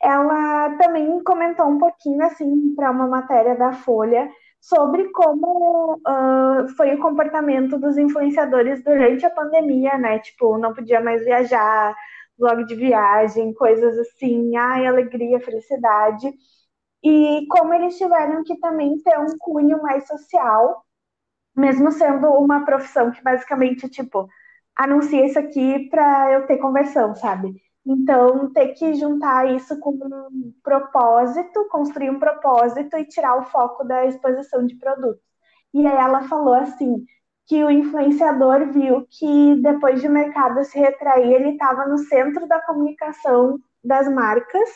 Ela 0.02 0.76
também 0.78 1.22
comentou 1.24 1.66
um 1.66 1.78
pouquinho 1.78 2.22
assim 2.24 2.74
para 2.74 2.90
uma 2.90 3.06
matéria 3.08 3.56
da 3.56 3.72
Folha 3.72 4.30
sobre 4.60 5.10
como 5.12 5.94
uh, 5.96 6.68
foi 6.76 6.94
o 6.94 7.00
comportamento 7.00 7.78
dos 7.78 7.96
influenciadores 7.98 8.82
durante 8.84 9.24
a 9.26 9.30
pandemia, 9.30 9.96
né? 9.98 10.18
Tipo, 10.20 10.58
não 10.58 10.74
podia 10.74 11.00
mais 11.00 11.24
viajar, 11.24 11.94
vlog 12.38 12.64
de 12.64 12.74
viagem, 12.74 13.52
coisas 13.54 13.98
assim, 13.98 14.56
ai, 14.56 14.86
alegria, 14.86 15.40
felicidade. 15.40 16.32
E 17.02 17.46
como 17.50 17.74
eles 17.74 17.96
tiveram 17.98 18.42
que 18.44 18.58
também 18.60 18.98
ter 19.02 19.18
um 19.18 19.36
cunho 19.38 19.80
mais 19.82 20.06
social, 20.06 20.84
mesmo 21.56 21.92
sendo 21.92 22.28
uma 22.32 22.64
profissão 22.64 23.10
que 23.12 23.22
basicamente, 23.22 23.88
tipo, 23.88 24.28
anuncia 24.76 25.26
isso 25.26 25.38
aqui 25.38 25.88
para 25.90 26.32
eu 26.32 26.46
ter 26.46 26.58
conversão, 26.58 27.14
sabe? 27.16 27.54
Então, 27.90 28.52
ter 28.52 28.74
que 28.74 28.92
juntar 28.94 29.50
isso 29.56 29.80
com 29.80 29.92
um 29.92 30.52
propósito, 30.62 31.66
construir 31.70 32.10
um 32.10 32.18
propósito 32.18 32.98
e 32.98 33.06
tirar 33.06 33.38
o 33.38 33.44
foco 33.44 33.82
da 33.82 34.04
exposição 34.04 34.66
de 34.66 34.76
produtos. 34.76 35.22
E 35.72 35.86
aí 35.86 35.96
ela 35.96 36.28
falou 36.28 36.52
assim, 36.52 37.06
que 37.46 37.64
o 37.64 37.70
influenciador 37.70 38.70
viu 38.70 39.06
que 39.10 39.54
depois 39.62 40.02
de 40.02 40.06
o 40.06 40.10
mercado 40.10 40.62
se 40.64 40.78
retrair, 40.78 41.32
ele 41.32 41.50
estava 41.52 41.86
no 41.86 41.96
centro 41.96 42.46
da 42.46 42.60
comunicação 42.60 43.58
das 43.82 44.06
marcas 44.06 44.68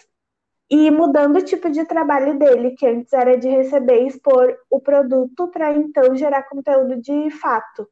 e 0.71 0.91
mudando 0.91 1.37
o 1.37 1.45
tipo 1.45 1.69
de 1.69 1.85
trabalho 1.85 2.39
dele, 2.39 2.71
que 2.71 2.87
antes 2.87 3.13
era 3.13 3.37
de 3.37 3.47
receber 3.47 4.05
e 4.05 4.07
expor 4.07 4.57
o 4.71 4.81
produto 4.81 5.49
para 5.49 5.71
então 5.75 6.17
gerar 6.17 6.45
conteúdo 6.45 6.99
de 6.99 7.31
fato. 7.31 7.87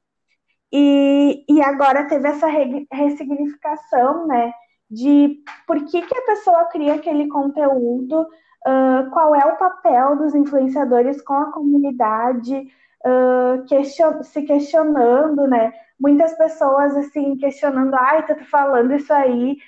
E, 0.73 1.45
e 1.47 1.61
agora 1.61 2.07
teve 2.09 2.27
essa 2.27 2.47
ressignificação, 2.91 4.27
né? 4.27 4.51
De 4.91 5.43
por 5.67 5.85
que, 5.85 6.03
que 6.03 6.19
a 6.19 6.23
pessoa 6.23 6.65
cria 6.65 6.95
aquele 6.95 7.29
conteúdo, 7.29 8.23
uh, 8.23 9.11
qual 9.13 9.35
é 9.35 9.45
o 9.45 9.57
papel 9.57 10.17
dos 10.17 10.35
influenciadores 10.35 11.23
com 11.23 11.35
a 11.35 11.53
comunidade, 11.53 12.69
uh, 13.07 13.65
question 13.67 14.23
se 14.23 14.43
questionando, 14.43 15.47
né? 15.47 15.73
Muitas 15.99 16.37
pessoas 16.37 16.97
assim 16.97 17.37
questionando, 17.37 17.95
ai, 17.95 18.27
tá 18.27 18.35
falando 18.51 18.93
isso 18.95 19.13
aí 19.13 19.59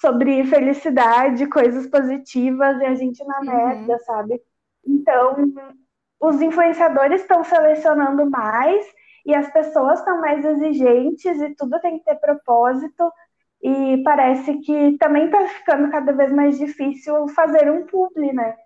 sobre 0.00 0.44
felicidade, 0.44 1.46
coisas 1.46 1.86
positivas 1.86 2.80
e 2.80 2.84
a 2.84 2.94
gente 2.94 3.24
na 3.24 3.38
uhum. 3.38 3.44
merda, 3.44 3.98
sabe? 4.00 4.42
Então, 4.84 5.36
os 6.20 6.40
influenciadores 6.40 7.20
estão 7.20 7.44
selecionando 7.44 8.28
mais 8.28 8.84
e 9.24 9.32
as 9.32 9.52
pessoas 9.52 10.00
estão 10.00 10.20
mais 10.20 10.44
exigentes 10.44 11.40
e 11.40 11.54
tudo 11.54 11.80
tem 11.80 11.98
que 11.98 12.04
ter 12.04 12.16
propósito 12.16 13.12
e 13.62 14.02
parece 14.02 14.58
que 14.58 14.96
também 14.98 15.26
está 15.26 15.46
ficando 15.46 15.90
cada 15.90 16.12
vez 16.12 16.32
mais 16.32 16.58
difícil 16.58 17.28
fazer 17.28 17.70
um 17.70 17.86
publi, 17.86 18.32
né? 18.32 18.56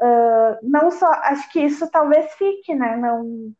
Uh, 0.00 0.58
não 0.62 0.90
só, 0.90 1.10
acho 1.10 1.50
que 1.50 1.60
isso 1.60 1.90
talvez 1.90 2.32
fique, 2.34 2.74
né? 2.74 2.96
Não, 2.96 3.52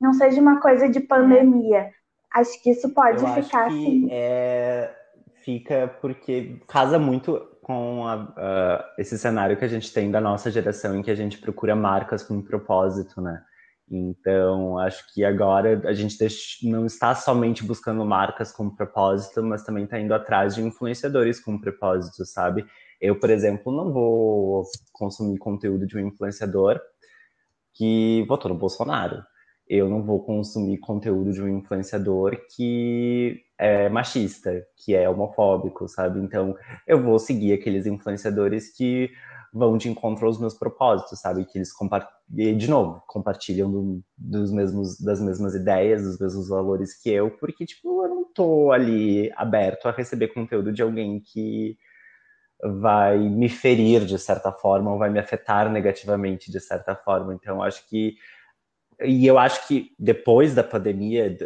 não 0.00 0.12
seja 0.14 0.40
uma 0.40 0.60
coisa 0.60 0.88
de 0.88 1.00
pandemia. 1.00 1.90
Acho 2.32 2.62
que 2.62 2.70
isso 2.70 2.94
pode 2.94 3.22
Eu 3.22 3.28
ficar 3.28 3.66
acho 3.66 3.76
que 3.76 3.82
assim. 3.82 4.08
É, 4.10 4.90
fica 5.44 5.88
porque 6.00 6.60
casa 6.66 6.98
muito 6.98 7.38
com 7.62 8.06
a, 8.06 8.16
uh, 8.16 8.84
esse 8.98 9.18
cenário 9.18 9.56
que 9.56 9.64
a 9.64 9.68
gente 9.68 9.92
tem 9.92 10.10
da 10.10 10.20
nossa 10.20 10.50
geração, 10.50 10.96
em 10.96 11.02
que 11.02 11.10
a 11.10 11.14
gente 11.14 11.38
procura 11.38 11.76
marcas 11.76 12.22
com 12.22 12.34
um 12.34 12.42
propósito, 12.42 13.20
né? 13.20 13.42
Então, 13.94 14.78
acho 14.78 15.12
que 15.12 15.22
agora 15.22 15.82
a 15.84 15.92
gente 15.92 16.16
não 16.62 16.86
está 16.86 17.14
somente 17.14 17.62
buscando 17.62 18.04
marcas 18.06 18.50
com 18.50 18.74
propósito, 18.74 19.42
mas 19.42 19.62
também 19.64 19.84
está 19.84 20.00
indo 20.00 20.14
atrás 20.14 20.54
de 20.54 20.62
influenciadores 20.62 21.38
com 21.38 21.60
propósito, 21.60 22.24
sabe? 22.24 22.64
Eu, 22.98 23.20
por 23.20 23.28
exemplo, 23.28 23.70
não 23.70 23.92
vou 23.92 24.64
consumir 24.92 25.36
conteúdo 25.38 25.86
de 25.86 25.98
um 25.98 26.08
influenciador 26.08 26.80
que 27.74 28.24
votou 28.26 28.50
no 28.50 28.58
Bolsonaro. 28.58 29.22
Eu 29.68 29.88
não 29.88 30.02
vou 30.02 30.24
consumir 30.24 30.78
conteúdo 30.78 31.32
de 31.32 31.42
um 31.42 31.48
influenciador 31.58 32.38
que 32.56 33.42
é 33.58 33.88
machista, 33.90 34.64
que 34.76 34.94
é 34.94 35.08
homofóbico, 35.08 35.86
sabe? 35.86 36.18
Então, 36.18 36.56
eu 36.86 37.02
vou 37.02 37.18
seguir 37.18 37.52
aqueles 37.52 37.86
influenciadores 37.86 38.74
que 38.74 39.10
vão 39.52 39.76
de 39.76 39.88
encontro 39.88 40.26
aos 40.26 40.38
meus 40.38 40.54
propósitos, 40.54 41.20
sabe? 41.20 41.44
Que 41.44 41.58
eles 41.58 41.70
de 42.56 42.70
novo 42.70 43.02
compartilham 43.06 43.70
do, 43.70 44.02
dos 44.16 44.50
mesmos 44.50 44.98
das 44.98 45.20
mesmas 45.20 45.54
ideias, 45.54 46.02
dos 46.02 46.18
mesmos 46.18 46.48
valores 46.48 47.00
que 47.00 47.10
eu, 47.10 47.30
porque 47.30 47.66
tipo 47.66 48.02
eu 48.04 48.08
não 48.08 48.24
tô 48.32 48.72
ali 48.72 49.30
aberto 49.36 49.86
a 49.86 49.92
receber 49.92 50.28
conteúdo 50.28 50.72
de 50.72 50.82
alguém 50.82 51.20
que 51.20 51.76
vai 52.62 53.18
me 53.18 53.48
ferir 53.48 54.06
de 54.06 54.18
certa 54.18 54.52
forma 54.52 54.92
ou 54.92 54.98
vai 54.98 55.10
me 55.10 55.18
afetar 55.18 55.70
negativamente 55.70 56.50
de 56.50 56.60
certa 56.60 56.94
forma. 56.94 57.34
Então 57.34 57.62
acho 57.62 57.86
que 57.88 58.16
e 59.04 59.26
eu 59.26 59.38
acho 59.38 59.66
que 59.66 59.94
depois 59.98 60.54
da 60.54 60.62
pandemia, 60.62 61.36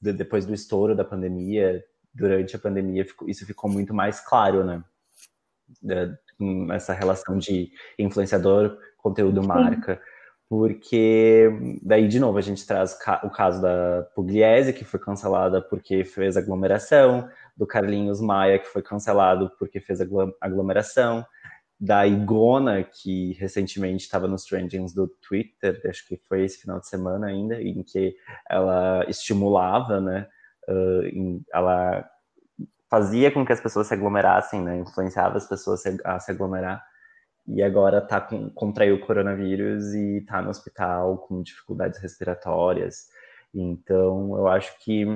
depois 0.00 0.46
do 0.46 0.54
estouro 0.54 0.96
da 0.96 1.04
pandemia, 1.04 1.84
durante 2.14 2.56
a 2.56 2.58
pandemia, 2.58 3.06
isso 3.26 3.46
ficou 3.46 3.70
muito 3.70 3.92
mais 3.92 4.18
claro, 4.20 4.64
né? 4.64 4.82
Essa 6.72 6.92
relação 6.92 7.38
de 7.38 7.70
influenciador, 7.98 8.78
conteúdo, 8.98 9.42
Sim. 9.42 9.48
marca. 9.48 10.00
Porque 10.48 11.50
daí, 11.82 12.06
de 12.06 12.20
novo, 12.20 12.38
a 12.38 12.42
gente 12.42 12.64
traz 12.64 12.96
o 13.24 13.30
caso 13.30 13.60
da 13.60 14.06
Pugliese, 14.14 14.72
que 14.72 14.84
foi 14.84 15.00
cancelada 15.00 15.60
porque 15.60 16.04
fez 16.04 16.36
aglomeração, 16.36 17.28
do 17.56 17.66
Carlinhos 17.66 18.20
Maia, 18.20 18.58
que 18.58 18.68
foi 18.68 18.82
cancelado 18.82 19.50
porque 19.58 19.80
fez 19.80 20.00
aglomeração, 20.40 21.24
da 21.78 22.06
Igona, 22.06 22.82
que 22.82 23.32
recentemente 23.34 24.04
estava 24.04 24.26
nos 24.26 24.44
trendings 24.44 24.94
do 24.94 25.08
Twitter, 25.08 25.80
acho 25.86 26.06
que 26.06 26.16
foi 26.16 26.44
esse 26.44 26.58
final 26.58 26.80
de 26.80 26.88
semana 26.88 27.26
ainda, 27.26 27.60
em 27.60 27.82
que 27.82 28.16
ela 28.48 29.04
estimulava, 29.08 30.00
né? 30.00 30.26
Uh, 30.68 31.42
ela 31.52 32.08
fazia 32.90 33.30
com 33.30 33.44
que 33.44 33.52
as 33.52 33.60
pessoas 33.60 33.86
se 33.86 33.94
aglomerassem, 33.94 34.62
né? 34.62 34.78
Influenciava 34.78 35.36
as 35.36 35.48
pessoas 35.48 35.82
a 36.04 36.18
se 36.18 36.30
aglomerar. 36.30 36.82
E 37.46 37.62
agora 37.62 38.00
tá 38.00 38.20
com, 38.20 38.50
contraiu 38.50 38.96
o 38.96 39.06
coronavírus 39.06 39.94
e 39.94 40.24
tá 40.26 40.42
no 40.42 40.50
hospital 40.50 41.18
com 41.18 41.42
dificuldades 41.42 42.00
respiratórias. 42.00 43.06
Então, 43.54 44.36
eu 44.36 44.48
acho 44.48 44.76
que 44.80 45.06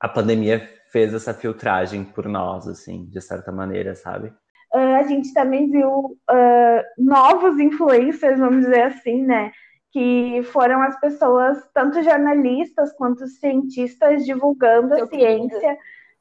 a 0.00 0.08
pandemia 0.08 0.66
fez 0.90 1.12
essa 1.12 1.34
filtragem 1.34 2.04
por 2.04 2.26
nós, 2.26 2.66
assim, 2.66 3.04
de 3.06 3.20
certa 3.20 3.52
maneira, 3.52 3.94
sabe? 3.94 4.28
Uh, 4.74 4.96
a 4.98 5.02
gente 5.02 5.32
também 5.34 5.70
viu 5.70 5.90
uh, 5.90 6.82
novos 6.96 7.58
influencers, 7.58 8.38
vamos 8.38 8.64
dizer 8.64 8.82
assim, 8.82 9.22
né? 9.22 9.52
Que 9.92 10.42
foram 10.44 10.80
as 10.82 10.98
pessoas, 11.00 11.58
tanto 11.74 12.02
jornalistas 12.02 12.92
quanto 12.92 13.26
cientistas, 13.26 14.24
divulgando 14.24 14.94
a 14.94 15.06
ciência 15.06 15.76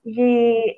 de. 0.06 0.78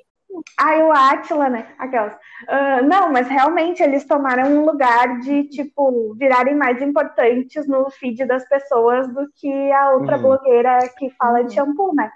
Ah, 0.58 0.78
o 0.78 0.92
Atila, 0.92 1.48
né? 1.50 1.74
Aquelas. 1.78 2.14
Uh, 2.14 2.86
não, 2.88 3.12
mas 3.12 3.28
realmente 3.28 3.82
eles 3.82 4.06
tomaram 4.06 4.50
um 4.50 4.64
lugar 4.64 5.20
de, 5.20 5.44
tipo, 5.44 6.14
virarem 6.14 6.54
mais 6.54 6.80
importantes 6.80 7.66
no 7.68 7.90
feed 7.90 8.24
das 8.24 8.48
pessoas 8.48 9.12
do 9.12 9.28
que 9.36 9.72
a 9.72 9.90
outra 9.92 10.16
uhum. 10.16 10.22
blogueira 10.22 10.78
que 10.96 11.10
fala 11.10 11.40
uhum. 11.40 11.46
de 11.46 11.54
shampoo, 11.54 11.94
né? 11.94 12.10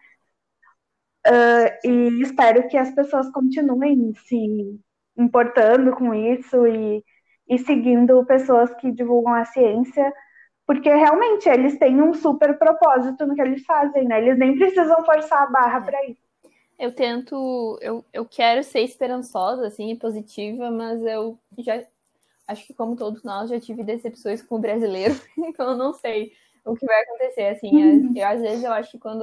Uh, 1.27 1.89
e 1.89 2.23
espero 2.23 2.69
que 2.69 2.77
as 2.77 2.91
pessoas 2.93 3.29
continuem 3.31 4.15
se 4.15 4.81
importando 5.17 5.93
com 5.93 6.15
isso 6.15 6.67
e, 6.67 7.03
e 7.49 7.59
seguindo 7.59 8.25
pessoas 8.25 8.73
que 8.75 8.93
divulgam 8.93 9.35
a 9.35 9.45
ciência, 9.45 10.13
porque 10.67 10.89
realmente 10.89 11.49
eles 11.49 11.79
têm 11.79 12.01
um 12.01 12.15
super 12.15 12.59
propósito 12.59 13.27
no 13.27 13.35
que 13.35 13.43
eles 13.43 13.65
fazem, 13.65 14.05
né? 14.05 14.21
Eles 14.21 14.39
nem 14.39 14.57
precisam 14.57 15.05
forçar 15.05 15.43
a 15.43 15.51
barra 15.51 15.81
para 15.81 16.05
isso. 16.07 16.26
Eu 16.79 16.93
tento, 16.93 17.79
eu, 17.81 18.05
eu 18.13 18.25
quero 18.27 18.63
ser 18.63 18.81
esperançosa, 18.81 19.67
assim, 19.67 19.97
positiva, 19.97 20.71
mas 20.71 21.03
eu 21.03 21.39
já 21.59 21.83
acho 22.47 22.67
que 22.67 22.75
como 22.75 22.97
todos 22.97 23.23
nós 23.23 23.51
já 23.51 23.59
tive 23.59 23.83
decepções 23.83 24.43
com 24.43 24.57
o 24.57 24.61
brasileiro, 24.61 25.15
então 25.39 25.71
eu 25.71 25.77
não 25.77 25.93
sei 25.93 26.33
o 26.65 26.75
que 26.77 26.85
vai 26.85 27.01
acontecer, 27.03 27.47
assim, 27.47 27.71
uhum. 27.71 28.13
eu, 28.15 28.27
às 28.27 28.41
vezes 28.41 28.65
eu 28.65 28.73
acho 28.73 28.91
que 28.91 28.99
quando 28.99 29.23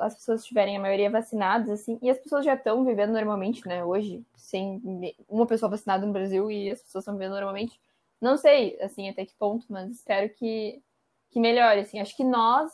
as 0.00 0.14
pessoas 0.14 0.40
estiverem 0.40 0.76
a 0.76 0.80
maioria 0.80 1.10
vacinadas, 1.10 1.68
assim, 1.68 1.98
e 2.00 2.08
as 2.08 2.18
pessoas 2.18 2.44
já 2.44 2.54
estão 2.54 2.84
vivendo 2.84 3.12
normalmente, 3.12 3.66
né, 3.66 3.84
hoje, 3.84 4.24
sem 4.36 4.80
uma 5.28 5.46
pessoa 5.46 5.70
vacinada 5.70 6.06
no 6.06 6.12
Brasil 6.12 6.50
e 6.50 6.70
as 6.70 6.80
pessoas 6.80 7.02
estão 7.02 7.14
vivendo 7.14 7.32
normalmente. 7.32 7.78
Não 8.20 8.36
sei, 8.36 8.80
assim, 8.80 9.08
até 9.08 9.26
que 9.26 9.34
ponto, 9.34 9.66
mas 9.68 9.90
espero 9.90 10.28
que, 10.30 10.82
que 11.30 11.38
melhore, 11.38 11.80
assim. 11.80 12.00
Acho 12.00 12.16
que 12.16 12.24
nós 12.24 12.72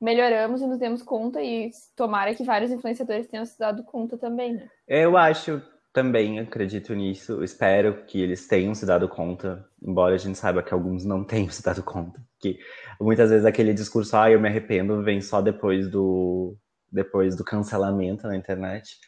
melhoramos 0.00 0.60
e 0.60 0.66
nos 0.66 0.78
demos 0.78 1.02
conta 1.02 1.42
e 1.42 1.70
tomara 1.96 2.34
que 2.34 2.44
vários 2.44 2.70
influenciadores 2.70 3.26
tenham 3.26 3.44
se 3.44 3.58
dado 3.58 3.82
conta 3.84 4.18
também, 4.18 4.54
né? 4.54 4.68
Eu 4.86 5.16
acho 5.16 5.62
também 5.94 6.40
acredito 6.40 6.92
nisso, 6.92 7.44
espero 7.44 8.04
que 8.04 8.20
eles 8.20 8.48
tenham 8.48 8.74
se 8.74 8.84
dado 8.84 9.08
conta, 9.08 9.64
embora 9.80 10.16
a 10.16 10.18
gente 10.18 10.36
saiba 10.36 10.60
que 10.60 10.74
alguns 10.74 11.04
não 11.04 11.22
tenham 11.22 11.48
se 11.50 11.62
dado 11.62 11.84
conta, 11.84 12.20
que 12.40 12.58
muitas 13.00 13.30
vezes 13.30 13.46
aquele 13.46 13.72
discurso, 13.72 14.16
ah, 14.16 14.28
eu 14.28 14.40
me 14.40 14.48
arrependo, 14.48 15.04
vem 15.04 15.20
só 15.20 15.40
depois 15.40 15.88
do 15.88 16.56
depois 16.90 17.36
do 17.36 17.44
cancelamento 17.44 18.26
na 18.26 18.36
internet, 18.36 18.98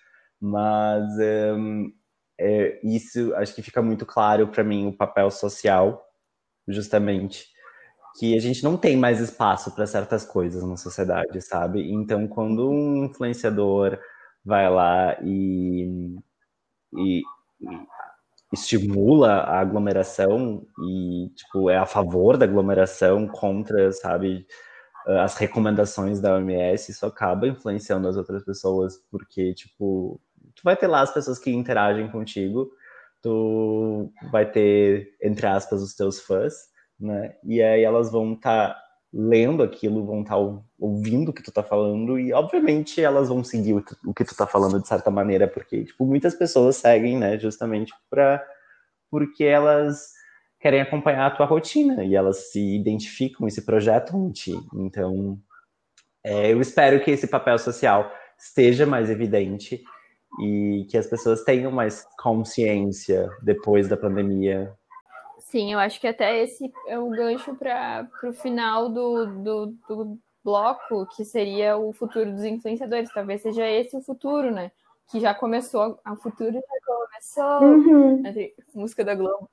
mas 0.40 1.04
um, 1.56 1.92
é, 2.38 2.80
isso 2.84 3.34
acho 3.34 3.54
que 3.54 3.62
fica 3.62 3.80
muito 3.80 4.04
claro 4.04 4.48
para 4.48 4.64
mim 4.64 4.86
o 4.86 4.96
papel 4.96 5.30
social, 5.30 6.04
justamente, 6.68 7.46
que 8.18 8.36
a 8.36 8.40
gente 8.40 8.64
não 8.64 8.76
tem 8.76 8.96
mais 8.96 9.20
espaço 9.20 9.70
para 9.74 9.86
certas 9.86 10.24
coisas 10.24 10.64
na 10.64 10.76
sociedade, 10.76 11.40
sabe? 11.42 11.90
Então, 11.92 12.26
quando 12.28 12.68
um 12.70 13.04
influenciador 13.04 13.98
vai 14.44 14.70
lá 14.70 15.16
e 15.22 16.16
e, 16.94 17.20
e 17.60 17.86
estimula 18.52 19.38
a 19.40 19.60
aglomeração 19.60 20.66
e 20.80 21.30
tipo 21.34 21.68
é 21.70 21.76
a 21.76 21.86
favor 21.86 22.36
da 22.36 22.44
aglomeração 22.46 23.26
contra 23.26 23.92
sabe 23.92 24.46
as 25.06 25.36
recomendações 25.36 26.20
da 26.20 26.34
OMS 26.34 26.92
isso 26.92 27.06
acaba 27.06 27.48
influenciando 27.48 28.08
as 28.08 28.16
outras 28.16 28.44
pessoas 28.44 28.98
porque 29.10 29.54
tipo 29.54 30.20
tu 30.54 30.62
vai 30.64 30.76
ter 30.76 30.86
lá 30.86 31.02
as 31.02 31.12
pessoas 31.12 31.38
que 31.38 31.50
interagem 31.50 32.10
contigo 32.10 32.70
tu 33.22 34.12
vai 34.30 34.50
ter 34.50 35.16
entre 35.22 35.46
aspas 35.46 35.82
os 35.82 35.94
teus 35.94 36.20
fãs 36.20 36.54
né 36.98 37.34
e 37.44 37.62
aí 37.62 37.82
elas 37.82 38.10
vão 38.10 38.34
estar 38.34 38.74
tá 38.74 38.86
lendo 39.12 39.62
aquilo, 39.62 40.04
vão 40.04 40.20
estar 40.20 40.36
tá 40.36 40.58
ouvindo 40.78 41.30
o 41.30 41.32
que 41.32 41.42
tu 41.42 41.50
tá 41.50 41.62
falando 41.62 42.18
e, 42.18 42.32
obviamente, 42.32 43.00
elas 43.00 43.28
vão 43.28 43.42
seguir 43.42 43.74
o, 43.74 44.14
que 44.14 44.24
tu 44.24 44.36
tá 44.36 44.46
falando 44.46 44.80
de 44.80 44.86
certa 44.86 45.10
maneira, 45.10 45.48
porque, 45.48 45.84
tipo, 45.84 46.04
muitas 46.04 46.34
pessoas 46.34 46.76
seguem, 46.76 47.16
né, 47.16 47.38
justamente 47.38 47.94
pra, 48.10 48.44
porque 49.10 49.44
elas 49.44 50.12
querem 50.60 50.80
acompanhar 50.80 51.26
a 51.26 51.30
tua 51.30 51.46
rotina 51.46 52.04
e 52.04 52.14
elas 52.14 52.50
se 52.50 52.76
identificam 52.76 53.46
e 53.48 53.50
se 53.50 53.64
projetam 53.64 54.26
em 54.26 54.32
ti. 54.32 54.54
Então, 54.74 55.38
é, 56.22 56.52
eu 56.52 56.60
espero 56.60 57.02
que 57.02 57.10
esse 57.10 57.26
papel 57.26 57.58
social 57.58 58.12
esteja 58.38 58.84
mais 58.84 59.08
evidente 59.08 59.82
e 60.40 60.86
que 60.90 60.98
as 60.98 61.06
pessoas 61.06 61.42
tenham 61.42 61.70
mais 61.70 62.06
consciência 62.18 63.30
depois 63.42 63.88
da 63.88 63.96
pandemia 63.96 64.74
Sim, 65.56 65.72
eu 65.72 65.78
acho 65.78 65.98
que 65.98 66.06
até 66.06 66.42
esse 66.42 66.70
é 66.86 66.98
o 66.98 67.08
gancho 67.08 67.54
para 67.54 68.06
o 68.24 68.32
final 68.34 68.90
do, 68.90 69.24
do, 69.42 69.66
do, 69.88 70.18
bloco, 70.44 71.06
que 71.06 71.24
seria 71.24 71.78
o 71.78 71.94
futuro 71.94 72.30
dos 72.30 72.44
influenciadores. 72.44 73.10
Talvez 73.10 73.40
seja 73.40 73.66
esse 73.66 73.96
o 73.96 74.02
futuro, 74.02 74.50
né? 74.50 74.70
Que 75.10 75.18
já 75.18 75.34
começou, 75.34 75.98
o 76.06 76.16
futuro 76.16 76.52
já 76.52 76.60
começou, 76.86 77.68
uhum. 77.68 78.22
música 78.74 79.02
da 79.02 79.14
Globo. 79.14 79.48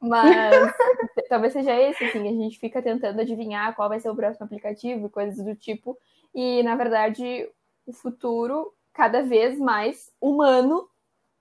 Mas 0.00 0.74
talvez 1.30 1.52
seja 1.52 1.80
esse, 1.80 2.02
assim, 2.02 2.26
a 2.26 2.32
gente 2.32 2.58
fica 2.58 2.82
tentando 2.82 3.20
adivinhar 3.20 3.76
qual 3.76 3.88
vai 3.88 4.00
ser 4.00 4.10
o 4.10 4.16
próximo 4.16 4.46
aplicativo 4.46 5.06
e 5.06 5.10
coisas 5.10 5.36
do 5.36 5.54
tipo. 5.54 5.96
E, 6.34 6.64
na 6.64 6.74
verdade, 6.74 7.48
o 7.86 7.92
futuro 7.92 8.74
cada 8.92 9.22
vez 9.22 9.56
mais 9.56 10.10
humano 10.20 10.88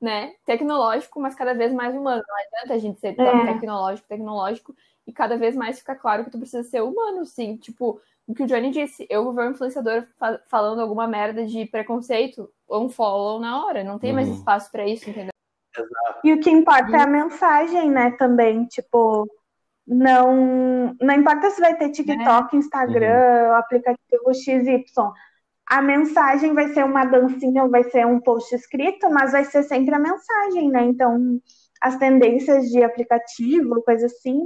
né, 0.03 0.33
tecnológico, 0.45 1.17
mas 1.17 1.33
cada 1.33 1.53
vez 1.53 1.71
mais 1.71 1.95
humano. 1.95 2.21
Não 2.27 2.35
adianta 2.35 2.73
a 2.73 2.77
gente 2.77 2.99
ser 2.99 3.15
tão 3.15 3.25
é. 3.25 3.53
tecnológico, 3.53 4.07
tecnológico, 4.07 4.75
e 5.07 5.13
cada 5.13 5.37
vez 5.37 5.55
mais 5.55 5.79
fica 5.79 5.95
claro 5.95 6.25
que 6.25 6.29
tu 6.29 6.37
precisa 6.37 6.61
ser 6.61 6.81
humano, 6.81 7.25
sim. 7.25 7.55
Tipo, 7.55 8.01
o 8.27 8.33
que 8.35 8.43
o 8.43 8.45
Johnny 8.45 8.69
disse, 8.69 9.07
eu 9.09 9.23
vou 9.23 9.31
ver 9.31 9.47
um 9.47 9.51
influenciador 9.51 10.05
fa 10.19 10.41
falando 10.47 10.81
alguma 10.81 11.07
merda 11.07 11.45
de 11.45 11.65
preconceito, 11.65 12.49
um 12.69 12.89
follow 12.89 13.39
na 13.39 13.65
hora, 13.65 13.81
não 13.81 13.97
tem 13.97 14.09
uhum. 14.09 14.17
mais 14.17 14.27
espaço 14.27 14.69
para 14.69 14.85
isso, 14.85 15.09
entendeu? 15.09 15.31
E 16.21 16.33
o 16.33 16.39
que 16.41 16.49
importa 16.49 16.97
é 16.97 17.01
a 17.01 17.07
mensagem, 17.07 17.89
né, 17.89 18.11
também, 18.11 18.65
tipo, 18.65 19.25
não, 19.87 20.93
não 20.99 21.13
importa 21.15 21.49
se 21.49 21.61
vai 21.61 21.77
ter 21.77 21.91
TikTok, 21.91 22.55
é. 22.55 22.59
Instagram, 22.59 23.47
uhum. 23.47 23.53
aplicativo 23.53 24.33
XY, 24.33 24.83
a 25.67 25.81
mensagem 25.81 26.53
vai 26.53 26.69
ser 26.69 26.83
uma 26.83 27.05
dancinha 27.05 27.63
ou 27.63 27.69
vai 27.69 27.83
ser 27.85 28.05
um 28.05 28.19
post 28.19 28.53
escrito, 28.53 29.09
mas 29.09 29.31
vai 29.31 29.45
ser 29.45 29.63
sempre 29.63 29.95
a 29.95 29.99
mensagem, 29.99 30.69
né? 30.69 30.83
Então, 30.83 31.39
as 31.81 31.97
tendências 31.97 32.69
de 32.69 32.83
aplicativo, 32.83 33.81
coisa 33.83 34.05
assim, 34.05 34.39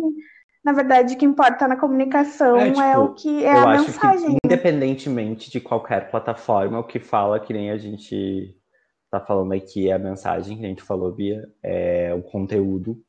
na 0.63 0.73
verdade, 0.73 1.15
o 1.15 1.17
que 1.17 1.25
importa 1.25 1.67
na 1.67 1.75
comunicação 1.75 2.57
é, 2.57 2.69
tipo, 2.69 2.81
é 2.81 2.97
o 2.97 3.13
que 3.13 3.45
é 3.45 3.51
a 3.51 3.67
mensagem. 3.67 4.31
Que, 4.31 4.37
independentemente 4.45 5.49
de 5.49 5.59
qualquer 5.59 6.09
plataforma, 6.09 6.79
o 6.79 6.83
que 6.83 6.99
fala, 6.99 7.39
que 7.39 7.53
nem 7.53 7.71
a 7.71 7.77
gente 7.77 8.55
tá 9.09 9.19
falando 9.19 9.53
aqui, 9.53 9.89
é 9.89 9.93
a 9.93 9.99
mensagem 9.99 10.57
que 10.57 10.65
a 10.65 10.67
gente 10.67 10.83
falou, 10.83 11.13
Bia, 11.13 11.41
é 11.63 12.13
o 12.13 12.21
conteúdo 12.21 13.01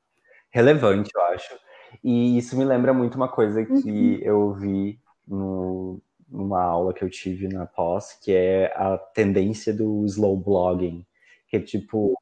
relevante, 0.51 1.11
eu 1.15 1.23
acho. 1.23 1.59
E 2.05 2.39
isso 2.39 2.57
me 2.57 2.65
lembra 2.65 2.93
muito 2.93 3.17
uma 3.17 3.29
coisa 3.29 3.65
que 3.65 3.73
uhum. 3.73 4.19
eu 4.23 4.53
vi 4.55 5.01
no, 5.27 6.01
numa 6.29 6.63
aula 6.63 6.93
que 6.93 7.03
eu 7.03 7.11
tive 7.11 7.49
na 7.49 7.67
pós, 7.67 8.13
que 8.23 8.33
é 8.33 8.67
a 8.77 8.99
tendência 8.99 9.73
do 9.73 10.05
slow 10.05 10.37
blogging, 10.37 11.05
que 11.49 11.57
é 11.57 11.61
tipo 11.61 12.15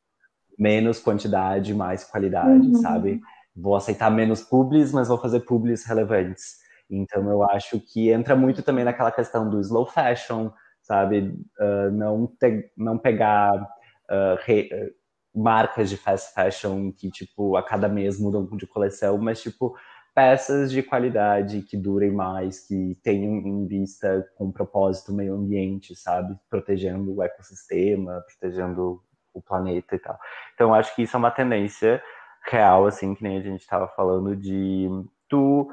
menos 0.58 0.98
quantidade, 0.98 1.74
mais 1.74 2.04
qualidade, 2.04 2.68
uhum. 2.68 2.74
sabe? 2.76 3.20
Vou 3.54 3.74
aceitar 3.74 4.10
menos 4.10 4.42
publis, 4.42 4.92
mas 4.92 5.08
vou 5.08 5.18
fazer 5.18 5.40
publis 5.40 5.84
relevantes. 5.84 6.56
Então 6.88 7.28
eu 7.28 7.42
acho 7.42 7.80
que 7.80 8.10
entra 8.10 8.36
muito 8.36 8.62
também 8.62 8.84
naquela 8.84 9.10
questão 9.10 9.48
do 9.50 9.60
slow 9.60 9.86
fashion, 9.86 10.50
sabe? 10.82 11.34
Uh, 11.58 11.90
não, 11.90 12.26
te, 12.26 12.70
não 12.76 12.96
pegar 12.96 13.54
uh, 13.54 14.38
re, 14.44 14.70
uh, 14.72 15.40
marcas 15.42 15.90
de 15.90 15.96
fast 15.96 16.32
fashion 16.32 16.92
que, 16.92 17.10
tipo, 17.10 17.56
a 17.56 17.62
cada 17.62 17.88
mês 17.88 18.18
mudam 18.18 18.46
de 18.56 18.66
coleção, 18.66 19.18
mas, 19.18 19.42
tipo, 19.42 19.74
peças 20.16 20.72
de 20.72 20.82
qualidade 20.82 21.60
que 21.60 21.76
durem 21.76 22.10
mais, 22.10 22.66
que 22.66 22.98
tenham 23.02 23.34
em 23.34 23.66
vista 23.66 24.26
com 24.34 24.46
um 24.46 24.52
propósito 24.52 25.12
meio 25.12 25.34
ambiente, 25.34 25.94
sabe? 25.94 26.34
Protegendo 26.48 27.14
o 27.14 27.22
ecossistema, 27.22 28.24
protegendo 28.26 29.02
o 29.34 29.42
planeta 29.42 29.94
e 29.94 29.98
tal. 29.98 30.18
Então, 30.54 30.72
acho 30.72 30.94
que 30.94 31.02
isso 31.02 31.14
é 31.14 31.18
uma 31.18 31.30
tendência 31.30 32.02
real, 32.48 32.86
assim, 32.86 33.14
que 33.14 33.22
nem 33.22 33.36
a 33.36 33.42
gente 33.42 33.60
estava 33.60 33.88
falando, 33.88 34.34
de 34.34 34.88
tu, 35.28 35.70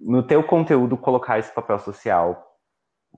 no 0.00 0.22
teu 0.22 0.42
conteúdo, 0.42 0.96
colocar 0.96 1.38
esse 1.38 1.52
papel 1.52 1.78
social 1.78 2.42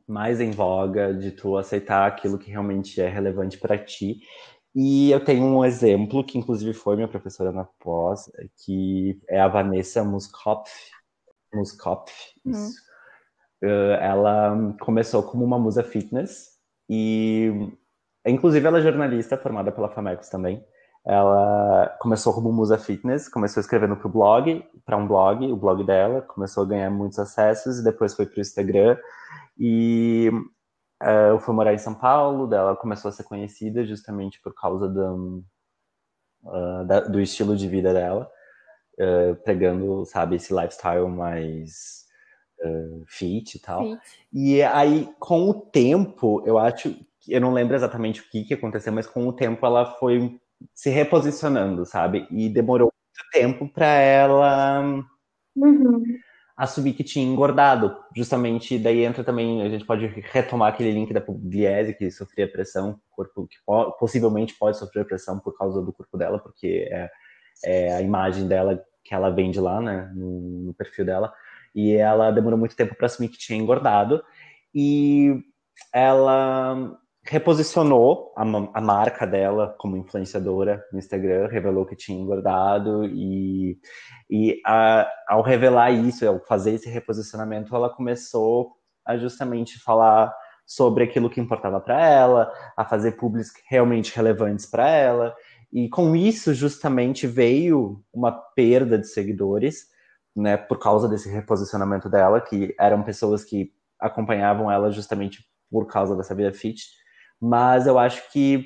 mais 0.05 0.41
em 0.41 0.51
voga, 0.51 1.15
de 1.15 1.31
tu 1.31 1.57
aceitar 1.57 2.09
aquilo 2.09 2.39
que 2.39 2.51
realmente 2.51 3.01
é 3.01 3.09
relevante 3.09 3.57
para 3.57 3.79
ti 3.79 4.21
e 4.81 5.11
eu 5.11 5.19
tenho 5.19 5.43
um 5.45 5.65
exemplo, 5.65 6.23
que 6.23 6.39
inclusive 6.39 6.73
foi 6.73 6.95
minha 6.95 7.09
professora 7.09 7.51
na 7.51 7.65
pós, 7.65 8.31
que 8.65 9.21
é 9.29 9.41
a 9.41 9.49
Vanessa 9.49 10.05
Muskopf. 10.05 10.71
Muskopf, 11.53 12.13
uhum. 12.45 12.53
isso. 12.53 12.79
Uh, 13.61 13.99
ela 14.01 14.77
começou 14.81 15.25
como 15.25 15.45
uma 15.45 15.59
musa 15.59 15.83
fitness 15.83 16.51
e, 16.89 17.51
inclusive, 18.25 18.65
ela 18.65 18.79
é 18.79 18.83
jornalista 18.83 19.37
formada 19.37 19.73
pela 19.73 19.89
Famecos 19.89 20.29
também. 20.29 20.65
Ela 21.05 21.97
começou 22.01 22.33
como 22.33 22.53
musa 22.53 22.79
fitness, 22.79 23.29
começou 23.29 23.61
escrevendo 23.61 23.97
para 23.97 24.07
o 24.07 24.13
blog, 24.13 24.65
para 24.87 24.97
um 24.97 25.09
blog, 25.09 25.45
o 25.51 25.57
blog 25.57 25.83
dela, 25.83 26.23
começou 26.23 26.63
a 26.63 26.67
ganhar 26.69 26.91
muitos 26.91 27.19
acessos 27.19 27.81
e 27.81 27.85
depois 27.85 28.15
foi 28.15 28.27
para 28.27 28.39
o 28.39 28.41
Instagram. 28.41 28.97
E 29.59 30.31
eu 31.31 31.39
fui 31.39 31.55
morar 31.55 31.73
em 31.73 31.79
São 31.79 31.95
Paulo, 31.95 32.47
dela 32.47 32.77
começou 32.77 33.09
a 33.09 33.13
ser 33.13 33.25
conhecida 33.25 33.85
justamente 33.85 34.41
por 34.41 34.55
causa 34.55 34.89
do, 34.89 35.45
da, 36.87 37.01
do 37.01 37.21
estilo 37.21 37.57
de 37.57 37.69
vida 37.69 37.93
dela, 37.93 38.31
uh, 38.99 39.35
pregando, 39.45 40.05
sabe, 40.07 40.37
esse 40.37 40.53
lifestyle 40.53 41.09
mais 41.09 42.07
fit 43.07 43.55
e 43.55 43.61
tal. 43.61 43.83
Fit. 43.83 44.01
E 44.33 44.63
aí, 44.63 45.09
com 45.21 45.49
o 45.49 45.55
tempo, 45.55 46.43
eu 46.45 46.59
acho, 46.59 46.93
eu 47.29 47.41
não 47.41 47.53
lembro 47.53 47.77
exatamente 47.77 48.21
o 48.21 48.29
que, 48.29 48.43
que 48.43 48.55
aconteceu, 48.55 48.93
mas 48.93 49.07
com 49.07 49.29
o 49.29 49.33
tempo 49.33 49.65
ela 49.65 49.95
foi 49.97 50.41
se 50.75 50.91
reposicionando, 50.91 51.87
sabe? 51.87 52.27
E 52.31 52.49
demorou 52.49 52.93
muito 52.93 53.31
tempo 53.31 53.69
para 53.69 53.87
ela. 53.87 54.81
Uhum 55.55 56.03
assumir 56.59 56.93
que 56.93 57.05
tinha 57.05 57.25
engordado. 57.25 57.97
Justamente, 58.17 58.77
daí 58.79 59.05
entra 59.05 59.23
também, 59.23 59.63
a 59.63 59.69
gente 59.69 59.85
pode 59.85 60.07
retomar 60.07 60.73
aquele 60.73 60.91
link 60.91 61.15
da 61.15 61.21
Pugliese, 61.21 61.95
que 61.95 62.11
sofria 62.11 62.51
pressão, 62.51 63.01
corpo 63.13 63.47
que 63.47 63.57
possivelmente 64.01 64.55
pode 64.59 64.77
sofrer 64.77 65.07
pressão 65.07 65.39
por 65.39 65.57
causa 65.57 65.81
do 65.81 65.93
corpo 65.93 66.19
dela, 66.19 66.41
porque 66.41 66.89
é, 66.91 67.09
é 67.65 67.95
a 67.95 68.03
imagem 68.03 68.49
dela 68.49 68.83
que 69.05 69.15
ela 69.15 69.31
vende 69.31 69.61
lá, 69.61 69.81
né, 69.81 70.11
no, 70.15 70.67
no 70.67 70.75
perfil 70.75 71.05
dela. 71.05 71.33
E 71.73 71.93
ela 71.93 72.33
demorou 72.33 72.59
muito 72.59 72.75
tempo 72.75 72.97
para 72.97 73.07
assumir 73.07 73.29
que 73.29 73.39
tinha 73.39 73.59
engordado. 73.59 74.21
E 74.75 75.41
ela 75.95 76.99
reposicionou 77.29 78.33
a, 78.37 78.43
a, 78.43 78.81
marca 78.81 79.27
dela 79.27 79.75
como 79.79 79.97
influenciadora 79.97 80.83
no 80.93 80.99
Instagram, 80.99 81.49
revelou 81.49 81.85
que 81.85 81.95
tinha 81.95 82.19
engordado 82.19 83.05
e, 83.05 83.79
e 84.31 84.61
a, 84.65 85.07
ao 85.29 85.43
revelar 85.43 85.91
isso, 85.91 86.27
ao 86.27 86.41
fazer 86.41 86.73
esse 86.75 86.89
reposicionamento, 86.89 87.75
ela 87.77 87.91
começou 87.91 88.73
a 89.05 89.17
justamente 89.17 89.79
falar 89.79 90.35
sobre 90.67 91.05
aquilo 91.05 91.31
que 91.31 91.41
importava 91.41 91.81
para 91.81 92.07
ela, 92.07 92.53
a 92.77 92.85
fazer 92.85 93.13
públicos 93.13 93.53
realmente 93.69 94.15
relevantes 94.15 94.67
para 94.67 94.89
ela. 94.89 95.35
E 95.73 95.89
com 95.89 96.15
isso, 96.15 96.53
justamente, 96.55 97.27
veio 97.27 98.03
uma 98.13 98.33
perda 98.33 98.99
de 98.99 99.07
seguidores, 99.07 99.87
né, 100.35 100.57
por 100.57 100.79
causa 100.79 101.09
desse 101.09 101.29
reposicionamento 101.29 102.09
dela, 102.09 102.41
que 102.41 102.75
eram 102.79 103.03
pessoas 103.03 103.45
que 103.45 103.73
acompanhavam 103.99 104.71
ela 104.71 104.91
justamente 104.91 105.43
por 105.71 105.87
causa 105.87 106.15
dessa 106.17 106.35
vida 106.35 106.53
fit. 106.53 106.98
Mas 107.41 107.87
eu 107.87 107.99
acho 107.99 108.31
que 108.33 108.65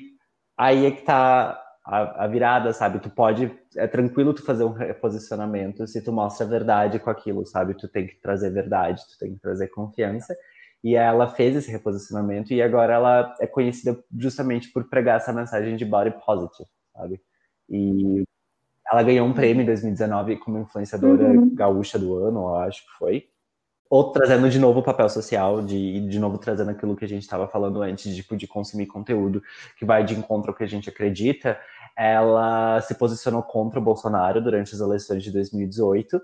aí 0.57 0.85
é 0.85 0.91
que 0.91 1.03
tá 1.03 1.59
a, 1.85 2.23
a, 2.23 2.27
virada, 2.27 2.73
sabe? 2.73 2.99
Tu 2.99 3.09
pode. 3.09 3.51
É 3.75 3.87
tranquilo 3.87 4.33
tu 4.33 4.43
fazer 4.43 4.63
um 4.63 4.71
reposicionamento 4.71 5.85
se 5.87 6.01
tu 6.01 6.11
mostra 6.11 6.45
a 6.45 6.49
verdade 6.49 6.99
com 6.99 7.09
aquilo, 7.09 7.45
sabe? 7.45 7.73
Tu 7.73 7.87
tem 7.87 8.07
que 8.07 8.15
trazer 8.21 8.51
verdade, 8.51 9.01
tu 9.09 9.17
tem 9.19 9.33
que 9.33 9.41
trazer 9.41 9.67
confiança. 9.67 10.35
E 10.83 10.95
ela 10.95 11.29
fez 11.29 11.55
esse 11.55 11.71
reposicionamento 11.71 12.53
e 12.53 12.61
agora 12.61 12.93
ela 12.93 13.35
é 13.39 13.47
conhecida 13.47 13.97
justamente 14.17 14.71
por 14.71 14.89
pregar 14.89 15.17
essa 15.17 15.31
mensagem 15.31 15.77
de 15.77 15.85
body 15.85 16.13
positive, 16.25 16.67
sabe? 16.93 17.21
E 17.69 18.23
ela 18.91 19.01
ganhou 19.01 19.25
um 19.25 19.33
prêmio 19.33 19.63
em 19.63 19.65
2019 19.65 20.37
como 20.37 20.59
influenciadora 20.59 21.29
uhum. 21.29 21.55
gaúcha 21.55 21.97
do 21.97 22.15
ano, 22.17 22.41
eu 22.41 22.55
acho 22.57 22.81
que 22.81 22.97
foi 22.97 23.29
ou 23.93 24.11
trazendo 24.11 24.49
de 24.49 24.57
novo 24.57 24.79
o 24.79 24.83
papel 24.83 25.07
social, 25.07 25.61
de, 25.61 25.99
de 26.07 26.17
novo 26.17 26.39
trazendo 26.39 26.71
aquilo 26.71 26.95
que 26.95 27.05
a 27.05 27.07
gente 27.07 27.21
estava 27.21 27.47
falando 27.47 27.79
antes, 27.83 28.15
tipo, 28.15 28.35
de 28.35 28.47
consumir 28.47 28.87
conteúdo 28.87 29.39
que 29.77 29.85
vai 29.85 30.03
de 30.03 30.15
encontro 30.15 30.49
ao 30.49 30.57
que 30.57 30.63
a 30.63 30.67
gente 30.67 30.89
acredita, 30.89 31.59
ela 31.95 32.81
se 32.81 32.95
posicionou 32.95 33.43
contra 33.43 33.79
o 33.79 33.83
Bolsonaro 33.83 34.41
durante 34.41 34.73
as 34.73 34.81
eleições 34.81 35.23
de 35.23 35.31
2018 35.31 36.19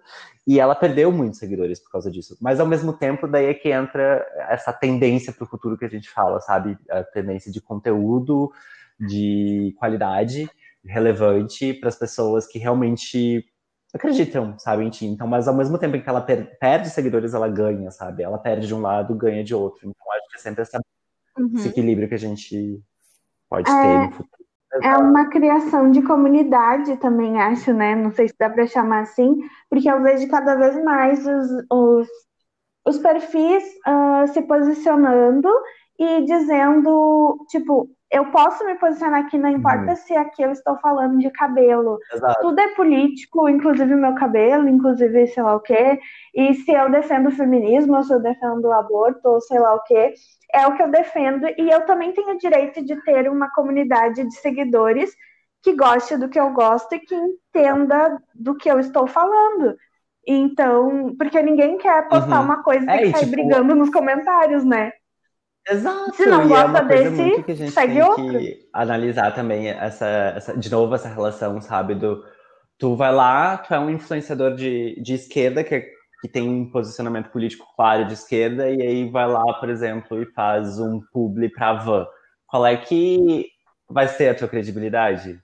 e 0.47 0.59
ela 0.59 0.73
perdeu 0.73 1.11
muitos 1.11 1.37
seguidores 1.37 1.79
por 1.79 1.91
causa 1.91 2.09
disso. 2.09 2.35
Mas 2.41 2.59
ao 2.59 2.65
mesmo 2.65 2.91
tempo, 2.91 3.27
daí 3.27 3.45
é 3.45 3.53
que 3.53 3.69
entra 3.69 4.25
essa 4.49 4.73
tendência 4.73 5.31
para 5.31 5.43
o 5.43 5.47
futuro 5.47 5.77
que 5.77 5.85
a 5.85 5.89
gente 5.89 6.09
fala, 6.09 6.41
sabe? 6.41 6.75
A 6.89 7.03
tendência 7.03 7.51
de 7.51 7.61
conteúdo 7.61 8.51
de 8.99 9.75
qualidade 9.77 10.49
relevante 10.83 11.71
para 11.75 11.89
as 11.89 11.95
pessoas 11.95 12.47
que 12.47 12.57
realmente 12.57 13.45
acreditam, 13.93 14.57
sabe, 14.59 14.83
em 14.83 14.89
ti. 14.89 15.05
Então, 15.05 15.27
mas 15.27 15.47
ao 15.47 15.55
mesmo 15.55 15.77
tempo 15.77 15.95
em 15.95 16.01
que 16.01 16.09
ela 16.09 16.21
per 16.21 16.57
perde 16.59 16.89
seguidores, 16.89 17.33
ela 17.33 17.47
ganha, 17.47 17.91
sabe? 17.91 18.23
Ela 18.23 18.37
perde 18.37 18.67
de 18.67 18.75
um 18.75 18.81
lado, 18.81 19.15
ganha 19.15 19.43
de 19.43 19.55
outro. 19.55 19.87
Então, 19.87 20.11
acho 20.13 20.29
que 20.29 20.37
é 20.37 20.39
sempre 20.39 20.61
essa, 20.61 20.79
uhum. 21.37 21.51
esse 21.55 21.69
equilíbrio 21.69 22.07
que 22.07 22.15
a 22.15 22.19
gente 22.19 22.81
pode 23.49 23.69
é, 23.69 23.73
ter 23.73 24.05
no 24.05 24.11
futuro. 24.11 24.39
É 24.83 24.95
uma 24.97 25.29
criação 25.29 25.89
de 25.89 26.01
comunidade 26.03 26.97
também, 26.97 27.41
acho, 27.41 27.73
né? 27.73 27.95
Não 27.95 28.11
sei 28.11 28.27
se 28.27 28.35
dá 28.39 28.49
para 28.49 28.67
chamar 28.67 29.01
assim, 29.01 29.37
porque 29.69 29.89
eu 29.89 30.01
vejo 30.03 30.29
cada 30.29 30.55
vez 30.55 30.83
mais 30.83 31.25
os, 31.25 31.65
os, 31.71 32.07
os 32.85 32.97
perfis 32.99 33.63
uh, 33.87 34.27
se 34.31 34.43
posicionando 34.43 35.49
e 35.97 36.23
dizendo, 36.23 37.43
tipo, 37.49 37.89
eu 38.11 38.25
posso 38.31 38.65
me 38.65 38.75
posicionar 38.75 39.21
aqui, 39.21 39.37
não 39.37 39.49
importa 39.49 39.91
uhum. 39.91 39.95
se 39.95 40.15
aqui 40.15 40.41
eu 40.41 40.51
estou 40.51 40.75
falando 40.79 41.19
de 41.19 41.29
cabelo. 41.29 41.99
Exato. 42.11 42.41
Tudo 42.41 42.59
é 42.59 42.69
político, 42.69 43.47
inclusive 43.47 43.93
o 43.93 43.97
meu 43.97 44.15
cabelo, 44.15 44.67
inclusive 44.67 45.27
sei 45.27 45.43
lá 45.43 45.55
o 45.55 45.59
quê. 45.59 45.99
E 46.33 46.55
se 46.55 46.71
eu 46.71 46.89
defendo 46.89 47.27
o 47.27 47.31
feminismo, 47.31 47.95
ou 47.95 48.03
se 48.03 48.11
eu 48.11 48.19
defendo 48.19 48.65
o 48.65 48.73
aborto, 48.73 49.29
ou 49.29 49.39
sei 49.41 49.59
lá 49.59 49.75
o 49.75 49.83
quê, 49.83 50.13
é 50.53 50.65
o 50.65 50.75
que 50.75 50.81
eu 50.81 50.89
defendo. 50.89 51.45
E 51.55 51.69
eu 51.69 51.85
também 51.85 52.11
tenho 52.11 52.33
o 52.33 52.37
direito 52.39 52.83
de 52.83 52.95
ter 53.03 53.29
uma 53.29 53.51
comunidade 53.53 54.23
de 54.23 54.35
seguidores 54.35 55.11
que 55.61 55.75
goste 55.75 56.17
do 56.17 56.29
que 56.29 56.39
eu 56.39 56.51
gosto 56.51 56.95
e 56.95 56.99
que 56.99 57.13
entenda 57.13 58.19
do 58.33 58.55
que 58.55 58.71
eu 58.71 58.79
estou 58.79 59.05
falando. 59.05 59.75
Então, 60.27 61.15
porque 61.17 61.41
ninguém 61.41 61.77
quer 61.77 62.07
postar 62.07 62.39
uhum. 62.39 62.45
uma 62.45 62.63
coisa 62.63 62.89
é, 62.89 63.05
e 63.05 63.11
sair 63.11 63.25
tipo... 63.25 63.31
brigando 63.31 63.75
nos 63.75 63.89
comentários, 63.89 64.65
né? 64.65 64.91
Exato. 65.67 66.15
Se 66.15 66.25
não 66.25 66.45
e 66.45 66.47
gosta 66.47 66.79
é 66.79 66.85
desse, 66.85 67.21
muito 67.21 67.43
que 67.43 67.51
a 67.51 67.55
gente 67.55 67.73
tem 67.73 68.01
outro. 68.01 68.39
que 68.39 68.69
analisar 68.73 69.33
também 69.33 69.69
essa, 69.69 70.05
essa, 70.35 70.57
de 70.57 70.69
novo 70.71 70.95
essa 70.95 71.09
relação, 71.09 71.61
sabe, 71.61 71.95
do 71.95 72.23
tu 72.79 72.95
vai 72.95 73.13
lá, 73.13 73.57
tu 73.57 73.73
é 73.73 73.79
um 73.79 73.89
influenciador 73.89 74.55
de, 74.55 74.99
de 75.01 75.13
esquerda 75.13 75.63
que, 75.63 75.85
que 76.21 76.27
tem 76.27 76.47
um 76.47 76.71
posicionamento 76.71 77.29
político 77.29 77.67
claro 77.75 78.05
de 78.05 78.13
esquerda 78.13 78.69
e 78.69 78.81
aí 78.81 79.09
vai 79.09 79.27
lá, 79.27 79.53
por 79.59 79.69
exemplo, 79.69 80.21
e 80.21 80.25
faz 80.31 80.79
um 80.79 81.01
publi 81.11 81.49
pra 81.49 81.73
van. 81.73 82.07
Qual 82.47 82.65
é 82.65 82.75
que 82.77 83.47
vai 83.87 84.07
ser 84.07 84.29
a 84.29 84.35
tua 84.35 84.47
credibilidade? 84.47 85.39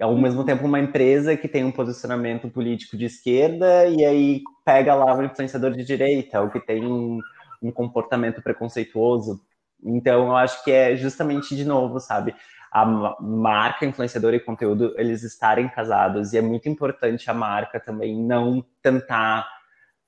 Ao 0.00 0.16
mesmo 0.16 0.44
tempo, 0.44 0.66
uma 0.66 0.80
empresa 0.80 1.36
que 1.36 1.46
tem 1.46 1.62
um 1.62 1.70
posicionamento 1.70 2.48
político 2.48 2.96
de 2.96 3.04
esquerda 3.04 3.86
e 3.86 4.04
aí 4.04 4.42
pega 4.64 4.94
lá 4.94 5.14
um 5.14 5.24
influenciador 5.24 5.72
de 5.72 5.84
direita, 5.84 6.40
ou 6.40 6.50
que 6.50 6.58
tem 6.58 6.84
um, 6.84 7.20
um 7.62 7.70
comportamento 7.70 8.42
preconceituoso 8.42 9.40
então, 9.84 10.26
eu 10.26 10.36
acho 10.36 10.62
que 10.64 10.70
é 10.70 10.96
justamente 10.96 11.56
de 11.56 11.64
novo, 11.64 12.00
sabe? 12.00 12.34
A 12.72 12.84
marca, 12.84 13.84
influenciadora 13.84 14.36
e 14.36 14.40
conteúdo, 14.40 14.94
eles 14.96 15.22
estarem 15.22 15.68
casados. 15.68 16.32
E 16.32 16.38
é 16.38 16.40
muito 16.42 16.68
importante 16.68 17.30
a 17.30 17.34
marca 17.34 17.80
também 17.80 18.16
não 18.16 18.64
tentar 18.82 19.48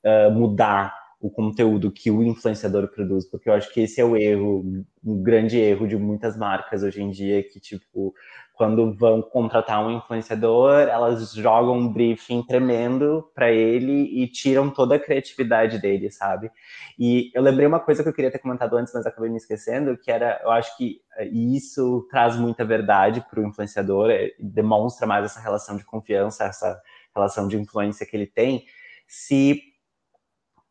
uh, 0.04 0.30
mudar 0.30 0.94
o 1.20 1.30
conteúdo 1.30 1.90
que 1.92 2.10
o 2.10 2.22
influenciador 2.22 2.88
produz, 2.88 3.24
porque 3.30 3.48
eu 3.48 3.54
acho 3.54 3.72
que 3.72 3.80
esse 3.80 4.00
é 4.00 4.04
o 4.04 4.16
erro, 4.16 4.84
um 5.04 5.22
grande 5.22 5.56
erro 5.56 5.86
de 5.86 5.96
muitas 5.96 6.36
marcas 6.36 6.82
hoje 6.82 7.00
em 7.00 7.10
dia, 7.10 7.42
que, 7.44 7.60
tipo, 7.60 8.12
quando 8.52 8.92
vão 8.94 9.22
contratar 9.22 9.84
um 9.84 9.90
influenciador, 9.90 10.82
elas 10.82 11.32
jogam 11.32 11.78
um 11.78 11.92
briefing 11.92 12.42
tremendo 12.42 13.28
para 13.34 13.50
ele 13.50 14.22
e 14.22 14.28
tiram 14.28 14.70
toda 14.70 14.96
a 14.96 15.00
criatividade 15.00 15.78
dele, 15.78 16.10
sabe? 16.10 16.50
E 16.98 17.30
eu 17.34 17.42
lembrei 17.42 17.66
uma 17.66 17.80
coisa 17.80 18.02
que 18.02 18.08
eu 18.08 18.12
queria 18.12 18.30
ter 18.30 18.38
comentado 18.38 18.76
antes, 18.76 18.92
mas 18.92 19.06
acabei 19.06 19.30
me 19.30 19.38
esquecendo, 19.38 19.96
que 19.96 20.10
era, 20.10 20.40
eu 20.42 20.50
acho 20.50 20.76
que 20.76 21.00
eh, 21.16 21.28
isso 21.28 22.06
traz 22.10 22.36
muita 22.36 22.64
verdade 22.64 23.24
para 23.28 23.40
o 23.40 23.46
influenciador, 23.46 24.10
eh, 24.10 24.32
demonstra 24.38 25.06
mais 25.06 25.24
essa 25.24 25.40
relação 25.40 25.76
de 25.76 25.84
confiança, 25.84 26.44
essa 26.44 26.80
relação 27.14 27.48
de 27.48 27.58
influência 27.58 28.06
que 28.06 28.16
ele 28.16 28.26
tem, 28.26 28.64
se, 29.08 29.62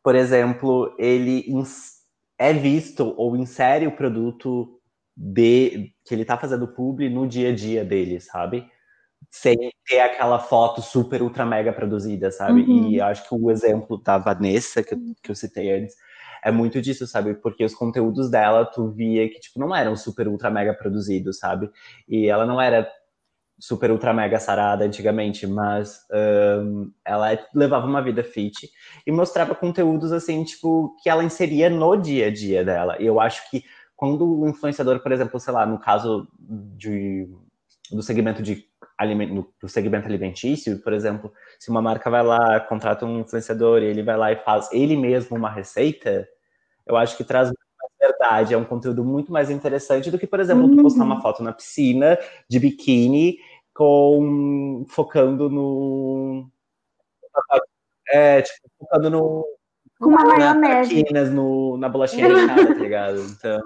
por 0.02 0.14
exemplo, 0.14 0.94
ele 0.98 1.44
é 2.38 2.52
visto 2.52 3.14
ou 3.16 3.36
insere 3.36 3.86
o 3.86 3.96
produto 3.96 4.81
de 5.16 5.92
que 6.04 6.14
ele 6.14 6.24
tá 6.24 6.36
fazendo 6.36 6.68
publi 6.68 7.08
no 7.08 7.26
dia 7.26 7.50
a 7.50 7.54
dia 7.54 7.84
dele, 7.84 8.20
sabe? 8.20 8.66
Sem 9.30 9.56
ter 9.86 10.00
aquela 10.00 10.38
foto 10.38 10.82
super 10.82 11.22
ultra 11.22 11.46
mega 11.46 11.72
produzida, 11.72 12.30
sabe? 12.30 12.62
Uhum. 12.62 12.90
E 12.90 13.00
acho 13.00 13.28
que 13.28 13.34
o 13.34 13.50
exemplo 13.50 14.02
da 14.02 14.18
Vanessa, 14.18 14.82
que, 14.82 14.96
que 15.22 15.30
eu 15.30 15.34
citei 15.34 15.72
antes, 15.72 15.94
é 16.44 16.50
muito 16.50 16.80
disso, 16.82 17.06
sabe? 17.06 17.34
Porque 17.34 17.64
os 17.64 17.74
conteúdos 17.74 18.30
dela, 18.30 18.64
tu 18.64 18.90
via 18.90 19.28
que, 19.28 19.38
tipo, 19.38 19.60
não 19.60 19.74
eram 19.74 19.94
super 19.96 20.26
ultra 20.26 20.50
mega 20.50 20.74
produzidos, 20.74 21.38
sabe? 21.38 21.70
E 22.08 22.28
ela 22.28 22.44
não 22.44 22.60
era 22.60 22.90
super 23.62 23.92
ultra 23.92 24.12
mega 24.12 24.40
sarada 24.40 24.84
antigamente, 24.84 25.46
mas 25.46 26.00
um, 26.12 26.90
ela 27.04 27.38
levava 27.54 27.86
uma 27.86 28.02
vida 28.02 28.24
fit 28.24 28.68
e 29.06 29.12
mostrava 29.12 29.54
conteúdos, 29.54 30.10
assim, 30.10 30.42
tipo, 30.42 30.96
que 31.00 31.08
ela 31.08 31.22
inseria 31.22 31.70
no 31.70 31.96
dia 31.96 32.26
a 32.26 32.32
dia 32.32 32.64
dela. 32.64 32.96
E 33.00 33.06
eu 33.06 33.20
acho 33.20 33.48
que 33.48 33.62
quando 34.02 34.26
o 34.26 34.48
influenciador, 34.48 34.98
por 34.98 35.12
exemplo, 35.12 35.38
sei 35.38 35.54
lá, 35.54 35.64
no 35.64 35.78
caso 35.78 36.26
de, 36.40 37.28
do 37.88 38.02
segmento 38.02 38.42
de 38.42 38.68
do 39.60 39.68
segmento 39.68 40.06
alimentício, 40.06 40.80
por 40.80 40.92
exemplo, 40.92 41.32
se 41.58 41.70
uma 41.70 41.80
marca 41.80 42.10
vai 42.10 42.22
lá, 42.22 42.58
contrata 42.58 43.06
um 43.06 43.20
influenciador 43.20 43.80
e 43.80 43.86
ele 43.86 44.02
vai 44.02 44.16
lá 44.16 44.32
e 44.32 44.36
faz 44.36 44.68
ele 44.72 44.96
mesmo 44.96 45.36
uma 45.36 45.48
receita, 45.48 46.28
eu 46.84 46.96
acho 46.96 47.16
que 47.16 47.22
traz 47.22 47.48
mais 47.48 48.12
verdade, 48.12 48.54
é 48.54 48.58
um 48.58 48.64
conteúdo 48.64 49.04
muito 49.04 49.32
mais 49.32 49.50
interessante 49.50 50.10
do 50.10 50.18
que, 50.18 50.26
por 50.26 50.40
exemplo, 50.40 50.64
uhum. 50.64 50.82
postar 50.82 51.04
uma 51.04 51.22
foto 51.22 51.42
na 51.42 51.52
piscina 51.52 52.18
de 52.48 52.58
biquíni 52.58 53.38
com 53.72 54.84
focando 54.88 55.48
no 55.48 56.48
é, 58.08 58.42
tipo, 58.42 58.68
focando 58.80 59.10
no 59.10 59.46
com 60.00 60.08
uma 60.08 60.24
maionese 60.24 61.04
no, 61.30 61.76
na 61.76 61.88
bolachinha 61.88 62.26
recheada, 62.26 62.66
tá 62.66 62.80
ligado? 62.80 63.20
Então, 63.20 63.62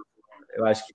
eu 0.57 0.66
acho 0.66 0.86
que. 0.86 0.94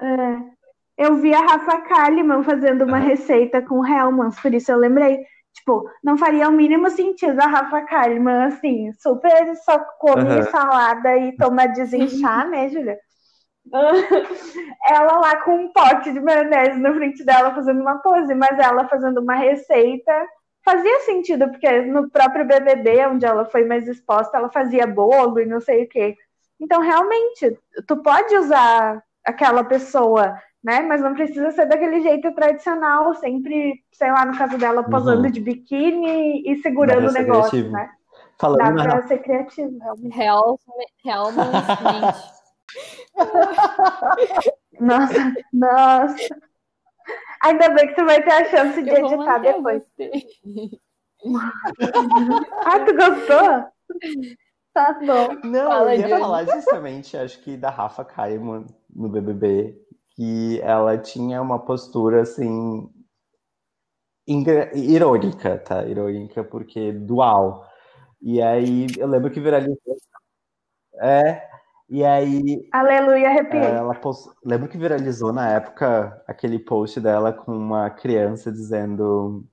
É. 0.00 0.52
Eu 0.98 1.16
vi 1.16 1.34
a 1.34 1.40
Rafa 1.40 1.80
Kalimann 1.82 2.42
fazendo 2.42 2.84
uma 2.84 2.98
receita 2.98 3.62
com 3.62 3.86
Hellmann's, 3.86 4.38
por 4.40 4.52
isso 4.52 4.70
eu 4.70 4.78
lembrei. 4.78 5.24
Tipo, 5.54 5.88
não 6.02 6.16
faria 6.16 6.48
o 6.48 6.52
mínimo 6.52 6.88
sentido 6.90 7.38
a 7.40 7.46
Rafa 7.46 7.82
Kalimann, 7.82 8.46
assim, 8.46 8.92
super 8.94 9.54
só 9.56 9.78
come 9.98 10.22
uhum. 10.22 10.42
salada 10.44 11.16
e 11.18 11.36
toma 11.36 11.66
desinchar, 11.66 12.48
né, 12.48 12.68
Julia? 12.68 12.98
ela 14.88 15.18
lá 15.20 15.36
com 15.42 15.54
um 15.54 15.72
pote 15.72 16.12
de 16.12 16.20
maionese 16.20 16.80
na 16.80 16.92
frente 16.94 17.24
dela 17.24 17.54
fazendo 17.54 17.80
uma 17.80 17.98
pose, 17.98 18.34
mas 18.34 18.58
ela 18.58 18.88
fazendo 18.88 19.20
uma 19.20 19.36
receita 19.36 20.12
fazia 20.64 21.00
sentido, 21.00 21.48
porque 21.48 21.82
no 21.82 22.10
próprio 22.10 22.46
BBB, 22.46 23.06
onde 23.06 23.26
ela 23.26 23.44
foi 23.44 23.64
mais 23.64 23.86
exposta, 23.86 24.36
ela 24.38 24.50
fazia 24.50 24.86
bolo 24.86 25.40
e 25.40 25.46
não 25.46 25.60
sei 25.60 25.84
o 25.84 25.88
quê. 25.88 26.16
Então, 26.62 26.80
realmente, 26.80 27.58
tu 27.88 27.96
pode 27.96 28.36
usar 28.36 29.02
aquela 29.24 29.64
pessoa, 29.64 30.40
né? 30.62 30.80
Mas 30.82 31.00
não 31.00 31.12
precisa 31.12 31.50
ser 31.50 31.66
daquele 31.66 32.00
jeito 32.02 32.32
tradicional, 32.36 33.12
sempre, 33.14 33.82
sei 33.90 34.12
lá, 34.12 34.24
no 34.24 34.38
caso 34.38 34.56
dela, 34.56 34.84
posando 34.84 35.24
uhum. 35.24 35.30
de 35.30 35.40
biquíni 35.40 36.44
e 36.46 36.62
segurando 36.62 37.08
o 37.08 37.12
negócio, 37.12 37.50
criativo. 37.50 37.72
né? 37.72 37.90
Falando 38.38 38.58
Dá 38.58 38.72
pra 38.84 38.94
na... 38.94 39.02
ser 39.08 39.18
criativo, 39.18 39.76
realmente. 39.80 40.16
Real, 40.16 40.60
realmente. 41.04 41.52
nossa, 44.80 45.34
nossa. 45.52 46.36
Ainda 47.42 47.70
bem 47.70 47.88
que 47.88 47.96
tu 47.96 48.04
vai 48.04 48.22
ter 48.22 48.30
a 48.30 48.44
chance 48.44 48.80
de 48.80 48.88
eu 48.88 49.04
editar 49.04 49.38
depois. 49.38 49.82
ah, 52.64 52.78
tu 52.86 52.94
gostou? 52.94 53.66
Tá 54.72 54.94
bom. 54.94 55.34
Não, 55.44 55.70
Fala 55.70 55.94
eu 55.94 56.08
ia 56.08 56.18
falar 56.18 56.44
justamente, 56.44 57.16
acho 57.16 57.40
que 57.42 57.56
da 57.56 57.68
Rafa 57.68 58.04
Kalimann 58.04 58.66
no 58.94 59.08
BBB, 59.08 59.78
que 60.14 60.60
ela 60.62 60.96
tinha 60.96 61.42
uma 61.42 61.58
postura 61.58 62.22
assim 62.22 62.90
irônica, 64.26 65.58
tá? 65.58 65.84
Irônica 65.84 66.42
porque 66.44 66.92
dual. 66.92 67.66
E 68.20 68.40
aí 68.40 68.86
eu 68.96 69.06
lembro 69.08 69.30
que 69.30 69.40
viralizou. 69.40 69.76
É, 71.00 71.42
e 71.88 72.04
aí. 72.04 72.66
Aleluia, 72.72 73.28
arrepiei. 73.28 73.62
Ela 73.62 73.94
post... 73.94 74.30
Lembro 74.44 74.68
que 74.68 74.78
viralizou 74.78 75.32
na 75.32 75.50
época 75.50 76.22
aquele 76.26 76.58
post 76.58 77.00
dela 77.00 77.32
com 77.32 77.52
uma 77.52 77.90
criança 77.90 78.50
dizendo. 78.50 79.44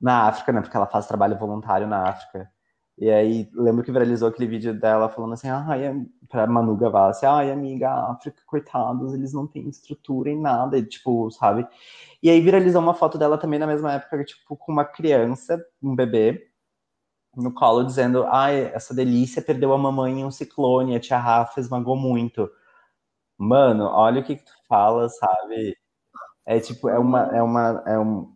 Na 0.00 0.28
África, 0.28 0.52
né? 0.52 0.60
Porque 0.60 0.76
ela 0.76 0.86
faz 0.86 1.06
trabalho 1.06 1.38
voluntário 1.38 1.86
na 1.86 2.08
África. 2.08 2.50
E 2.98 3.10
aí, 3.10 3.48
lembro 3.54 3.82
que 3.82 3.90
viralizou 3.90 4.28
aquele 4.28 4.48
vídeo 4.48 4.78
dela 4.78 5.08
falando 5.08 5.32
assim, 5.34 5.48
ai, 5.48 6.06
pra 6.28 6.46
Manu 6.46 6.76
Gavassi, 6.76 7.26
ai, 7.26 7.50
amiga, 7.50 7.90
África, 8.12 8.42
coitados, 8.46 9.14
eles 9.14 9.32
não 9.32 9.46
têm 9.46 9.68
estrutura 9.68 10.30
em 10.30 10.40
nada, 10.40 10.78
e, 10.78 10.84
tipo, 10.86 11.30
sabe? 11.30 11.66
E 12.22 12.30
aí 12.30 12.40
viralizou 12.40 12.82
uma 12.82 12.94
foto 12.94 13.18
dela 13.18 13.38
também 13.38 13.58
na 13.58 13.66
mesma 13.66 13.94
época, 13.94 14.24
tipo, 14.24 14.56
com 14.56 14.72
uma 14.72 14.84
criança, 14.84 15.64
um 15.82 15.96
bebê, 15.96 16.48
no 17.36 17.52
colo, 17.52 17.84
dizendo, 17.84 18.24
ai, 18.26 18.66
essa 18.74 18.94
delícia 18.94 19.42
perdeu 19.42 19.72
a 19.72 19.78
mamãe 19.78 20.20
em 20.20 20.24
um 20.24 20.30
ciclone, 20.30 20.96
a 20.96 21.00
tia 21.00 21.18
Rafa 21.18 21.60
esmagou 21.60 21.96
muito. 21.96 22.50
Mano, 23.38 23.84
olha 23.86 24.20
o 24.22 24.24
que, 24.24 24.36
que 24.36 24.44
tu 24.44 24.52
fala, 24.68 25.08
sabe? 25.08 25.76
É 26.46 26.60
tipo, 26.60 26.88
é 26.88 26.98
uma, 26.98 27.22
é 27.36 27.42
uma, 27.42 27.84
é 27.86 27.98
um... 27.98 28.31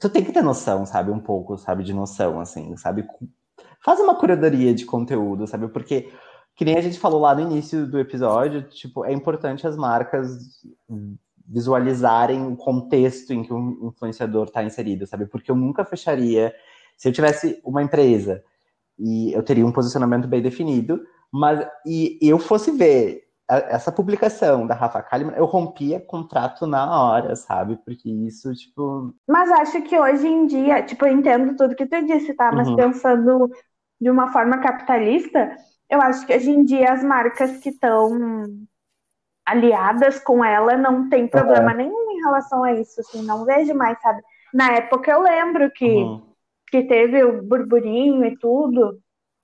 Tu 0.00 0.08
tem 0.10 0.24
que 0.24 0.32
ter 0.32 0.42
noção, 0.42 0.84
sabe? 0.86 1.10
Um 1.10 1.20
pouco, 1.20 1.56
sabe? 1.56 1.84
De 1.84 1.92
noção, 1.92 2.40
assim, 2.40 2.76
sabe? 2.76 3.06
faz 3.84 4.00
uma 4.00 4.14
curadoria 4.14 4.74
de 4.74 4.86
conteúdo, 4.86 5.46
sabe? 5.46 5.68
Porque, 5.68 6.10
que 6.56 6.64
nem 6.64 6.78
a 6.78 6.80
gente 6.80 6.98
falou 6.98 7.20
lá 7.20 7.34
no 7.34 7.42
início 7.42 7.86
do 7.86 7.98
episódio, 7.98 8.62
tipo, 8.62 9.04
é 9.04 9.12
importante 9.12 9.66
as 9.66 9.76
marcas 9.76 10.64
visualizarem 11.46 12.46
o 12.46 12.56
contexto 12.56 13.32
em 13.32 13.42
que 13.42 13.52
um 13.52 13.88
influenciador 13.88 14.44
está 14.44 14.64
inserido, 14.64 15.06
sabe? 15.06 15.26
Porque 15.26 15.50
eu 15.50 15.54
nunca 15.54 15.84
fecharia. 15.84 16.54
Se 16.96 17.08
eu 17.08 17.12
tivesse 17.12 17.60
uma 17.62 17.82
empresa 17.82 18.42
e 18.98 19.32
eu 19.32 19.42
teria 19.42 19.66
um 19.66 19.72
posicionamento 19.72 20.26
bem 20.26 20.40
definido, 20.40 21.04
mas 21.30 21.66
e 21.84 22.18
eu 22.22 22.38
fosse 22.38 22.70
ver 22.70 23.23
essa 23.48 23.92
publicação 23.92 24.66
da 24.66 24.74
Rafa 24.74 25.02
Kalimann, 25.02 25.36
eu 25.36 25.44
rompia 25.44 26.00
contrato 26.00 26.66
na 26.66 27.00
hora, 27.00 27.36
sabe? 27.36 27.78
Porque 27.84 28.08
isso, 28.08 28.52
tipo. 28.54 29.14
Mas 29.28 29.50
acho 29.50 29.82
que 29.82 29.98
hoje 29.98 30.26
em 30.26 30.46
dia, 30.46 30.82
tipo, 30.82 31.06
eu 31.06 31.12
entendo 31.12 31.56
tudo 31.56 31.76
que 31.76 31.86
tu 31.86 32.04
disse, 32.06 32.34
tá? 32.34 32.50
Mas 32.50 32.68
uhum. 32.68 32.76
pensando 32.76 33.50
de 34.00 34.10
uma 34.10 34.32
forma 34.32 34.58
capitalista, 34.58 35.56
eu 35.90 36.00
acho 36.00 36.26
que 36.26 36.34
hoje 36.34 36.50
em 36.50 36.64
dia 36.64 36.92
as 36.92 37.04
marcas 37.04 37.58
que 37.58 37.68
estão 37.68 38.48
aliadas 39.46 40.18
com 40.20 40.42
ela 40.42 40.76
não 40.76 41.08
tem 41.08 41.28
problema 41.28 41.72
uhum. 41.72 41.76
nenhum 41.76 42.10
em 42.12 42.22
relação 42.22 42.64
a 42.64 42.72
isso, 42.72 43.00
assim, 43.00 43.22
não 43.22 43.44
vejo 43.44 43.74
mais, 43.74 44.00
sabe? 44.00 44.22
Na 44.54 44.72
época 44.72 45.10
eu 45.10 45.20
lembro 45.20 45.70
que, 45.70 45.86
uhum. 45.86 46.22
que 46.68 46.82
teve 46.84 47.22
o 47.22 47.42
burburinho 47.42 48.24
e 48.24 48.38
tudo, 48.38 48.98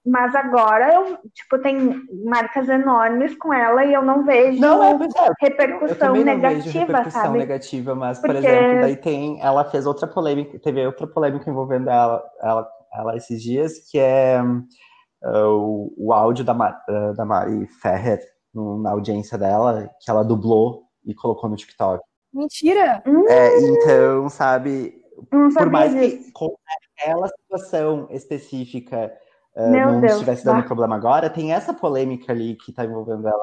mas 0.05 0.35
agora 0.35 0.95
eu, 0.95 1.19
tipo, 1.35 1.59
tem 1.61 2.03
marcas 2.25 2.69
enormes 2.69 3.37
com 3.37 3.53
ela 3.53 3.85
e 3.85 3.93
eu 3.93 4.03
não 4.03 4.25
vejo 4.25 4.61
não, 4.61 4.83
é, 4.83 4.93
é, 4.93 5.33
repercussão 5.41 6.17
eu 6.17 6.25
negativa, 6.25 6.63
vejo 6.63 6.79
repercussão 6.79 7.23
sabe? 7.23 7.39
negativa, 7.39 7.95
mas, 7.95 8.19
Porque... 8.19 8.33
por 8.33 8.45
exemplo, 8.45 8.81
daí 8.81 8.97
tem, 8.97 9.41
ela 9.43 9.65
fez 9.65 9.87
outra 9.87 10.07
polêmica, 10.07 10.59
teve 10.59 10.87
outra 10.87 11.07
polêmica 11.07 11.51
envolvendo 11.51 11.91
ela, 11.91 12.23
ela 12.41 12.81
ela 12.93 13.17
esses 13.17 13.43
dias, 13.43 13.79
que 13.91 13.99
é 13.99 14.41
uh, 14.43 15.49
o, 15.49 15.95
o 15.97 16.13
áudio 16.13 16.45
da, 16.45 16.53
uh, 16.53 17.15
da 17.15 17.25
Mari 17.25 17.67
Ferrer 17.81 18.21
no, 18.53 18.83
na 18.83 18.91
audiência 18.91 19.39
dela, 19.39 19.89
que 20.01 20.11
ela 20.11 20.25
dublou 20.25 20.85
e 21.05 21.15
colocou 21.15 21.49
no 21.49 21.57
TikTok. 21.57 22.03
Mentira! 22.33 23.03
É, 23.29 23.59
então, 23.61 24.29
sabe, 24.29 24.95
por 25.29 25.71
mais 25.71 25.93
que 25.93 26.33
com 26.33 26.55
aquela 26.99 27.29
situação 27.29 28.09
específica 28.11 29.13
uh, 29.67 29.71
não 29.71 30.01
Deus, 30.01 30.13
estivesse 30.15 30.45
dando 30.45 30.63
tá. 30.63 30.67
problema 30.67 30.97
agora, 30.97 31.31
tem 31.31 31.53
essa 31.53 31.75
polêmica 31.75 32.33
ali 32.33 32.57
que 32.57 32.71
está 32.71 32.85
envolvendo 32.85 33.27
ela 33.29 33.43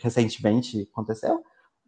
recentemente, 0.00 0.88
aconteceu. 0.92 1.42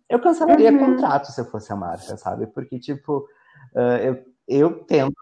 Eu 0.09 0.21
cancelaria 0.21 0.71
uhum. 0.71 0.79
contrato 0.79 1.27
se 1.27 1.41
eu 1.41 1.45
fosse 1.47 1.73
a 1.73 1.77
marca, 1.77 2.17
sabe? 2.17 2.47
Porque, 2.47 2.79
tipo, 2.79 3.27
uh, 3.75 3.97
eu, 4.03 4.25
eu 4.49 4.85
tento 4.85 5.15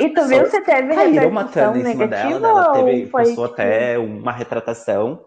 e 0.00 0.08
tu 0.10 0.26
viu 0.26 0.46
se 0.46 0.60
teve 0.62 0.94
caíram 0.94 1.30
matando 1.30 1.78
em 1.78 1.84
cima 1.84 2.08
dela, 2.08 2.40
né? 2.40 2.48
ela 2.48 2.72
teve, 2.72 3.06
postou 3.10 3.30
tipo... 3.30 3.44
até 3.44 3.98
uma 3.98 4.32
retratação 4.32 5.24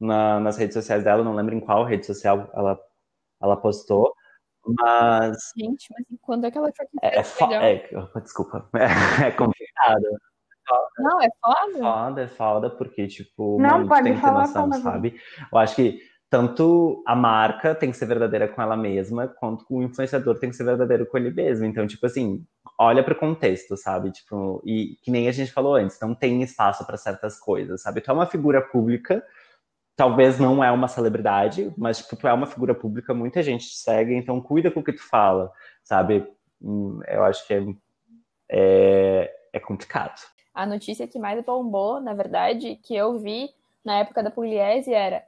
na, 0.00 0.40
nas 0.40 0.56
redes 0.56 0.74
sociais 0.74 1.04
dela, 1.04 1.22
não 1.22 1.34
lembro 1.34 1.54
em 1.54 1.60
qual 1.60 1.84
rede 1.84 2.04
social 2.04 2.50
ela, 2.52 2.78
ela 3.40 3.56
postou, 3.56 4.12
mas... 4.64 5.36
Gente, 5.56 5.86
mas 5.92 6.18
quando 6.20 6.46
é 6.46 6.50
que 6.50 6.58
ela 6.58 6.70
foi 6.76 6.86
é, 7.02 7.18
é, 7.18 7.74
é, 7.74 8.20
Desculpa, 8.20 8.68
é, 8.74 8.84
é 9.28 9.30
complicado. 9.30 10.02
Não, 10.98 11.20
é 11.20 11.28
foda? 11.40 11.78
Foda, 11.78 12.22
é 12.22 12.28
foda, 12.28 12.70
porque, 12.70 13.06
tipo, 13.06 13.60
não, 13.60 13.86
pode 13.86 14.04
tem 14.04 14.14
que 14.14 14.20
ter 14.20 14.30
noção, 14.30 14.72
sabe? 14.72 15.20
Eu 15.52 15.58
acho 15.58 15.74
que 15.76 16.00
tanto 16.30 17.02
a 17.06 17.16
marca 17.16 17.74
tem 17.74 17.90
que 17.90 17.96
ser 17.96 18.06
verdadeira 18.06 18.46
com 18.48 18.60
ela 18.60 18.76
mesma, 18.76 19.26
quanto 19.26 19.64
o 19.70 19.82
influenciador 19.82 20.38
tem 20.38 20.50
que 20.50 20.56
ser 20.56 20.64
verdadeiro 20.64 21.06
com 21.06 21.16
ele 21.16 21.30
mesmo. 21.30 21.64
Então, 21.64 21.86
tipo 21.86 22.04
assim, 22.04 22.44
olha 22.78 23.02
para 23.02 23.14
o 23.14 23.18
contexto, 23.18 23.76
sabe? 23.76 24.10
Tipo, 24.12 24.62
e 24.64 24.96
que 25.02 25.10
nem 25.10 25.28
a 25.28 25.32
gente 25.32 25.52
falou 25.52 25.74
antes, 25.74 25.98
não 26.00 26.14
tem 26.14 26.42
espaço 26.42 26.86
para 26.86 26.98
certas 26.98 27.38
coisas, 27.38 27.82
sabe? 27.82 28.00
Tu 28.00 28.10
é 28.10 28.14
uma 28.14 28.26
figura 28.26 28.60
pública, 28.60 29.24
talvez 29.96 30.38
não 30.38 30.62
é 30.62 30.70
uma 30.70 30.86
celebridade, 30.86 31.72
mas 31.78 31.98
tipo, 31.98 32.14
tu 32.14 32.28
é 32.28 32.32
uma 32.32 32.46
figura 32.46 32.74
pública, 32.74 33.14
muita 33.14 33.42
gente 33.42 33.66
te 33.66 33.76
segue, 33.76 34.14
então 34.14 34.40
cuida 34.40 34.70
com 34.70 34.80
o 34.80 34.84
que 34.84 34.92
tu 34.92 35.02
fala, 35.08 35.50
sabe? 35.82 36.26
Hum, 36.60 37.00
eu 37.08 37.24
acho 37.24 37.46
que 37.46 37.54
é, 37.54 37.64
é, 38.50 39.34
é 39.54 39.60
complicado. 39.60 40.20
A 40.58 40.66
notícia 40.66 41.06
que 41.06 41.20
mais 41.20 41.40
bombou, 41.44 42.00
na 42.00 42.12
verdade, 42.14 42.80
que 42.82 42.92
eu 42.92 43.16
vi 43.16 43.48
na 43.84 44.00
época 44.00 44.24
da 44.24 44.28
Pugliese 44.28 44.92
era 44.92 45.24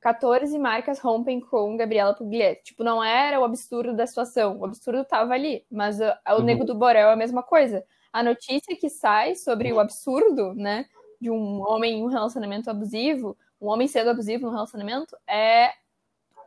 14 0.00 0.58
marcas 0.58 0.98
rompem 0.98 1.38
com 1.38 1.76
Gabriela 1.76 2.12
Pugliese. 2.12 2.64
Tipo, 2.64 2.82
não 2.82 3.00
era 3.02 3.38
o 3.38 3.44
absurdo 3.44 3.94
da 3.94 4.08
situação, 4.08 4.58
o 4.58 4.64
absurdo 4.64 5.04
tava 5.04 5.34
ali, 5.34 5.64
mas 5.70 6.00
o, 6.00 6.02
o 6.02 6.32
uhum. 6.32 6.42
Nego 6.42 6.64
do 6.64 6.74
Borel 6.74 7.10
é 7.10 7.12
a 7.12 7.16
mesma 7.16 7.44
coisa. 7.44 7.84
A 8.12 8.24
notícia 8.24 8.76
que 8.76 8.90
sai 8.90 9.36
sobre 9.36 9.72
o 9.72 9.78
absurdo, 9.78 10.52
né, 10.52 10.86
de 11.20 11.30
um 11.30 11.62
homem 11.62 12.00
em 12.00 12.02
um 12.02 12.08
relacionamento 12.08 12.68
abusivo, 12.68 13.38
um 13.60 13.68
homem 13.68 13.86
sendo 13.86 14.10
abusivo 14.10 14.46
no 14.46 14.52
relacionamento, 14.52 15.16
é. 15.28 15.70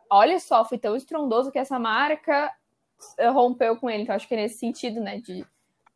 Olha 0.09 0.41
só, 0.41 0.65
foi 0.65 0.77
tão 0.77 0.93
estrondoso 0.93 1.53
que 1.53 1.57
essa 1.57 1.79
marca 1.79 2.51
eh, 3.17 3.29
rompeu 3.29 3.77
com 3.77 3.89
ele. 3.89 4.03
Então, 4.03 4.13
acho 4.13 4.27
que 4.27 4.33
é 4.33 4.37
nesse 4.37 4.57
sentido, 4.57 4.99
né, 4.99 5.19
de, 5.19 5.47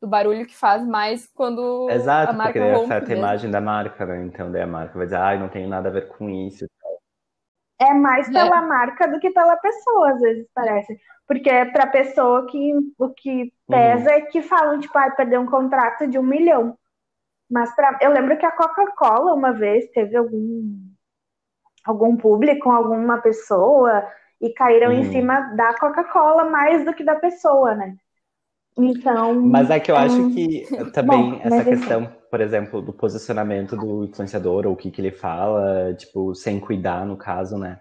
do 0.01 0.07
barulho 0.07 0.45
que 0.45 0.55
faz 0.55 0.85
mais 0.85 1.27
quando 1.27 1.89
Exato, 1.89 2.31
a 2.31 2.33
marca 2.33 2.59
porque 2.59 2.71
rompe. 2.71 2.93
afeta 2.93 3.13
a 3.13 3.17
imagem 3.17 3.51
da 3.51 3.59
marca, 3.59 4.05
né? 4.05 4.23
Então, 4.23 4.51
daí 4.51 4.61
a 4.61 4.67
marca 4.67 4.97
vai 4.97 5.05
dizer, 5.05 5.17
ai, 5.17 5.37
não 5.37 5.49
tem 5.49 5.67
nada 5.67 5.89
a 5.89 5.91
ver 5.91 6.07
com 6.07 6.29
isso 6.29 6.65
é 7.79 7.93
mais 7.93 8.29
pela 8.29 8.57
é. 8.57 8.61
marca 8.61 9.07
do 9.07 9.19
que 9.19 9.31
pela 9.31 9.55
pessoa, 9.55 10.11
às 10.11 10.19
vezes 10.19 10.45
parece. 10.53 10.99
Porque 11.25 11.49
é 11.49 11.63
pra 11.63 11.87
pessoa 11.87 12.45
que 12.47 12.73
o 12.97 13.09
que 13.09 13.53
pesa 13.67 14.09
uhum. 14.09 14.15
é 14.15 14.21
que 14.21 14.41
falam, 14.41 14.79
tipo, 14.79 14.97
ah, 14.97 15.09
perder 15.11 15.39
um 15.39 15.45
contrato 15.45 16.05
de 16.05 16.19
um 16.19 16.23
milhão. 16.23 16.77
Mas 17.49 17.73
pra, 17.73 17.97
eu 18.01 18.11
lembro 18.11 18.37
que 18.37 18.45
a 18.45 18.51
Coca-Cola 18.51 19.33
uma 19.33 19.53
vez 19.53 19.89
teve 19.91 20.17
algum, 20.17 20.77
algum 21.85 22.17
público 22.17 22.65
com 22.65 22.71
alguma 22.71 23.19
pessoa 23.19 24.05
e 24.41 24.53
caíram 24.53 24.91
uhum. 24.91 24.99
em 24.99 25.11
cima 25.11 25.39
da 25.55 25.73
Coca-Cola 25.79 26.43
mais 26.45 26.83
do 26.83 26.93
que 26.93 27.03
da 27.03 27.15
pessoa, 27.15 27.75
né? 27.75 27.95
Então. 28.79 29.41
Mas 29.41 29.69
é 29.69 29.79
que 29.79 29.91
eu 29.91 29.95
acho 29.95 30.29
que 30.31 30.65
também 30.93 31.31
Bom, 31.31 31.41
essa 31.43 31.63
questão 31.63 32.19
por 32.29 32.41
exemplo, 32.41 32.81
do 32.81 32.93
posicionamento 32.93 33.75
do 33.75 34.05
influenciador, 34.05 34.67
ou 34.67 34.73
o 34.73 34.75
que, 34.75 34.91
que 34.91 35.01
ele 35.01 35.11
fala, 35.11 35.93
tipo, 35.95 36.35
sem 36.35 36.59
cuidar, 36.59 37.05
no 37.05 37.17
caso, 37.17 37.57
né? 37.57 37.79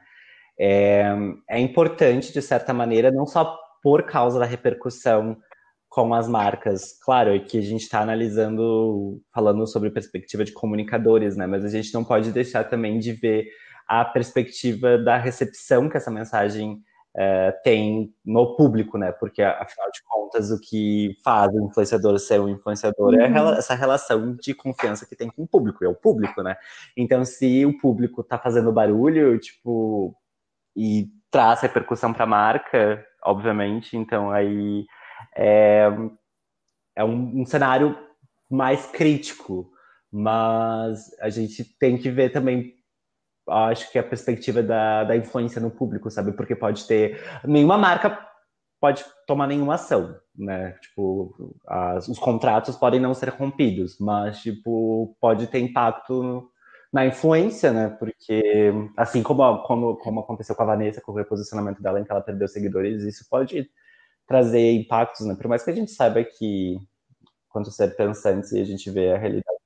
É, 0.58 1.14
é 1.48 1.60
importante, 1.60 2.32
de 2.32 2.42
certa 2.42 2.72
maneira, 2.72 3.10
não 3.10 3.26
só 3.26 3.58
por 3.82 4.04
causa 4.04 4.38
da 4.38 4.46
repercussão 4.46 5.36
com 5.88 6.14
as 6.14 6.26
marcas. 6.28 6.98
Claro 7.04 7.34
é 7.34 7.38
que 7.38 7.58
a 7.58 7.62
gente 7.62 7.82
está 7.82 8.00
analisando, 8.00 9.20
falando 9.32 9.66
sobre 9.66 9.90
perspectiva 9.90 10.44
de 10.44 10.52
comunicadores, 10.52 11.36
né? 11.36 11.46
Mas 11.46 11.64
a 11.64 11.68
gente 11.68 11.92
não 11.92 12.02
pode 12.02 12.32
deixar 12.32 12.64
também 12.64 12.98
de 12.98 13.12
ver 13.12 13.46
a 13.86 14.04
perspectiva 14.04 14.98
da 14.98 15.16
recepção 15.16 15.88
que 15.88 15.96
essa 15.96 16.10
mensagem 16.10 16.80
é, 17.16 17.52
tem 17.64 18.14
no 18.24 18.56
público, 18.56 18.96
né? 18.98 19.12
Porque, 19.12 19.42
afinal 19.42 19.90
de 19.90 20.02
contas, 20.04 20.50
o 20.50 20.60
que 20.60 21.16
faz 21.24 21.52
o 21.54 21.66
influenciador 21.66 22.18
ser 22.18 22.40
um 22.40 22.48
influenciador 22.48 23.14
é 23.14 23.28
uhum. 23.28 23.54
é 23.54 23.58
essa 23.58 23.74
relação 23.74 24.36
de 24.36 24.54
confiança 24.54 25.06
que 25.06 25.16
tem 25.16 25.28
com 25.28 25.42
o 25.42 25.48
público, 25.48 25.84
é 25.84 25.88
o 25.88 25.94
público, 25.94 26.42
né? 26.42 26.56
Então, 26.96 27.24
se 27.24 27.64
o 27.66 27.78
público 27.78 28.22
tá 28.22 28.38
fazendo 28.38 28.72
barulho, 28.72 29.38
tipo, 29.38 30.14
e 30.76 31.08
traz 31.30 31.60
repercussão 31.60 32.12
para 32.12 32.24
a 32.24 32.26
marca, 32.26 33.04
obviamente, 33.24 33.96
então 33.96 34.30
aí 34.30 34.86
é, 35.36 35.88
é 36.94 37.04
um, 37.04 37.40
um 37.40 37.46
cenário 37.46 37.98
mais 38.50 38.86
crítico, 38.86 39.70
mas 40.10 41.10
a 41.20 41.28
gente 41.28 41.64
tem 41.78 41.98
que 41.98 42.10
ver 42.10 42.30
também 42.30 42.77
acho 43.50 43.90
que 43.90 43.98
a 43.98 44.02
perspectiva 44.02 44.62
da, 44.62 45.04
da 45.04 45.16
influência 45.16 45.60
no 45.60 45.70
público, 45.70 46.10
sabe? 46.10 46.32
Porque 46.32 46.54
pode 46.54 46.86
ter. 46.86 47.20
Nenhuma 47.44 47.78
marca 47.78 48.26
pode 48.80 49.04
tomar 49.26 49.46
nenhuma 49.46 49.74
ação, 49.74 50.16
né? 50.36 50.72
Tipo, 50.80 51.34
as, 51.66 52.08
os 52.08 52.18
contratos 52.18 52.76
podem 52.76 53.00
não 53.00 53.14
ser 53.14 53.30
rompidos, 53.30 53.98
mas, 53.98 54.40
tipo, 54.40 55.16
pode 55.20 55.46
ter 55.48 55.58
impacto 55.58 56.50
na 56.92 57.06
influência, 57.06 57.72
né? 57.72 57.88
Porque, 57.98 58.72
assim 58.96 59.22
como, 59.22 59.62
como, 59.64 59.96
como 59.96 60.20
aconteceu 60.20 60.54
com 60.54 60.62
a 60.62 60.66
Vanessa, 60.66 61.00
com 61.00 61.12
o 61.12 61.16
reposicionamento 61.16 61.82
dela 61.82 62.00
em 62.00 62.04
que 62.04 62.12
ela 62.12 62.20
perdeu 62.20 62.48
seguidores, 62.48 63.02
isso 63.02 63.26
pode 63.28 63.68
trazer 64.26 64.72
impactos, 64.72 65.26
né? 65.26 65.34
Por 65.34 65.48
mais 65.48 65.62
que 65.64 65.70
a 65.70 65.74
gente 65.74 65.90
saiba 65.90 66.22
que, 66.24 66.78
quanto 67.48 67.70
ser 67.70 67.96
pensantes, 67.96 68.52
e 68.52 68.60
a 68.60 68.64
gente 68.64 68.90
vê 68.90 69.12
a 69.12 69.18
realidade 69.18 69.57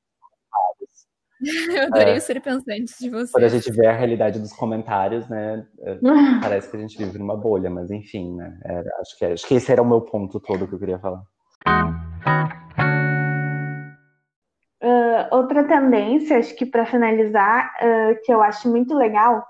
Eu 1.76 1.84
adorei 1.84 2.14
é, 2.14 2.20
ser 2.20 2.40
pensantes 2.40 2.96
de 2.98 3.10
vocês. 3.10 3.32
Quando 3.32 3.44
a 3.44 3.48
gente 3.48 3.70
vê 3.72 3.86
a 3.86 3.92
realidade 3.92 4.38
dos 4.38 4.52
comentários, 4.52 5.28
né? 5.28 5.66
É, 5.80 5.98
parece 6.40 6.70
que 6.70 6.76
a 6.76 6.80
gente 6.80 6.96
vive 6.96 7.18
numa 7.18 7.36
bolha, 7.36 7.68
mas 7.68 7.90
enfim, 7.90 8.34
né? 8.36 8.58
É, 8.64 8.82
acho, 9.00 9.18
que, 9.18 9.24
acho 9.24 9.46
que 9.46 9.54
esse 9.54 9.72
era 9.72 9.82
o 9.82 9.88
meu 9.88 10.00
ponto 10.00 10.38
todo 10.40 10.66
que 10.68 10.74
eu 10.74 10.78
queria 10.78 10.98
falar. 10.98 11.22
Uh, 14.82 15.26
outra 15.30 15.64
tendência, 15.64 16.38
acho 16.38 16.54
que 16.56 16.66
para 16.66 16.86
finalizar, 16.86 17.72
uh, 17.80 18.20
que 18.24 18.32
eu 18.32 18.42
acho 18.42 18.68
muito 18.68 18.94
legal, 18.94 19.44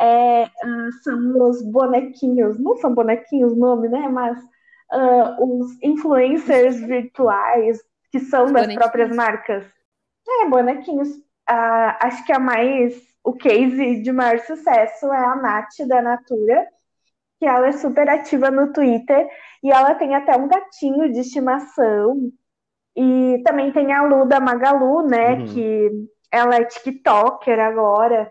é, 0.00 0.44
uh, 0.44 0.92
são 1.02 1.48
os 1.48 1.62
bonequinhos. 1.62 2.58
Não 2.58 2.76
são 2.76 2.94
bonequinhos 2.94 3.52
o 3.52 3.56
nome, 3.56 3.88
né? 3.88 4.08
Mas 4.08 4.38
os 5.40 5.76
influencers 5.82 6.78
virtuais 6.78 7.80
que 8.12 8.20
são 8.20 8.52
das 8.52 8.72
próprias 8.74 9.10
marcas. 9.10 9.64
É, 10.28 10.48
bonequinhos. 10.48 11.08
Ah, 11.46 11.98
acho 12.02 12.24
que 12.24 12.32
a 12.32 12.38
mais. 12.38 12.94
O 13.22 13.32
case 13.32 14.02
de 14.02 14.12
maior 14.12 14.38
sucesso 14.40 15.10
é 15.10 15.16
a 15.16 15.34
Nath 15.36 15.88
da 15.88 16.02
Natura, 16.02 16.68
que 17.38 17.46
ela 17.46 17.68
é 17.68 17.72
super 17.72 18.06
ativa 18.06 18.50
no 18.50 18.70
Twitter 18.70 19.26
e 19.62 19.70
ela 19.70 19.94
tem 19.94 20.14
até 20.14 20.36
um 20.36 20.46
gatinho 20.46 21.10
de 21.10 21.20
estimação. 21.20 22.30
E 22.94 23.42
também 23.44 23.72
tem 23.72 23.94
a 23.94 24.02
Lu 24.02 24.26
da 24.26 24.40
Magalu, 24.40 25.06
né? 25.06 25.36
Uhum. 25.36 25.46
Que 25.46 25.90
ela 26.30 26.56
é 26.56 26.64
TikToker 26.64 27.58
agora. 27.58 28.30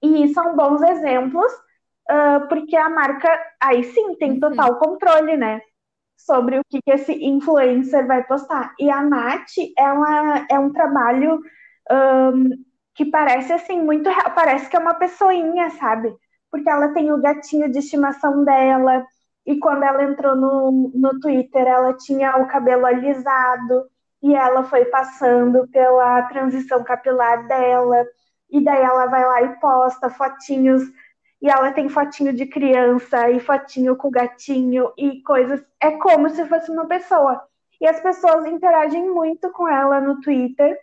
E 0.00 0.32
são 0.32 0.54
bons 0.54 0.80
exemplos, 0.80 1.52
uh, 2.08 2.46
porque 2.48 2.76
a 2.76 2.88
marca 2.88 3.28
aí 3.60 3.82
sim 3.82 4.14
tem 4.14 4.32
uhum. 4.34 4.40
total 4.40 4.78
controle, 4.78 5.36
né? 5.36 5.60
sobre 6.24 6.58
o 6.58 6.62
que, 6.68 6.80
que 6.82 6.90
esse 6.90 7.12
influencer 7.12 8.06
vai 8.06 8.24
postar. 8.24 8.74
E 8.78 8.90
a 8.90 9.02
Nath, 9.02 9.52
ela 9.76 10.46
é 10.50 10.58
um 10.58 10.72
trabalho 10.72 11.40
um, 11.90 12.50
que 12.94 13.04
parece 13.06 13.52
assim, 13.52 13.80
muito 13.80 14.08
real, 14.08 14.32
parece 14.34 14.68
que 14.68 14.76
é 14.76 14.78
uma 14.78 14.94
pessoinha, 14.94 15.70
sabe? 15.70 16.14
Porque 16.50 16.68
ela 16.68 16.88
tem 16.92 17.12
o 17.12 17.20
gatinho 17.20 17.70
de 17.70 17.78
estimação 17.78 18.44
dela, 18.44 19.04
e 19.46 19.58
quando 19.58 19.82
ela 19.82 20.04
entrou 20.04 20.36
no, 20.36 20.90
no 20.94 21.20
Twitter, 21.20 21.66
ela 21.66 21.94
tinha 21.94 22.36
o 22.36 22.46
cabelo 22.46 22.86
alisado, 22.86 23.86
e 24.22 24.34
ela 24.34 24.64
foi 24.64 24.86
passando 24.86 25.68
pela 25.68 26.22
transição 26.22 26.82
capilar 26.82 27.46
dela, 27.46 28.06
e 28.50 28.62
daí 28.62 28.82
ela 28.82 29.06
vai 29.06 29.24
lá 29.24 29.42
e 29.42 29.60
posta 29.60 30.08
fotinhos 30.08 30.82
e 31.44 31.48
ela 31.50 31.72
tem 31.72 31.90
fotinho 31.90 32.32
de 32.32 32.46
criança 32.46 33.28
e 33.28 33.38
fotinho 33.38 33.94
com 33.96 34.10
gatinho 34.10 34.90
e 34.96 35.20
coisas. 35.20 35.62
É 35.78 35.90
como 35.90 36.30
se 36.30 36.42
fosse 36.46 36.70
uma 36.70 36.86
pessoa. 36.86 37.38
E 37.78 37.86
as 37.86 38.00
pessoas 38.00 38.46
interagem 38.46 39.10
muito 39.10 39.52
com 39.52 39.68
ela 39.68 40.00
no 40.00 40.22
Twitter. 40.22 40.74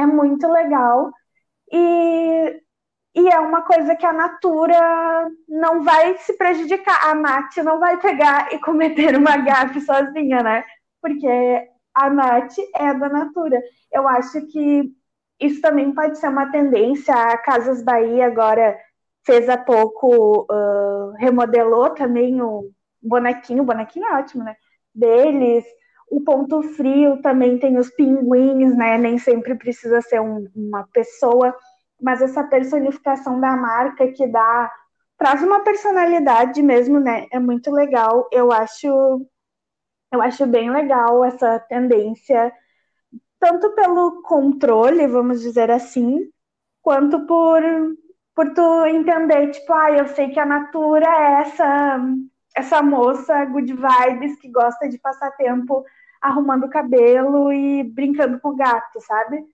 É 0.00 0.06
muito 0.06 0.48
legal. 0.48 1.12
E, 1.70 2.62
e 3.14 3.28
é 3.28 3.38
uma 3.38 3.62
coisa 3.62 3.94
que 3.94 4.06
a 4.06 4.12
Natura 4.12 5.30
não 5.46 5.82
vai 5.82 6.16
se 6.18 6.36
prejudicar. 6.38 7.10
A 7.10 7.14
Nath 7.14 7.56
não 7.58 7.78
vai 7.78 7.98
pegar 7.98 8.52
e 8.52 8.58
cometer 8.58 9.14
uma 9.14 9.36
gafe 9.36 9.80
sozinha, 9.82 10.42
né? 10.42 10.64
Porque 11.02 11.28
a 11.94 12.08
Nath 12.08 12.54
é 12.76 12.94
da 12.94 13.08
Natura. 13.10 13.60
Eu 13.92 14.08
acho 14.08 14.46
que 14.46 14.90
isso 15.38 15.60
também 15.60 15.92
pode 15.92 16.18
ser 16.18 16.28
uma 16.28 16.50
tendência. 16.50 17.14
A 17.14 17.36
Casas 17.36 17.82
Bahia 17.82 18.26
agora 18.26 18.78
fez 19.26 19.50
há 19.50 19.58
pouco, 19.58 20.46
uh, 20.50 21.12
remodelou 21.18 21.90
também 21.90 22.40
o 22.40 22.70
bonequinho, 23.02 23.62
o 23.62 23.66
bonequinho 23.66 24.06
é 24.06 24.18
ótimo, 24.18 24.44
né? 24.44 24.56
Deles. 24.94 25.64
O 26.10 26.20
ponto 26.22 26.62
frio 26.62 27.22
também 27.22 27.58
tem 27.58 27.78
os 27.78 27.88
pinguins, 27.90 28.76
né? 28.76 28.98
Nem 28.98 29.16
sempre 29.18 29.54
precisa 29.54 30.02
ser 30.02 30.20
um, 30.20 30.46
uma 30.54 30.86
pessoa, 30.92 31.56
mas 32.02 32.20
essa 32.20 32.44
personificação 32.44 33.40
da 33.40 33.56
marca 33.56 34.08
que 34.12 34.26
dá 34.26 34.70
traz 35.16 35.42
uma 35.42 35.60
personalidade 35.62 36.62
mesmo, 36.62 36.98
né? 36.98 37.26
É 37.32 37.38
muito 37.38 37.70
legal. 37.70 38.28
Eu 38.32 38.50
acho 38.52 38.88
eu 40.12 40.20
acho 40.22 40.46
bem 40.46 40.70
legal 40.70 41.24
essa 41.24 41.58
tendência, 41.60 42.52
tanto 43.38 43.70
pelo 43.74 44.22
controle, 44.22 45.06
vamos 45.06 45.40
dizer 45.40 45.70
assim, 45.70 46.28
quanto 46.82 47.26
por 47.26 47.62
por 48.34 48.54
tu 48.54 48.86
entender, 48.86 49.50
tipo, 49.50 49.72
ah, 49.72 49.92
eu 49.92 50.08
sei 50.08 50.30
que 50.30 50.40
a 50.40 50.46
Natura 50.46 51.06
é 51.06 51.42
essa, 51.42 52.00
essa 52.56 52.82
moça 52.82 53.44
good 53.44 53.72
vibes 53.74 54.38
que 54.40 54.50
gosta 54.50 54.88
de 54.88 54.98
passar 54.98 55.30
tempo 55.32 55.84
arrumando 56.20 56.64
o 56.64 56.70
cabelo 56.70 57.52
e 57.52 57.82
brincando 57.84 58.38
com 58.40 58.50
o 58.50 58.56
gato, 58.56 59.00
sabe? 59.00 59.44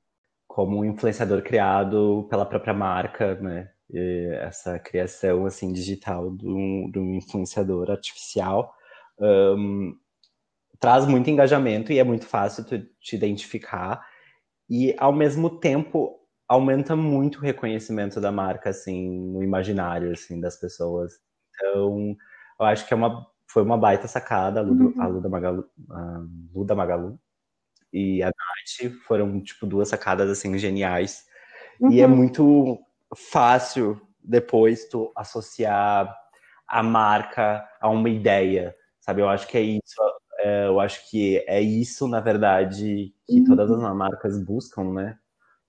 Como 0.46 0.78
um 0.78 0.84
influenciador 0.84 1.42
criado 1.42 2.26
pela 2.28 2.46
própria 2.46 2.74
marca, 2.74 3.34
né? 3.36 3.70
E 3.90 4.30
essa 4.40 4.78
criação 4.78 5.46
assim 5.46 5.72
digital 5.72 6.30
de 6.30 6.48
um, 6.48 6.90
de 6.90 6.98
um 6.98 7.14
influenciador 7.14 7.90
artificial 7.90 8.74
um, 9.18 9.96
traz 10.78 11.06
muito 11.06 11.30
engajamento 11.30 11.92
e 11.92 11.98
é 11.98 12.04
muito 12.04 12.26
fácil 12.26 12.64
tu 12.64 12.78
te 13.00 13.16
identificar 13.16 14.04
e 14.68 14.94
ao 14.98 15.12
mesmo 15.12 15.48
tempo 15.58 16.20
aumenta 16.48 16.94
muito 16.94 17.38
o 17.38 17.42
reconhecimento 17.42 18.20
da 18.20 18.30
marca, 18.30 18.70
assim, 18.70 19.08
no 19.32 19.42
imaginário, 19.42 20.12
assim, 20.12 20.40
das 20.40 20.56
pessoas. 20.56 21.12
Então, 21.54 22.16
eu 22.60 22.66
acho 22.66 22.86
que 22.86 22.94
é 22.94 22.96
uma, 22.96 23.26
foi 23.56 23.62
uma 23.62 23.78
baita 23.78 24.06
sacada 24.06 24.60
a 24.60 24.62
Lu, 24.62 24.74
uhum. 24.74 25.00
a 25.00 25.06
Lu 25.06 25.18
da 25.22 25.30
Magalu, 25.30 25.64
a 25.88 26.22
Lu 26.54 26.64
da 26.66 26.74
Magalu 26.74 27.18
e 27.90 28.22
a 28.22 28.26
Nath 28.26 28.92
foram, 29.06 29.40
tipo, 29.42 29.66
duas 29.66 29.88
sacadas, 29.88 30.28
assim, 30.28 30.58
geniais. 30.58 31.24
Uhum. 31.80 31.90
E 31.90 32.02
é 32.02 32.06
uhum. 32.06 32.14
muito 32.14 32.78
fácil 33.16 33.98
depois 34.22 34.86
tu 34.90 35.10
associar 35.16 36.14
a 36.68 36.82
marca 36.82 37.66
a 37.80 37.88
uma 37.88 38.10
ideia, 38.10 38.76
sabe? 39.00 39.22
Eu 39.22 39.28
acho 39.30 39.48
que 39.48 39.56
é 39.56 39.62
isso, 39.62 40.02
é, 40.40 40.66
eu 40.66 40.78
acho 40.78 41.10
que 41.10 41.42
é 41.46 41.62
isso, 41.62 42.06
na 42.06 42.20
verdade, 42.20 43.14
que 43.26 43.40
uhum. 43.40 43.46
todas 43.46 43.70
as 43.70 43.96
marcas 43.96 44.38
buscam, 44.38 44.92
né? 44.92 45.18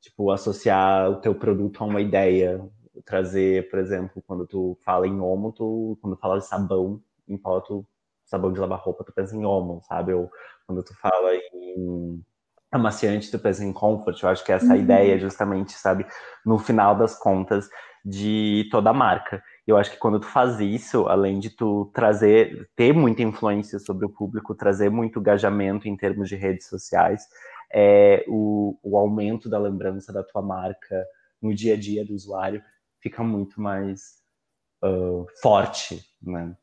tipo, 0.02 0.30
associar 0.30 1.10
o 1.10 1.22
teu 1.22 1.34
produto 1.34 1.82
a 1.82 1.88
uma 1.88 2.02
ideia, 2.02 2.62
trazer, 3.06 3.70
por 3.70 3.80
exemplo, 3.80 4.22
quando 4.28 4.46
tu 4.46 4.78
fala 4.84 5.08
em 5.08 5.22
homo, 5.22 5.54
tu, 5.54 5.98
quando 6.02 6.18
fala 6.18 6.38
de 6.38 6.46
sabão, 6.46 7.02
em 7.28 7.38
foto, 7.38 7.86
sabão 8.26 8.52
de 8.52 8.60
lavar 8.60 8.80
roupa, 8.80 9.04
tu 9.04 9.14
pensa 9.14 9.36
em 9.36 9.46
homo, 9.46 9.82
sabe? 9.88 10.14
Ou 10.14 10.30
quando 10.66 10.84
tu 10.84 10.94
fala 11.00 11.36
em 11.36 12.24
amaciante, 12.72 13.32
tu 13.32 13.40
pensa 13.40 13.64
em 13.64 13.74
comfort. 13.74 14.22
Eu 14.22 14.30
acho 14.30 14.44
que 14.44 14.52
essa 14.52 14.74
uhum. 14.74 14.76
ideia, 14.76 15.18
justamente, 15.18 15.74
sabe, 15.74 16.06
no 16.46 16.58
final 16.60 16.96
das 16.96 17.18
contas, 17.18 17.70
de 18.04 18.68
toda 18.72 18.90
a 18.90 18.94
marca. 18.94 19.44
Eu 19.66 19.78
acho 19.78 19.92
que 19.92 19.98
quando 19.98 20.20
tu 20.20 20.28
faz 20.28 20.60
isso, 20.62 21.08
além 21.08 21.40
de 21.40 21.50
tu 21.50 21.92
trazer, 21.94 22.70
ter 22.76 22.94
muita 22.94 23.22
influência 23.22 23.80
sobre 23.80 24.06
o 24.06 24.10
público, 24.10 24.56
trazer 24.56 24.90
muito 24.90 25.20
engajamento 25.20 25.88
em 25.88 25.98
termos 25.98 26.30
de 26.30 26.36
redes 26.36 26.68
sociais, 26.68 27.24
é, 27.74 28.24
o, 28.30 28.80
o 28.82 28.98
aumento 28.98 29.50
da 29.50 29.60
lembrança 29.60 30.14
da 30.14 30.24
tua 30.24 30.42
marca 30.42 31.06
no 31.42 31.54
dia 31.54 31.74
a 31.74 31.78
dia 31.78 32.06
do 32.06 32.14
usuário 32.14 32.62
fica 33.02 33.22
muito 33.24 33.60
mais 33.62 34.22
uh, 34.84 35.26
forte, 35.42 36.02
né? 36.22 36.56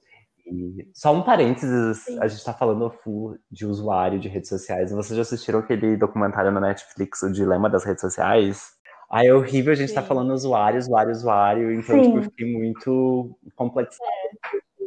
E 0.47 0.89
só 0.93 1.15
um 1.15 1.23
parênteses, 1.23 1.99
Sim. 1.99 2.19
a 2.21 2.29
gente 2.29 2.39
está 2.39 2.53
falando 2.53 2.91
full 2.91 3.37
de 3.51 3.65
usuário 3.67 4.21
de 4.21 4.29
redes 4.29 4.49
sociais. 4.49 4.93
Vocês 4.93 5.17
já 5.17 5.23
assistiram 5.23 5.61
aquele 5.61 5.97
documentário 5.97 6.53
na 6.53 6.61
Netflix, 6.61 7.23
O 7.23 7.33
Dilema 7.33 7.71
das 7.71 7.85
Redes 7.85 8.03
Sociais? 8.03 8.73
Ah, 9.11 9.25
é 9.25 9.33
horrível 9.33 9.73
a 9.73 9.77
gente 9.77 9.89
estar 9.89 10.03
tá 10.03 10.09
falando 10.09 10.33
usuário, 10.33 10.79
usuário, 10.79 11.13
usuário. 11.13 11.73
Então, 11.73 12.01
tipo, 12.03 12.19
eu 12.19 12.23
fiquei 12.25 12.53
muito 12.53 13.39
complexo. 13.55 13.99
É. 14.03 14.85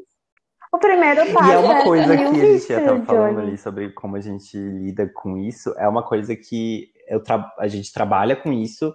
O 0.72 0.78
primeiro 0.78 1.34
passo 1.34 1.49
E 1.49 1.53
é 1.53 1.58
uma 1.58 1.84
coisa 1.84 2.14
é 2.14 2.18
que 2.18 2.24
a 2.24 2.34
gente 2.34 2.55
estava 2.55 3.05
falando 3.05 3.39
ali 3.39 3.58
sobre 3.58 3.89
como 3.91 4.16
a 4.16 4.22
gente 4.22 4.58
lida 4.58 5.10
com 5.14 5.38
isso. 5.38 5.74
É 5.78 5.88
uma 5.88 6.03
coisa 6.03 6.36
que 6.36 6.91
eu 7.08 7.24
a 7.58 7.68
gente 7.68 7.91
trabalha 7.93 8.36
com 8.36 8.51
isso, 8.51 8.93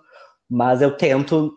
mas 0.48 0.82
eu 0.82 0.96
tento 0.96 1.56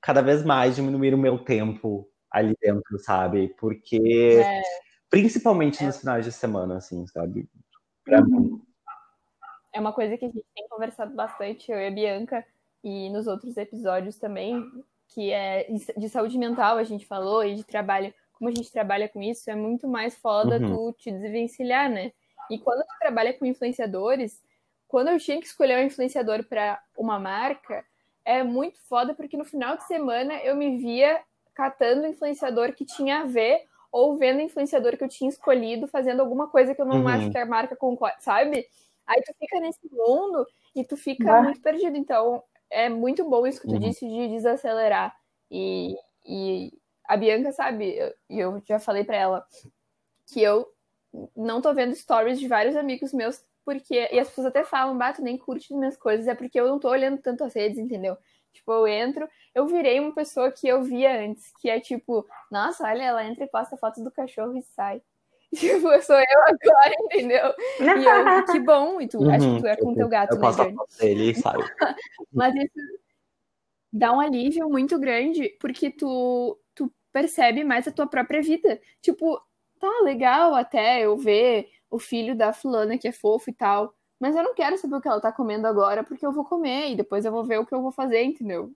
cada 0.00 0.20
vez 0.20 0.44
mais 0.44 0.76
diminuir 0.76 1.14
o 1.14 1.18
meu 1.18 1.38
tempo 1.38 2.06
ali 2.30 2.56
dentro, 2.60 2.98
sabe? 2.98 3.54
Porque, 3.58 4.40
é. 4.42 4.62
principalmente 5.10 5.84
nos 5.84 5.98
finais 5.98 6.24
de 6.24 6.32
semana, 6.32 6.76
assim, 6.76 7.06
sabe? 7.06 7.48
Pra 8.04 8.20
uhum. 8.20 8.40
mim. 8.40 8.62
É 9.72 9.80
uma 9.80 9.92
coisa 9.92 10.16
que 10.16 10.24
a 10.24 10.28
gente 10.28 10.44
tem 10.54 10.66
conversado 10.68 11.14
bastante, 11.14 11.70
eu 11.70 11.78
e 11.78 11.86
a 11.86 11.90
Bianca, 11.90 12.44
e 12.82 13.10
nos 13.10 13.26
outros 13.26 13.56
episódios 13.56 14.16
também, 14.16 14.64
que 15.08 15.32
é 15.32 15.66
de 15.96 16.08
saúde 16.08 16.38
mental, 16.38 16.78
a 16.78 16.84
gente 16.84 17.06
falou, 17.06 17.44
e 17.44 17.54
de 17.54 17.64
trabalho. 17.64 18.12
Como 18.32 18.50
a 18.50 18.54
gente 18.54 18.70
trabalha 18.70 19.08
com 19.08 19.22
isso, 19.22 19.50
é 19.50 19.54
muito 19.54 19.88
mais 19.88 20.16
foda 20.16 20.58
uhum. 20.58 20.92
tu 20.92 20.92
te 20.98 21.10
desvencilhar, 21.10 21.90
né? 21.90 22.12
E 22.50 22.58
quando 22.58 22.80
tu 22.80 22.98
trabalha 23.00 23.32
com 23.32 23.46
influenciadores, 23.46 24.42
quando 24.86 25.08
eu 25.08 25.18
tinha 25.18 25.40
que 25.40 25.46
escolher 25.46 25.78
um 25.78 25.86
influenciador 25.86 26.44
para 26.44 26.80
uma 26.96 27.18
marca, 27.18 27.84
é 28.24 28.42
muito 28.42 28.78
foda 28.88 29.14
porque 29.14 29.36
no 29.36 29.44
final 29.44 29.76
de 29.76 29.84
semana 29.84 30.34
eu 30.38 30.56
me 30.56 30.78
via 30.78 31.20
catando 31.56 32.06
influenciador 32.06 32.74
que 32.74 32.84
tinha 32.84 33.20
a 33.20 33.24
ver 33.24 33.64
ou 33.90 34.16
vendo 34.16 34.42
influenciador 34.42 34.96
que 34.96 35.02
eu 35.02 35.08
tinha 35.08 35.30
escolhido 35.30 35.88
fazendo 35.88 36.20
alguma 36.20 36.48
coisa 36.48 36.74
que 36.74 36.82
eu 36.82 36.86
não 36.86 37.00
uhum. 37.00 37.08
acho 37.08 37.30
que 37.30 37.38
a 37.38 37.46
marca 37.46 37.74
concorda, 37.74 38.18
sabe? 38.20 38.66
Aí 39.06 39.22
tu 39.22 39.32
fica 39.38 39.58
nesse 39.58 39.88
mundo 39.90 40.46
e 40.74 40.84
tu 40.84 40.96
fica 40.96 41.40
muito 41.40 41.60
perdido. 41.62 41.96
Então, 41.96 42.42
é 42.68 42.90
muito 42.90 43.28
bom 43.28 43.46
isso 43.46 43.60
que 43.60 43.68
tu 43.68 43.74
uhum. 43.74 43.80
disse 43.80 44.06
de 44.06 44.28
desacelerar. 44.28 45.16
E, 45.50 45.96
e 46.26 46.72
a 47.08 47.16
Bianca 47.16 47.52
sabe, 47.52 47.96
e 48.28 48.38
eu, 48.38 48.56
eu 48.56 48.62
já 48.66 48.78
falei 48.78 49.02
para 49.02 49.16
ela 49.16 49.46
que 50.26 50.42
eu 50.42 50.68
não 51.34 51.62
tô 51.62 51.72
vendo 51.72 51.94
stories 51.94 52.38
de 52.38 52.46
vários 52.46 52.76
amigos 52.76 53.14
meus 53.14 53.42
porque. 53.66 54.08
E 54.12 54.18
as 54.18 54.28
pessoas 54.28 54.46
até 54.46 54.62
falam, 54.62 54.96
bato, 54.96 55.20
nem 55.20 55.36
curte 55.36 55.74
minhas 55.74 55.96
coisas, 55.96 56.28
é 56.28 56.34
porque 56.34 56.58
eu 56.58 56.68
não 56.68 56.78
tô 56.78 56.88
olhando 56.88 57.18
tanto 57.18 57.42
as 57.42 57.52
redes, 57.52 57.78
entendeu? 57.78 58.16
Tipo, 58.56 58.72
eu 58.72 58.86
entro, 58.86 59.28
eu 59.54 59.66
virei 59.66 60.00
uma 60.00 60.14
pessoa 60.14 60.50
que 60.50 60.66
eu 60.66 60.82
via 60.82 61.20
antes, 61.20 61.52
que 61.60 61.68
é 61.68 61.78
tipo, 61.78 62.26
nossa, 62.50 62.84
olha, 62.84 63.02
ela 63.02 63.24
entra 63.24 63.44
e 63.44 63.48
posta 63.48 63.76
foto 63.76 64.02
do 64.02 64.10
cachorro 64.10 64.56
e 64.56 64.62
sai. 64.62 65.00
Tipo, 65.54 66.02
sou 66.02 66.16
eu 66.16 66.42
agora, 66.42 66.94
entendeu? 67.04 67.54
E 67.78 68.04
eu, 68.04 68.44
que 68.46 68.58
bom, 68.60 69.00
e 69.00 69.06
tu, 69.06 69.18
uhum, 69.18 69.30
acho 69.30 69.54
que 69.54 69.60
tu 69.60 69.66
é 69.66 69.76
com 69.76 69.92
o 69.92 69.94
teu 69.94 70.08
gato, 70.08 70.34
eu 70.34 70.40
né, 70.40 70.52
Jane? 70.52 70.76
Ele 71.00 71.34
sai. 71.34 71.56
Mas 72.32 72.54
isso 72.54 72.98
dá 73.92 74.12
um 74.12 74.20
alívio 74.20 74.68
muito 74.68 74.98
grande, 74.98 75.56
porque 75.60 75.90
tu, 75.90 76.58
tu 76.74 76.92
percebe 77.12 77.62
mais 77.62 77.86
a 77.86 77.92
tua 77.92 78.06
própria 78.06 78.42
vida. 78.42 78.80
Tipo, 79.00 79.40
tá 79.78 80.00
legal 80.02 80.54
até 80.54 81.02
eu 81.02 81.16
ver 81.16 81.70
o 81.88 81.98
filho 81.98 82.36
da 82.36 82.52
fulana 82.52 82.98
que 82.98 83.08
é 83.08 83.12
fofo 83.12 83.48
e 83.48 83.54
tal. 83.54 83.94
Mas 84.20 84.34
eu 84.34 84.42
não 84.42 84.54
quero 84.54 84.78
saber 84.78 84.96
o 84.96 85.00
que 85.00 85.08
ela 85.08 85.20
tá 85.20 85.30
comendo 85.30 85.66
agora, 85.66 86.02
porque 86.02 86.24
eu 86.24 86.32
vou 86.32 86.44
comer 86.44 86.90
e 86.90 86.96
depois 86.96 87.24
eu 87.24 87.32
vou 87.32 87.44
ver 87.44 87.58
o 87.60 87.66
que 87.66 87.74
eu 87.74 87.82
vou 87.82 87.92
fazer, 87.92 88.22
entendeu? 88.22 88.72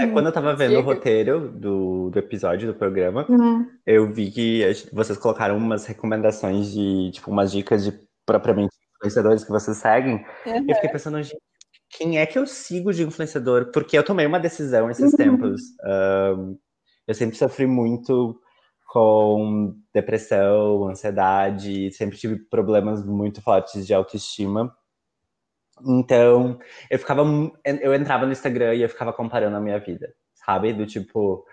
É, 0.00 0.06
quando 0.08 0.26
eu 0.26 0.32
tava 0.32 0.54
vendo 0.56 0.70
Chega. 0.70 0.80
o 0.80 0.84
roteiro 0.84 1.48
do, 1.48 2.10
do 2.10 2.18
episódio 2.18 2.66
do 2.66 2.76
programa, 2.76 3.24
uhum. 3.28 3.66
eu 3.86 4.12
vi 4.12 4.30
que 4.30 4.62
vocês 4.92 5.16
colocaram 5.16 5.56
umas 5.56 5.86
recomendações 5.86 6.72
de, 6.72 7.12
tipo, 7.12 7.30
umas 7.30 7.52
dicas 7.52 7.84
de 7.84 7.92
propriamente 8.26 8.74
influenciadores 8.96 9.44
que 9.44 9.50
vocês 9.50 9.76
seguem. 9.76 10.24
Uhum. 10.44 10.66
Eu 10.68 10.74
fiquei 10.74 10.90
pensando, 10.90 11.22
gente, 11.22 11.40
quem 11.90 12.18
é 12.18 12.26
que 12.26 12.38
eu 12.38 12.46
sigo 12.46 12.92
de 12.92 13.04
influenciador? 13.04 13.70
Porque 13.72 13.96
eu 13.96 14.04
tomei 14.04 14.26
uma 14.26 14.40
decisão 14.40 14.90
esses 14.90 15.12
uhum. 15.12 15.16
tempos. 15.16 15.60
Um, 15.84 16.58
eu 17.06 17.14
sempre 17.14 17.36
sofri 17.36 17.66
muito 17.66 18.40
com 18.86 19.76
depressão, 19.94 20.88
ansiedade, 20.88 21.92
sempre 21.92 22.18
tive 22.18 22.36
problemas 22.36 23.04
muito 23.04 23.40
fortes 23.40 23.86
de 23.86 23.94
autoestima. 23.94 24.74
Então, 25.86 26.58
eu 26.90 26.98
ficava. 26.98 27.22
Eu 27.64 27.94
entrava 27.94 28.26
no 28.26 28.32
Instagram 28.32 28.74
e 28.74 28.82
eu 28.82 28.88
ficava 28.88 29.12
comparando 29.12 29.56
a 29.56 29.60
minha 29.60 29.78
vida, 29.78 30.12
sabe? 30.34 30.72
Do 30.72 30.86
tipo. 30.86 31.44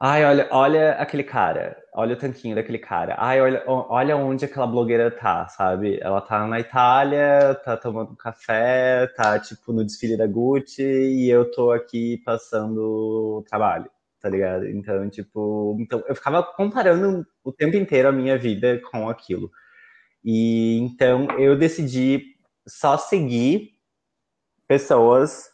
Ai, 0.00 0.24
olha, 0.24 0.48
olha 0.50 0.92
aquele 0.92 1.22
cara. 1.24 1.76
Olha 1.94 2.14
o 2.14 2.18
tanquinho 2.18 2.54
daquele 2.54 2.78
cara. 2.78 3.14
Ai, 3.18 3.40
olha, 3.40 3.62
olha 3.66 4.16
onde 4.16 4.44
aquela 4.44 4.66
blogueira 4.66 5.10
tá, 5.10 5.46
sabe? 5.48 5.98
Ela 6.02 6.20
tá 6.20 6.46
na 6.46 6.60
Itália, 6.60 7.54
tá 7.64 7.76
tomando 7.76 8.16
café, 8.16 9.06
tá, 9.16 9.38
tipo, 9.38 9.72
no 9.72 9.84
desfile 9.84 10.16
da 10.16 10.26
Gucci 10.26 10.82
e 10.82 11.30
eu 11.30 11.50
tô 11.50 11.70
aqui 11.70 12.18
passando 12.24 13.44
trabalho, 13.48 13.88
tá 14.20 14.28
ligado? 14.28 14.66
Então, 14.68 15.08
tipo, 15.08 15.76
então 15.80 16.02
eu 16.08 16.14
ficava 16.14 16.42
comparando 16.42 17.24
o 17.44 17.52
tempo 17.52 17.76
inteiro 17.76 18.08
a 18.08 18.12
minha 18.12 18.36
vida 18.36 18.80
com 18.90 19.08
aquilo. 19.08 19.50
E 20.24 20.78
então 20.80 21.28
eu 21.38 21.56
decidi 21.56 22.33
só 22.66 22.96
seguir 22.96 23.72
pessoas 24.66 25.50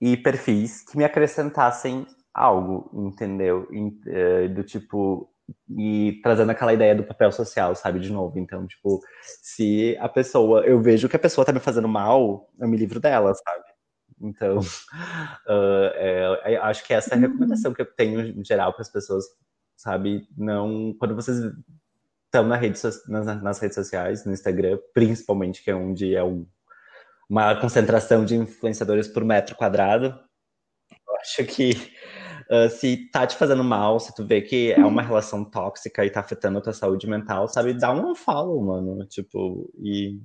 e 0.00 0.16
perfis 0.16 0.82
que 0.82 0.96
me 0.96 1.04
acrescentassem 1.04 2.06
algo, 2.32 2.90
entendeu? 2.94 3.68
Eh, 4.06 4.48
do 4.48 4.62
tipo, 4.62 5.30
e 5.76 6.20
trazendo 6.22 6.50
aquela 6.50 6.72
ideia 6.72 6.94
do 6.94 7.04
papel 7.04 7.32
social, 7.32 7.74
sabe, 7.74 8.00
de 8.00 8.12
novo. 8.12 8.38
Então, 8.38 8.66
tipo, 8.66 9.00
se 9.42 9.96
a 10.00 10.08
pessoa, 10.08 10.64
eu 10.66 10.80
vejo 10.80 11.08
que 11.08 11.16
a 11.16 11.18
pessoa 11.18 11.44
tá 11.44 11.52
me 11.52 11.60
fazendo 11.60 11.88
mal, 11.88 12.48
eu 12.58 12.68
me 12.68 12.76
livro 12.76 13.00
dela, 13.00 13.34
sabe? 13.34 13.64
Então, 14.20 14.58
uh, 14.58 15.94
é, 16.44 16.56
acho 16.62 16.84
que 16.86 16.92
essa 16.92 17.14
é 17.14 17.16
a 17.16 17.20
recomendação 17.20 17.72
que 17.72 17.82
eu 17.82 17.86
tenho 17.86 18.20
em 18.20 18.44
geral 18.44 18.72
para 18.72 18.82
as 18.82 18.90
pessoas, 18.90 19.24
sabe? 19.76 20.28
Não, 20.36 20.94
quando 20.98 21.14
vocês 21.14 21.38
estão 22.28 22.46
na 22.46 22.56
rede, 22.56 22.78
nas, 23.08 23.42
nas 23.42 23.58
redes 23.58 23.74
sociais, 23.74 24.24
no 24.24 24.32
Instagram, 24.32 24.78
principalmente, 24.92 25.62
que 25.62 25.70
é 25.70 25.74
onde 25.74 26.14
é 26.14 26.22
um, 26.22 26.46
uma 27.28 27.56
concentração 27.56 28.24
de 28.24 28.36
influenciadores 28.36 29.08
por 29.08 29.24
metro 29.24 29.56
quadrado. 29.56 30.18
Eu 30.90 31.16
acho 31.20 31.44
que 31.44 31.72
uh, 32.50 32.68
se 32.68 33.10
tá 33.10 33.26
te 33.26 33.36
fazendo 33.36 33.64
mal, 33.64 33.98
se 33.98 34.14
tu 34.14 34.26
vê 34.26 34.42
que 34.42 34.72
é 34.72 34.84
uma 34.84 35.02
relação 35.02 35.44
tóxica 35.44 36.04
e 36.04 36.10
tá 36.10 36.20
afetando 36.20 36.58
a 36.58 36.62
tua 36.62 36.72
saúde 36.72 37.08
mental, 37.08 37.48
sabe, 37.48 37.74
dá 37.74 37.92
um 37.92 38.14
follow, 38.14 38.62
mano. 38.62 39.06
Tipo, 39.06 39.70
e, 39.82 40.20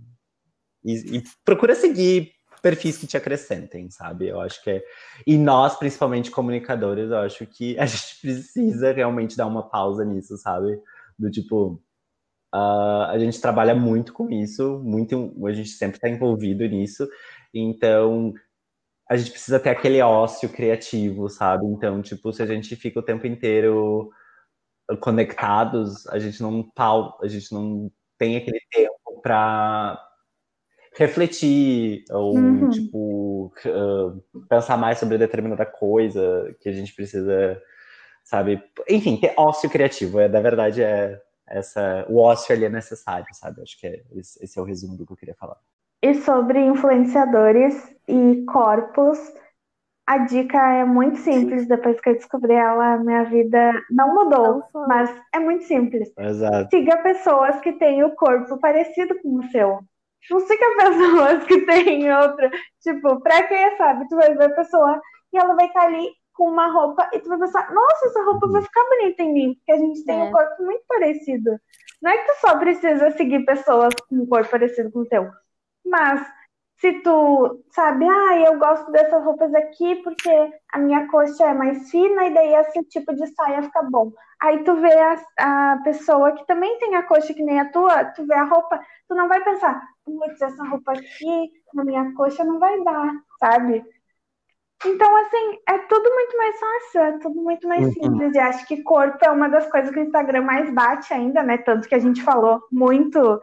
e, 0.84 1.18
e 1.18 1.24
procura 1.46 1.74
seguir 1.74 2.32
perfis 2.62 2.98
que 2.98 3.08
te 3.08 3.18
acrescentem, 3.18 3.90
sabe? 3.90 4.28
Eu 4.28 4.40
acho 4.40 4.62
que 4.64 4.72
é. 4.72 4.84
E 5.28 5.38
nós, 5.38 5.76
principalmente 5.78 6.32
comunicadores, 6.32 7.10
eu 7.10 7.18
acho 7.18 7.46
que 7.46 7.78
a 7.80 7.86
gente 7.88 8.20
precisa 8.22 8.92
realmente 8.92 9.38
dar 9.38 9.48
uma 9.48 9.70
pausa 9.70 10.04
nisso, 10.04 10.38
sabe? 10.38 10.80
Do 11.18 11.30
tipo, 11.30 11.82
Uh, 12.54 13.10
a 13.10 13.18
gente 13.18 13.42
trabalha 13.42 13.74
muito 13.74 14.14
com 14.14 14.30
isso, 14.30 14.80
muito, 14.84 15.34
a 15.48 15.52
gente 15.52 15.70
sempre 15.70 15.98
está 15.98 16.08
envolvido 16.08 16.64
nisso, 16.68 17.10
então 17.52 18.32
a 19.10 19.18
gente 19.18 19.32
precisa 19.32 19.60
ter 19.60 19.72
aquele 19.72 20.00
ócio 20.02 20.48
criativo, 20.50 21.30
sabe? 21.30 21.66
Então, 21.66 22.02
tipo, 22.02 22.32
se 22.32 22.44
a 22.44 22.46
gente 22.46 22.76
fica 22.76 23.00
o 23.00 23.04
tempo 23.04 23.26
inteiro 23.26 24.12
conectados, 25.00 26.06
a 26.08 26.20
gente 26.20 26.42
não 26.42 26.70
a 26.78 27.28
gente 27.28 27.52
não 27.52 27.92
tem 28.18 28.38
aquele 28.38 28.60
tempo 28.72 29.22
para 29.22 30.00
refletir 30.96 32.04
ou 32.12 32.36
uhum. 32.36 32.70
tipo 32.70 33.52
uh, 33.66 34.46
pensar 34.48 34.78
mais 34.78 35.00
sobre 35.00 35.18
determinada 35.18 35.66
coisa 35.66 36.56
que 36.62 36.70
a 36.70 36.72
gente 36.72 36.94
precisa, 36.94 37.60
sabe? 38.24 38.62
Enfim, 38.88 39.18
ter 39.18 39.34
ócio 39.38 39.70
criativo, 39.70 40.20
é, 40.20 40.28
na 40.28 40.40
verdade 40.40 40.84
é 40.84 41.20
essa, 41.54 42.06
o 42.10 42.18
ócio 42.18 42.54
ali 42.54 42.66
é 42.66 42.70
necessário, 42.70 43.28
sabe? 43.32 43.62
Acho 43.62 43.80
que 43.80 43.88
é, 43.88 44.02
esse 44.16 44.58
é 44.58 44.62
o 44.62 44.66
resumo 44.66 44.98
do 44.98 45.06
que 45.06 45.14
eu 45.14 45.18
queria 45.18 45.36
falar. 45.36 45.58
E 46.02 46.16
sobre 46.16 46.60
influenciadores 46.60 47.96
e 48.08 48.44
corpos, 48.46 49.20
a 50.06 50.18
dica 50.18 50.58
é 50.58 50.84
muito 50.84 51.20
simples. 51.20 51.68
Depois 51.68 52.02
que 52.02 52.10
eu 52.10 52.16
descobri 52.16 52.54
ela, 52.54 52.98
minha 52.98 53.24
vida 53.24 53.72
não 53.90 54.14
mudou, 54.14 54.64
não 54.74 54.88
mas 54.88 55.10
é 55.34 55.40
muito 55.40 55.64
simples. 55.64 56.12
Exato. 56.18 56.70
Siga 56.76 56.98
pessoas 56.98 57.62
que 57.62 57.74
têm 57.74 58.04
o 58.04 58.16
corpo 58.16 58.60
parecido 58.60 59.18
com 59.22 59.38
o 59.38 59.44
seu. 59.50 59.80
Não 60.30 60.40
siga 60.40 60.76
pessoas 60.78 61.44
que 61.46 61.62
têm 61.66 62.12
outra. 62.12 62.50
Tipo, 62.82 63.22
pra 63.22 63.44
quem 63.48 63.78
sabe, 63.78 64.08
tu 64.10 64.16
vai 64.16 64.34
ver 64.36 64.46
a 64.46 64.56
pessoa 64.56 65.02
e 65.32 65.38
ela 65.38 65.56
vai 65.56 65.68
estar 65.68 65.84
ali 65.84 66.10
com 66.34 66.50
uma 66.50 66.68
roupa 66.72 67.10
e 67.14 67.20
tu 67.20 67.30
vai 67.30 67.38
pensar, 67.38 67.72
nossa, 67.74 68.06
essa 68.08 68.24
roupa 68.24 68.48
vai 68.48 68.62
ficar 68.62 68.84
bonita 68.90 69.24
em 69.24 69.34
mim, 69.34 69.54
porque 69.56 69.72
a 69.72 69.78
gente 69.78 70.04
tem 70.04 70.20
é. 70.20 70.24
um 70.24 70.32
corpo 70.32 70.64
muito 70.64 70.84
parecido. 70.88 71.60
Não 72.02 72.12
é 72.12 72.18
que 72.18 72.32
tu 72.32 72.40
só 72.42 72.58
precisa 72.58 73.12
seguir 73.12 73.46
pessoas 73.46 73.94
com 74.10 74.16
um 74.16 74.26
corpo 74.26 74.50
parecido 74.50 74.92
com 74.92 75.00
o 75.00 75.06
teu, 75.06 75.30
mas 75.86 76.26
se 76.84 76.92
tu 77.02 77.64
sabe, 77.70 78.06
ah, 78.06 78.40
eu 78.40 78.60
gosto 78.60 78.92
dessas 78.92 79.24
roupas 79.24 79.54
aqui 79.56 79.96
porque 80.04 80.54
a 80.74 80.80
minha 80.80 81.08
coxa 81.08 81.46
é 81.46 81.54
mais 81.54 81.90
fina 81.90 82.26
e 82.26 82.34
daí 82.34 82.54
esse 82.56 82.84
tipo 82.84 83.16
de 83.16 83.26
saia 83.28 83.64
fica 83.64 83.84
bom. 83.84 84.12
Aí 84.42 84.66
tu 84.66 84.76
vê 84.76 84.94
a, 84.94 85.74
a 85.74 85.78
pessoa 85.86 86.34
que 86.34 86.46
também 86.46 86.78
tem 86.80 86.96
a 86.96 87.04
coxa 87.04 87.34
que 87.34 87.42
nem 87.42 87.62
a 87.62 87.72
tua, 87.72 88.04
tu 88.06 88.26
vê 88.26 88.34
a 88.34 88.44
roupa, 88.44 88.78
tu 89.08 89.16
não 89.16 89.30
vai 89.30 89.42
pensar, 89.46 89.82
putz, 90.04 90.42
essa 90.42 90.62
roupa 90.66 90.92
aqui 90.92 91.52
na 91.74 91.86
minha 91.86 92.14
coxa 92.16 92.44
não 92.44 92.60
vai 92.60 92.84
dar, 92.84 93.14
sabe? 93.40 93.86
Então, 94.86 95.16
assim, 95.18 95.58
é 95.68 95.78
tudo 95.80 96.10
muito 96.10 96.38
mais 96.38 96.60
fácil, 96.60 97.02
é 97.02 97.18
tudo 97.20 97.42
muito 97.42 97.68
mais 97.68 97.86
uhum. 97.86 97.94
simples. 97.94 98.36
E 98.36 98.40
acho 98.40 98.68
que 98.68 98.84
corpo 98.84 99.18
é 99.24 99.30
uma 99.30 99.48
das 99.48 99.70
coisas 99.70 99.92
que 99.92 100.00
o 100.00 100.04
Instagram 100.04 100.42
mais 100.42 100.74
bate 100.74 101.14
ainda, 101.14 101.42
né? 101.44 101.58
Tanto 101.58 101.88
que 101.88 101.96
a 101.96 102.00
gente 102.00 102.22
falou 102.22 102.62
muito 102.72 103.42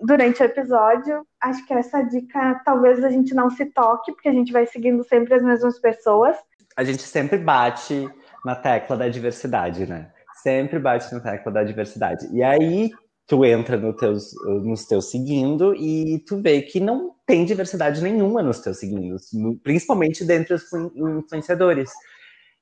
durante 0.00 0.42
o 0.42 0.44
episódio. 0.44 1.26
Acho 1.40 1.66
que 1.66 1.74
essa 1.74 2.02
dica 2.02 2.60
talvez 2.64 3.02
a 3.02 3.10
gente 3.10 3.34
não 3.34 3.50
se 3.50 3.66
toque, 3.66 4.12
porque 4.12 4.28
a 4.28 4.32
gente 4.32 4.52
vai 4.52 4.66
seguindo 4.66 5.02
sempre 5.04 5.34
as 5.34 5.42
mesmas 5.42 5.78
pessoas. 5.80 6.36
A 6.76 6.84
gente 6.84 7.02
sempre 7.02 7.38
bate 7.38 8.08
na 8.44 8.54
tecla 8.54 8.96
da 8.96 9.08
diversidade, 9.08 9.86
né? 9.86 10.10
Sempre 10.42 10.78
bate 10.78 11.12
na 11.12 11.20
tecla 11.20 11.52
da 11.52 11.64
diversidade. 11.64 12.28
E 12.32 12.42
aí 12.42 12.90
tu 13.26 13.44
entra 13.44 13.76
no 13.76 13.94
teus, 13.94 14.32
nos 14.44 14.84
teus 14.84 15.10
seguindo 15.10 15.74
e 15.74 16.18
tu 16.26 16.40
vê 16.40 16.62
que 16.62 16.80
não 16.80 17.14
tem 17.26 17.44
diversidade 17.44 18.02
nenhuma 18.02 18.42
nos 18.42 18.60
teus 18.60 18.78
seguindo, 18.78 19.16
principalmente 19.62 20.24
dentre 20.24 20.54
os 20.54 20.64
influenciadores. 20.72 21.90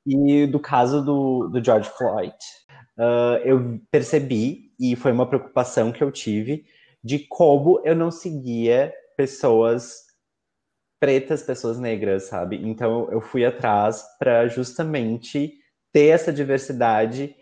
E 0.06 0.46
do 0.46 0.58
caso 0.58 1.04
do, 1.04 1.48
do 1.48 1.64
George 1.64 1.90
Floyd, 1.96 2.34
uh, 2.98 3.36
eu 3.44 3.80
percebi, 3.90 4.72
e 4.78 4.96
foi 4.96 5.12
uma 5.12 5.26
preocupação 5.26 5.92
que 5.92 6.02
eu 6.02 6.10
tive, 6.10 6.64
de 7.02 7.18
como 7.28 7.80
eu 7.84 7.94
não 7.94 8.10
seguia 8.10 8.92
pessoas 9.16 10.10
pretas, 11.00 11.42
pessoas 11.42 11.78
negras, 11.78 12.24
sabe? 12.24 12.56
Então 12.62 13.10
eu 13.10 13.20
fui 13.20 13.44
atrás 13.44 14.04
para 14.18 14.46
justamente 14.48 15.54
ter 15.92 16.08
essa 16.08 16.32
diversidade 16.32 17.34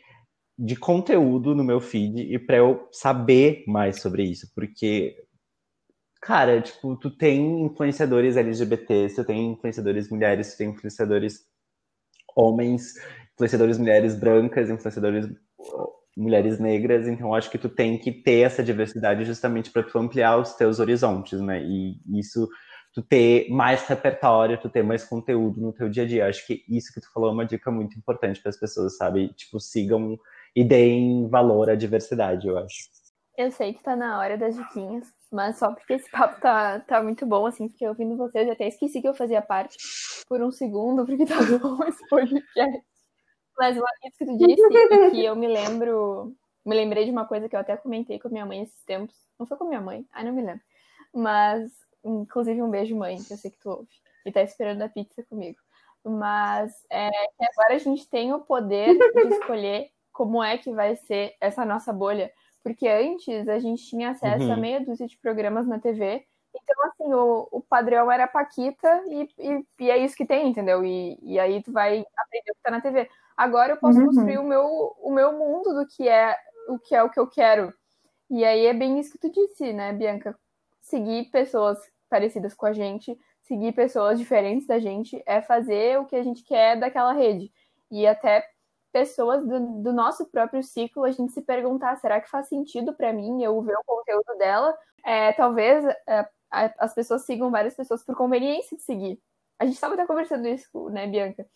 de 0.59 0.75
conteúdo 0.75 1.55
no 1.55 1.63
meu 1.63 1.81
feed 1.81 2.35
e 2.35 2.39
para 2.39 2.57
eu 2.57 2.89
saber 2.91 3.65
mais 3.67 4.01
sobre 4.01 4.25
isso, 4.25 4.51
porque 4.55 5.17
cara, 6.21 6.61
tipo, 6.61 6.97
tu 6.97 7.11
tem 7.11 7.65
influenciadores 7.65 8.37
LGBTs, 8.37 9.15
tu 9.15 9.25
tem 9.25 9.53
influenciadores 9.53 10.11
mulheres, 10.11 10.53
tu 10.53 10.59
tem 10.59 10.71
influenciadores 10.71 11.47
homens, 12.37 12.95
influenciadores 13.35 13.79
mulheres 13.79 14.17
brancas, 14.17 14.69
influenciadores 14.69 15.29
mulheres 16.17 16.59
negras, 16.59 17.07
então 17.07 17.33
acho 17.33 17.51
que 17.51 17.59
tu 17.59 17.69
tem 17.69 17.97
que 17.97 18.11
ter 18.11 18.41
essa 18.41 18.63
diversidade 18.63 19.25
justamente 19.25 19.71
para 19.71 19.85
tu 19.85 19.97
ampliar 19.97 20.37
os 20.39 20.55
teus 20.55 20.81
horizontes, 20.81 21.41
né? 21.41 21.63
E 21.63 22.01
isso 22.19 22.49
tu 22.93 23.03
ter 23.03 23.49
mais 23.51 23.87
repertório, 23.87 24.61
tu 24.61 24.69
ter 24.69 24.83
mais 24.83 25.05
conteúdo 25.05 25.61
no 25.61 25.73
teu 25.73 25.89
dia 25.89 26.03
a 26.03 26.07
dia. 26.07 26.27
Acho 26.27 26.45
que 26.45 26.65
isso 26.69 26.93
que 26.93 27.01
tu 27.01 27.13
falou 27.13 27.29
é 27.31 27.33
uma 27.33 27.47
dica 27.47 27.71
muito 27.71 27.97
importante 27.97 28.41
para 28.41 28.51
as 28.51 28.57
pessoas, 28.59 28.97
sabe? 28.97 29.29
Tipo, 29.35 29.61
sigam 29.61 30.19
e 30.55 30.65
deem 30.65 31.29
valor 31.29 31.71
à 31.71 31.75
diversidade, 31.75 32.47
eu 32.47 32.59
acho. 32.59 32.89
Eu 33.37 33.51
sei 33.53 33.73
que 33.73 33.83
tá 33.83 33.95
na 33.95 34.19
hora 34.19 34.37
das 34.37 34.57
diquinhas, 34.57 35.07
mas 35.31 35.59
só 35.59 35.73
porque 35.73 35.93
esse 35.93 36.11
papo 36.11 36.41
tá, 36.41 36.81
tá 36.81 37.03
muito 37.03 37.25
bom, 37.25 37.47
assim, 37.47 37.69
porque 37.69 37.87
ouvindo 37.87 38.17
vocês, 38.17 38.47
eu 38.47 38.53
até 38.53 38.67
esqueci 38.67 39.01
que 39.01 39.09
eu 39.09 39.15
fazia 39.15 39.41
parte 39.41 39.77
por 40.29 40.43
um 40.43 40.51
segundo, 40.51 41.07
porque 41.07 41.25
tá 41.25 41.37
bom 41.63 41.85
esse 41.85 42.07
podcast. 42.09 42.83
Mas 43.57 43.77
isso 43.77 43.85
que 44.19 44.27
tu 44.27 44.37
disse, 44.37 45.11
que 45.11 45.25
eu 45.25 45.37
me 45.37 45.47
lembro, 45.49 46.35
me 46.65 46.75
lembrei 46.75 47.05
de 47.05 47.11
uma 47.11 47.27
coisa 47.27 47.49
que 47.49 47.57
eu 47.57 47.61
até 47.61 47.77
comentei 47.77 48.19
com 48.19 48.29
a 48.29 48.31
minha 48.31 48.47
mãe 48.47 48.63
esses 48.63 48.85
tempos. 48.85 49.15
Não 49.39 49.47
foi 49.47 49.57
com 49.57 49.69
minha 49.69 49.81
mãe, 49.81 50.05
ai, 50.13 50.25
não 50.25 50.33
me 50.33 50.43
lembro. 50.43 50.63
Mas, 51.15 51.71
inclusive, 52.05 52.63
um 52.63 52.71
beijo, 52.71 52.97
mãe, 52.97 53.23
que 53.23 53.33
eu 53.33 53.37
sei 53.37 53.51
que 53.51 53.59
tu 53.59 53.71
ouve. 53.71 53.89
E 54.27 54.33
tá 54.33 54.43
esperando 54.43 54.83
a 54.83 54.89
pizza 54.89 55.23
comigo. 55.25 55.59
Mas 56.05 56.73
é 56.91 57.09
agora 57.53 57.75
a 57.75 57.79
gente 57.79 58.09
tem 58.09 58.33
o 58.33 58.41
poder 58.41 58.97
de 58.97 59.35
escolher 59.35 59.91
como 60.19 60.43
é 60.43 60.59
que 60.59 60.73
vai 60.73 60.97
ser 60.97 61.37
essa 61.41 61.65
nossa 61.65 61.93
bolha. 61.93 62.33
Porque 62.61 62.89
antes 62.89 63.49
a 63.49 63.61
gente 63.61 63.87
tinha 63.87 64.11
acesso 64.11 64.47
uhum. 64.47 64.53
a 64.53 64.57
meia 64.57 64.85
dúzia 64.85 65.07
de 65.07 65.17
programas 65.17 65.65
na 65.65 65.79
TV. 65.79 66.27
Então, 66.53 66.85
assim, 66.87 67.15
o, 67.15 67.49
o 67.53 67.61
padrão 67.61 68.11
era 68.11 68.27
Paquita 68.27 69.01
e, 69.07 69.29
e, 69.39 69.65
e, 69.79 69.91
é 69.93 69.97
isso 69.97 70.17
que 70.17 70.27
tem, 70.27 70.49
entendeu? 70.49 70.85
E, 70.85 71.17
e 71.23 71.39
aí 71.39 71.63
tu 71.63 71.71
vai 71.71 72.05
aprender 72.17 72.51
o 72.51 72.55
que 72.57 72.63
tá 72.65 72.71
na 72.73 72.81
TV. 72.81 73.09
Agora 73.37 73.75
eu 73.75 73.77
posso 73.77 74.01
uhum. 74.01 74.07
construir 74.07 74.39
o 74.39 74.43
meu, 74.43 74.67
o 75.01 75.13
meu 75.13 75.39
mundo 75.39 75.73
do 75.73 75.87
que 75.87 76.09
é 76.09 76.37
o 76.69 76.81
que 76.81 76.97
é 76.97 77.03
o 77.03 77.11
que 77.11 77.21
eu 77.21 77.29
quero. 77.29 77.73
E 78.29 78.45
aí 78.45 78.67
é 78.67 78.75
bem 78.75 78.99
isso 78.99 79.13
que 79.13 79.19
tu 79.19 79.31
disse, 79.31 79.73
né, 79.73 79.93
Bianca? 79.93 80.37
Seguir 80.81 81.31
pessoas 81.31 81.79
parecidas 82.11 82.55
com 82.55 82.67
a 82.67 82.73
gente, 82.73 83.17
seguir 83.43 83.73
pessoas 83.73 84.19
diferentes 84.19 84.67
da 84.67 84.81
gente, 84.81 85.23
é 85.25 85.41
fazer 85.41 85.97
o 86.01 86.07
que 86.07 86.17
a 86.17 86.25
gente 86.25 86.43
quer 86.43 86.77
daquela 86.77 87.13
rede. 87.13 87.53
E 87.89 88.05
até 88.05 88.45
pessoas 88.93 89.47
do, 89.47 89.83
do, 89.83 89.93
nosso 89.93 90.27
próprio 90.27 90.63
ciclo, 90.63 91.05
a 91.05 91.11
gente 91.11 91.33
se 91.33 91.43
perguntar, 91.43 91.97
será 91.97 92.21
que 92.21 92.31
faz 92.31 92.49
sentido 92.49 92.95
para 92.95 93.13
mim 93.13 93.43
eu 93.43 93.61
ver 93.63 93.77
o 93.77 93.85
conteúdo 93.85 94.37
dela? 94.39 94.77
É, 95.05 95.33
talvez 95.33 95.85
é, 96.07 96.29
as 96.51 96.95
pessoas 96.95 97.23
sigam 97.25 97.51
várias 97.51 97.75
pessoas 97.75 98.05
por 98.05 98.17
conveniência 98.17 98.77
de 98.77 98.83
seguir. 98.83 99.21
A 99.59 99.65
gente 99.65 99.75
estava 99.75 99.95
até 99.95 100.07
conversando 100.07 100.47
isso, 100.47 100.89
né, 100.91 101.07
Bianca? 101.07 101.47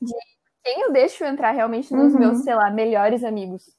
De 0.00 0.14
quem 0.62 0.80
eu 0.80 0.92
deixo 0.92 1.24
entrar 1.24 1.50
realmente 1.52 1.92
nos 1.92 2.14
uhum. 2.14 2.20
meus, 2.20 2.38
sei 2.38 2.54
lá, 2.54 2.70
melhores 2.70 3.22
amigos. 3.22 3.76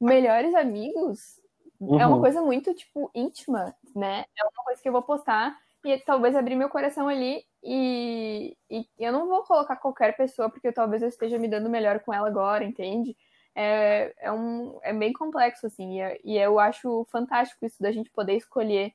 Melhores 0.00 0.54
amigos 0.54 1.40
uhum. 1.80 2.00
é 2.00 2.06
uma 2.06 2.16
uhum. 2.16 2.22
coisa 2.22 2.42
muito, 2.42 2.74
tipo, 2.74 3.10
íntima, 3.14 3.74
né? 3.94 4.24
É 4.36 4.44
uma 4.44 4.64
coisa 4.64 4.82
que 4.82 4.88
eu 4.88 4.92
vou 4.92 5.02
postar 5.02 5.56
e 5.84 5.98
talvez 5.98 6.34
abrir 6.34 6.56
meu 6.56 6.70
coração 6.70 7.08
ali 7.08 7.44
e, 7.62 8.56
e 8.70 8.86
eu 8.98 9.12
não 9.12 9.28
vou 9.28 9.42
colocar 9.44 9.76
qualquer 9.76 10.16
pessoa 10.16 10.48
porque 10.48 10.72
talvez 10.72 11.02
eu 11.02 11.08
esteja 11.08 11.38
me 11.38 11.46
dando 11.46 11.68
melhor 11.68 12.00
com 12.00 12.12
ela 12.12 12.26
agora, 12.26 12.64
entende? 12.64 13.14
É, 13.54 14.14
é, 14.18 14.32
um, 14.32 14.78
é 14.82 14.92
bem 14.92 15.12
complexo, 15.12 15.66
assim, 15.66 16.00
e, 16.00 16.20
e 16.24 16.38
eu 16.38 16.58
acho 16.58 17.06
fantástico 17.12 17.64
isso 17.64 17.80
da 17.82 17.92
gente 17.92 18.10
poder 18.10 18.36
escolher 18.36 18.92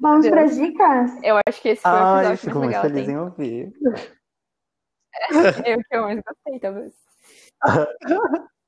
Vamos 0.00 0.28
para 0.28 0.44
as 0.44 0.54
dicas? 0.54 1.10
Eu 1.22 1.38
acho 1.46 1.60
que 1.60 1.70
esse 1.70 1.82
foi 1.82 1.90
o 1.90 1.94
episódio 1.94 2.28
Ai, 2.28 2.36
fico 2.36 2.58
muito 2.58 2.80
feliz 2.80 3.08
em 3.08 3.16
ouvir. 3.16 3.72
eu 5.66 5.78
que 5.78 5.96
eu 5.96 6.02
mais 6.02 6.20
gostei, 6.20 6.60
talvez. 6.60 6.94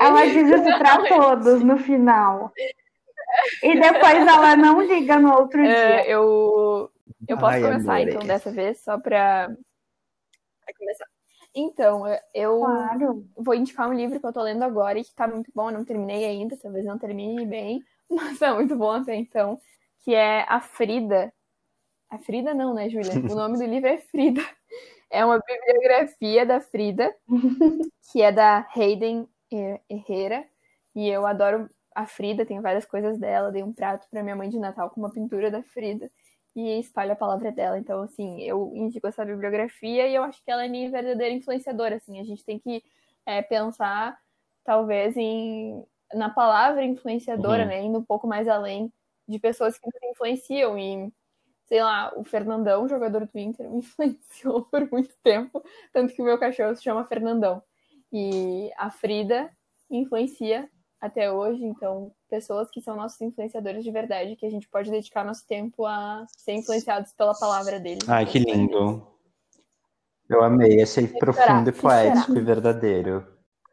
Ela 0.00 0.24
diz 0.26 0.48
isso 0.48 0.78
para 0.78 1.06
todos 1.06 1.62
no 1.62 1.76
final. 1.76 2.52
E 3.62 3.78
depois 3.78 4.26
ela 4.26 4.56
não 4.56 4.80
liga 4.80 5.18
no 5.18 5.32
outro 5.34 5.60
é, 5.60 6.02
dia. 6.02 6.10
eu, 6.10 6.90
eu 7.28 7.38
posso 7.38 7.54
Ai, 7.54 7.62
começar, 7.62 7.96
amor, 7.96 8.08
então, 8.08 8.26
dessa 8.26 8.50
vez, 8.50 8.80
só 8.82 8.98
para 8.98 9.54
começar. 10.76 11.06
Então, 11.54 12.04
eu 12.32 12.60
claro. 12.60 13.26
vou 13.36 13.54
indicar 13.54 13.88
um 13.88 13.92
livro 13.92 14.20
que 14.20 14.26
eu 14.26 14.32
tô 14.32 14.42
lendo 14.42 14.62
agora 14.62 14.98
e 14.98 15.04
que 15.04 15.14
tá 15.14 15.26
muito 15.26 15.50
bom. 15.54 15.68
Eu 15.70 15.78
não 15.78 15.84
terminei 15.84 16.24
ainda, 16.24 16.56
talvez 16.56 16.84
não 16.84 16.98
termine 16.98 17.44
bem, 17.44 17.82
mas 18.10 18.38
tá 18.38 18.54
muito 18.54 18.76
bom 18.76 18.92
até 18.92 19.14
então. 19.16 19.58
Que 20.04 20.14
é 20.14 20.44
A 20.48 20.60
Frida. 20.60 21.32
A 22.08 22.18
Frida 22.18 22.54
não, 22.54 22.74
né, 22.74 22.88
Júlia? 22.88 23.12
O 23.30 23.34
nome 23.34 23.58
do 23.58 23.64
livro 23.64 23.88
é 23.88 23.98
Frida. 23.98 24.42
É 25.10 25.24
uma 25.24 25.40
bibliografia 25.40 26.46
da 26.46 26.60
Frida, 26.60 27.14
que 28.12 28.22
é 28.22 28.30
da 28.30 28.66
Hayden 28.74 29.28
Herrera. 29.88 30.44
E 30.94 31.08
eu 31.08 31.26
adoro 31.26 31.68
a 31.94 32.06
Frida, 32.06 32.46
tenho 32.46 32.62
várias 32.62 32.84
coisas 32.84 33.18
dela. 33.18 33.52
Dei 33.52 33.62
um 33.62 33.72
prato 33.72 34.08
para 34.10 34.22
minha 34.22 34.36
mãe 34.36 34.48
de 34.48 34.58
Natal 34.58 34.90
com 34.90 35.00
uma 35.00 35.10
pintura 35.10 35.50
da 35.50 35.62
Frida 35.62 36.10
e 36.54 36.80
espalho 36.80 37.12
a 37.12 37.16
palavra 37.16 37.52
dela. 37.52 37.78
Então, 37.78 38.02
assim, 38.02 38.40
eu 38.42 38.72
indico 38.74 39.06
essa 39.06 39.24
bibliografia 39.24 40.08
e 40.08 40.14
eu 40.14 40.22
acho 40.22 40.42
que 40.44 40.50
ela 40.50 40.64
é 40.64 40.68
minha 40.68 40.90
verdadeira 40.90 41.34
influenciadora. 41.34 41.96
Assim, 41.96 42.20
a 42.20 42.24
gente 42.24 42.44
tem 42.44 42.58
que 42.58 42.82
é, 43.26 43.42
pensar, 43.42 44.18
talvez, 44.64 45.16
em 45.16 45.84
na 46.12 46.28
palavra 46.28 46.84
influenciadora, 46.84 47.62
uhum. 47.62 47.68
né? 47.68 47.82
Indo 47.82 47.98
um 47.98 48.04
pouco 48.04 48.26
mais 48.26 48.48
além 48.48 48.92
de 49.28 49.38
pessoas 49.38 49.78
que 49.78 49.86
nos 49.86 50.10
influenciam. 50.12 50.78
E, 50.78 51.12
sei 51.66 51.82
lá, 51.82 52.12
o 52.16 52.24
Fernandão, 52.24 52.88
jogador 52.88 53.26
do 53.26 53.38
Inter, 53.38 53.68
me 53.70 53.78
influenciou 53.78 54.64
por 54.64 54.90
muito 54.90 55.14
tempo. 55.22 55.62
Tanto 55.92 56.12
que 56.14 56.22
o 56.22 56.24
meu 56.24 56.38
cachorro 56.38 56.74
se 56.74 56.82
chama 56.82 57.06
Fernandão. 57.06 57.62
E 58.12 58.70
a 58.76 58.90
Frida 58.90 59.50
influencia 59.90 60.68
até 61.00 61.32
hoje, 61.32 61.64
então 61.64 62.12
pessoas 62.28 62.68
que 62.70 62.80
são 62.80 62.96
nossos 62.96 63.20
influenciadores 63.20 63.82
de 63.82 63.90
verdade, 63.90 64.36
que 64.36 64.46
a 64.46 64.50
gente 64.50 64.68
pode 64.68 64.90
dedicar 64.90 65.24
nosso 65.24 65.46
tempo 65.46 65.86
a 65.86 66.24
ser 66.28 66.52
influenciados 66.52 67.12
pela 67.12 67.34
palavra 67.34 67.80
deles. 67.80 68.08
Ai, 68.08 68.26
que 68.26 68.38
lindo. 68.38 69.06
Eu 70.28 70.42
amei, 70.42 70.80
achei 70.82 71.08
profundo 71.08 71.70
e 71.70 71.72
poético 71.72 72.36
e 72.36 72.40
verdadeiro. 72.40 73.26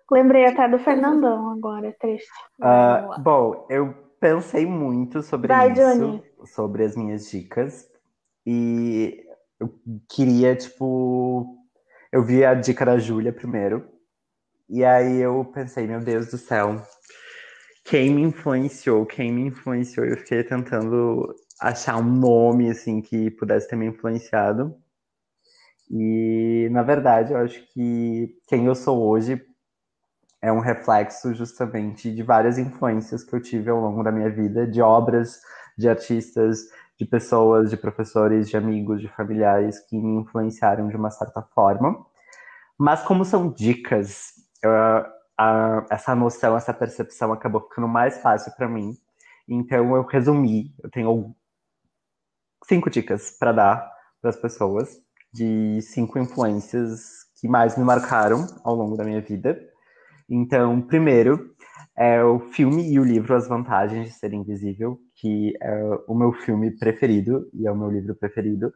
Lembrei 0.10 0.46
até 0.46 0.68
do 0.70 0.80
Fernandão 0.80 1.52
agora, 1.52 1.88
é 1.88 1.92
triste. 1.92 2.32
Uh, 2.60 3.22
bom, 3.22 3.68
eu 3.70 3.94
pensei 4.20 4.66
muito 4.66 5.22
sobre 5.22 5.50
Vai, 5.50 5.72
isso, 5.72 5.82
Johnny. 5.82 6.24
sobre 6.46 6.86
as 6.86 6.96
minhas 6.96 7.30
dicas. 7.30 7.88
E 8.46 9.24
eu 9.60 9.70
queria, 10.10 10.56
tipo. 10.56 11.58
Eu 12.12 12.24
vi 12.24 12.44
a 12.46 12.54
dica 12.54 12.86
da 12.86 12.98
Júlia 12.98 13.34
primeiro. 13.34 13.97
E 14.70 14.84
aí 14.84 15.18
eu 15.18 15.46
pensei, 15.46 15.88
meu 15.88 16.00
Deus 16.02 16.28
do 16.28 16.38
céu, 16.38 16.82
quem 17.86 18.14
me 18.14 18.22
influenciou, 18.24 19.06
quem 19.06 19.32
me 19.32 19.44
influenciou, 19.48 20.06
eu 20.06 20.18
fiquei 20.18 20.44
tentando 20.44 21.34
achar 21.62 21.98
um 21.98 22.04
nome 22.04 22.70
assim 22.70 23.02
que 23.02 23.32
pudesse 23.32 23.68
ter 23.70 23.78
me 23.78 23.86
influenciado. 23.88 24.76
E 25.90 26.68
na 26.72 26.84
verdade, 26.84 27.32
eu 27.32 27.38
acho 27.38 27.62
que 27.74 28.36
quem 28.48 28.66
eu 28.66 28.76
sou 28.76 29.08
hoje 29.08 29.42
é 30.42 30.52
um 30.52 30.60
reflexo 30.60 31.34
justamente 31.34 32.14
de 32.14 32.22
várias 32.22 32.58
influências 32.58 33.24
que 33.24 33.34
eu 33.34 33.42
tive 33.42 33.70
ao 33.70 33.80
longo 33.80 34.04
da 34.04 34.12
minha 34.12 34.30
vida, 34.30 34.68
de 34.68 34.82
obras, 34.82 35.40
de 35.78 35.88
artistas, 35.88 36.60
de 37.00 37.06
pessoas, 37.06 37.70
de 37.70 37.78
professores, 37.78 38.50
de 38.50 38.58
amigos, 38.58 39.00
de 39.00 39.08
familiares 39.08 39.80
que 39.80 39.98
me 39.98 40.22
influenciaram 40.22 40.90
de 40.90 40.96
uma 40.98 41.10
certa 41.10 41.42
forma. 41.42 42.06
Mas 42.78 43.02
como 43.04 43.24
são 43.24 43.50
dicas, 43.50 44.37
uh, 44.66 45.86
essa 45.90 46.16
noção, 46.16 46.58
essa 46.58 46.74
percepção 46.74 47.32
acabou 47.32 47.62
ficando 47.62 47.88
mais 47.88 48.20
fácil 48.22 48.52
para 48.56 48.68
mim. 48.68 48.98
Então 49.48 49.96
eu 49.96 50.04
resumi, 50.04 50.74
eu 50.84 50.90
tenho 50.90 51.36
cinco 52.66 52.90
dicas 52.90 53.32
para 53.40 53.52
dar 53.52 53.92
para 54.22 54.30
as 54.32 54.36
pessoas 54.36 54.98
de 55.34 55.80
cinco 55.82 56.18
influências 56.18 57.26
que 57.40 57.48
mais 57.48 57.78
me 57.78 57.84
marcaram 57.84 58.46
ao 58.64 58.76
longo 58.76 58.98
da 58.98 59.04
minha 59.04 59.22
vida. 59.22 59.60
Então, 60.30 60.82
primeiro, 60.82 61.56
é 61.96 62.24
o 62.24 62.40
filme 62.40 62.92
e 62.92 63.00
o 63.00 63.04
livro 63.04 63.36
As 63.36 63.48
Vantagens 63.48 64.08
de 64.08 64.14
Ser 64.14 64.34
Invisível, 64.34 65.00
que 65.16 65.54
é 65.62 65.82
o 66.08 66.16
meu 66.16 66.34
filme 66.34 66.72
preferido 66.72 67.50
e 67.54 67.68
é 67.68 67.72
o 67.72 67.76
meu 67.76 67.90
livro 67.90 68.16
preferido. 68.16 68.74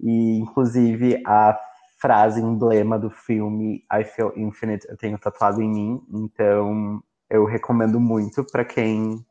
E, 0.00 0.38
inclusive, 0.38 1.22
a 1.26 1.58
frase 2.04 2.38
emblema 2.38 2.98
do 2.98 3.08
filme 3.08 3.82
I 3.90 4.04
Feel 4.04 4.34
Infinite 4.36 4.86
eu 4.90 4.96
tenho 4.98 5.18
tatuado 5.18 5.62
em 5.62 5.70
mim, 5.70 6.02
então 6.12 7.02
eu 7.30 7.46
recomendo 7.46 7.98
muito 7.98 8.44
para 8.44 8.62
quem 8.62 9.24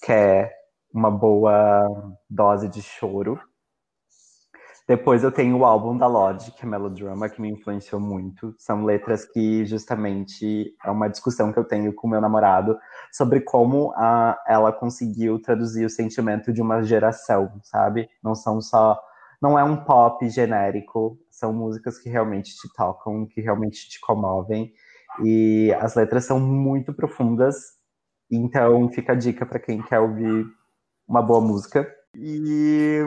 quer 0.00 0.50
uma 0.90 1.10
boa 1.10 2.16
dose 2.30 2.66
de 2.66 2.80
choro 2.80 3.38
depois 4.86 5.24
eu 5.24 5.32
tenho 5.32 5.56
o 5.56 5.64
álbum 5.64 5.96
da 5.96 6.06
Lodge, 6.06 6.52
que 6.52 6.62
é 6.62 6.68
Melodrama, 6.68 7.30
que 7.30 7.40
me 7.40 7.50
influenciou 7.50 7.98
muito. 7.98 8.54
São 8.58 8.84
letras 8.84 9.24
que 9.24 9.64
justamente 9.64 10.74
é 10.84 10.90
uma 10.90 11.08
discussão 11.08 11.50
que 11.50 11.58
eu 11.58 11.64
tenho 11.64 11.94
com 11.94 12.06
meu 12.06 12.20
namorado 12.20 12.78
sobre 13.10 13.40
como 13.40 13.94
a, 13.96 14.38
ela 14.46 14.70
conseguiu 14.72 15.40
traduzir 15.40 15.86
o 15.86 15.90
sentimento 15.90 16.52
de 16.52 16.60
uma 16.60 16.82
geração, 16.82 17.50
sabe? 17.62 18.10
Não 18.22 18.34
são 18.34 18.60
só. 18.60 19.00
Não 19.44 19.58
é 19.58 19.62
um 19.62 19.76
pop 19.84 20.26
genérico, 20.30 21.18
são 21.30 21.52
músicas 21.52 21.98
que 21.98 22.08
realmente 22.08 22.56
te 22.56 22.66
tocam, 22.74 23.26
que 23.26 23.42
realmente 23.42 23.90
te 23.90 24.00
comovem. 24.00 24.72
E 25.22 25.70
as 25.82 25.94
letras 25.94 26.24
são 26.24 26.40
muito 26.40 26.94
profundas, 26.94 27.54
então 28.30 28.88
fica 28.88 29.12
a 29.12 29.14
dica 29.14 29.44
para 29.44 29.58
quem 29.58 29.82
quer 29.82 30.00
ouvir 30.00 30.46
uma 31.06 31.20
boa 31.20 31.42
música. 31.42 31.86
E 32.14 33.02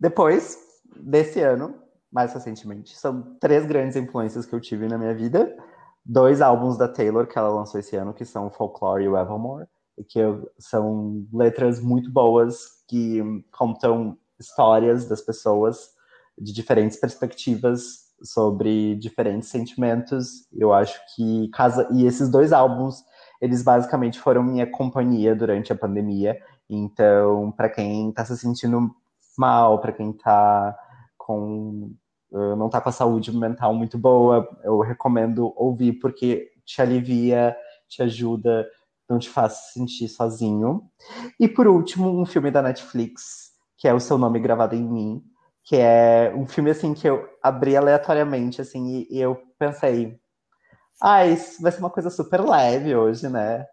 depois 0.00 0.58
desse 0.96 1.38
ano, 1.38 1.80
mais 2.10 2.34
recentemente, 2.34 2.98
são 2.98 3.38
três 3.38 3.64
grandes 3.64 3.94
influências 3.94 4.44
que 4.44 4.52
eu 4.52 4.60
tive 4.60 4.88
na 4.88 4.98
minha 4.98 5.14
vida. 5.14 5.56
Dois 6.04 6.40
álbuns 6.40 6.76
da 6.76 6.88
Taylor 6.88 7.28
que 7.28 7.38
ela 7.38 7.50
lançou 7.50 7.78
esse 7.78 7.94
ano, 7.94 8.12
que 8.12 8.24
são 8.24 8.50
Folklore 8.50 9.04
e 9.04 9.08
o 9.08 9.16
Evermore, 9.16 9.68
que 10.08 10.18
são 10.58 11.24
letras 11.32 11.80
muito 11.80 12.10
boas 12.10 12.82
que 12.88 13.22
contam 13.52 14.18
histórias 14.38 15.08
das 15.08 15.20
pessoas 15.20 15.90
de 16.38 16.52
diferentes 16.52 16.98
perspectivas 16.98 18.04
sobre 18.22 18.94
diferentes 18.96 19.48
sentimentos. 19.48 20.46
Eu 20.52 20.72
acho 20.72 20.98
que 21.14 21.48
casa 21.50 21.88
e 21.92 22.06
esses 22.06 22.28
dois 22.28 22.52
álbuns, 22.52 23.02
eles 23.40 23.62
basicamente 23.62 24.18
foram 24.18 24.42
minha 24.42 24.70
companhia 24.70 25.34
durante 25.34 25.72
a 25.72 25.76
pandemia. 25.76 26.38
Então, 26.68 27.52
para 27.52 27.68
quem 27.68 28.08
está 28.08 28.24
se 28.24 28.36
sentindo 28.36 28.90
mal, 29.36 29.80
para 29.80 29.92
quem 29.92 30.12
tá 30.12 30.76
com 31.16 31.92
uh, 32.30 32.56
não 32.56 32.68
tá 32.68 32.80
com 32.80 32.88
a 32.88 32.92
saúde 32.92 33.36
mental 33.36 33.74
muito 33.74 33.98
boa, 33.98 34.48
eu 34.62 34.80
recomendo 34.80 35.52
ouvir 35.56 35.94
porque 35.94 36.50
te 36.64 36.80
alivia, 36.80 37.56
te 37.88 38.02
ajuda, 38.02 38.66
não 39.08 39.18
te 39.18 39.28
faz 39.28 39.52
se 39.52 39.72
sentir 39.74 40.08
sozinho. 40.08 40.82
E 41.38 41.46
por 41.46 41.66
último, 41.66 42.08
um 42.08 42.24
filme 42.24 42.50
da 42.50 42.62
Netflix, 42.62 43.53
que 43.76 43.88
é 43.88 43.94
O 43.94 44.00
Seu 44.00 44.18
Nome 44.18 44.40
Gravado 44.40 44.74
em 44.74 44.82
Mim, 44.82 45.22
que 45.64 45.76
é 45.76 46.32
um 46.34 46.46
filme 46.46 46.70
assim 46.70 46.94
que 46.94 47.08
eu 47.08 47.28
abri 47.42 47.76
aleatoriamente 47.76 48.60
assim 48.60 49.06
e, 49.10 49.16
e 49.16 49.20
eu 49.20 49.36
pensei, 49.58 50.18
ah, 51.02 51.26
isso 51.26 51.60
vai 51.62 51.72
ser 51.72 51.78
uma 51.80 51.90
coisa 51.90 52.10
super 52.10 52.40
leve 52.40 52.94
hoje, 52.94 53.28
né? 53.28 53.66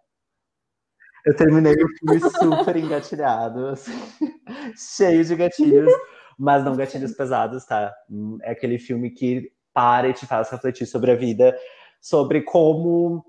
Eu 1.25 1.35
terminei 1.35 1.73
o 1.73 1.87
filme 1.97 2.19
super 2.39 2.75
engatilhado, 2.75 3.67
assim, 3.67 3.91
cheio 4.75 5.23
de 5.23 5.35
gatilhos, 5.35 5.91
mas 6.37 6.63
não 6.63 6.75
gatilhos 6.75 7.13
pesados, 7.13 7.65
tá? 7.65 7.93
É 8.41 8.51
aquele 8.51 8.79
filme 8.79 9.11
que 9.11 9.51
para 9.73 10.09
e 10.09 10.13
te 10.13 10.25
faz 10.25 10.49
refletir 10.49 10.85
sobre 10.85 11.11
a 11.11 11.15
vida, 11.15 11.57
sobre 12.01 12.41
como 12.41 13.23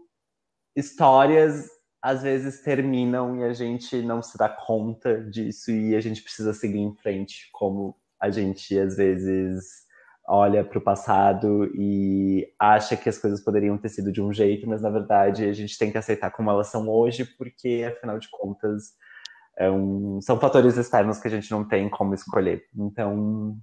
histórias 0.74 1.68
às 2.02 2.22
vezes 2.22 2.60
terminam 2.62 3.36
e 3.36 3.44
a 3.44 3.52
gente 3.52 4.02
não 4.02 4.20
se 4.20 4.36
dá 4.36 4.48
conta 4.48 5.22
disso 5.22 5.70
e 5.70 5.94
a 5.94 6.00
gente 6.00 6.22
precisa 6.22 6.52
seguir 6.52 6.80
em 6.80 6.94
frente, 6.96 7.48
como 7.52 7.96
a 8.20 8.28
gente 8.28 8.78
às 8.78 8.96
vezes 8.96 9.82
olha 10.26 10.64
para 10.64 10.78
o 10.78 10.82
passado 10.82 11.70
e 11.74 12.46
acha 12.58 12.96
que 12.96 13.08
as 13.08 13.18
coisas 13.18 13.40
poderiam 13.40 13.76
ter 13.78 13.88
sido 13.88 14.12
de 14.12 14.20
um 14.20 14.32
jeito, 14.32 14.68
mas 14.68 14.82
na 14.82 14.90
verdade 14.90 15.44
a 15.44 15.52
gente 15.52 15.78
tem 15.78 15.90
que 15.90 15.98
aceitar 15.98 16.30
como 16.30 16.50
elas 16.50 16.68
são 16.68 16.88
hoje, 16.88 17.24
porque 17.24 17.84
afinal 17.86 18.18
de 18.18 18.28
contas 18.30 18.94
é 19.56 19.70
um, 19.70 20.20
são 20.20 20.40
fatores 20.40 20.76
externos 20.76 21.18
que 21.18 21.28
a 21.28 21.30
gente 21.30 21.50
não 21.50 21.66
tem 21.66 21.88
como 21.88 22.14
escolher. 22.14 22.64
Então, 22.74 23.56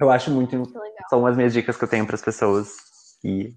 eu 0.00 0.10
acho 0.10 0.30
muito. 0.30 0.62
São 1.08 1.26
as 1.26 1.36
minhas 1.36 1.52
dicas 1.52 1.76
que 1.76 1.84
eu 1.84 1.88
tenho 1.88 2.06
para 2.06 2.14
as 2.14 2.22
pessoas. 2.22 2.74
E. 3.24 3.54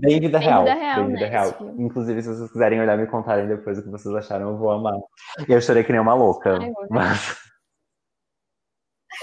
Bem 0.00 0.20
vida 0.20 0.38
bem 0.38 0.48
real. 0.48 0.64
Vida 0.64 0.74
real 0.74 1.04
bem 1.04 1.14
vida 1.14 1.20
né, 1.20 1.28
real. 1.28 1.56
Inclusive, 1.78 2.22
se 2.22 2.28
vocês 2.28 2.50
quiserem 2.50 2.80
olhar 2.80 2.98
e 2.98 3.02
me 3.02 3.06
contarem 3.06 3.46
depois 3.46 3.78
o 3.78 3.82
que 3.82 3.90
vocês 3.90 4.14
acharam, 4.14 4.50
eu 4.50 4.56
vou 4.56 4.70
amar. 4.70 4.98
Eu 5.48 5.60
chorei 5.60 5.84
que 5.84 5.92
nem 5.92 6.00
uma 6.00 6.14
louca. 6.14 6.58
Ai, 6.58 6.72
mas 6.88 7.36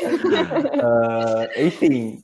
uh, 0.03 1.47
enfim. 1.61 2.23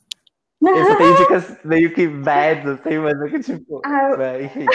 Eu 0.62 0.86
só 0.86 0.96
tenho 0.96 1.16
dicas 1.16 1.64
meio 1.64 1.92
que 1.92 2.08
bad, 2.08 2.70
assim, 2.70 2.98
mas 2.98 3.20
é 3.20 3.28
que 3.28 3.40
tipo. 3.40 3.82
Ah, 3.84 4.10
é, 4.18 4.44
enfim. 4.44 4.66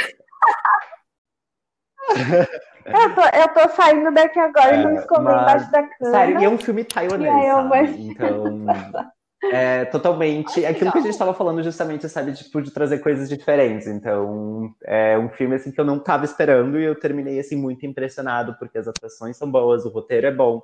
Eu 2.85 3.13
tô, 3.13 3.21
eu 3.21 3.47
tô 3.49 3.69
saindo 3.75 4.11
daqui 4.11 4.39
agora 4.39 4.75
é, 4.75 4.79
e 4.79 4.83
não 4.83 4.95
escovei 4.95 5.25
mas... 5.25 5.41
embaixo 5.43 5.71
da 5.71 5.83
cama. 5.83 6.11
Sério, 6.11 6.39
e 6.39 6.43
é 6.43 6.49
um 6.49 6.57
filme 6.57 6.83
taiwanês, 6.83 7.31
sabe? 7.45 8.07
Então, 8.09 8.65
é 9.43 9.85
totalmente 9.85 10.65
Ai, 10.65 10.71
aquilo 10.71 10.91
que 10.91 10.97
a 10.97 11.01
gente 11.01 11.11
estava 11.11 11.33
falando 11.33 11.63
justamente, 11.63 12.07
sabe? 12.09 12.33
Tipo, 12.33 12.61
de 12.61 12.71
trazer 12.71 12.99
coisas 12.99 13.29
diferentes. 13.29 13.87
Então, 13.87 14.73
é 14.83 15.17
um 15.17 15.29
filme, 15.29 15.55
assim, 15.55 15.71
que 15.71 15.79
eu 15.79 15.85
não 15.85 15.99
tava 15.99 16.25
esperando 16.25 16.79
e 16.79 16.83
eu 16.83 16.99
terminei, 16.99 17.39
assim, 17.39 17.55
muito 17.55 17.85
impressionado, 17.85 18.55
porque 18.59 18.77
as 18.77 18.87
atuações 18.87 19.37
são 19.37 19.49
boas, 19.49 19.85
o 19.85 19.89
roteiro 19.89 20.27
é 20.27 20.31
bom. 20.31 20.61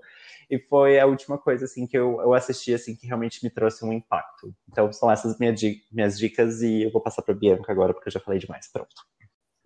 E 0.50 0.60
foi 0.60 1.00
a 1.00 1.06
última 1.06 1.38
coisa, 1.38 1.66
assim, 1.66 1.88
que 1.88 1.98
eu, 1.98 2.20
eu 2.22 2.34
assisti, 2.34 2.74
assim, 2.74 2.96
que 2.96 3.08
realmente 3.08 3.44
me 3.44 3.50
trouxe 3.50 3.84
um 3.86 3.94
impacto. 3.94 4.54
Então, 4.70 4.92
são 4.92 5.10
essas 5.10 5.40
minhas, 5.40 5.60
minhas 5.92 6.18
dicas 6.18 6.62
e 6.62 6.84
eu 6.84 6.92
vou 6.92 7.02
passar 7.02 7.22
para 7.22 7.34
Bianca 7.34 7.72
agora, 7.72 7.94
porque 7.94 8.10
eu 8.10 8.14
já 8.14 8.20
falei 8.20 8.40
demais. 8.40 8.70
Pronto. 8.72 8.94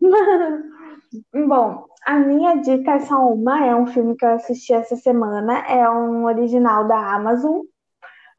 Bom, 1.34 1.86
a 2.06 2.20
minha 2.20 2.56
dica 2.62 2.92
é 2.92 3.00
só 3.00 3.28
uma, 3.28 3.66
é 3.66 3.76
um 3.76 3.88
filme 3.88 4.16
que 4.16 4.24
eu 4.24 4.30
assisti 4.30 4.74
essa 4.74 4.96
semana, 4.96 5.60
é 5.68 5.90
um 5.90 6.26
original 6.26 6.88
da 6.88 7.16
Amazon, 7.16 7.62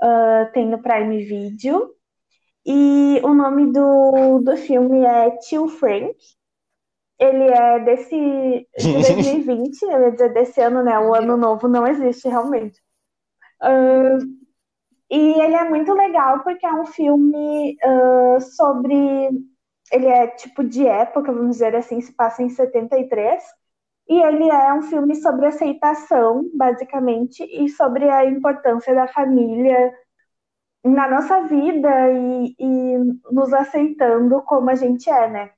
uh, 0.03 0.53
tem 0.53 0.67
no 0.67 0.83
Prime 0.83 1.25
Video, 1.25 1.95
e 2.65 3.21
o 3.23 3.33
nome 3.33 3.73
do, 3.73 4.41
do 4.41 4.57
filme 4.57 5.05
é 5.05 5.31
Tio 5.39 5.69
Frank, 5.69 6.17
ele 7.19 7.45
é 7.45 7.81
desse 7.81 8.67
de 8.79 8.93
2020, 8.93 9.83
eu 9.83 10.01
ia 10.01 10.11
dizer 10.13 10.33
desse 10.33 10.61
ano, 10.61 10.83
né? 10.83 10.99
O 10.99 11.15
ano 11.15 11.37
novo 11.37 11.69
não 11.69 11.87
existe 11.87 12.29
realmente. 12.29 12.81
Uh, 13.63 14.41
e 15.11 15.41
ele 15.41 15.55
é 15.55 15.69
muito 15.69 15.93
legal 15.93 16.43
porque 16.43 16.65
é 16.65 16.73
um 16.73 16.87
filme 16.87 17.77
uh, 17.85 18.41
sobre. 18.41 19.31
Ele 19.93 20.07
é 20.07 20.29
tipo 20.29 20.63
de 20.65 20.87
época, 20.87 21.33
vamos 21.33 21.57
dizer 21.57 21.75
assim, 21.75 22.01
se 22.01 22.13
passa 22.13 22.43
em 22.43 22.49
73. 22.49 23.43
E 24.11 24.21
ele 24.21 24.51
é 24.51 24.75
um 24.75 24.83
filme 24.83 25.15
sobre 25.15 25.47
aceitação, 25.47 26.51
basicamente, 26.53 27.45
e 27.45 27.69
sobre 27.69 28.11
a 28.11 28.25
importância 28.25 28.93
da 28.93 29.07
família 29.07 29.95
na 30.85 31.09
nossa 31.09 31.43
vida 31.43 32.11
e, 32.11 32.57
e 32.59 32.99
nos 33.31 33.53
aceitando 33.53 34.43
como 34.43 34.69
a 34.69 34.75
gente 34.75 35.09
é, 35.09 35.29
né? 35.31 35.51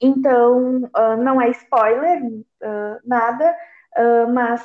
Então, 0.00 0.84
uh, 0.84 1.16
não 1.18 1.42
é 1.42 1.50
spoiler, 1.50 2.22
uh, 2.22 3.00
nada, 3.04 3.56
uh, 3.98 4.32
mas 4.32 4.64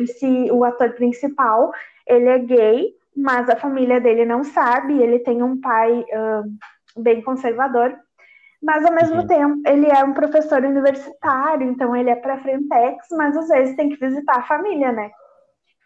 esse, 0.00 0.52
o 0.52 0.62
ator 0.62 0.92
principal, 0.92 1.72
ele 2.06 2.28
é 2.28 2.38
gay, 2.38 2.94
mas 3.16 3.50
a 3.50 3.56
família 3.56 4.00
dele 4.00 4.24
não 4.24 4.44
sabe, 4.44 5.02
ele 5.02 5.18
tem 5.18 5.42
um 5.42 5.60
pai 5.60 6.04
bem 6.96 7.22
conservador, 7.22 7.98
Mas 8.62 8.84
ao 8.84 8.92
mesmo 8.92 9.22
uhum. 9.22 9.26
tempo, 9.26 9.62
ele 9.66 9.86
é 9.86 10.04
um 10.04 10.12
professor 10.12 10.62
universitário, 10.62 11.66
então 11.66 11.96
ele 11.96 12.10
é 12.10 12.16
para 12.16 12.38
frentex, 12.38 13.06
mas 13.12 13.36
às 13.36 13.48
vezes 13.48 13.76
tem 13.76 13.88
que 13.88 13.96
visitar 13.96 14.38
a 14.38 14.46
família, 14.46 14.92
né? 14.92 15.10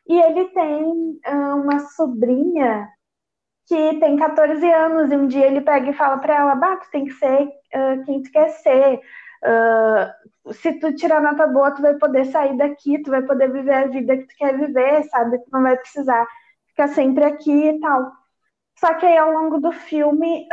E 0.08 0.20
ele 0.20 0.46
tem 0.46 0.84
uh, 0.84 1.56
uma 1.62 1.78
sobrinha 1.90 2.88
que 3.66 3.98
tem 3.98 4.16
14 4.16 4.70
anos, 4.70 5.10
e 5.10 5.16
um 5.16 5.26
dia 5.26 5.46
ele 5.46 5.60
pega 5.60 5.90
e 5.90 5.94
fala 5.94 6.18
para 6.18 6.34
ela: 6.34 6.54
Bah, 6.56 6.76
tu 6.76 6.90
tem 6.90 7.04
que 7.04 7.12
ser 7.12 7.44
uh, 7.46 8.04
quem 8.04 8.22
tu 8.22 8.30
quer 8.30 8.48
ser. 8.50 9.00
Uh, 9.44 10.52
se 10.52 10.72
tu 10.80 10.94
tirar 10.94 11.22
nota 11.22 11.46
boa, 11.46 11.70
tu 11.70 11.80
vai 11.80 11.94
poder 11.94 12.24
sair 12.26 12.56
daqui, 12.56 13.02
tu 13.02 13.10
vai 13.10 13.22
poder 13.22 13.50
viver 13.52 13.74
a 13.74 13.86
vida 13.86 14.16
que 14.16 14.26
tu 14.26 14.34
quer 14.36 14.58
viver, 14.58 15.04
sabe? 15.04 15.38
Tu 15.38 15.46
não 15.52 15.62
vai 15.62 15.76
precisar 15.76 16.26
ficar 16.68 16.88
sempre 16.88 17.24
aqui 17.24 17.68
e 17.68 17.80
tal. 17.80 18.12
Só 18.78 18.94
que 18.94 19.06
aí, 19.06 19.16
ao 19.16 19.30
longo 19.32 19.60
do 19.60 19.70
filme, 19.72 20.46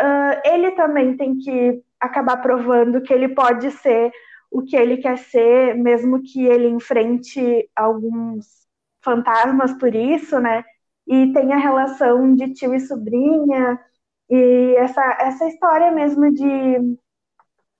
ele 0.45 0.72
também 0.72 1.18
tem 1.18 1.38
que 1.38 1.84
acabar 2.02 2.38
provando 2.38 3.02
que 3.02 3.14
ele 3.14 3.30
pode 3.30 3.72
ser 3.72 4.11
o 4.52 4.61
que 4.64 4.76
ele 4.76 4.98
quer 4.98 5.18
ser, 5.18 5.76
mesmo 5.76 6.22
que 6.22 6.45
ele 6.45 6.68
enfrente 6.68 7.69
alguns 7.76 8.68
fantasmas 9.02 9.72
por 9.73 9.95
isso, 9.95 10.40
né? 10.40 10.64
E 11.07 11.32
tem 11.34 11.53
a 11.53 11.57
relação 11.57 12.36
de 12.36 12.53
tio 12.53 12.73
e 12.76 12.80
sobrinha, 12.80 13.80
e 14.30 14.76
essa, 14.78 15.02
essa 15.19 15.48
história 15.48 15.91
mesmo 15.91 16.32
de 16.34 16.78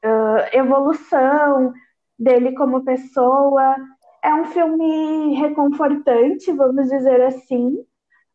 uh, 0.06 0.48
evolução 0.54 1.74
dele 2.18 2.54
como 2.54 2.86
pessoa. 2.86 3.76
É 4.24 4.34
um 4.34 4.46
filme 4.46 5.36
reconfortante, 5.36 6.52
vamos 6.52 6.90
dizer 6.90 7.22
assim, 7.24 7.86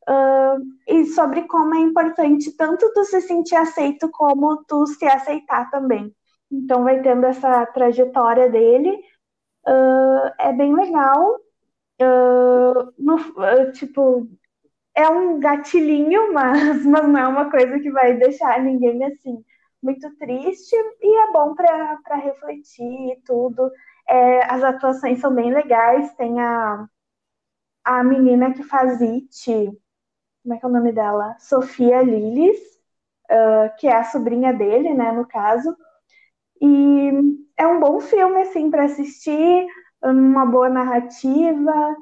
Uh, 0.09 0.63
e 0.87 1.07
sobre 1.07 1.43
como 1.49 1.75
é 1.75 1.81
importante 1.81 2.57
tanto 2.57 2.93
tu 2.95 3.05
se 3.05 3.21
sentir 3.21 3.57
aceito 3.57 4.09
como 4.11 4.65
tu 4.65 4.87
se 4.87 5.05
aceitar 5.05 5.69
também. 5.71 6.15
Então 6.51 6.85
vai 6.85 7.03
tendo 7.03 7.27
essa 7.27 7.67
trajetória 7.67 8.49
dele, 8.49 8.91
uh, 9.67 10.33
é 10.39 10.53
bem 10.53 10.75
legal. 10.75 11.37
Uh, 12.01 12.93
no, 12.99 13.73
tipo, 13.73 14.29
é 14.95 15.09
um 15.09 15.41
gatilhinho, 15.41 16.33
mas, 16.35 16.85
mas 16.85 17.09
não 17.09 17.19
é 17.19 17.27
uma 17.29 17.51
coisa 17.51 17.79
que 17.81 17.91
vai 17.91 18.15
deixar 18.17 18.61
ninguém 18.63 19.05
assim 19.05 19.45
muito 19.83 20.17
triste 20.19 20.75
e 21.01 21.29
é 21.29 21.33
bom 21.33 21.55
para 21.55 22.17
refletir 22.17 23.13
e 23.13 23.21
tudo. 23.25 23.71
É, 24.09 24.45
as 24.53 24.63
atuações 24.65 25.21
são 25.21 25.35
bem 25.35 25.53
legais, 25.53 26.13
tem 26.15 26.41
a, 26.41 26.87
a 27.85 28.05
menina 28.05 28.53
que 28.53 28.63
faz 28.65 29.01
It, 29.01 29.71
como 30.47 30.55
é 30.55 30.59
que 30.59 30.65
é 30.65 30.69
o 30.69 30.73
nome 30.73 30.93
dela? 30.93 31.35
Sofia 31.41 32.03
Lilis, 32.03 32.57
uh, 33.29 33.77
que 33.79 33.89
é 33.89 33.97
a 33.97 34.05
sobrinha 34.05 34.53
dele, 34.53 34.95
né, 34.95 35.11
no 35.11 35.27
caso. 35.27 35.77
E 36.63 37.11
é 37.57 37.67
um 37.67 37.81
bom 37.81 37.99
filme, 37.99 38.43
assim, 38.43 38.71
para 38.71 38.85
assistir, 38.85 39.67
uma 40.01 40.47
boa 40.47 40.69
narrativa, 40.69 41.97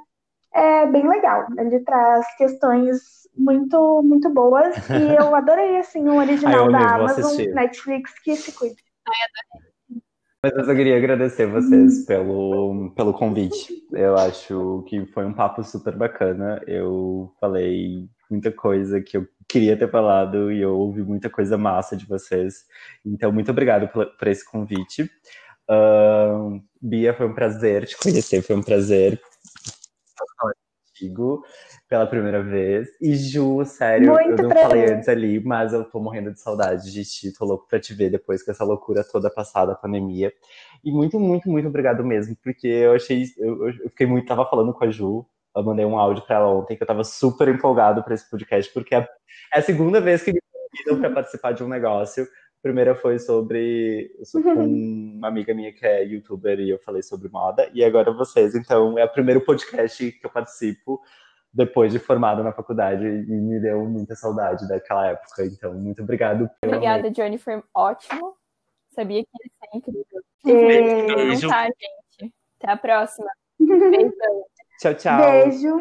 é 0.53 0.87
bem 0.87 1.09
legal. 1.09 1.47
Ele 1.57 1.81
traz 1.81 2.27
questões 2.37 2.99
muito, 3.35 4.03
muito 4.03 4.29
boas 4.29 4.77
e 4.91 4.93
eu 5.19 5.35
adorei, 5.35 5.79
assim, 5.79 6.07
o 6.07 6.17
original 6.17 6.71
da 6.71 6.97
Amazon, 6.97 7.25
assistir. 7.25 7.55
Netflix, 7.55 8.13
que 8.23 8.37
se 8.37 8.53
cuide. 8.53 8.77
Mas 10.43 10.53
eu 10.53 10.65
só 10.67 10.75
queria 10.75 10.99
agradecer 10.99 11.47
vocês 11.47 12.05
pelo, 12.05 12.93
pelo 12.95 13.15
convite. 13.15 13.73
Eu 13.91 14.19
acho 14.19 14.85
que 14.87 15.07
foi 15.07 15.25
um 15.25 15.33
papo 15.33 15.65
super 15.65 15.97
bacana. 15.97 16.63
Eu 16.67 17.33
falei 17.41 18.07
muita 18.31 18.51
coisa 18.53 19.01
que 19.01 19.17
eu 19.17 19.27
queria 19.49 19.77
ter 19.77 19.91
falado 19.91 20.51
e 20.51 20.61
eu 20.61 20.77
ouvi 20.77 21.03
muita 21.03 21.29
coisa 21.31 21.57
massa 21.57 21.97
de 21.97 22.07
vocês. 22.07 22.65
Então, 23.05 23.33
muito 23.33 23.51
obrigado 23.51 23.89
por, 23.89 24.07
por 24.17 24.29
esse 24.29 24.45
convite. 24.45 25.11
Uh, 25.69 26.63
Bia, 26.81 27.15
foi 27.15 27.27
um 27.27 27.35
prazer 27.35 27.87
te 27.87 27.97
conhecer, 27.97 28.43
foi 28.43 28.57
um 28.57 28.63
prazer 28.63 29.21
contigo 30.95 31.43
pela 31.89 32.07
primeira 32.07 32.43
vez. 32.43 32.89
E 33.01 33.15
Ju, 33.15 33.65
sério, 33.65 34.13
muito 34.13 34.31
eu 34.31 34.37
não 34.37 34.49
prazer. 34.49 34.69
falei 34.69 34.93
antes 34.93 35.09
ali, 35.09 35.41
mas 35.41 35.73
eu 35.73 35.85
tô 35.85 36.01
morrendo 36.01 36.33
de 36.33 36.41
saudade 36.41 36.93
de 36.93 37.05
ti, 37.05 37.33
tô 37.33 37.45
louco 37.45 37.67
pra 37.69 37.81
te 37.81 37.93
ver 37.95 38.11
depois 38.11 38.43
com 38.43 38.51
essa 38.51 38.65
loucura 38.65 39.05
toda 39.05 39.31
passada, 39.31 39.73
a 39.73 39.77
pandemia. 39.77 40.33
E 40.85 40.93
muito, 40.93 41.19
muito, 41.19 41.49
muito 41.49 41.69
obrigado 41.69 42.05
mesmo, 42.05 42.37
porque 42.43 42.67
eu 42.67 42.93
achei, 42.93 43.25
eu, 43.39 43.69
eu 43.69 43.91
fiquei 43.91 44.07
muito, 44.07 44.27
tava 44.27 44.49
falando 44.49 44.73
com 44.73 44.85
a 44.85 44.91
Ju 44.91 45.27
eu 45.55 45.63
mandei 45.63 45.85
um 45.85 45.99
áudio 45.99 46.25
para 46.25 46.37
ela 46.37 46.49
ontem 46.49 46.77
que 46.77 46.83
eu 46.83 46.87
estava 46.87 47.05
super 47.05 47.49
empolgado 47.49 48.03
para 48.03 48.15
esse 48.15 48.29
podcast, 48.29 48.73
porque 48.73 48.95
é 48.95 49.09
a 49.53 49.63
segunda 49.63 50.01
vez 50.01 50.23
que 50.23 50.33
me 50.33 50.41
convidam 50.41 51.01
para 51.01 51.15
participar 51.15 51.53
de 51.53 51.63
um 51.63 51.69
negócio. 51.69 52.25
A 52.25 52.63
primeira 52.63 52.95
foi 52.95 53.19
sobre, 53.19 54.11
sobre 54.25 54.51
uma 54.59 55.29
amiga 55.29 55.55
minha 55.55 55.73
que 55.73 55.87
é 55.87 56.05
youtuber 56.05 56.59
e 56.59 56.71
eu 56.71 56.79
falei 56.79 57.03
sobre 57.03 57.29
moda, 57.29 57.71
e 57.73 57.85
agora 57.85 58.13
vocês. 58.13 58.55
Então, 58.55 58.99
é 58.99 59.05
o 59.05 59.13
primeiro 59.13 59.41
podcast 59.43 60.13
que 60.13 60.27
eu 60.27 60.31
participo 60.31 61.01
depois 61.53 61.93
de 61.93 62.01
formado 62.01 62.43
na 62.43 62.53
faculdade 62.53 63.05
e 63.05 63.31
me 63.31 63.61
deu 63.61 63.85
muita 63.87 64.17
saudade 64.17 64.67
daquela 64.67 65.07
época. 65.07 65.45
Então, 65.47 65.73
muito 65.75 66.03
obrigado. 66.03 66.51
Obrigada, 66.65 67.11
Johnny, 67.11 67.39
foi 67.39 67.63
ótimo. 67.73 68.35
Sabia 68.91 69.23
que 69.23 69.29
ia 69.31 69.51
ser 69.61 69.77
incrível. 69.77 70.23
Beijo. 70.45 71.47
Então 71.47 71.51
tá, 71.51 71.65
gente. 71.67 72.35
Até 72.61 72.73
a 72.73 72.77
próxima. 72.77 73.29
Beijão. 73.59 74.45
Tchau, 74.85 74.95
tchau. 74.95 75.19
Beijo. 75.19 75.81